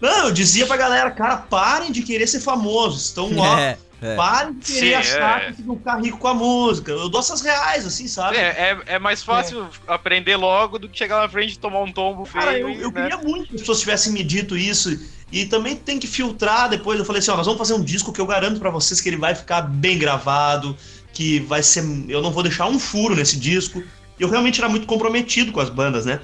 Não, 0.00 0.26
eu 0.26 0.32
dizia 0.32 0.66
pra 0.66 0.76
galera, 0.76 1.10
cara, 1.10 1.36
parem 1.38 1.90
de 1.90 2.02
querer 2.02 2.26
ser 2.26 2.40
famosos. 2.40 3.06
Estão 3.06 3.30
ó, 3.36 3.56
É, 3.58 3.78
é. 4.02 4.16
parem 4.16 4.54
de 4.54 4.72
querer 4.72 4.86
Sim, 4.88 4.94
achar 4.94 5.42
é. 5.42 5.52
que 5.52 5.62
ficar 5.62 6.00
rico 6.00 6.18
com 6.18 6.28
a 6.28 6.34
música. 6.34 6.90
Eu 6.92 7.08
dou 7.08 7.20
essas 7.20 7.42
reais, 7.42 7.86
assim, 7.86 8.08
sabe? 8.08 8.36
É, 8.36 8.40
é, 8.40 8.94
é 8.94 8.98
mais 8.98 9.22
fácil 9.22 9.68
aprender 9.86 10.36
logo 10.36 10.78
do 10.78 10.88
que 10.88 10.96
chegar 10.96 11.20
na 11.20 11.28
frente 11.28 11.54
e 11.54 11.58
tomar 11.58 11.80
um 11.80 11.92
tombo 11.92 12.24
feio. 12.24 12.44
Cara, 12.44 12.58
eu, 12.58 12.70
e, 12.70 12.80
eu 12.80 12.90
né? 12.90 13.02
queria 13.02 13.18
muito 13.18 13.48
que 13.48 13.54
as 13.56 13.60
pessoas 13.60 13.80
tivessem 13.80 14.12
me 14.12 14.22
dito 14.22 14.56
isso. 14.56 14.98
E 15.32 15.46
também 15.46 15.76
tem 15.76 15.98
que 15.98 16.06
filtrar 16.06 16.68
depois. 16.68 16.98
Eu 16.98 17.04
falei 17.04 17.20
assim: 17.20 17.30
ó, 17.30 17.36
nós 17.36 17.46
vamos 17.46 17.58
fazer 17.58 17.74
um 17.74 17.84
disco 17.84 18.12
que 18.12 18.20
eu 18.20 18.26
garanto 18.26 18.58
pra 18.58 18.70
vocês 18.70 19.00
que 19.00 19.08
ele 19.08 19.16
vai 19.16 19.34
ficar 19.34 19.62
bem 19.62 19.98
gravado, 19.98 20.76
que 21.12 21.40
vai 21.40 21.62
ser. 21.62 21.84
Eu 22.08 22.22
não 22.22 22.30
vou 22.30 22.42
deixar 22.42 22.66
um 22.66 22.78
furo 22.78 23.14
nesse 23.14 23.38
disco. 23.38 23.82
Eu 24.18 24.28
realmente 24.28 24.60
era 24.60 24.68
muito 24.68 24.86
comprometido 24.86 25.52
com 25.52 25.60
as 25.60 25.70
bandas, 25.70 26.04
né? 26.04 26.20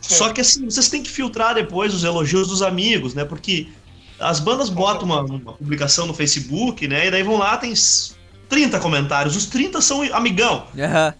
Só 0.00 0.32
que 0.32 0.40
assim, 0.40 0.66
vocês 0.66 0.90
têm 0.90 1.02
que 1.02 1.10
filtrar 1.10 1.54
depois 1.54 1.94
os 1.94 2.04
elogios 2.04 2.48
dos 2.48 2.60
amigos, 2.62 3.14
né? 3.14 3.24
Porque 3.24 3.68
as 4.28 4.40
bandas 4.40 4.68
botam 4.68 5.04
uma, 5.04 5.20
uma 5.22 5.52
publicação 5.52 6.06
no 6.06 6.14
Facebook, 6.14 6.86
né? 6.88 7.06
E 7.06 7.10
daí 7.10 7.22
vão 7.22 7.36
lá, 7.36 7.56
tem 7.56 7.72
s- 7.72 8.12
30 8.48 8.78
comentários. 8.80 9.36
Os 9.36 9.46
30 9.46 9.80
são 9.80 10.02
amigão. 10.12 10.66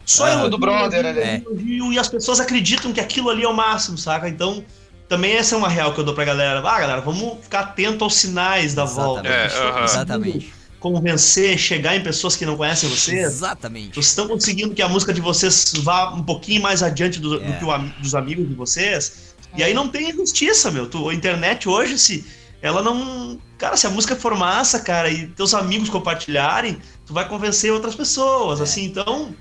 Só 0.04 0.26
elogio, 0.28 0.50
Do 0.50 0.58
brother 0.58 1.04
ali. 1.06 1.20
elogio, 1.46 1.92
e 1.92 1.98
as 1.98 2.08
pessoas 2.08 2.38
acreditam 2.40 2.92
que 2.92 3.00
aquilo 3.00 3.30
ali 3.30 3.42
é 3.44 3.48
o 3.48 3.54
máximo, 3.54 3.96
saca? 3.98 4.28
Então, 4.28 4.64
também 5.08 5.32
essa 5.32 5.54
é 5.54 5.58
uma 5.58 5.68
real 5.68 5.92
que 5.92 6.00
eu 6.00 6.04
dou 6.04 6.14
pra 6.14 6.24
galera. 6.24 6.60
Ah, 6.60 6.80
galera, 6.80 7.00
vamos 7.00 7.38
ficar 7.42 7.60
atento 7.60 8.04
aos 8.04 8.14
sinais 8.14 8.74
da 8.74 8.84
volta. 8.84 9.28
Exatamente. 9.28 9.54
É, 9.54 9.68
aham. 9.68 9.84
conseguindo 9.84 9.84
Exatamente. 9.84 10.54
Convencer, 10.80 11.56
chegar 11.58 11.96
em 11.96 12.02
pessoas 12.02 12.36
que 12.36 12.44
não 12.44 12.56
conhecem 12.58 12.88
vocês. 12.90 13.18
Exatamente. 13.18 13.94
Vocês 13.94 14.08
estão 14.08 14.28
conseguindo 14.28 14.74
que 14.74 14.82
a 14.82 14.88
música 14.88 15.14
de 15.14 15.20
vocês 15.20 15.72
vá 15.78 16.12
um 16.14 16.22
pouquinho 16.22 16.60
mais 16.62 16.82
adiante 16.82 17.18
do, 17.18 17.38
do 17.40 17.44
É. 17.44 17.52
que 17.52 17.64
o 17.64 17.78
dos 18.00 18.14
amigos 18.14 18.46
de 18.46 18.54
vocês. 18.54 19.34
E 19.56 19.62
aí 19.62 19.72
não 19.72 19.88
tem 19.88 20.10
injustiça, 20.10 20.70
meu. 20.70 20.86
Tu, 20.86 21.08
a 21.08 21.14
internet 21.14 21.66
hoje, 21.68 21.98
se 21.98 22.24
ela 22.64 22.82
não. 22.82 23.38
Cara, 23.58 23.76
se 23.76 23.86
a 23.86 23.90
música 23.90 24.16
for 24.16 24.36
massa, 24.36 24.80
cara, 24.80 25.10
e 25.10 25.26
teus 25.28 25.54
amigos 25.54 25.88
compartilharem, 25.90 26.78
tu 27.06 27.12
vai 27.14 27.28
convencer 27.28 27.70
outras 27.72 27.94
pessoas, 27.94 28.58
É. 28.60 28.62
assim. 28.64 28.84
Então, 28.86 29.34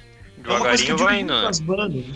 é 0.44 0.50
uma 0.50 0.60
coisa 0.60 0.84
que 0.84 0.92
Devagarinho 0.94 0.98
digo 0.98 1.04
vai 1.04 1.14
muito 1.16 1.24
indo. 1.24 1.34
né? 1.34 1.42
pras 1.42 1.60
bandas. 1.60 2.06
né? 2.08 2.14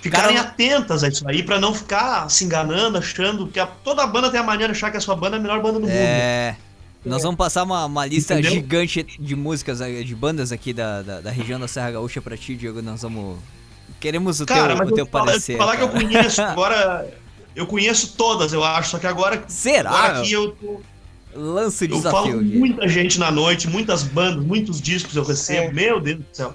Ficarem 0.00 0.36
Cara, 0.36 0.48
atentas 0.48 1.02
a 1.04 1.08
isso 1.08 1.28
aí, 1.28 1.42
pra 1.42 1.58
não 1.60 1.74
ficar 1.74 2.28
se 2.30 2.44
enganando, 2.44 2.98
achando 2.98 3.48
que 3.48 3.58
a- 3.58 3.66
toda 3.66 4.06
banda 4.06 4.30
tem 4.30 4.38
a 4.38 4.42
mania 4.44 4.66
de 4.66 4.72
achar 4.72 4.90
que 4.92 4.96
a 4.96 5.00
sua 5.00 5.16
banda 5.16 5.36
é 5.36 5.38
a 5.38 5.42
melhor 5.42 5.60
banda 5.60 5.74
do 5.74 5.80
mundo. 5.80 5.90
É. 5.90 6.56
Nós 7.04 7.22
vamos 7.22 7.36
passar 7.36 7.62
uma, 7.64 7.84
uma 7.86 8.06
lista 8.06 8.34
Entendeu? 8.34 8.50
gigante 8.52 9.02
de 9.18 9.34
músicas, 9.36 9.80
eh, 9.80 10.02
de 10.02 10.14
bandas 10.14 10.52
aqui 10.52 10.72
da, 10.72 11.02
da, 11.02 11.20
da 11.20 11.30
região 11.30 11.58
da 11.58 11.66
Serra 11.68 11.92
Gaúcha 11.92 12.20
pra 12.20 12.36
ti, 12.36 12.54
Diego. 12.54 12.80
Nós 12.82 13.02
vamos. 13.02 13.38
Queremos 14.00 14.40
o 14.40 14.46
Cara, 14.46 14.68
teu, 14.68 14.76
mas 14.76 14.88
o 14.90 14.94
teu 14.94 15.04
eu 15.04 15.10
falar, 15.10 15.26
parecer. 15.26 15.56
falar 15.56 15.76
que 15.76 15.82
eu 15.82 15.88
cara. 15.88 16.00
conheço, 16.00 16.42
agora. 16.42 17.08
Eu 17.58 17.66
conheço 17.66 18.14
todas, 18.16 18.52
eu 18.52 18.62
acho, 18.62 18.90
só 18.90 18.98
que 18.98 19.06
agora, 19.06 19.42
Será? 19.48 19.90
agora 19.90 20.20
aqui 20.20 20.32
eu 20.32 20.52
tô. 20.52 20.80
Lança 21.34 21.84
o 21.84 21.88
Eu 21.88 22.00
falo 22.00 22.22
desafio. 22.24 22.32
com 22.38 22.42
Diego. 22.44 22.58
muita 22.58 22.88
gente 22.88 23.18
na 23.18 23.30
noite, 23.30 23.68
muitas 23.68 24.02
bandas, 24.04 24.44
muitos 24.44 24.80
discos 24.80 25.16
eu 25.16 25.24
recebo. 25.24 25.68
Sim. 25.68 25.74
Meu 25.74 26.00
Deus 26.00 26.18
do 26.18 26.24
céu. 26.32 26.54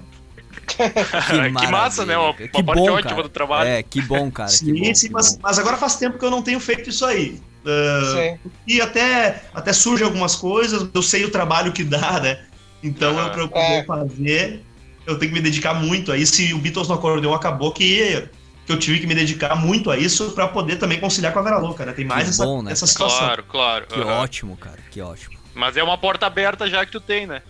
que 1.60 1.66
massa, 1.70 2.04
né? 2.06 2.16
Uma, 2.16 2.32
maravilha. 2.32 2.46
uma 2.46 2.48
Que 2.48 2.62
parte 2.62 2.78
bom, 2.78 2.92
ótima 2.92 3.10
cara. 3.10 3.22
do 3.22 3.28
trabalho. 3.28 3.68
É, 3.68 3.82
que 3.82 4.00
bom, 4.00 4.30
cara. 4.30 4.48
que 4.48 4.56
sim, 4.56 4.72
bom, 4.80 4.94
sim, 4.94 5.06
que 5.08 5.12
mas, 5.12 5.32
bom. 5.34 5.40
mas 5.42 5.58
agora 5.58 5.76
faz 5.76 5.96
tempo 5.96 6.18
que 6.18 6.24
eu 6.24 6.30
não 6.30 6.42
tenho 6.42 6.58
feito 6.58 6.88
isso 6.88 7.04
aí. 7.04 7.40
Sim. 7.66 8.50
e 8.66 8.80
até, 8.80 9.42
até 9.54 9.72
surgem 9.72 10.04
algumas 10.06 10.36
coisas, 10.36 10.86
eu 10.92 11.02
sei 11.02 11.24
o 11.24 11.30
trabalho 11.30 11.72
que 11.72 11.82
dá, 11.84 12.20
né? 12.20 12.40
Então 12.82 13.18
eu, 13.18 13.30
pra 13.30 13.40
eu 13.42 13.48
poder 13.48 13.62
É. 13.64 13.84
fazer, 13.84 14.62
eu 15.06 15.18
tenho 15.18 15.32
que 15.32 15.38
me 15.38 15.42
dedicar 15.42 15.72
muito 15.74 16.12
a 16.12 16.16
isso. 16.16 16.40
E 16.42 16.52
o 16.52 16.58
Beatles 16.58 16.88
no 16.88 16.94
acordeão 16.94 17.32
acabou 17.34 17.72
que, 17.72 18.26
que 18.66 18.72
eu 18.72 18.78
tive 18.78 19.00
que 19.00 19.06
me 19.06 19.14
dedicar 19.14 19.54
muito 19.56 19.90
a 19.90 19.96
isso 19.96 20.30
pra 20.32 20.48
poder 20.48 20.76
também 20.76 20.98
conciliar 21.00 21.32
com 21.32 21.38
a 21.38 21.42
Vera 21.42 21.58
Louca, 21.58 21.84
né? 21.84 21.92
Tem 21.92 22.04
mais 22.04 22.24
Que 22.24 22.30
essa, 22.30 22.44
bom, 22.44 22.62
né, 22.62 22.72
essa 22.72 22.86
situação. 22.86 23.18
Claro, 23.18 23.44
claro. 23.44 23.86
Que 23.86 24.00
aham. 24.00 24.20
ótimo, 24.20 24.56
cara. 24.56 24.78
Que 24.90 25.00
ótimo. 25.00 25.36
Mas 25.54 25.76
é 25.76 25.82
uma 25.82 25.98
porta 25.98 26.26
aberta 26.26 26.68
já 26.68 26.84
que 26.84 26.90
tu 26.92 27.00
tem, 27.00 27.26
né? 27.26 27.42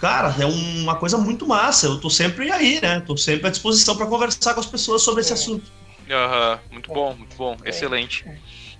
Cara, 0.00 0.34
é 0.38 0.46
uma 0.46 0.94
coisa 0.94 1.18
muito 1.18 1.46
massa. 1.46 1.86
Eu 1.86 1.98
tô 2.00 2.08
sempre 2.08 2.50
aí, 2.52 2.80
né? 2.80 3.00
Tô 3.00 3.16
sempre 3.16 3.48
à 3.48 3.50
disposição 3.50 3.96
pra 3.96 4.06
conversar 4.06 4.54
com 4.54 4.60
as 4.60 4.66
pessoas 4.66 5.02
sobre 5.02 5.20
esse 5.22 5.30
É. 5.30 5.34
assunto. 5.34 5.70
Aham, 6.10 6.58
muito 6.70 6.92
bom, 6.92 7.14
muito 7.14 7.36
bom. 7.36 7.56
Excelente. 7.64 8.24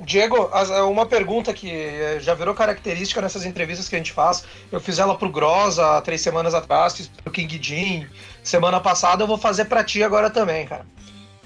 Diego, 0.00 0.48
as- 0.52 0.70
uma 0.70 1.04
pergunta 1.06 1.52
que 1.52 2.18
já 2.20 2.32
virou 2.32 2.54
característica 2.54 3.20
nessas 3.20 3.44
entrevistas 3.44 3.88
que 3.88 3.96
a 3.96 3.98
gente 3.98 4.12
faz. 4.12 4.44
Eu 4.70 4.78
fiz 4.80 4.98
ela 5.00 5.16
pro 5.18 5.28
Gross 5.28 5.78
há 5.78 6.00
três 6.00 6.20
semanas 6.20 6.54
atrás, 6.54 6.96
fiz 6.96 7.08
pro 7.08 7.32
King 7.32 7.58
Jean 7.60 8.06
semana 8.42 8.78
passada, 8.80 9.24
eu 9.24 9.26
vou 9.26 9.36
fazer 9.36 9.64
pra 9.64 9.82
ti 9.82 10.02
agora 10.02 10.30
também, 10.30 10.66
cara. 10.66 10.86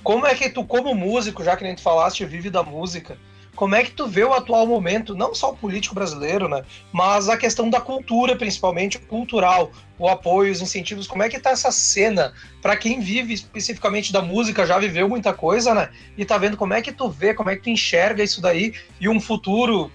Como 0.03 0.27
é 0.27 0.35
que 0.35 0.49
tu, 0.49 0.65
como 0.65 0.95
músico, 0.95 1.45
já 1.45 1.57
que 1.57 1.65
nem 1.65 1.75
tu 1.75 1.83
falaste, 1.83 2.25
vive 2.25 2.51
da 2.51 2.63
música, 2.63 3.17
como 3.55 3.75
é 3.75 3.85
que 3.85 3.91
tu 3.91 4.07
vê 4.07 4.25
o 4.25 4.33
atual 4.33 4.67
momento, 4.67 5.15
não 5.15 5.35
só 5.35 5.51
o 5.51 5.57
político 5.57 5.95
brasileiro, 5.95 6.49
né? 6.49 6.65
Mas 6.91 7.29
a 7.29 7.37
questão 7.37 7.69
da 7.69 7.81
cultura, 7.81 8.35
principalmente 8.35 8.99
cultural, 8.99 9.71
o 9.99 10.09
apoio, 10.09 10.51
os 10.51 10.63
incentivos, 10.63 11.07
como 11.07 11.23
é 11.23 11.29
que 11.29 11.39
tá 11.39 11.51
essa 11.51 11.71
cena 11.71 12.33
para 12.63 12.77
quem 12.77 13.01
vive 13.01 13.35
especificamente 13.35 14.13
da 14.13 14.23
música, 14.23 14.67
já 14.67 14.79
viveu 14.79 15.09
muita 15.09 15.35
coisa, 15.35 15.75
né? 15.75 15.91
E 16.17 16.25
tá 16.25 16.39
vendo 16.39 16.57
como 16.57 16.73
é 16.73 16.81
que 16.81 16.93
tu 16.93 17.11
vê, 17.11 17.35
como 17.35 17.51
é 17.51 17.57
que 17.57 17.63
tu 17.63 17.71
enxerga 17.71 18.23
isso 18.23 18.41
daí 18.41 18.73
e 18.99 19.09
um 19.09 19.21
futuro 19.21 19.93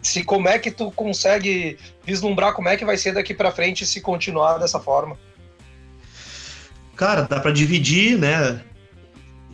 se 0.00 0.24
como 0.24 0.48
é 0.48 0.58
que 0.58 0.70
tu 0.70 0.90
consegue 0.92 1.76
vislumbrar 2.04 2.54
como 2.54 2.68
é 2.68 2.76
que 2.76 2.84
vai 2.84 2.96
ser 2.96 3.12
daqui 3.12 3.34
para 3.34 3.50
frente 3.50 3.84
se 3.84 4.00
continuar 4.00 4.58
dessa 4.58 4.80
forma? 4.80 5.18
Cara, 6.96 7.22
dá 7.22 7.40
para 7.40 7.50
dividir, 7.50 8.18
né? 8.18 8.62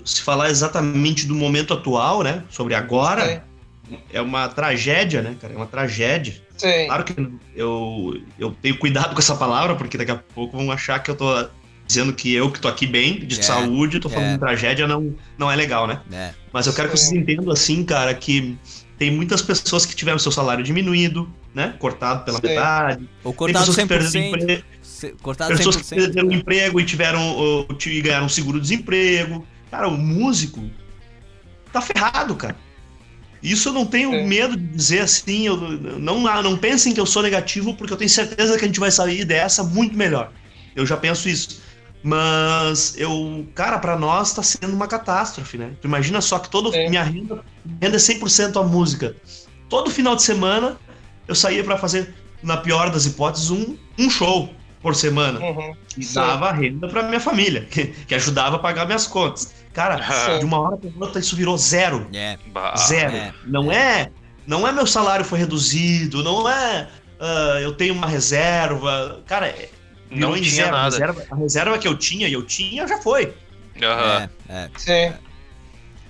Se 0.07 0.23
falar 0.23 0.49
exatamente 0.49 1.27
do 1.27 1.35
momento 1.35 1.75
atual, 1.75 2.23
né? 2.23 2.45
Sobre 2.49 2.75
agora, 2.75 3.23
é 3.25 3.43
é 4.13 4.21
uma 4.21 4.49
tragédia, 4.49 5.23
né, 5.23 5.37
cara? 5.41 5.53
É 5.53 5.57
uma 5.57 5.67
tragédia. 5.67 6.35
Sim. 6.57 6.87
Claro 6.87 7.05
que 7.05 7.15
eu, 7.55 8.21
eu 8.39 8.57
tenho 8.63 8.79
cuidado 8.79 9.15
com 9.15 9.19
essa 9.19 9.37
palavra, 9.37 9.75
porque 9.75 9.99
daqui 9.99 10.11
a 10.11 10.17
pouco 10.17 10.57
vão 10.57 10.71
achar 10.71 10.99
que 10.99 11.11
eu 11.11 11.15
tô 11.15 11.49
dizendo 11.87 12.13
que 12.13 12.35
eu 12.35 12.51
que 12.51 12.59
tô 12.59 12.67
aqui 12.67 12.87
bem, 12.87 13.21
de 13.21 13.39
é, 13.39 13.43
saúde, 13.43 14.01
tô 14.01 14.09
falando 14.09 14.31
é. 14.31 14.33
de 14.33 14.39
tragédia, 14.39 14.89
não, 14.89 15.15
não 15.39 15.51
é 15.51 15.55
legal, 15.55 15.87
né? 15.87 16.01
É. 16.11 16.33
Mas 16.53 16.67
eu 16.67 16.73
quero 16.73 16.89
que 16.89 16.97
vocês 16.97 17.13
entendam, 17.13 17.53
assim, 17.53 17.85
cara, 17.85 18.13
que 18.13 18.57
tem 18.99 19.11
muitas 19.11 19.43
pessoas 19.43 19.87
que 19.87 19.95
tiveram 19.95 20.19
seu 20.19 20.33
salário 20.33 20.65
diminuído, 20.65 21.33
né? 21.55 21.75
Cortado 21.79 22.25
pela 22.25 22.39
Sim. 22.39 22.49
metade. 22.49 23.09
Ou 23.23 23.33
cortado 23.33 23.73
tem 23.73 23.87
pessoas 23.87 24.13
100%. 24.13 24.13
Que 24.13 24.43
emprego, 24.43 24.63
cortado 25.23 25.57
pessoas 25.57 25.77
100%. 25.77 25.81
que 25.83 25.95
perderam 25.95 26.33
emprego 26.33 26.81
e 26.81 26.85
tiveram 26.85 27.67
e 27.87 28.01
ganharam 28.01 28.29
seguro-desemprego. 28.29 29.47
Cara, 29.71 29.89
o 29.89 29.97
músico 29.97 30.63
tá 31.73 31.81
ferrado, 31.81 32.35
cara. 32.37 32.57
Isso 33.43 33.69
eu 33.69 33.73
não 33.73 33.87
tenho 33.87 34.13
é. 34.13 34.27
medo 34.27 34.57
de 34.57 34.67
dizer 34.67 35.01
assim, 35.01 35.47
eu, 35.47 35.57
não, 35.57 36.21
não 36.21 36.57
pensem 36.57 36.93
que 36.93 37.01
eu 37.01 37.07
sou 37.07 37.23
negativo, 37.23 37.75
porque 37.75 37.93
eu 37.93 37.97
tenho 37.97 38.11
certeza 38.11 38.57
que 38.59 38.65
a 38.65 38.67
gente 38.67 38.81
vai 38.81 38.91
sair 38.91 39.25
dessa 39.25 39.63
muito 39.63 39.97
melhor. 39.97 40.33
Eu 40.75 40.87
já 40.87 40.97
penso 40.97 41.29
isso. 41.29 41.61
Mas 42.03 42.95
eu, 42.97 43.47
cara, 43.55 43.79
para 43.79 43.97
nós 43.97 44.33
tá 44.33 44.43
sendo 44.43 44.75
uma 44.75 44.87
catástrofe, 44.87 45.59
né? 45.59 45.73
Tu 45.81 45.87
imagina 45.87 46.21
só 46.21 46.39
que 46.39 46.49
toda 46.49 46.77
é. 46.77 46.89
minha 46.89 47.03
renda, 47.03 47.45
renda 47.81 47.97
é 47.97 47.99
100% 47.99 48.61
a 48.61 48.65
música. 48.65 49.17
Todo 49.69 49.91
final 49.91 50.15
de 50.15 50.23
semana 50.23 50.77
eu 51.27 51.35
saía 51.35 51.65
para 51.65 51.77
fazer, 51.77 52.15
na 52.43 52.57
pior 52.57 52.91
das 52.91 53.07
hipóteses, 53.07 53.51
um, 53.51 53.77
um 53.99 54.09
show 54.09 54.55
por 54.87 54.95
semana. 54.95 55.41
Uhum. 55.41 55.75
Que 55.89 56.07
dava 56.15 56.53
renda 56.53 56.87
para 56.87 57.03
minha 57.03 57.19
família, 57.19 57.63
que, 57.69 57.87
que 57.87 58.15
ajudava 58.15 58.55
a 58.55 58.59
pagar 58.61 58.87
minhas 58.87 59.05
contas. 59.05 59.53
Cara, 59.73 59.97
de 60.39 60.45
uma 60.45 60.61
hora 60.61 60.77
para 60.77 60.91
outra 61.01 61.19
isso 61.19 61.35
virou 61.35 61.59
zero. 61.59 62.07
É. 62.15 62.39
Zero. 62.79 63.17
É. 63.17 63.35
Não 63.45 63.73
é. 63.73 64.13
Não 64.47 64.67
é 64.67 64.71
meu 64.71 64.87
salário 64.87 65.25
foi 65.25 65.41
reduzido, 65.41 66.23
não 66.23 66.49
é 66.49 66.87
uh, 67.19 67.59
eu 67.59 67.73
tenho 67.73 67.95
uma 67.95 68.07
reserva. 68.07 69.21
Cara, 69.27 69.49
é, 69.49 69.71
não 70.09 70.35
tinha 70.35 70.67
zero. 70.67 70.71
nada. 70.71 70.87
A 70.87 71.01
reserva, 71.01 71.25
a 71.29 71.35
reserva, 71.35 71.79
que 71.79 71.89
eu 71.89 71.99
tinha 71.99 72.29
e 72.29 72.33
eu 72.33 72.45
tinha 72.45 72.87
já 72.87 72.99
foi. 72.99 73.35
Uhum. 73.75 74.29
É, 74.49 74.71
Sim. 74.77 75.13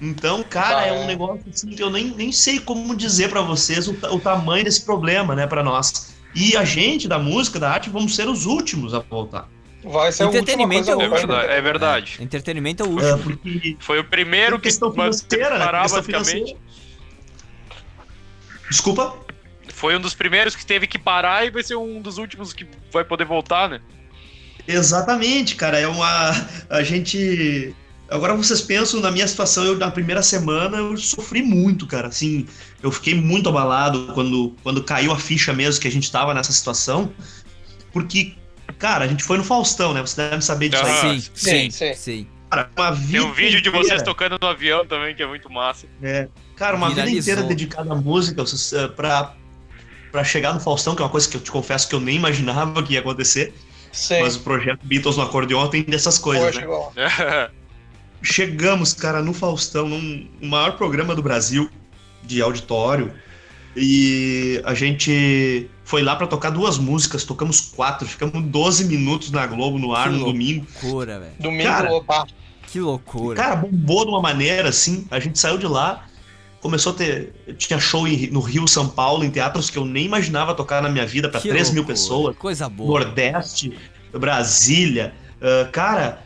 Então, 0.02 0.42
cara, 0.42 0.84
é 0.84 0.92
um 0.92 1.06
negócio 1.06 1.46
assim 1.50 1.70
que 1.70 1.82
eu 1.82 1.88
nem, 1.88 2.14
nem 2.14 2.30
sei 2.30 2.60
como 2.60 2.94
dizer 2.94 3.30
para 3.30 3.40
vocês 3.40 3.88
o, 3.88 3.96
o 4.12 4.20
tamanho 4.20 4.64
desse 4.64 4.84
problema, 4.84 5.34
né, 5.34 5.46
para 5.46 5.62
nós. 5.62 6.14
E 6.36 6.54
a 6.54 6.64
gente 6.64 7.08
da 7.08 7.18
música, 7.18 7.58
da 7.58 7.70
arte, 7.70 7.88
vamos 7.88 8.14
ser 8.14 8.28
os 8.28 8.44
últimos 8.44 8.92
a 8.92 8.98
voltar. 8.98 9.48
Vai 9.82 10.12
ser 10.12 10.24
Entretenimento 10.24 10.90
é 10.90 10.94
o 10.94 11.00
último. 11.00 11.32
É 11.32 11.60
verdade. 11.62 12.18
É, 12.20 12.22
entretenimento 12.22 12.82
é 12.82 12.86
o 12.86 12.90
último. 12.90 13.08
É, 13.08 13.16
porque 13.16 13.76
foi 13.80 13.98
o 13.98 14.04
primeiro 14.04 14.56
que 14.56 14.64
questão 14.64 14.92
financeira, 14.92 15.58
parar, 15.58 15.82
questão 15.82 16.02
basicamente. 16.02 16.56
Desculpa? 18.68 19.16
Foi 19.72 19.96
um 19.96 20.00
dos 20.00 20.12
primeiros 20.12 20.54
que 20.54 20.66
teve 20.66 20.86
que 20.86 20.98
parar 20.98 21.46
e 21.46 21.50
vai 21.50 21.62
ser 21.62 21.76
um 21.76 22.02
dos 22.02 22.18
últimos 22.18 22.52
que 22.52 22.66
vai 22.92 23.04
poder 23.04 23.24
voltar, 23.24 23.70
né? 23.70 23.80
Exatamente, 24.68 25.54
cara. 25.54 25.78
É 25.78 25.88
uma. 25.88 26.32
A 26.68 26.82
gente. 26.82 27.74
Agora 28.08 28.34
vocês 28.34 28.60
pensam 28.60 29.00
na 29.00 29.10
minha 29.10 29.26
situação, 29.26 29.64
eu 29.64 29.76
na 29.76 29.90
primeira 29.90 30.22
semana 30.22 30.78
eu 30.78 30.96
sofri 30.96 31.42
muito, 31.42 31.86
cara. 31.86 32.08
Assim, 32.08 32.46
eu 32.82 32.90
fiquei 32.92 33.14
muito 33.14 33.48
abalado 33.48 34.12
quando, 34.14 34.54
quando 34.62 34.82
caiu 34.82 35.12
a 35.12 35.18
ficha 35.18 35.52
mesmo 35.52 35.80
que 35.80 35.88
a 35.88 35.90
gente 35.90 36.10
tava 36.10 36.32
nessa 36.32 36.52
situação. 36.52 37.12
Porque 37.92 38.36
Cara, 38.78 39.04
a 39.04 39.08
gente 39.08 39.22
foi 39.22 39.38
no 39.38 39.44
Faustão, 39.44 39.94
né? 39.94 40.00
Você 40.00 40.16
deve 40.16 40.42
saber 40.42 40.68
disso 40.68 40.84
ah, 40.84 41.10
aí. 41.10 41.20
Sim, 41.20 41.30
sim, 41.34 41.70
sim. 41.70 41.94
sim. 41.94 42.26
Cara, 42.50 42.70
uma 42.76 42.92
vida 42.92 43.12
Tem 43.12 43.20
um 43.20 43.32
vídeo 43.32 43.58
inteira... 43.58 43.78
de 43.78 43.84
vocês 43.84 44.02
tocando 44.02 44.38
no 44.40 44.46
avião 44.46 44.86
também, 44.86 45.14
que 45.14 45.22
é 45.22 45.26
muito 45.26 45.50
massa. 45.50 45.86
É. 46.02 46.28
Cara, 46.54 46.76
uma 46.76 46.88
Viralizou. 46.88 47.20
vida 47.20 47.32
inteira 47.32 47.42
dedicada 47.42 47.92
à 47.92 47.96
música 47.96 48.42
eh, 48.42 48.88
pra, 48.88 49.34
pra 50.12 50.24
chegar 50.24 50.52
no 50.52 50.60
Faustão, 50.60 50.94
que 50.94 51.02
é 51.02 51.04
uma 51.04 51.10
coisa 51.10 51.28
que 51.28 51.36
eu 51.36 51.40
te 51.40 51.50
confesso 51.50 51.88
que 51.88 51.94
eu 51.94 52.00
nem 52.00 52.16
imaginava 52.16 52.82
que 52.82 52.94
ia 52.94 53.00
acontecer. 53.00 53.54
Sim. 53.92 54.20
Mas 54.20 54.36
o 54.36 54.40
projeto 54.40 54.84
Beatles 54.84 55.16
no 55.16 55.22
acordeon 55.22 55.68
tem 55.68 55.82
dessas 55.82 56.18
coisas, 56.18 56.54
né? 56.54 56.64
Chegamos, 58.22 58.92
cara, 58.92 59.22
no 59.22 59.32
Faustão, 59.32 59.88
num 59.88 60.28
maior 60.42 60.76
programa 60.76 61.14
do 61.14 61.22
Brasil 61.22 61.70
de 62.22 62.42
auditório. 62.42 63.12
E 63.76 64.60
a 64.64 64.72
gente 64.74 65.68
foi 65.84 66.02
lá 66.02 66.16
para 66.16 66.26
tocar 66.26 66.50
duas 66.50 66.78
músicas, 66.78 67.24
tocamos 67.24 67.60
quatro, 67.60 68.08
ficamos 68.08 68.42
12 68.42 68.86
minutos 68.86 69.30
na 69.30 69.46
Globo 69.46 69.78
no 69.78 69.94
ar 69.94 70.10
que 70.10 70.16
no 70.16 70.24
domingo. 70.24 70.66
Loucura, 70.82 71.20
velho. 71.20 71.32
Domingo, 71.38 71.64
cara, 71.64 71.92
opa. 71.92 72.26
Que 72.66 72.80
loucura. 72.80 73.36
Cara, 73.36 73.56
bombou 73.56 74.04
de 74.04 74.10
uma 74.10 74.20
maneira 74.20 74.70
assim. 74.70 75.06
A 75.10 75.20
gente 75.20 75.38
saiu 75.38 75.58
de 75.58 75.66
lá, 75.66 76.06
começou 76.60 76.92
a 76.92 76.96
ter. 76.96 77.32
Tinha 77.58 77.78
show 77.78 78.06
no 78.32 78.40
Rio, 78.40 78.66
São 78.66 78.88
Paulo, 78.88 79.24
em 79.24 79.30
teatros 79.30 79.70
que 79.70 79.78
eu 79.78 79.84
nem 79.84 80.06
imaginava 80.06 80.54
tocar 80.54 80.82
na 80.82 80.88
minha 80.88 81.06
vida, 81.06 81.28
para 81.28 81.40
3 81.40 81.70
mil 81.70 81.84
pessoas. 81.84 82.34
Coisa 82.36 82.68
boa. 82.68 82.98
Nordeste, 83.00 83.76
Brasília. 84.12 85.14
Uh, 85.36 85.70
cara, 85.70 86.25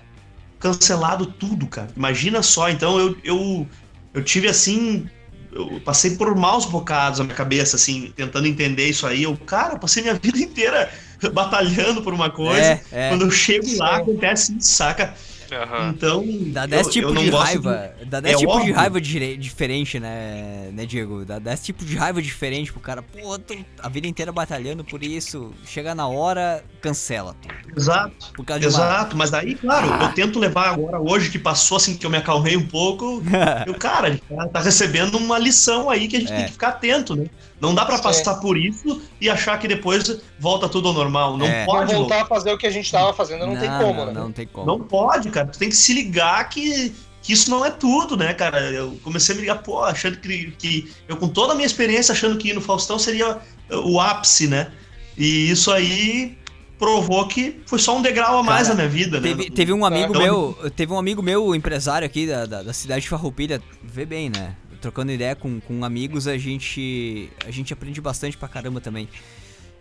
cancelado 0.61 1.27
tudo, 1.27 1.67
cara. 1.67 1.89
Imagina 1.97 2.43
só. 2.43 2.71
Então 2.71 2.99
eu, 2.99 3.17
eu, 3.25 3.67
eu 4.15 4.23
tive 4.23 4.47
assim 4.47 5.09
eu 5.53 5.81
passei 5.81 6.17
por 6.17 6.35
maus 6.37 6.65
bocados 6.65 7.19
na 7.19 7.25
minha 7.25 7.37
cabeça, 7.37 7.77
assim, 7.77 8.13
tentando 8.15 8.47
entender 8.47 8.87
isso 8.87 9.07
aí. 9.07 9.25
Eu, 9.25 9.37
cara, 9.37 9.75
eu 9.75 9.79
passei 9.79 10.03
minha 10.03 10.15
vida 10.23 10.39
inteira 10.39 10.91
batalhando 11.33 12.03
por 12.03 12.15
uma 12.15 12.31
coisa. 12.31 12.61
É, 12.61 12.83
é. 12.93 13.09
Quando 13.09 13.23
eu 13.23 13.31
chego 13.31 13.67
lá, 13.77 13.97
acontece 13.97 14.57
isso, 14.57 14.73
saca? 14.73 15.15
Uhum. 15.51 15.91
Então. 15.91 16.25
Dá 16.53 16.67
10 16.67 16.89
tipos 16.89 17.21
de 17.21 17.31
raiva. 17.31 17.93
De... 17.99 18.05
Dá 18.05 18.21
10 18.21 18.35
é 18.35 18.39
tipos 18.39 18.65
de 18.65 18.73
raiva 18.73 19.01
diferente, 19.01 19.99
né, 19.99 20.71
né, 20.73 20.87
Diego? 20.87 21.25
Dá 21.25 21.39
10 21.39 21.65
tipos 21.65 21.87
de 21.87 21.97
raiva 21.97 22.23
diferente 22.23 22.73
pro 22.73 22.81
cara. 22.81 23.03
Pô, 23.03 23.39
tô 23.39 23.57
a 23.83 23.89
vida 23.89 24.07
inteira 24.07 24.31
batalhando 24.31 24.85
por 24.85 25.03
isso. 25.03 25.53
Chega 25.65 25.95
na 25.95 26.07
hora, 26.07 26.65
cancela 26.81 27.35
tudo. 27.43 27.60
Exato. 27.77 28.33
Exato, 28.61 29.15
uma... 29.15 29.19
mas 29.19 29.31
daí, 29.31 29.55
claro, 29.55 29.93
ah. 29.93 30.05
eu 30.05 30.13
tento 30.15 30.39
levar 30.39 30.71
agora, 30.71 31.01
hoje 31.01 31.31
que 31.31 31.39
passou 31.39 31.77
assim, 31.77 31.97
que 31.97 32.05
eu 32.05 32.11
me 32.11 32.17
acalmei 32.17 32.57
um 32.57 32.67
pouco. 32.67 33.23
eu, 33.67 33.75
cara, 33.75 34.09
a 34.09 34.11
gente 34.11 34.23
tá 34.53 34.61
recebendo 34.61 35.17
uma 35.17 35.39
lição 35.39 35.89
aí 35.89 36.09
que 36.09 36.17
a 36.17 36.21
gente 36.21 36.33
é. 36.33 36.37
tem 36.37 36.45
que 36.47 36.53
ficar 36.53 36.69
atento, 36.69 37.15
né? 37.15 37.27
Não 37.61 37.75
dá 37.75 37.85
para 37.85 37.99
passar 37.99 38.37
por 38.37 38.57
isso 38.57 39.03
e 39.21 39.29
achar 39.29 39.59
que 39.59 39.69
depois 39.69 40.21
volta 40.39 40.69
tudo 40.69 40.89
ao 40.89 40.95
normal. 40.95 41.37
Não 41.37 41.47
é. 41.47 41.67
pode. 41.67 41.93
Não 41.93 42.01
voltar 42.01 42.23
a 42.23 42.27
fazer 42.27 42.53
o 42.53 42.59
que 42.59 42.67
a 42.67 42.71
gente 42.71 42.91
tava 42.91 43.13
fazendo, 43.13 43.41
não, 43.41 43.55
não 43.55 43.61
tem 43.61 43.71
como, 43.71 43.95
não, 43.95 44.07
né? 44.07 44.13
Não 44.13 44.33
tem 44.33 44.47
como. 44.47 44.67
Não 44.67 44.81
pode, 44.81 45.31
cara. 45.31 45.49
Tu 45.49 45.59
tem 45.59 45.69
que 45.69 45.77
se 45.77 45.93
ligar 45.93 46.49
que, 46.49 46.95
que 47.23 47.33
isso 47.35 47.51
não 47.51 47.65
é 47.65 47.71
tudo, 47.71 48.17
né, 48.17 48.33
cara? 48.33 48.61
Eu 48.71 48.99
comecei 49.05 49.35
a 49.35 49.37
me 49.37 49.43
ligar, 49.43 49.63
pô, 49.63 49.85
achando 49.85 50.17
que, 50.17 50.53
que 50.53 50.91
eu, 51.07 51.17
com 51.19 51.29
toda 51.29 51.53
a 51.53 51.55
minha 51.55 51.67
experiência, 51.67 52.13
achando 52.13 52.39
que 52.39 52.49
ir 52.49 52.55
no 52.55 52.63
Faustão 52.63 52.99
seria 52.99 53.39
o 53.71 54.01
ápice, 54.01 54.47
né? 54.49 54.73
E 55.17 55.51
isso 55.51 55.71
aí 55.71 56.39
provou 56.81 57.29
que 57.29 57.61
foi 57.67 57.79
só 57.79 57.97
um 57.97 58.03
degrau 58.03 58.39
a 58.39 58.43
mais 58.43 58.67
Cara, 58.67 58.83
na 58.83 58.89
minha 58.89 59.05
vida, 59.05 59.21
teve, 59.21 59.45
né? 59.45 59.51
Teve 59.55 59.73
um 59.73 59.85
amigo 59.85 60.15
então, 60.15 60.23
meu, 60.23 60.71
teve 60.75 60.93
um 60.93 60.99
amigo 60.99 61.23
meu, 61.23 61.55
empresário 61.55 62.07
aqui 62.07 62.27
da, 62.27 62.47
da, 62.47 62.63
da 62.63 62.73
cidade 62.73 63.03
de 63.03 63.09
Farroupilha, 63.09 63.63
vê 63.85 64.05
bem, 64.05 64.31
né? 64.31 64.57
trocando 64.81 65.13
ideia 65.13 65.37
com, 65.37 65.61
com 65.61 65.85
amigos, 65.85 66.27
a 66.27 66.37
gente, 66.39 67.31
a 67.47 67.51
gente 67.51 67.73
aprende 67.73 68.01
bastante 68.01 68.37
pra 68.37 68.49
caramba 68.49 68.81
também. 68.81 69.09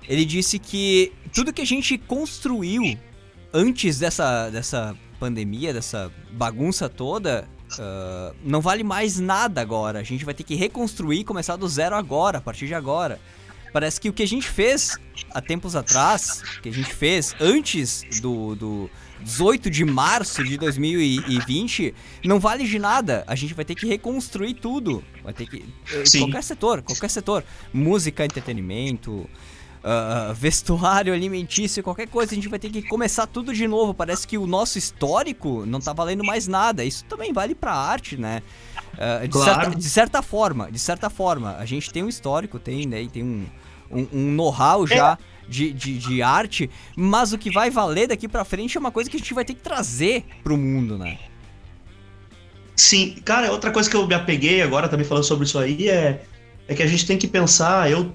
Ele 0.07 0.25
disse 0.25 0.59
que 0.59 1.11
tudo 1.33 1.53
que 1.53 1.61
a 1.61 1.65
gente 1.65 1.97
construiu 1.97 2.97
antes 3.53 3.97
dessa, 3.97 4.49
dessa 4.49 4.95
pandemia, 5.19 5.73
dessa 5.73 6.11
bagunça 6.31 6.89
toda, 6.89 7.47
uh, 7.73 8.35
não 8.43 8.61
vale 8.61 8.83
mais 8.83 9.19
nada 9.19 9.61
agora. 9.61 9.99
A 9.99 10.03
gente 10.03 10.25
vai 10.25 10.33
ter 10.33 10.43
que 10.43 10.55
reconstruir 10.55 11.19
e 11.19 11.23
começar 11.23 11.55
do 11.55 11.67
zero 11.67 11.95
agora, 11.95 12.39
a 12.39 12.41
partir 12.41 12.67
de 12.67 12.73
agora. 12.73 13.19
Parece 13.71 13.99
que 13.99 14.09
o 14.09 14.13
que 14.13 14.23
a 14.23 14.27
gente 14.27 14.47
fez 14.47 14.97
há 15.31 15.41
tempos 15.41 15.75
atrás, 15.75 16.41
que 16.61 16.69
a 16.69 16.73
gente 16.73 16.93
fez 16.93 17.35
antes 17.39 18.03
do, 18.21 18.55
do 18.55 18.89
18 19.21 19.69
de 19.69 19.85
março 19.85 20.43
de 20.43 20.57
2020 20.57 21.93
não 22.25 22.39
vale 22.39 22.65
de 22.65 22.79
nada. 22.79 23.23
A 23.27 23.35
gente 23.35 23.53
vai 23.53 23.65
ter 23.65 23.75
que 23.75 23.85
reconstruir 23.85 24.55
tudo. 24.55 25.03
Vai 25.23 25.33
ter 25.33 25.47
que. 25.47 25.65
Eh, 25.91 26.05
Sim. 26.05 26.19
Qualquer 26.19 26.43
setor, 26.43 26.81
qualquer 26.81 27.09
setor. 27.09 27.43
Música, 27.73 28.25
entretenimento. 28.25 29.29
Uh, 29.81 30.33
vestuário 30.33 31.13
alimentício, 31.13 31.81
qualquer 31.81 32.05
coisa, 32.05 32.33
a 32.33 32.35
gente 32.35 32.49
vai 32.49 32.59
ter 32.59 32.69
que 32.69 32.81
começar 32.81 33.25
tudo 33.25 33.53
de 33.53 33.65
novo. 33.65 33.93
Parece 33.93 34.27
que 34.27 34.37
o 34.37 34.45
nosso 34.45 34.77
histórico 34.77 35.65
não 35.65 35.79
tá 35.79 35.93
valendo 35.93 36.21
mais 36.21 36.47
nada. 36.47 36.83
Isso 36.83 37.05
também 37.05 37.31
vale 37.31 37.55
pra 37.55 37.73
arte, 37.73 38.17
né? 38.17 38.41
Uh, 38.93 39.25
de, 39.25 39.29
claro. 39.29 39.61
certa, 39.61 39.75
de 39.77 39.89
certa 39.89 40.21
forma, 40.21 40.69
de 40.69 40.79
certa 40.79 41.09
forma, 41.09 41.55
a 41.55 41.65
gente 41.65 41.93
tem 41.93 42.03
um 42.03 42.09
histórico, 42.09 42.59
tem, 42.59 42.85
né, 42.85 43.07
tem 43.07 43.23
um, 43.23 43.45
um, 43.91 44.07
um 44.13 44.31
know-how 44.31 44.85
já. 44.85 45.17
É. 45.19 45.39
De, 45.49 45.73
de, 45.73 45.97
de, 45.97 46.21
arte, 46.21 46.69
mas 46.95 47.33
o 47.33 47.37
que 47.39 47.49
vai 47.49 47.71
valer 47.71 48.07
daqui 48.09 48.27
para 48.27 48.45
frente 48.45 48.77
é 48.77 48.79
uma 48.79 48.91
coisa 48.91 49.09
que 49.09 49.17
a 49.17 49.19
gente 49.19 49.33
vai 49.33 49.43
ter 49.43 49.55
que 49.55 49.61
trazer 49.61 50.23
pro 50.43 50.55
mundo, 50.55 50.95
né? 50.95 51.17
Sim, 52.75 53.15
cara, 53.25 53.51
outra 53.51 53.71
coisa 53.71 53.89
que 53.89 53.95
eu 53.95 54.05
me 54.05 54.13
apeguei 54.13 54.61
agora 54.61 54.87
também 54.87 55.07
falando 55.07 55.23
sobre 55.23 55.45
isso 55.45 55.57
aí 55.57 55.89
é, 55.89 56.21
é 56.67 56.75
que 56.75 56.83
a 56.83 56.85
gente 56.85 57.03
tem 57.03 57.17
que 57.17 57.27
pensar, 57.27 57.89
eu 57.89 58.13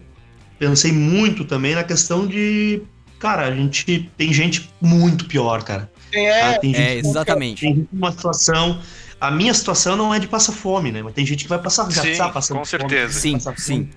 pensei 0.57 0.93
muito 0.93 1.45
também 1.45 1.75
na 1.75 1.83
questão 1.83 2.25
de, 2.25 2.83
cara, 3.19 3.49
a 3.49 3.53
gente 3.53 4.09
tem 4.17 4.33
gente 4.33 4.71
muito 4.81 5.27
pior, 5.27 5.65
cara. 5.65 5.91
É, 6.13 6.57
tem 6.61 6.73
é 6.77 6.99
exatamente. 6.99 7.63
Tem 7.63 7.89
uma 7.93 8.13
situação 8.13 8.81
a 9.21 9.31
minha 9.31 9.55
situação 9.55 9.97
não 9.97 10.15
é 10.15 10.19
de 10.19 10.29
passar 10.29 10.53
fome, 10.53 10.93
né? 10.93 11.03
Mas 11.03 11.15
tem 11.15 11.25
gente 11.25 11.45
que 11.45 11.49
vai 11.49 11.59
passar, 11.59 11.91
já 11.91 12.03
sim, 12.03 12.15
tá 12.15 12.29
passando 12.29 12.59
com 12.59 12.65
certeza. 12.65 13.19
Sim, 13.19 13.39
sim. 13.57 13.89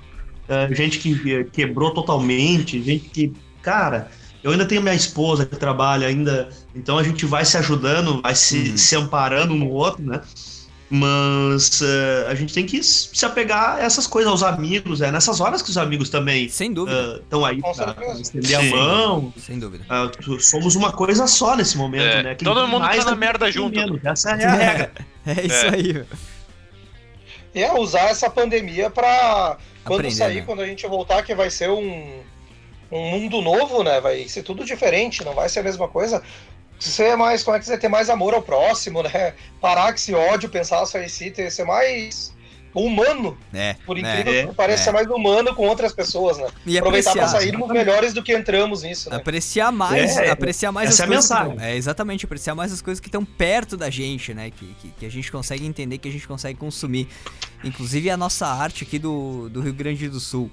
Uh, 0.48 0.74
gente 0.74 1.00
que 1.00 1.44
quebrou 1.46 1.94
totalmente, 1.94 2.82
gente 2.82 3.10
que, 3.10 3.34
cara, 3.62 4.10
eu 4.44 4.52
ainda 4.52 4.66
tenho 4.66 4.82
minha 4.82 4.96
esposa 4.96 5.46
que 5.46 5.56
trabalha 5.56 6.08
ainda, 6.08 6.50
então 6.74 6.98
a 6.98 7.04
gente 7.04 7.26
vai 7.26 7.44
se 7.44 7.58
ajudando, 7.58 8.22
vai 8.22 8.34
se, 8.34 8.70
uhum. 8.70 8.78
se 8.78 8.96
amparando 8.96 9.54
um 9.54 9.58
no 9.58 9.70
outro, 9.70 10.04
né? 10.04 10.22
Mas 10.90 11.82
uh, 11.82 12.30
a 12.30 12.36
gente 12.36 12.54
tem 12.54 12.66
que 12.66 12.82
se 12.82 13.26
apegar 13.26 13.76
a 13.76 13.82
essas 13.82 14.08
coisas, 14.08 14.32
aos 14.32 14.42
amigos, 14.42 15.02
é 15.02 15.12
nessas 15.12 15.42
horas 15.42 15.62
que 15.62 15.70
os 15.70 15.78
amigos 15.78 16.10
também 16.10 16.46
estão 16.46 17.42
uh, 17.42 17.46
aí 17.46 17.60
para 17.60 18.14
estender 18.18 18.58
Sim. 18.58 18.74
a 18.74 18.76
mão. 18.76 19.34
Sem 19.38 19.60
dúvida. 19.60 19.84
Uh, 19.84 20.40
somos 20.40 20.76
uma 20.76 20.94
coisa 20.94 21.28
só 21.28 21.58
nesse 21.58 21.78
momento, 21.78 22.04
é. 22.04 22.24
né? 22.24 22.36
Quem 22.36 22.46
todo 22.46 22.66
mundo 22.68 22.88
tá 22.88 23.04
na 23.04 23.16
merda 23.18 23.52
junto. 23.52 23.78
Menos. 23.78 24.00
Essa 24.02 24.32
é 24.32 24.46
a 24.46 24.54
regra. 24.56 24.92
É, 25.26 25.46
isso 25.46 25.66
é. 25.66 25.76
aí. 25.76 26.06
É 27.64 27.74
usar 27.74 28.10
essa 28.10 28.30
pandemia 28.30 28.90
para 28.90 29.58
quando 29.84 30.00
Aprender, 30.00 30.16
sair, 30.16 30.36
né? 30.36 30.44
quando 30.46 30.62
a 30.62 30.66
gente 30.66 30.86
voltar, 30.88 31.24
que 31.24 31.34
vai 31.34 31.50
ser 31.50 31.70
um, 31.70 32.22
um 32.92 33.12
mundo 33.12 33.42
novo, 33.42 33.84
né? 33.84 34.00
Vai 34.02 34.28
ser 34.28 34.44
tudo 34.44 34.66
diferente, 34.66 35.24
não 35.24 35.34
vai 35.34 35.50
ser 35.50 35.60
a 35.60 35.64
mesma 35.64 35.88
coisa 35.88 36.22
ser 36.80 37.16
mais, 37.18 37.44
como 37.44 37.58
é 37.58 37.60
que 37.60 37.66
você 37.66 37.78
ter 37.78 37.88
mais 37.88 38.10
amor 38.10 38.34
ao 38.34 38.42
próximo, 38.42 39.02
né? 39.04 39.34
Parar 39.60 39.88
com 39.88 39.96
esse 39.96 40.14
ódio, 40.14 40.50
pensar 40.50 40.86
só 40.86 41.00
em 41.00 41.08
si, 41.08 41.32
ter, 41.32 41.52
ser 41.52 41.66
mais 41.66 42.34
humano. 42.86 43.38
É, 43.54 43.76
por 43.86 43.98
incrível 43.98 44.34
é, 44.34 44.48
que 44.48 44.54
pareça, 44.54 44.82
é. 44.82 44.86
ser 44.86 44.92
mais 44.92 45.08
humano 45.08 45.54
com 45.56 45.68
outras 45.68 45.94
pessoas, 45.94 46.38
né? 46.38 46.48
E 46.66 46.78
Aproveitar 46.78 47.14
para 47.14 47.28
sairmos 47.28 47.68
melhores 47.70 48.14
do 48.14 48.24
que 48.24 48.36
entramos 48.36 48.84
nisso, 48.84 49.10
né? 49.10 49.18
Apreciar 49.18 49.72
mais, 49.72 50.18
é, 50.18 50.30
apreciar 50.30 50.72
mais 50.72 50.90
essa 50.90 51.04
as 51.04 51.10
é 51.10 51.14
coisas. 51.14 51.30
Mensagem. 51.30 51.58
Que, 51.58 51.64
é, 51.64 51.76
exatamente, 51.76 52.26
apreciar 52.26 52.56
mais 52.56 52.72
as 52.72 52.82
coisas 52.82 53.00
que 53.00 53.08
estão 53.08 53.24
perto 53.24 53.78
da 53.78 53.90
gente, 53.90 54.34
né? 54.34 54.52
Que, 54.52 54.76
que, 54.82 54.90
que, 55.00 55.06
a 55.06 55.10
gente 55.10 55.32
consegue 55.32 55.66
entender, 55.66 55.98
que 55.98 56.08
a 56.08 56.12
gente 56.12 56.28
consegue 56.28 56.58
consumir. 56.58 57.08
Inclusive 57.64 58.10
a 58.10 58.18
nossa 58.18 58.46
arte 58.48 58.84
aqui 58.84 59.00
do, 59.00 59.50
do 59.50 59.62
Rio 59.62 59.74
Grande 59.74 60.08
do 60.08 60.20
Sul. 60.20 60.52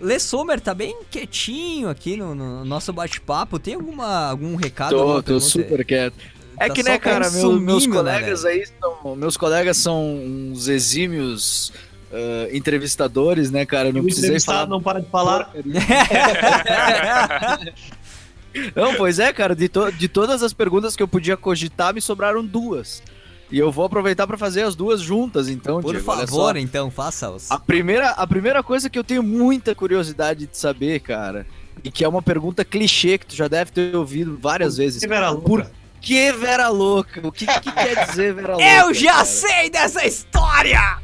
Lê 0.00 0.18
Sommer 0.20 0.60
tá 0.60 0.72
bem 0.72 0.96
quietinho 1.10 1.88
aqui 1.88 2.16
no, 2.16 2.34
no 2.34 2.64
nosso 2.64 2.92
bate-papo. 2.92 3.58
Tem 3.58 3.74
alguma, 3.74 4.28
algum 4.28 4.54
recado? 4.54 4.90
Tô, 4.90 5.22
tô 5.22 5.40
super 5.40 5.84
quieto. 5.84 6.37
É 6.60 6.68
tá 6.68 6.74
que, 6.74 6.82
né, 6.82 6.98
cara, 6.98 7.30
meu, 7.30 7.60
meus 7.60 7.86
né, 7.86 7.94
colegas 7.94 8.42
né, 8.42 8.50
aí 8.50 8.66
são. 8.66 9.16
Meus 9.16 9.36
colegas 9.36 9.76
são 9.76 10.16
uns 10.16 10.66
exímios 10.66 11.72
uh, 12.10 12.54
entrevistadores, 12.54 13.50
né, 13.50 13.64
cara? 13.64 13.88
Eu 13.88 13.94
não 13.94 14.04
precisei 14.04 14.38
falar. 14.40 14.66
não 14.66 14.82
para 14.82 15.00
de 15.00 15.08
falar. 15.08 15.50
não, 18.74 18.94
pois 18.96 19.18
é, 19.18 19.32
cara, 19.32 19.54
de, 19.54 19.68
to 19.68 19.92
de 19.92 20.08
todas 20.08 20.42
as 20.42 20.52
perguntas 20.52 20.96
que 20.96 21.02
eu 21.02 21.08
podia 21.08 21.36
cogitar, 21.36 21.94
me 21.94 22.00
sobraram 22.00 22.44
duas. 22.44 23.02
E 23.50 23.58
eu 23.58 23.72
vou 23.72 23.86
aproveitar 23.86 24.26
para 24.26 24.36
fazer 24.36 24.62
as 24.62 24.74
duas 24.74 25.00
juntas, 25.00 25.48
então, 25.48 25.80
Por 25.80 25.92
Diego, 25.92 26.04
favor, 26.04 26.56
então, 26.56 26.90
faça-os. 26.90 27.50
A 27.50 27.58
primeira, 27.58 28.10
a 28.10 28.26
primeira 28.26 28.62
coisa 28.62 28.90
que 28.90 28.98
eu 28.98 29.04
tenho 29.04 29.22
muita 29.22 29.74
curiosidade 29.74 30.46
de 30.46 30.56
saber, 30.56 31.00
cara, 31.00 31.46
e 31.82 31.90
que 31.90 32.04
é 32.04 32.08
uma 32.08 32.20
pergunta 32.20 32.62
clichê 32.62 33.16
que 33.16 33.24
tu 33.24 33.34
já 33.34 33.48
deve 33.48 33.72
ter 33.72 33.96
ouvido 33.96 34.36
várias 34.38 34.76
vezes. 34.76 35.02
Por 35.42 35.66
que 36.00 36.32
Vera 36.32 36.68
Louca? 36.68 37.26
O 37.26 37.32
que, 37.32 37.46
que 37.46 37.72
quer 37.72 38.06
dizer 38.06 38.34
Vera 38.34 38.52
Louca? 38.56 38.64
Eu 38.64 38.94
já 38.94 39.12
cara? 39.12 39.24
sei 39.24 39.70
dessa 39.70 40.06
história! 40.06 40.98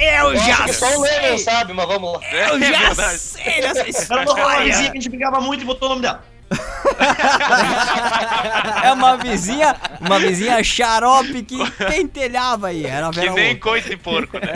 Eu 0.00 0.36
já 0.36 0.64
sei! 0.64 0.74
Só 0.74 0.98
o 0.98 1.02
Lenin 1.02 1.38
sabe, 1.38 1.72
mas 1.72 1.86
vamos 1.86 2.12
lá. 2.12 2.20
Eu 2.30 2.56
é 2.60 2.60
já 2.60 2.94
sei 3.16 3.60
dessa 3.60 3.88
história! 3.88 4.40
Ela 4.40 4.64
que 4.64 4.70
a 4.70 4.92
gente 4.92 5.08
brigava 5.08 5.40
muito 5.40 5.62
e 5.62 5.64
botou 5.64 5.86
o 5.86 5.90
nome 5.90 6.02
dela 6.02 6.22
é 8.84 8.92
uma 8.92 9.16
vizinha, 9.16 9.74
uma 10.00 10.18
vizinha 10.18 10.62
xarope 10.62 11.42
que 11.42 11.70
pentelhava 11.72 12.68
aí. 12.68 12.86
Era 12.86 13.10
que 13.10 13.30
nem 13.30 13.56
coisa 13.56 13.88
de 13.88 13.96
porco, 13.96 14.38
né? 14.38 14.54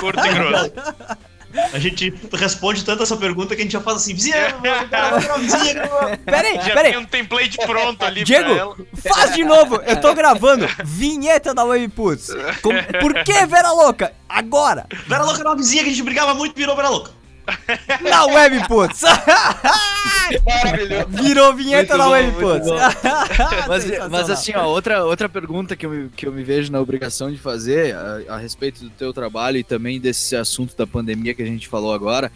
Curto 0.00 0.26
e 0.26 0.34
grosso. 0.34 0.72
A 1.72 1.78
gente 1.78 2.12
responde 2.32 2.84
tanto 2.84 3.02
essa 3.02 3.16
pergunta 3.16 3.54
que 3.54 3.60
a 3.62 3.64
gente 3.64 3.72
já 3.72 3.80
faz 3.80 3.98
assim, 3.98 4.14
vizinha, 4.14 4.36
vizinha. 5.38 5.82
Peraí, 6.24 6.54
já 6.56 6.74
peraí. 6.74 6.92
tem 6.92 7.00
um 7.00 7.04
template 7.04 7.58
pronto 7.66 8.04
ali 8.04 8.22
Diego, 8.24 8.44
pra 8.50 8.56
ela. 8.58 8.76
faz 9.14 9.34
de 9.34 9.44
novo. 9.44 9.76
Eu 9.86 10.00
tô 10.00 10.14
gravando 10.14 10.68
vinheta 10.84 11.52
da 11.52 11.64
Webputs. 11.64 12.30
Por 13.00 13.14
que 13.24 13.46
Vera 13.46 13.72
Louca? 13.72 14.12
Agora. 14.28 14.86
Vera 15.08 15.24
Louca 15.24 15.40
era 15.40 15.48
uma 15.50 15.56
vizinha 15.56 15.82
que 15.82 15.88
a 15.88 15.92
gente 15.92 16.04
brigava 16.04 16.34
muito 16.34 16.56
e 16.56 16.58
virou 16.60 16.76
Vera 16.76 16.88
Louca. 16.88 17.10
Na 18.02 18.26
Webputs! 18.26 19.02
Maravilhoso. 20.46 21.08
Virou 21.08 21.54
vinheta 21.54 21.96
muito 21.96 22.08
na 22.08 22.10
Webputs. 22.10 22.68
mas, 23.68 24.10
mas 24.10 24.30
assim, 24.30 24.52
ó, 24.54 24.66
outra, 24.66 25.04
outra 25.04 25.28
pergunta 25.28 25.74
que 25.74 25.86
eu, 25.86 25.90
me, 25.90 26.08
que 26.10 26.26
eu 26.26 26.32
me 26.32 26.42
vejo 26.42 26.70
na 26.70 26.80
obrigação 26.80 27.30
de 27.30 27.38
fazer 27.38 27.94
a, 27.94 28.34
a 28.34 28.38
respeito 28.38 28.84
do 28.84 28.90
teu 28.90 29.12
trabalho 29.12 29.56
e 29.58 29.64
também 29.64 30.00
desse 30.00 30.36
assunto 30.36 30.76
da 30.76 30.86
pandemia 30.86 31.34
que 31.34 31.42
a 31.42 31.46
gente 31.46 31.68
falou 31.68 31.92
agora, 31.92 32.30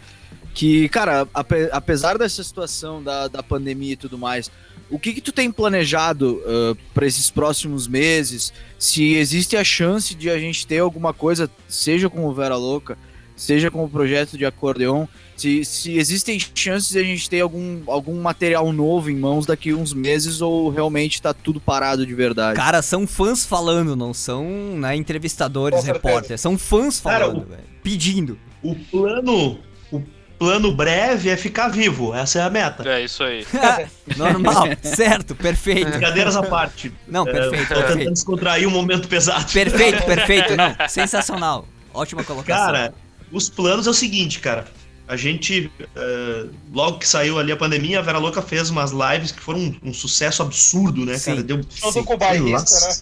que, 0.53 0.87
cara, 0.89 1.27
apesar 1.71 2.17
dessa 2.17 2.43
situação 2.43 3.03
da, 3.03 3.27
da 3.27 3.43
pandemia 3.43 3.93
e 3.93 3.97
tudo 3.97 4.17
mais, 4.17 4.49
o 4.89 4.99
que, 4.99 5.13
que 5.13 5.21
tu 5.21 5.31
tem 5.31 5.51
planejado 5.51 6.41
uh, 6.45 6.77
para 6.93 7.05
esses 7.05 7.29
próximos 7.29 7.87
meses? 7.87 8.53
Se 8.77 9.15
existe 9.15 9.57
a 9.57 9.63
chance 9.63 10.13
de 10.13 10.29
a 10.29 10.37
gente 10.37 10.65
ter 10.65 10.79
alguma 10.79 11.13
coisa, 11.13 11.49
seja 11.67 12.09
com 12.09 12.25
o 12.25 12.33
Vera 12.33 12.55
Louca, 12.55 12.97
seja 13.35 13.69
com 13.69 13.83
o 13.83 13.89
projeto 13.89 14.37
de 14.37 14.45
acordeon, 14.45 15.05
se, 15.35 15.65
se 15.65 15.97
existem 15.97 16.39
chances 16.53 16.91
de 16.91 16.99
a 16.99 17.03
gente 17.03 17.29
ter 17.29 17.41
algum, 17.41 17.81
algum 17.87 18.21
material 18.21 18.71
novo 18.71 19.09
em 19.09 19.15
mãos 19.15 19.45
daqui 19.45 19.73
uns 19.73 19.93
meses 19.93 20.41
ou 20.41 20.69
realmente 20.69 21.21
tá 21.21 21.33
tudo 21.33 21.59
parado 21.59 22.05
de 22.05 22.13
verdade. 22.13 22.55
Cara, 22.55 22.81
são 22.81 23.05
fãs 23.05 23.45
falando, 23.45 23.95
não 23.95 24.13
são 24.13 24.45
né, 24.77 24.95
entrevistadores, 24.95 25.83
repórteres, 25.83 26.39
são 26.39 26.57
fãs 26.57 26.99
falando, 26.99 27.45
Cara, 27.47 27.61
o, 27.61 27.81
pedindo. 27.83 28.39
O 28.63 28.75
plano 28.75 29.59
o 29.91 30.01
plano 30.37 30.71
breve 30.73 31.29
é 31.29 31.37
ficar 31.37 31.69
vivo, 31.69 32.13
essa 32.13 32.39
é 32.39 32.41
a 32.41 32.49
meta. 32.49 32.87
É 32.89 33.03
isso 33.03 33.23
aí. 33.23 33.45
Normal, 34.17 34.67
certo, 34.81 35.35
perfeito. 35.35 35.89
Brincadeiras 35.91 36.35
à 36.35 36.43
parte. 36.43 36.91
Não, 37.07 37.25
perfeito. 37.25 37.73
É, 37.73 37.83
tentando 37.83 38.11
descontrair 38.11 38.67
um 38.67 38.71
momento 38.71 39.07
pesado. 39.07 39.51
Perfeito, 39.51 40.03
perfeito, 40.05 40.55
não, 40.55 40.75
sensacional. 40.89 41.67
Ótima 41.93 42.23
colocação. 42.23 42.65
Cara, 42.65 42.93
os 43.31 43.49
planos 43.49 43.87
é 43.87 43.89
o 43.89 43.93
seguinte, 43.93 44.39
cara. 44.39 44.65
A 45.07 45.15
gente, 45.15 45.71
uh, 45.79 46.49
logo 46.73 46.97
que 46.97 47.07
saiu 47.07 47.37
ali 47.37 47.51
a 47.51 47.57
pandemia, 47.57 47.99
a 47.99 48.01
Vera 48.01 48.17
Louca 48.17 48.41
fez 48.41 48.71
umas 48.71 48.91
lives 48.91 49.31
que 49.31 49.39
foram 49.39 49.59
um, 49.59 49.75
um 49.83 49.93
sucesso 49.93 50.41
absurdo, 50.41 51.05
né, 51.05 51.17
Sim. 51.17 51.31
cara? 51.31 51.43
Deu 51.43 51.61
com 52.03 52.17
bairrista, 52.17 52.87
né? 52.87 52.95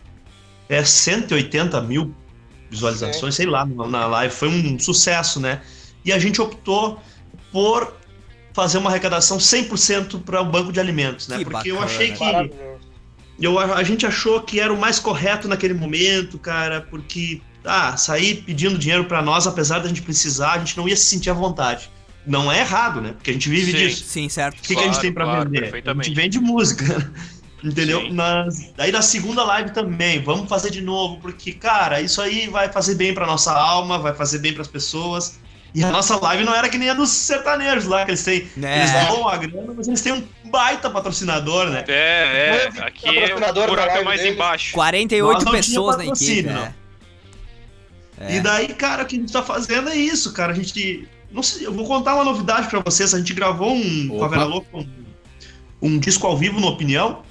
É 0.68 0.84
180 0.84 1.80
mil 1.82 2.14
visualizações, 2.70 3.36
Sim. 3.36 3.44
sei 3.44 3.46
lá, 3.46 3.66
na 3.66 4.06
live. 4.08 4.34
Foi 4.34 4.50
um 4.50 4.78
sucesso, 4.78 5.40
né? 5.40 5.62
E 6.04 6.12
a 6.12 6.20
gente 6.20 6.42
optou 6.42 7.02
por 7.52 7.96
fazer 8.54 8.78
uma 8.78 8.90
arrecadação 8.90 9.38
100% 9.38 10.24
para 10.24 10.42
o 10.42 10.46
banco 10.46 10.74
de 10.74 10.80
alimentos, 10.80 11.30
né? 11.30 11.38
Que 11.38 11.46
Porque 11.46 11.72
bacana, 11.72 11.76
eu 11.76 11.82
achei 11.82 12.12
que. 12.12 12.84
Eu, 13.40 13.58
a 13.60 13.82
gente 13.84 14.06
achou 14.06 14.42
que 14.42 14.60
era 14.60 14.72
o 14.72 14.80
mais 14.80 15.00
correto 15.00 15.48
naquele 15.48 15.74
momento, 15.74 16.38
cara, 16.38 16.82
porque 16.82 17.42
ah, 17.66 17.98
sair 17.98 18.44
pedindo 18.44 18.78
dinheiro 18.78 19.06
para 19.06 19.22
nós, 19.22 19.48
apesar 19.48 19.80
da 19.80 19.88
gente 19.88 20.02
precisar, 20.02 20.54
a 20.54 20.60
gente 20.60 20.78
não 20.78 20.88
ia 20.88 20.96
se 20.96 21.06
sentir 21.06 21.30
à 21.30 21.34
vontade. 21.34 21.90
Não 22.26 22.52
é 22.52 22.60
errado, 22.60 23.02
né? 23.02 23.14
Porque 23.14 23.32
a 23.32 23.34
gente 23.34 23.50
vive 23.50 23.72
sim, 23.72 23.78
disso. 23.78 24.04
Sim, 24.06 24.30
certo. 24.30 24.60
O 24.60 24.62
que, 24.62 24.74
claro, 24.74 24.80
que 24.80 24.90
a 24.90 24.94
gente 24.94 25.02
tem 25.02 25.14
para 25.14 25.26
claro, 25.26 25.50
vender? 25.50 25.84
A 25.86 25.94
gente 25.94 26.14
vende 26.14 26.40
música. 26.40 27.12
Entendeu? 27.64 28.12
Nas, 28.12 28.74
daí 28.76 28.92
na 28.92 29.02
segunda 29.02 29.44
live 29.44 29.72
também, 29.72 30.22
vamos 30.22 30.50
fazer 30.50 30.70
de 30.70 30.82
novo, 30.82 31.18
porque, 31.22 31.54
cara, 31.54 32.02
isso 32.02 32.22
aí 32.22 32.48
vai 32.48 32.70
fazer 32.70 32.96
bem 32.96 33.14
pra 33.14 33.26
nossa 33.26 33.54
alma, 33.54 33.98
vai 33.98 34.14
fazer 34.14 34.40
bem 34.40 34.54
pras 34.54 34.68
pessoas. 34.68 35.40
E 35.74 35.84
a 35.84 35.90
nossa 35.90 36.20
live 36.20 36.44
não 36.44 36.54
era 36.54 36.70
que 36.70 36.78
nem 36.78 36.90
a 36.90 36.94
dos 36.94 37.10
sertanejos 37.10 37.86
lá, 37.86 38.06
que 38.06 38.12
eles 38.12 38.24
têm. 38.24 38.48
É. 38.62 38.80
Eles 38.80 38.92
dão 38.92 39.28
a 39.28 39.38
grana, 39.38 39.74
mas 39.76 39.88
eles 39.88 40.02
têm 40.02 40.14
um 40.14 40.24
baita 40.52 40.90
patrocinador, 40.90 41.70
né? 41.70 41.84
É, 41.88 42.70
é. 42.76 42.82
Aqui 42.82 43.18
é 43.18 43.34
o 43.34 43.40
buraco 43.40 43.98
é 43.98 44.04
mais 44.04 44.20
deles. 44.20 44.36
embaixo. 44.36 44.74
48 44.74 45.52
pessoas 45.52 45.98
na 45.98 46.06
equipe. 46.06 46.44
Né? 46.44 46.74
É. 48.24 48.38
E 48.38 48.42
daí, 48.42 48.68
cara, 48.70 49.04
o 49.04 49.06
que 49.06 49.16
a 49.16 49.20
gente 49.20 49.32
tá 49.32 49.44
fazendo 49.44 49.90
é 49.90 49.96
isso, 49.96 50.32
cara. 50.34 50.52
A 50.52 50.56
gente. 50.56 51.08
Não 51.32 51.44
sei, 51.44 51.66
eu 51.66 51.74
vou 51.74 51.86
contar 51.86 52.16
uma 52.16 52.24
novidade 52.24 52.70
para 52.70 52.80
vocês. 52.80 53.14
A 53.14 53.18
gente 53.18 53.34
gravou 53.34 53.74
um 53.74 54.08
Opa. 54.08 54.18
com 54.18 54.26
a 54.26 54.28
Vera 54.28 54.44
Louca, 54.46 54.78
um, 54.78 54.88
um, 55.82 56.00
disco 56.00 56.28
ao 56.28 56.38
vivo 56.38 56.60
no 56.60 56.68
Opinião. 56.68 57.24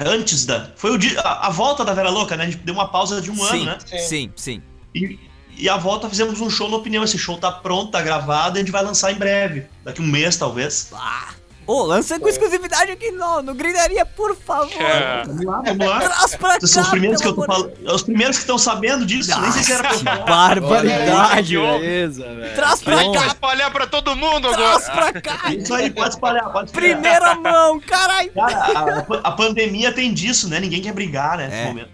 Antes 0.00 0.46
da. 0.46 0.72
Foi 0.76 0.96
o 0.96 1.00
a, 1.20 1.48
a, 1.48 1.50
volta 1.50 1.84
da 1.84 1.94
Vera 1.94 2.10
Louca, 2.10 2.36
né? 2.36 2.44
A 2.44 2.50
gente 2.50 2.58
deu 2.58 2.74
uma 2.74 2.88
pausa 2.88 3.20
de 3.20 3.30
um 3.30 3.36
sim, 3.36 3.42
ano, 3.42 3.64
né? 3.64 3.78
Sim, 3.98 4.32
sim. 4.34 4.62
E, 4.94 5.18
e 5.56 5.68
a 5.68 5.76
volta 5.76 6.08
fizemos 6.08 6.40
um 6.40 6.50
show 6.50 6.68
no 6.68 6.76
Opinião. 6.76 7.04
Esse 7.04 7.18
show 7.18 7.36
tá 7.36 7.52
pronto, 7.52 7.92
tá 7.92 8.02
gravado, 8.02 8.56
e 8.56 8.58
a 8.58 8.62
gente 8.62 8.72
vai 8.72 8.82
lançar 8.82 9.12
em 9.12 9.16
breve. 9.16 9.66
Daqui 9.84 10.00
um 10.00 10.06
mês, 10.06 10.36
talvez. 10.36 10.90
Ah. 10.92 11.34
Ô, 11.66 11.80
oh, 11.80 11.82
lança 11.82 12.20
com 12.20 12.28
exclusividade 12.28 12.92
aqui 12.92 13.10
no, 13.10 13.40
no 13.40 13.54
Gritaria, 13.54 14.04
por 14.04 14.36
favor. 14.36 14.70
É. 14.80 15.24
Vamos 15.24 15.44
lá, 15.44 15.62
vamos 15.64 15.86
lá. 15.86 16.00
Traz 16.00 16.36
pra 16.36 16.58
cá, 16.58 16.66
são 16.66 16.82
os 16.82 16.88
primeiros 16.90 17.20
que 17.22 17.28
eu 17.28 17.34
tô 17.34 17.44
falando. 17.44 17.72
Os 17.86 18.02
primeiros 18.02 18.36
que 18.36 18.42
estão 18.42 18.58
sabendo 18.58 19.06
disso. 19.06 19.30
Nossa, 19.30 19.42
nem 19.42 19.52
sei 19.52 19.62
se 19.62 19.72
era 19.72 19.94
pra 19.98 20.16
Barbaridade, 20.26 21.56
beleza, 21.56 22.34
velho. 22.34 22.54
Traz 22.54 22.82
pra 22.82 22.96
Bom. 22.96 23.12
cá. 23.12 23.26
espalhar 23.26 23.70
pra 23.72 23.86
todo 23.86 24.14
mundo 24.14 24.48
agora. 24.48 24.80
Traz 24.80 24.90
pra 24.90 25.20
cá. 25.22 25.52
Isso 25.56 25.72
aí, 25.72 25.90
pode 25.90 26.10
espalhar, 26.10 26.52
pode 26.52 26.70
espalhar. 26.70 27.00
Primeira 27.00 27.34
mão, 27.36 27.80
caralho. 27.80 28.30
Cara, 28.32 29.06
a, 29.24 29.28
a, 29.28 29.32
pandemia 29.32 29.90
tem 29.92 30.12
disso, 30.12 30.48
né? 30.48 30.60
Ninguém 30.60 30.82
quer 30.82 30.92
brigar, 30.92 31.38
né? 31.38 31.44
É. 31.44 31.48
Nesse 31.48 31.66
momento. 31.68 31.90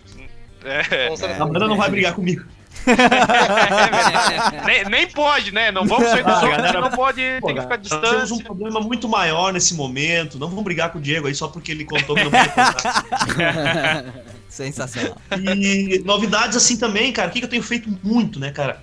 É. 0.65 1.41
A 1.41 1.47
banda 1.47 1.69
não 1.69 1.77
vai 1.77 1.91
brigar 1.91 2.15
comigo. 2.15 2.45
nem, 4.67 4.85
nem, 4.85 5.07
pode, 5.09 5.53
né? 5.53 5.71
Não 5.71 5.87
vamos 5.87 6.09
sair 6.09 6.23
do 6.23 6.31
ah, 6.31 6.41
galera, 6.41 6.81
não 6.81 6.91
pode, 6.91 7.23
pô, 7.41 7.47
tem 7.47 7.57
que 7.57 7.63
ficar 7.63 7.77
distante. 7.77 8.03
Nós 8.03 8.11
temos 8.11 8.31
um 8.31 8.39
problema 8.39 8.81
muito 8.81 9.09
maior 9.09 9.53
nesse 9.53 9.75
momento. 9.75 10.39
Não 10.39 10.49
vamos 10.49 10.65
brigar 10.65 10.91
com 10.91 10.99
o 10.99 11.01
Diego 11.01 11.27
aí 11.27 11.35
só 11.35 11.49
porque 11.49 11.73
ele 11.73 11.85
contou 11.85 12.17
que 12.17 12.25
não 12.25 12.31
podia 12.31 12.49
contar. 12.49 14.05
Sensacional. 14.49 15.17
E 15.39 16.03
novidades 16.05 16.57
assim 16.57 16.77
também, 16.77 17.13
cara. 17.13 17.29
O 17.29 17.33
que, 17.33 17.39
que 17.41 17.47
eu 17.47 17.51
tenho 17.51 17.63
feito 17.63 17.89
muito, 18.03 18.41
né, 18.41 18.51
cara? 18.51 18.83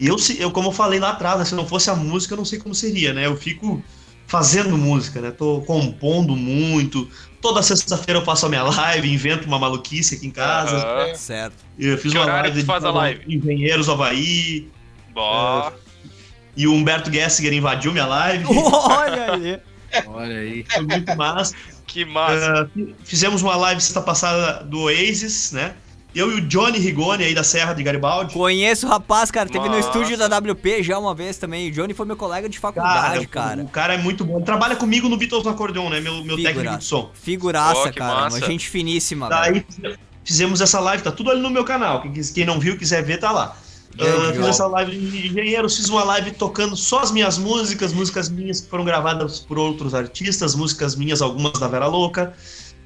Eu, 0.00 0.16
eu, 0.38 0.50
como 0.50 0.68
eu 0.68 0.72
falei 0.72 0.98
lá 1.00 1.10
atrás, 1.10 1.38
né, 1.38 1.44
se 1.44 1.54
não 1.54 1.66
fosse 1.66 1.90
a 1.90 1.94
música, 1.94 2.34
eu 2.34 2.38
não 2.38 2.44
sei 2.44 2.58
como 2.58 2.74
seria, 2.74 3.12
né? 3.12 3.26
Eu 3.26 3.36
fico 3.36 3.82
fazendo 4.26 4.76
música, 4.76 5.20
né? 5.20 5.30
Tô 5.30 5.60
compondo 5.62 6.36
muito, 6.36 7.08
Toda 7.44 7.62
sexta-feira 7.62 8.20
eu 8.20 8.24
faço 8.24 8.46
a 8.46 8.48
minha 8.48 8.62
live, 8.64 9.12
invento 9.12 9.46
uma 9.46 9.58
maluquice 9.58 10.14
aqui 10.14 10.26
em 10.26 10.30
casa. 10.30 10.76
Uhum. 10.76 11.14
Certo. 11.14 11.56
Eu 11.78 11.98
fiz 11.98 12.10
que 12.10 12.18
uma 12.18 12.24
live 12.24 12.58
que 12.58 12.64
faz 12.64 12.82
a 12.82 12.90
live? 12.90 13.20
Engenheiros 13.28 13.86
Havaí. 13.86 14.66
Boa. 15.12 15.70
É, 15.70 16.08
e 16.56 16.66
o 16.66 16.72
Humberto 16.72 17.12
Gessinger 17.12 17.52
invadiu 17.52 17.92
minha 17.92 18.06
live. 18.06 18.46
Olha 18.48 19.34
aí. 19.34 19.60
Olha 20.06 20.38
aí. 20.38 20.64
Foi 20.66 20.86
muito 20.86 21.14
massa. 21.16 21.54
Que 21.86 22.06
massa. 22.06 22.70
Uh, 22.74 22.94
fizemos 23.04 23.42
uma 23.42 23.56
live 23.56 23.78
sexta 23.78 24.00
passada 24.00 24.64
do 24.64 24.80
Oasis, 24.84 25.52
né? 25.52 25.74
Eu 26.14 26.30
e 26.30 26.34
o 26.36 26.40
Johnny 26.42 26.78
Rigoni 26.78 27.24
aí 27.24 27.34
da 27.34 27.42
Serra 27.42 27.72
de 27.72 27.82
Garibaldi. 27.82 28.34
Conheço 28.34 28.86
o 28.86 28.88
rapaz, 28.88 29.32
cara. 29.32 29.48
Teve 29.48 29.68
Nossa. 29.68 29.72
no 29.72 29.78
estúdio 29.80 30.16
da 30.16 30.26
WP 30.26 30.82
já 30.82 30.96
uma 30.96 31.12
vez 31.12 31.38
também. 31.38 31.68
O 31.68 31.72
Johnny 31.72 31.92
foi 31.92 32.06
meu 32.06 32.16
colega 32.16 32.48
de 32.48 32.56
faculdade, 32.58 33.26
cara. 33.26 33.48
cara. 33.48 33.62
O 33.62 33.68
cara 33.68 33.94
é 33.94 33.98
muito 33.98 34.24
bom. 34.24 34.36
Ele 34.36 34.44
trabalha 34.44 34.76
comigo 34.76 35.08
no 35.08 35.16
Beatles 35.16 35.42
no 35.42 35.50
acordeon, 35.50 35.90
né? 35.90 36.00
Meu, 36.00 36.24
meu 36.24 36.40
técnico 36.40 36.76
de 36.76 36.84
som. 36.84 37.10
Figuraça, 37.14 37.88
oh, 37.88 37.92
cara. 37.92 38.14
Massa. 38.14 38.36
Uma 38.36 38.46
gente 38.46 38.68
finíssima, 38.68 39.28
Daí 39.28 39.64
velho. 39.80 39.98
fizemos 40.24 40.60
essa 40.60 40.78
live, 40.78 41.02
tá 41.02 41.10
tudo 41.10 41.32
ali 41.32 41.40
no 41.40 41.50
meu 41.50 41.64
canal. 41.64 42.04
Quem 42.32 42.44
não 42.44 42.60
viu, 42.60 42.78
quiser 42.78 43.02
ver, 43.02 43.18
tá 43.18 43.32
lá. 43.32 43.56
Uh, 43.94 44.34
fiz 44.34 44.46
essa 44.46 44.66
live 44.66 44.96
de 44.96 45.28
engenheiros, 45.28 45.76
fiz 45.76 45.88
uma 45.88 46.02
live 46.02 46.32
tocando 46.32 46.76
só 46.76 47.00
as 47.00 47.12
minhas 47.12 47.38
músicas, 47.38 47.92
músicas 47.92 48.28
minhas 48.28 48.60
que 48.60 48.68
foram 48.68 48.84
gravadas 48.84 49.38
por 49.38 49.56
outros 49.56 49.94
artistas, 49.94 50.54
músicas 50.54 50.96
minhas, 50.96 51.22
algumas 51.22 51.52
da 51.60 51.68
Vera 51.68 51.86
Louca. 51.86 52.34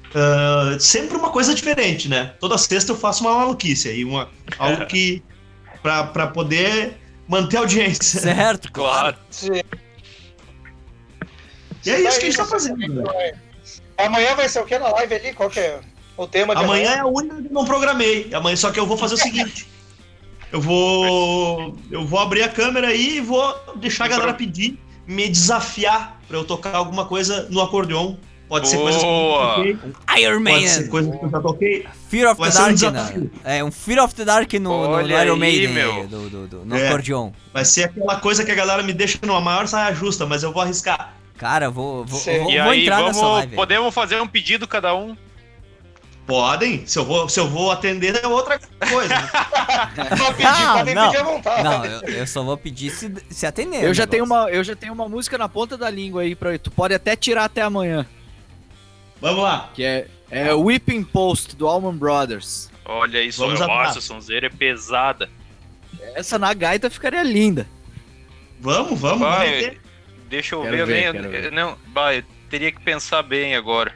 Uh, 0.09 0.79
sempre 0.79 1.15
uma 1.15 1.29
coisa 1.29 1.53
diferente, 1.53 2.09
né? 2.09 2.33
Toda 2.39 2.57
sexta 2.57 2.91
eu 2.91 2.97
faço 2.97 3.23
uma 3.23 3.35
maluquice 3.35 3.89
aí, 3.89 4.03
uma, 4.03 4.29
algo 4.57 4.85
que. 4.85 5.23
Pra, 5.81 6.03
pra 6.03 6.27
poder 6.27 6.97
manter 7.25 7.55
a 7.55 7.61
audiência. 7.61 8.19
Certo, 8.19 8.69
claro. 8.73 9.15
Sim. 9.31 9.61
E 11.85 11.89
é 11.89 12.01
isso 12.01 12.19
que 12.19 12.25
a 12.25 12.29
gente 12.29 12.35
tá 12.35 12.43
fazendo. 12.43 12.77
Né? 12.77 13.31
Amanhã 13.97 14.35
vai 14.35 14.49
ser 14.49 14.59
o 14.59 14.65
que 14.65 14.77
na 14.77 14.89
live 14.89 15.15
ali? 15.15 15.33
Qual 15.33 15.49
que 15.49 15.61
é 15.61 15.79
o 16.17 16.27
tema 16.27 16.53
de 16.53 16.61
amanhã? 16.63 16.89
Amanhã 16.89 16.97
é 16.97 16.99
a 16.99 17.05
única 17.05 17.41
que 17.41 17.47
eu 17.47 17.53
não 17.53 17.63
programei. 17.63 18.29
Amanhã, 18.33 18.57
só 18.57 18.71
que 18.71 18.79
eu 18.79 18.85
vou 18.85 18.97
fazer 18.97 19.13
o 19.13 19.17
seguinte. 19.23 19.69
Eu 20.51 20.59
vou. 20.59 21.77
Eu 21.89 22.05
vou 22.05 22.19
abrir 22.19 22.43
a 22.43 22.49
câmera 22.49 22.87
aí 22.87 23.17
e 23.17 23.21
vou 23.21 23.55
deixar 23.77 24.03
a 24.03 24.09
galera 24.09 24.33
pedir, 24.33 24.77
me 25.07 25.29
desafiar 25.29 26.19
pra 26.27 26.37
eu 26.37 26.43
tocar 26.43 26.75
alguma 26.75 27.05
coisa 27.05 27.47
no 27.49 27.61
acordeon 27.61 28.15
Pode 28.49 28.67
ser 28.67 28.77
coisas 28.77 28.99
que 28.99 29.07
eu 29.07 29.77
toquei. 29.77 30.23
Iron 30.23 30.39
Man. 30.39 30.51
Pode 30.51 30.69
ser 30.69 30.89
coisas 30.89 31.15
que 31.15 31.25
eu 31.25 31.29
já 31.29 31.39
toquei. 31.39 31.87
Fear 32.09 32.31
of 32.31 32.41
the 32.41 32.49
Dark. 32.49 32.81
Um 32.81 32.91
né? 32.91 33.29
é, 33.43 33.63
um 33.63 33.71
Fear 33.71 34.03
of 34.03 34.15
the 34.15 34.25
Dark 34.25 34.53
no, 34.53 35.01
no 35.01 35.07
Iron 35.07 35.35
Maiden, 35.35 35.69
meu. 35.69 36.07
Do, 36.07 36.29
do, 36.29 36.47
do, 36.47 36.65
no 36.65 36.75
é. 36.75 36.87
acordeon. 36.87 37.31
Vai 37.53 37.63
ser 37.63 37.83
aquela 37.83 38.15
coisa 38.19 38.43
que 38.43 38.51
a 38.51 38.55
galera 38.55 38.81
me 38.81 38.91
deixa 38.91 39.19
numa 39.21 39.39
maior 39.39 39.67
saia 39.67 39.93
justa, 39.93 40.25
mas 40.25 40.41
eu 40.41 40.51
vou 40.51 40.63
arriscar. 40.63 41.13
Cara, 41.37 41.69
vou, 41.69 42.03
vou, 42.03 42.19
vou, 42.19 42.43
vou 42.43 42.71
aí, 42.71 42.81
entrar 42.81 42.97
vamos, 42.97 43.15
nessa 43.15 43.27
live. 43.27 43.55
Podemos 43.55 43.93
fazer 43.93 44.19
um 44.19 44.27
pedido 44.27 44.67
cada 44.67 44.95
um? 44.95 45.15
Podem, 46.25 46.85
se 46.85 46.97
eu 46.97 47.05
vou, 47.05 47.29
se 47.29 47.39
eu 47.39 47.47
vou 47.47 47.71
atender 47.71 48.19
é 48.21 48.27
outra 48.27 48.59
coisa. 48.89 49.13
Só 50.17 50.33
pedir, 50.33 50.43
não, 50.43 50.77
podem 50.77 50.95
não, 50.95 51.05
pedir 51.05 51.17
à 51.17 51.23
vontade. 51.23 51.63
Não, 51.63 51.85
eu, 51.85 52.01
eu, 52.01 52.27
só 52.27 52.43
vou 52.43 52.57
pedir 52.57 52.91
se, 52.91 53.11
se 53.29 53.47
atender. 53.47 53.83
Eu 53.83 53.93
já, 53.95 54.05
tenho 54.05 54.25
uma, 54.25 54.49
eu 54.49 54.63
já 54.63 54.75
tenho 54.75 54.93
uma 54.93 55.09
música 55.09 55.37
na 55.37 55.49
ponta 55.49 55.75
da 55.75 55.89
língua 55.89 56.21
aí 56.21 56.35
pra 56.35 56.57
tu 56.59 56.69
pode 56.69 56.93
até 56.93 57.15
tirar 57.15 57.45
até 57.45 57.61
amanhã. 57.61 58.05
Vamos 59.21 59.43
lá. 59.43 59.69
Que 59.73 59.83
é, 59.83 60.07
é 60.31 60.53
Whipping 60.53 61.03
Post, 61.03 61.55
do 61.55 61.67
Allman 61.67 61.95
Brothers. 61.95 62.69
Olha 62.85 63.21
isso, 63.21 63.39
Vamos 63.39 63.59
nossa, 63.59 64.01
sonzeira 64.01 64.47
é 64.47 64.49
pesada. 64.49 65.29
Essa 66.15 66.39
na 66.39 66.53
gaita 66.53 66.89
ficaria 66.89 67.21
linda. 67.21 67.67
Vamos, 68.59 68.99
vamos, 68.99 69.19
vai, 69.19 69.77
Deixa 70.29 70.55
eu 70.55 70.63
ver, 70.63 70.85
ver, 70.85 71.05
eu 71.05 71.13
nem, 71.13 71.51
não, 71.51 71.77
vai, 71.93 72.19
eu 72.19 72.23
teria 72.49 72.71
que 72.71 72.79
pensar 72.81 73.23
bem 73.23 73.55
agora. 73.55 73.93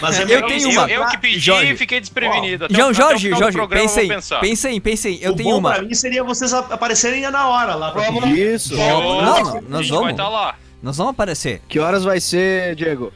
Mas 0.00 0.18
é 0.18 0.22
eu 0.22 0.46
tenho 0.46 0.70
uma. 0.70 0.90
Eu, 0.90 1.02
eu 1.02 1.08
que 1.08 1.18
pedi 1.18 1.38
Jorge. 1.38 1.72
e 1.72 1.76
fiquei 1.76 2.00
desprevenido. 2.00 2.64
Até, 2.64 2.74
João, 2.74 2.94
Jorge, 2.94 3.30
Jorge, 3.30 3.58
pensa 3.68 4.00
aí, 4.00 4.08
pensa 4.40 4.68
aí, 4.68 4.80
pensa 4.80 5.08
aí. 5.08 5.22
Eu 5.22 5.32
o 5.32 5.36
tenho 5.36 5.50
bom 5.50 5.58
uma. 5.58 5.74
pra 5.74 5.82
mim 5.82 5.94
seria 5.94 6.24
vocês 6.24 6.52
aparecerem 6.52 7.22
na 7.30 7.48
hora 7.48 7.74
lá. 7.74 7.90
Pra 7.90 8.08
Isso. 8.28 8.76
Não, 8.76 9.22
não, 9.22 9.60
nós 9.62 9.88
vamos. 9.88 10.14
Tá 10.14 10.56
nós 10.82 10.96
vamos 10.96 11.12
aparecer. 11.12 11.60
Que 11.68 11.78
horas 11.78 12.04
vai 12.04 12.20
ser, 12.20 12.74
Diego? 12.74 13.12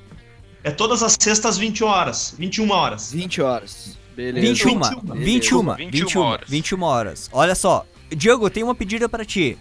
É 0.66 0.70
todas 0.72 1.00
as 1.00 1.16
sextas, 1.16 1.56
20 1.56 1.84
horas. 1.84 2.34
21 2.36 2.70
horas. 2.72 3.12
20 3.12 3.40
horas. 3.40 3.96
Beleza. 4.16 4.48
21, 4.48 4.80
21, 4.80 5.14
21, 5.14 5.90
21, 5.92 6.20
horas. 6.20 6.50
21 6.50 6.82
horas. 6.82 7.30
Olha 7.32 7.54
só. 7.54 7.86
Diogo, 8.10 8.50
tem 8.50 8.64
uma 8.64 8.74
pedida 8.74 9.08
para 9.08 9.24
ti. 9.24 9.56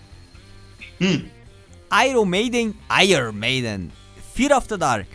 Hum. 1.00 1.24
Iron 2.08 2.26
Maiden, 2.26 2.74
Iron 3.04 3.34
Maiden, 3.34 3.92
Fear 4.34 4.58
of 4.58 4.68
the 4.68 4.78
Dark. 4.78 5.06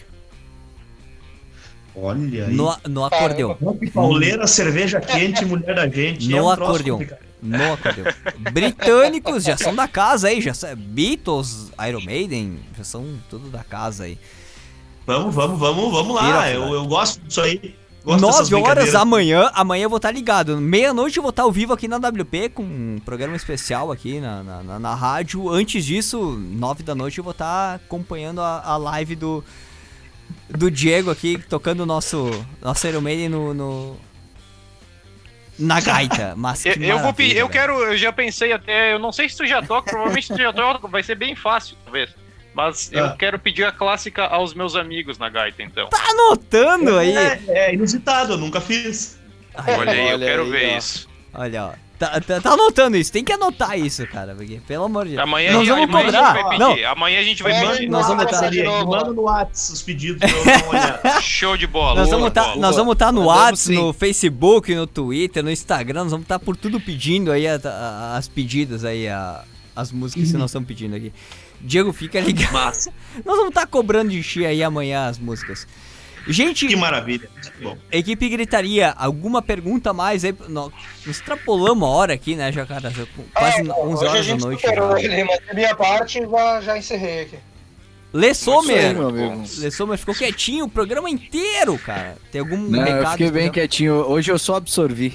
Olha 1.97 2.47
aí. 2.47 2.55
No, 2.55 2.77
no 2.89 3.05
acordeão. 3.05 3.59
Pauleira, 3.93 4.47
cerveja 4.47 5.01
quente, 5.01 5.45
mulher 5.45 5.75
da 5.75 5.89
gente. 5.89 6.29
No 6.29 6.37
é 6.37 6.43
um 6.43 6.51
acordeão. 6.51 7.05
No 7.43 7.73
acordeão. 7.73 8.07
Britânicos 8.53 9.43
já 9.43 9.57
são 9.57 9.75
da 9.75 9.89
casa 9.89 10.29
aí, 10.29 10.41
já 10.41 10.55
são 10.55 10.77
Beatles, 10.77 11.73
Iron 11.89 12.05
Maiden, 12.05 12.61
já 12.79 12.85
são 12.85 13.19
tudo 13.29 13.51
da 13.51 13.65
casa 13.65 14.05
aí. 14.05 14.17
Vamos, 15.11 15.35
vamos, 15.35 15.59
vamos, 15.59 15.91
vamos 15.93 16.15
lá. 16.15 16.49
Eu, 16.53 16.73
eu 16.73 16.87
gosto 16.87 17.21
disso 17.23 17.41
aí. 17.41 17.75
Gosto 18.05 18.21
9 18.21 18.55
horas 18.55 18.95
amanhã, 18.95 19.51
amanhã 19.55 19.83
eu 19.83 19.91
vou 19.91 19.97
estar 19.97 20.13
ligado. 20.13 20.59
Meia-noite 20.61 21.17
eu 21.17 21.23
vou 21.23 21.31
estar 21.31 21.43
ao 21.43 21.51
vivo 21.51 21.73
aqui 21.73 21.89
na 21.89 21.97
WP 21.97 22.51
com 22.51 22.63
um 22.63 23.01
programa 23.05 23.35
especial 23.35 23.91
aqui 23.91 24.21
na, 24.21 24.43
na, 24.45 24.63
na, 24.63 24.79
na 24.79 24.95
rádio. 24.95 25.51
Antes 25.51 25.85
disso, 25.85 26.39
9 26.39 26.85
da 26.85 26.95
noite 26.95 27.19
eu 27.19 27.25
vou 27.25 27.33
estar 27.33 27.75
acompanhando 27.75 28.41
a, 28.41 28.63
a 28.65 28.77
live 28.77 29.17
do, 29.17 29.45
do 30.49 30.71
Diego 30.71 31.11
aqui, 31.11 31.39
tocando 31.49 31.81
o 31.81 31.87
nosso, 31.87 32.31
nosso 32.63 32.87
Iron 32.87 33.01
Maiden 33.01 33.31
no, 33.31 33.53
no, 33.53 33.97
na 35.59 35.81
gaita, 35.81 36.35
mas 36.39 36.65
eu, 36.65 36.75
eu 36.75 36.99
vou 37.01 37.13
eu 37.19 37.49
quero, 37.49 37.83
eu 37.83 37.97
já 37.99 38.13
pensei 38.13 38.53
até, 38.53 38.95
eu 38.95 39.01
não 39.01 39.11
sei 39.11 39.29
se 39.29 39.37
tu 39.37 39.45
já 39.45 39.61
toca, 39.61 39.91
provavelmente 39.91 40.29
se 40.29 40.35
tu 40.35 40.41
já 40.41 40.53
toca, 40.53 40.87
vai 40.87 41.03
ser 41.03 41.17
bem 41.17 41.35
fácil, 41.35 41.77
talvez. 41.85 42.15
Mas 42.55 42.91
eu 42.93 43.05
ah. 43.05 43.17
quero 43.17 43.39
pedir 43.39 43.65
a 43.65 43.73
clássica 43.73 44.25
aos 44.25 44.55
meus 44.55 44.75
amigos 44.75 45.19
na 45.19 45.29
gaita, 45.29 45.63
então. 45.63 45.89
Tá 45.89 46.11
anotando 46.11 46.99
aí? 46.99 47.17
É, 47.17 47.41
é 47.49 47.75
inusitado, 47.75 48.35
eu 48.35 48.39
nunca 48.39 48.61
fiz. 48.61 49.19
Ai, 49.55 49.79
olha 49.79 49.93
aí, 49.93 50.11
eu 50.11 50.19
quero 50.19 50.43
aí, 50.45 50.51
ver 50.51 50.75
ó. 50.75 50.79
isso. 50.79 51.09
Olha, 51.33 51.67
ó. 51.67 51.91
Tá, 52.01 52.19
tá, 52.19 52.41
tá, 52.41 52.53
anotando 52.53 52.97
isso, 52.97 53.13
tem 53.13 53.23
que 53.23 53.31
anotar 53.31 53.79
isso, 53.79 54.07
cara, 54.07 54.35
porque, 54.35 54.59
pelo 54.67 54.85
amor 54.85 55.05
de 55.05 55.17
Deus. 55.17 55.23
Amanhã, 55.23 55.53
nós 55.53 55.69
vamos 55.69 55.85
amanhã 55.85 56.07
cobrar. 56.07 56.31
a 56.31 56.33
gente 56.33 56.43
vai 56.43 56.45
pedir. 56.45 56.59
Não. 56.59 56.91
Amanhã 56.91 57.21
a 57.21 57.23
gente 57.23 57.43
vai 57.43 57.61
pedir. 57.61 57.89
Nós 57.91 58.07
vamos 58.07 58.25
estar 58.25 58.87
Manda 58.87 59.13
no 59.13 59.23
WhatsApp 59.23 59.73
os 59.75 59.83
pedidos 59.83 60.31
Show 61.21 61.59
de 61.59 61.67
bola. 61.67 62.01
Nós 62.01 62.09
vamos 62.09 62.29
estar 62.29 62.57
nós 62.57 62.77
vamos 62.77 62.95
estar 62.95 63.13
no 63.13 63.25
WhatsApp, 63.25 63.75
no 63.75 63.93
Facebook, 63.93 64.75
no 64.75 64.87
Twitter, 64.87 65.45
no 65.45 65.51
Instagram, 65.51 66.05
nós 66.05 66.13
vamos 66.13 66.25
estar 66.25 66.39
por 66.39 66.57
tudo 66.57 66.81
pedindo 66.81 67.31
aí 67.31 67.47
a, 67.47 67.61
a, 67.63 68.17
as 68.17 68.27
pedidas 68.27 68.83
aí, 68.83 69.07
a, 69.07 69.45
as 69.77 69.93
músicas 69.93 70.25
uhum. 70.25 70.33
que 70.33 70.39
nós 70.39 70.51
estamos 70.51 70.67
pedindo 70.67 70.97
aqui. 70.97 71.13
Diego, 71.61 71.93
fica 71.93 72.21
ligado. 72.21 72.53
Massa. 72.53 72.93
Nós 73.25 73.37
vamos 73.37 73.51
estar 73.51 73.63
tá 73.63 73.67
cobrando 73.67 74.11
de 74.11 74.23
chi 74.23 74.47
aí 74.47 74.63
amanhã 74.63 75.07
as 75.07 75.19
músicas. 75.19 75.67
Gente. 76.27 76.67
Que 76.67 76.77
maravilha. 76.77 77.29
Bom. 77.63 77.77
Equipe 77.91 78.29
Gritaria, 78.29 78.95
alguma 78.97 79.41
pergunta 79.41 79.93
mais 79.93 80.25
aí? 80.25 80.35
Nós 80.49 80.73
extrapolamos 81.07 81.89
a 81.89 81.91
hora 81.91 82.15
aqui, 82.15 82.37
né, 82.37 82.53
Jacaré? 82.53 82.91
Quase 83.35 83.69
é, 83.69 83.73
11 83.73 84.05
horas 84.05 84.27
da 84.27 84.37
noite. 84.37 84.67
Ele, 84.67 85.25
mas 85.25 85.41
a 85.49 85.55
minha 85.55 85.75
parte 85.75 86.21
já, 86.21 86.61
já 86.61 86.79
encerrei 86.79 87.23
aqui. 87.23 87.39
Lê 88.13 88.35
Sommer. 88.35 88.97
Lê 89.59 89.71
Sommer 89.71 89.97
ficou 89.97 90.15
quietinho 90.15 90.65
o 90.65 90.69
programa 90.69 91.09
inteiro, 91.09 91.79
cara. 91.79 92.17
Tem 92.31 92.41
algum 92.41 92.57
Não, 92.57 92.83
recado? 92.83 93.03
Eu 93.03 93.11
fiquei 93.13 93.31
bem 93.31 93.51
quietinho. 93.51 93.95
Hoje 93.95 94.31
eu 94.31 94.39
só 94.39 94.57
absorvi. 94.57 95.15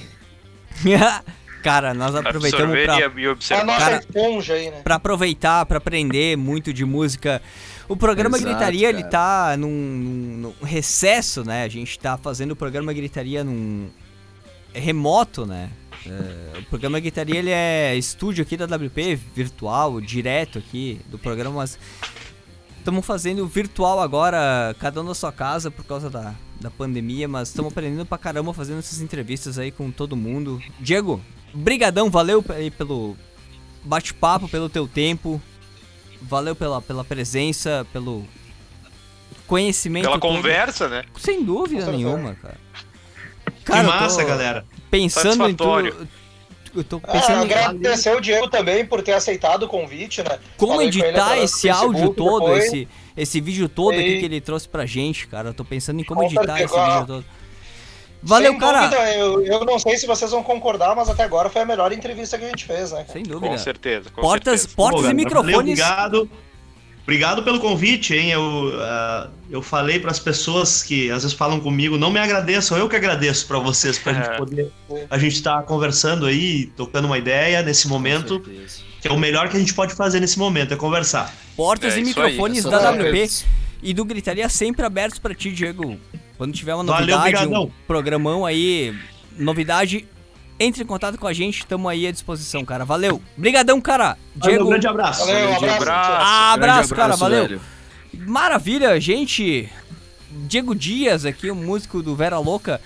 Cara, 1.66 1.92
nós 1.92 2.14
aproveitamos 2.14 2.80
pra... 2.84 3.00
E, 3.00 3.26
a 3.26 3.64
nossa 3.64 3.78
cara, 3.78 3.96
esponja 3.96 4.54
aí, 4.54 4.70
né? 4.70 4.82
Pra 4.84 4.94
aproveitar, 4.94 5.66
pra 5.66 5.78
aprender 5.78 6.36
muito 6.36 6.72
de 6.72 6.84
música. 6.84 7.42
O 7.88 7.96
programa 7.96 8.36
Exato, 8.36 8.52
Gritaria, 8.52 8.86
cara. 8.86 9.00
ele 9.00 9.10
tá 9.10 9.56
num, 9.56 9.68
num, 9.68 10.36
num, 10.36 10.54
recesso, 10.62 11.44
né? 11.44 11.64
A 11.64 11.68
gente 11.68 11.98
tá 11.98 12.16
fazendo 12.16 12.52
o 12.52 12.56
programa 12.56 12.92
Gritaria 12.92 13.42
num 13.42 13.88
remoto, 14.72 15.44
né? 15.44 15.70
É, 16.06 16.58
o 16.60 16.62
programa 16.66 17.00
Gritaria, 17.00 17.36
ele 17.36 17.50
é 17.50 17.96
estúdio 17.96 18.42
aqui 18.42 18.56
da 18.56 18.64
WP, 18.66 19.18
virtual, 19.34 20.00
direto 20.00 20.58
aqui 20.58 21.00
do 21.06 21.18
programa, 21.18 21.56
mas 21.56 21.76
estamos 22.78 23.04
fazendo 23.04 23.44
virtual 23.44 24.00
agora, 24.00 24.72
cada 24.78 25.00
um 25.00 25.04
na 25.04 25.14
sua 25.16 25.32
casa 25.32 25.68
por 25.68 25.84
causa 25.84 26.08
da, 26.08 26.32
da 26.60 26.70
pandemia, 26.70 27.26
mas 27.26 27.48
estamos 27.48 27.72
aprendendo 27.72 28.06
pra 28.06 28.18
caramba 28.18 28.54
fazendo 28.54 28.78
essas 28.78 29.00
entrevistas 29.00 29.58
aí 29.58 29.72
com 29.72 29.90
todo 29.90 30.14
mundo. 30.14 30.62
Diego, 30.78 31.20
brigadão, 31.52 32.10
valeu 32.10 32.44
aí 32.48 32.70
pelo 32.70 33.16
bate-papo, 33.82 34.48
pelo 34.48 34.68
teu 34.68 34.86
tempo. 34.86 35.40
Valeu 36.20 36.56
pela, 36.56 36.80
pela 36.80 37.04
presença, 37.04 37.86
pelo 37.92 38.26
conhecimento. 39.46 40.04
Pela 40.04 40.18
todo. 40.18 40.34
conversa, 40.34 40.88
né? 40.88 41.04
Sem 41.16 41.44
dúvida 41.44 41.90
nenhuma, 41.92 42.34
cara. 42.34 42.58
cara 43.64 43.80
que 43.80 43.86
massa, 43.86 44.24
galera. 44.24 44.66
Pensando 44.90 45.48
em 45.48 45.54
tudo. 45.54 46.08
Eu 46.74 46.84
tô 46.84 47.00
pensando 47.00 47.42
ah, 47.42 47.46
em... 47.46 47.54
Agradecer 47.54 48.14
o 48.14 48.20
Diego 48.20 48.48
também 48.48 48.84
por 48.84 49.02
ter 49.02 49.12
aceitado 49.12 49.62
o 49.62 49.68
convite, 49.68 50.22
né? 50.22 50.38
Como 50.58 50.72
Falei 50.72 50.88
editar 50.88 51.38
esse 51.38 51.70
áudio 51.70 52.12
todo, 52.12 52.54
esse, 52.54 52.86
esse 53.16 53.40
vídeo 53.40 53.66
todo 53.66 53.94
e... 53.94 54.00
aqui 54.00 54.18
que 54.20 54.24
ele 54.26 54.40
trouxe 54.42 54.68
pra 54.68 54.84
gente, 54.84 55.26
cara. 55.26 55.50
Eu 55.50 55.54
tô 55.54 55.64
pensando 55.64 56.00
em 56.00 56.04
como 56.04 56.20
Com 56.20 56.26
editar 56.26 56.60
esse 56.60 56.74
vídeo 56.74 57.06
todo. 57.06 57.24
Valeu, 58.26 58.50
Sem 58.50 58.58
cara. 58.60 58.88
Dúvida, 58.88 59.14
eu, 59.14 59.42
eu 59.46 59.64
não 59.64 59.78
sei 59.78 59.96
se 59.96 60.04
vocês 60.04 60.32
vão 60.32 60.42
concordar, 60.42 60.96
mas 60.96 61.08
até 61.08 61.22
agora 61.22 61.48
foi 61.48 61.62
a 61.62 61.64
melhor 61.64 61.92
entrevista 61.92 62.36
que 62.36 62.44
a 62.44 62.48
gente 62.48 62.64
fez, 62.64 62.90
né? 62.90 63.06
Sem 63.12 63.22
dúvida. 63.22 63.46
Com 63.46 63.58
certeza. 63.58 64.10
Com 64.10 64.20
portas 64.20 64.62
certeza. 64.62 64.76
portas 64.76 65.02
Pô, 65.02 65.10
e 65.10 65.14
microfones. 65.14 65.56
Obrigado. 65.58 66.28
Obrigado 67.04 67.44
pelo 67.44 67.60
convite, 67.60 68.16
hein? 68.16 68.32
Eu, 68.32 68.42
uh, 68.42 69.30
eu 69.48 69.62
falei 69.62 70.00
para 70.00 70.10
as 70.10 70.18
pessoas 70.18 70.82
que 70.82 71.08
às 71.08 71.22
vezes 71.22 71.38
falam 71.38 71.60
comigo, 71.60 71.96
não 71.96 72.10
me 72.10 72.18
agradeçam, 72.18 72.76
eu 72.76 72.88
que 72.88 72.96
agradeço 72.96 73.46
para 73.46 73.60
vocês, 73.60 73.96
para 73.96 74.10
a 74.10 74.14
gente 74.16 74.36
poder. 74.36 74.72
A 75.08 75.16
gente 75.16 75.36
estar 75.36 75.58
tá 75.58 75.62
conversando 75.62 76.26
aí, 76.26 76.66
tocando 76.76 77.04
uma 77.04 77.16
ideia 77.16 77.62
nesse 77.62 77.86
momento, 77.86 78.40
que 79.00 79.06
é 79.06 79.12
o 79.12 79.16
melhor 79.16 79.48
que 79.48 79.56
a 79.56 79.60
gente 79.60 79.72
pode 79.72 79.94
fazer 79.94 80.18
nesse 80.18 80.36
momento, 80.36 80.74
é 80.74 80.76
conversar. 80.76 81.32
Portas 81.56 81.94
é, 81.94 82.00
e 82.00 82.02
microfones 82.02 82.66
aí, 82.66 82.72
da 82.72 82.90
WP 82.90 83.30
e 83.84 83.94
do 83.94 84.04
Gritaria 84.04 84.48
sempre 84.48 84.84
abertos 84.84 85.20
para 85.20 85.32
ti, 85.32 85.52
Diego. 85.52 85.96
Quando 86.36 86.52
tiver 86.52 86.74
uma 86.74 86.82
novidade, 86.82 87.32
Valeu, 87.34 87.62
um 87.62 87.70
programão 87.86 88.44
aí, 88.44 88.94
novidade, 89.38 90.06
entre 90.58 90.82
em 90.82 90.86
contato 90.86 91.18
com 91.18 91.26
a 91.26 91.32
gente, 91.32 91.60
estamos 91.60 91.90
aí 91.90 92.06
à 92.06 92.12
disposição, 92.12 92.64
cara. 92.64 92.84
Valeu. 92.84 93.20
Brigadão, 93.36 93.80
cara. 93.80 94.16
Diego. 94.34 94.64
Valeu, 94.64 94.66
um 94.66 94.68
grande 94.70 94.86
abraço. 94.86 95.26
Valeu, 95.26 95.48
um 95.48 95.54
abraço. 95.54 95.72
Abraço, 95.72 95.82
abraço, 95.82 96.54
abraço 96.54 96.94
cara. 96.94 97.16
Valeu. 97.16 97.48
Velho. 97.48 97.60
Maravilha, 98.12 99.00
gente. 99.00 99.70
Diego 100.30 100.74
Dias 100.74 101.24
aqui, 101.24 101.50
o 101.50 101.54
músico 101.54 102.02
do 102.02 102.14
Vera 102.14 102.38
Louca. 102.38 102.80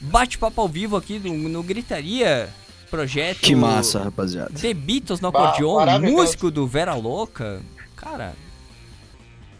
Bate-papo 0.00 0.60
ao 0.60 0.68
vivo 0.68 0.96
aqui 0.96 1.18
no, 1.18 1.48
no 1.48 1.62
Gritaria. 1.62 2.48
Projeto. 2.90 3.40
Que 3.40 3.54
massa, 3.54 4.04
rapaziada. 4.04 4.52
The 4.52 4.74
Beatles 4.74 5.20
no 5.20 5.28
acordeon, 5.28 6.00
músico 6.00 6.50
do 6.50 6.66
Vera 6.66 6.94
Louca. 6.94 7.60
Cara, 7.96 8.34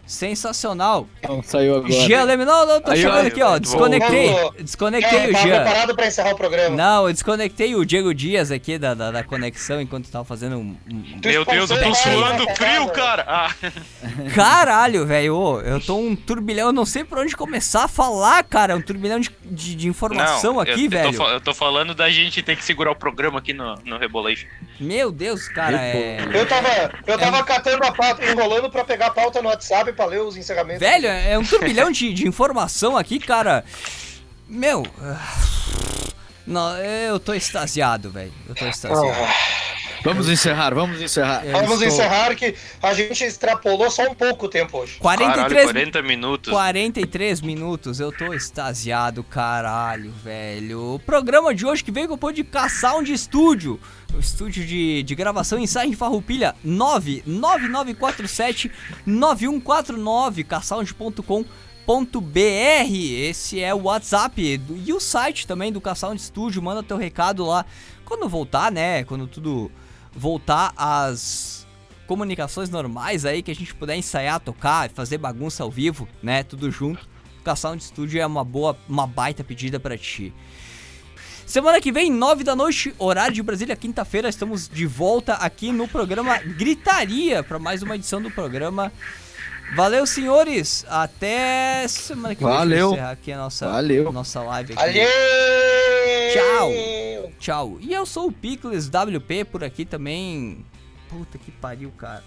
Sensacional. 0.06 1.08
Não, 1.26 1.42
saiu 1.42 1.76
agora. 1.76 1.92
Jean 1.92 2.24
Leme, 2.24 2.44
não, 2.44 2.66
não, 2.66 2.80
tô 2.80 2.90
Aí, 2.90 3.00
chegando 3.00 3.26
aqui, 3.26 3.42
ó. 3.42 3.58
Desconectei. 3.58 4.34
Desconectei 4.60 5.30
o 5.30 5.36
Jean. 5.38 5.62
preparado 5.62 5.94
pra 5.96 6.06
encerrar 6.06 6.32
o 6.32 6.36
programa. 6.36 6.76
Não, 6.76 7.08
eu 7.08 7.12
desconectei 7.12 7.74
o 7.74 7.84
Diego 7.84 8.12
Dias 8.12 8.50
aqui 8.50 8.76
da, 8.76 8.92
da, 8.92 9.10
da 9.10 9.24
conexão 9.24 9.80
enquanto 9.80 10.10
tava 10.10 10.24
fazendo 10.24 10.56
um. 10.56 10.76
Meu 11.24 11.44
Deus, 11.44 11.70
eu 11.70 11.82
tô 11.82 11.94
suando 11.94 12.44
frio, 12.54 12.88
cara. 12.90 13.24
Ah. 13.26 13.50
Caralho, 14.34 15.06
velho. 15.06 15.60
Eu 15.60 15.80
tô 15.80 15.96
um 15.96 16.14
turbilhão, 16.14 16.68
eu 16.68 16.72
não 16.72 16.84
sei 16.84 17.02
por 17.02 17.18
onde 17.18 17.34
começar 17.34 17.84
a 17.84 17.88
falar, 17.88 18.42
cara. 18.44 18.76
Um 18.76 18.82
turbilhão 18.82 19.18
de, 19.18 19.30
de, 19.44 19.74
de 19.74 19.88
informação 19.88 20.54
não, 20.54 20.60
aqui, 20.60 20.84
eu, 20.84 20.90
velho. 20.90 21.14
Eu 21.14 21.16
tô, 21.16 21.28
eu 21.28 21.40
tô, 21.40 21.54
falando 21.54 21.94
da 21.94 22.10
gente 22.10 22.42
ter 22.42 22.56
que 22.56 22.64
segurar 22.64 22.90
o 22.90 22.96
programa 22.96 23.38
aqui 23.38 23.54
no, 23.54 23.74
no 23.84 23.96
Rebolation. 23.96 24.48
Meu 24.78 25.10
Deus, 25.10 25.48
cara, 25.48 25.80
é. 25.80 26.18
Eu 26.32 26.46
tava, 26.46 26.68
eu 27.06 27.18
tava 27.18 27.38
é... 27.38 27.42
catando 27.42 27.84
a 27.84 27.92
pauta, 27.92 28.24
enrolando 28.24 28.68
pra 28.70 28.84
pegar 28.84 29.06
a 29.06 29.10
pauta 29.10 29.40
no 29.40 29.48
WhatsApp 29.48 29.93
pra 29.94 30.04
ler 30.04 30.20
os 30.20 30.36
encerramentos. 30.36 30.80
Velho, 30.80 31.06
é 31.06 31.38
um 31.38 31.44
turbilhão 31.44 31.90
de, 31.90 32.12
de 32.12 32.26
informação 32.28 32.96
aqui, 32.96 33.18
cara. 33.18 33.64
Meu. 34.48 34.84
Não, 36.46 36.76
eu 36.78 37.18
tô 37.18 37.34
extasiado, 37.34 38.10
velho. 38.10 38.32
Eu 38.48 38.54
tô 38.54 38.66
extasiado. 38.66 39.34
Vamos 40.04 40.28
encerrar, 40.28 40.72
vamos 40.74 41.00
encerrar. 41.00 41.46
Eu 41.46 41.52
vamos 41.52 41.80
estou... 41.80 41.88
encerrar 41.88 42.34
que 42.34 42.54
a 42.82 42.92
gente 42.92 43.24
extrapolou 43.24 43.90
só 43.90 44.02
um 44.02 44.14
pouco 44.14 44.46
tempo 44.48 44.76
hoje. 44.76 44.98
43 44.98 45.34
caralho, 45.34 45.64
40 45.64 46.02
minutos. 46.02 46.52
43 46.52 47.40
minutos, 47.40 48.00
eu 48.00 48.12
tô 48.12 48.34
extasiado, 48.34 49.24
caralho, 49.24 50.12
velho. 50.22 50.96
O 50.96 50.98
programa 50.98 51.54
de 51.54 51.64
hoje 51.64 51.82
que 51.82 51.90
veio 51.90 52.06
com 52.06 52.26
o 52.26 52.32
de 52.32 52.46
Sound 52.68 53.16
Studio. 53.16 53.80
O 54.14 54.20
estúdio 54.20 54.66
de, 54.66 55.02
de 55.02 55.14
gravação 55.14 55.58
ensaio 55.58 55.90
em 55.90 55.94
Farroupilha 55.94 56.54
99947 56.62 58.70
9149 59.06 60.44
caçound.com 61.84 62.22
Esse 62.88 63.60
é 63.60 63.74
o 63.74 63.82
WhatsApp 63.82 64.60
e 64.84 64.92
o 64.92 65.00
site 65.00 65.46
também 65.46 65.70
do 65.70 65.80
K-Sound 65.80 66.20
Studio. 66.20 66.62
Manda 66.62 66.82
teu 66.82 66.96
recado 66.96 67.44
lá 67.44 67.64
quando 68.04 68.28
voltar, 68.28 68.72
né? 68.72 69.04
Quando 69.04 69.26
tudo 69.26 69.70
voltar 70.12 70.72
às 70.76 71.66
comunicações 72.06 72.70
normais 72.70 73.24
aí, 73.24 73.42
que 73.42 73.50
a 73.50 73.54
gente 73.54 73.74
puder 73.74 73.96
ensaiar, 73.96 74.40
tocar, 74.40 74.90
fazer 74.90 75.18
bagunça 75.18 75.62
ao 75.62 75.70
vivo, 75.70 76.08
né? 76.22 76.42
Tudo 76.42 76.70
junto. 76.70 77.06
O 77.46 77.56
Sound 77.56 77.84
Studio 77.84 78.20
é 78.20 78.26
uma 78.26 78.42
boa, 78.42 78.76
uma 78.88 79.06
baita 79.06 79.44
pedida 79.44 79.78
para 79.78 79.98
ti. 79.98 80.32
Semana 81.46 81.78
que 81.78 81.92
vem, 81.92 82.10
9 82.10 82.42
da 82.42 82.56
noite, 82.56 82.94
horário 82.98 83.34
de 83.34 83.42
Brasília, 83.42 83.76
quinta-feira, 83.76 84.30
estamos 84.30 84.66
de 84.66 84.86
volta 84.86 85.34
aqui 85.34 85.70
no 85.70 85.86
programa 85.86 86.38
Gritaria 86.38 87.42
para 87.42 87.58
mais 87.58 87.82
uma 87.82 87.96
edição 87.96 88.22
do 88.22 88.30
programa. 88.30 88.90
Valeu, 89.74 90.06
senhores. 90.06 90.84
Até 90.88 91.86
semana 91.88 92.34
que 92.34 92.44
vem. 92.44 92.52
Valeu. 92.52 92.94
aqui 93.10 93.32
a 93.32 93.38
nossa, 93.38 93.68
Valeu. 93.68 94.12
nossa 94.12 94.40
live 94.42 94.72
aqui. 94.72 94.82
Valeu. 94.82 95.08
Tchau. 96.32 97.32
Tchau. 97.38 97.78
E 97.80 97.92
eu 97.92 98.06
sou 98.06 98.28
o 98.28 98.32
Pickles 98.32 98.88
WP 98.88 99.44
por 99.44 99.64
aqui 99.64 99.84
também. 99.84 100.64
Puta 101.08 101.38
que 101.38 101.50
pariu, 101.50 101.90
cara. 101.92 102.22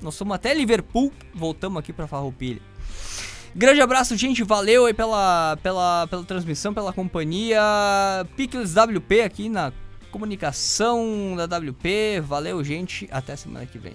Nós 0.00 0.14
somos 0.14 0.34
até 0.34 0.54
Liverpool. 0.54 1.12
Voltamos 1.34 1.78
aqui 1.78 1.92
pra 1.92 2.06
Farroupilha. 2.06 2.60
Grande 3.54 3.80
abraço, 3.80 4.16
gente. 4.16 4.42
Valeu 4.42 4.86
aí 4.86 4.94
pela, 4.94 5.56
pela, 5.62 6.06
pela 6.08 6.24
transmissão, 6.24 6.74
pela 6.74 6.92
companhia. 6.92 7.60
Pickles 8.36 8.74
WP 8.74 9.22
aqui 9.22 9.48
na 9.48 9.72
comunicação 10.10 11.34
da 11.36 11.44
WP. 11.58 12.20
Valeu, 12.20 12.62
gente. 12.62 13.08
Até 13.10 13.36
semana 13.36 13.64
que 13.66 13.78
vem. 13.78 13.94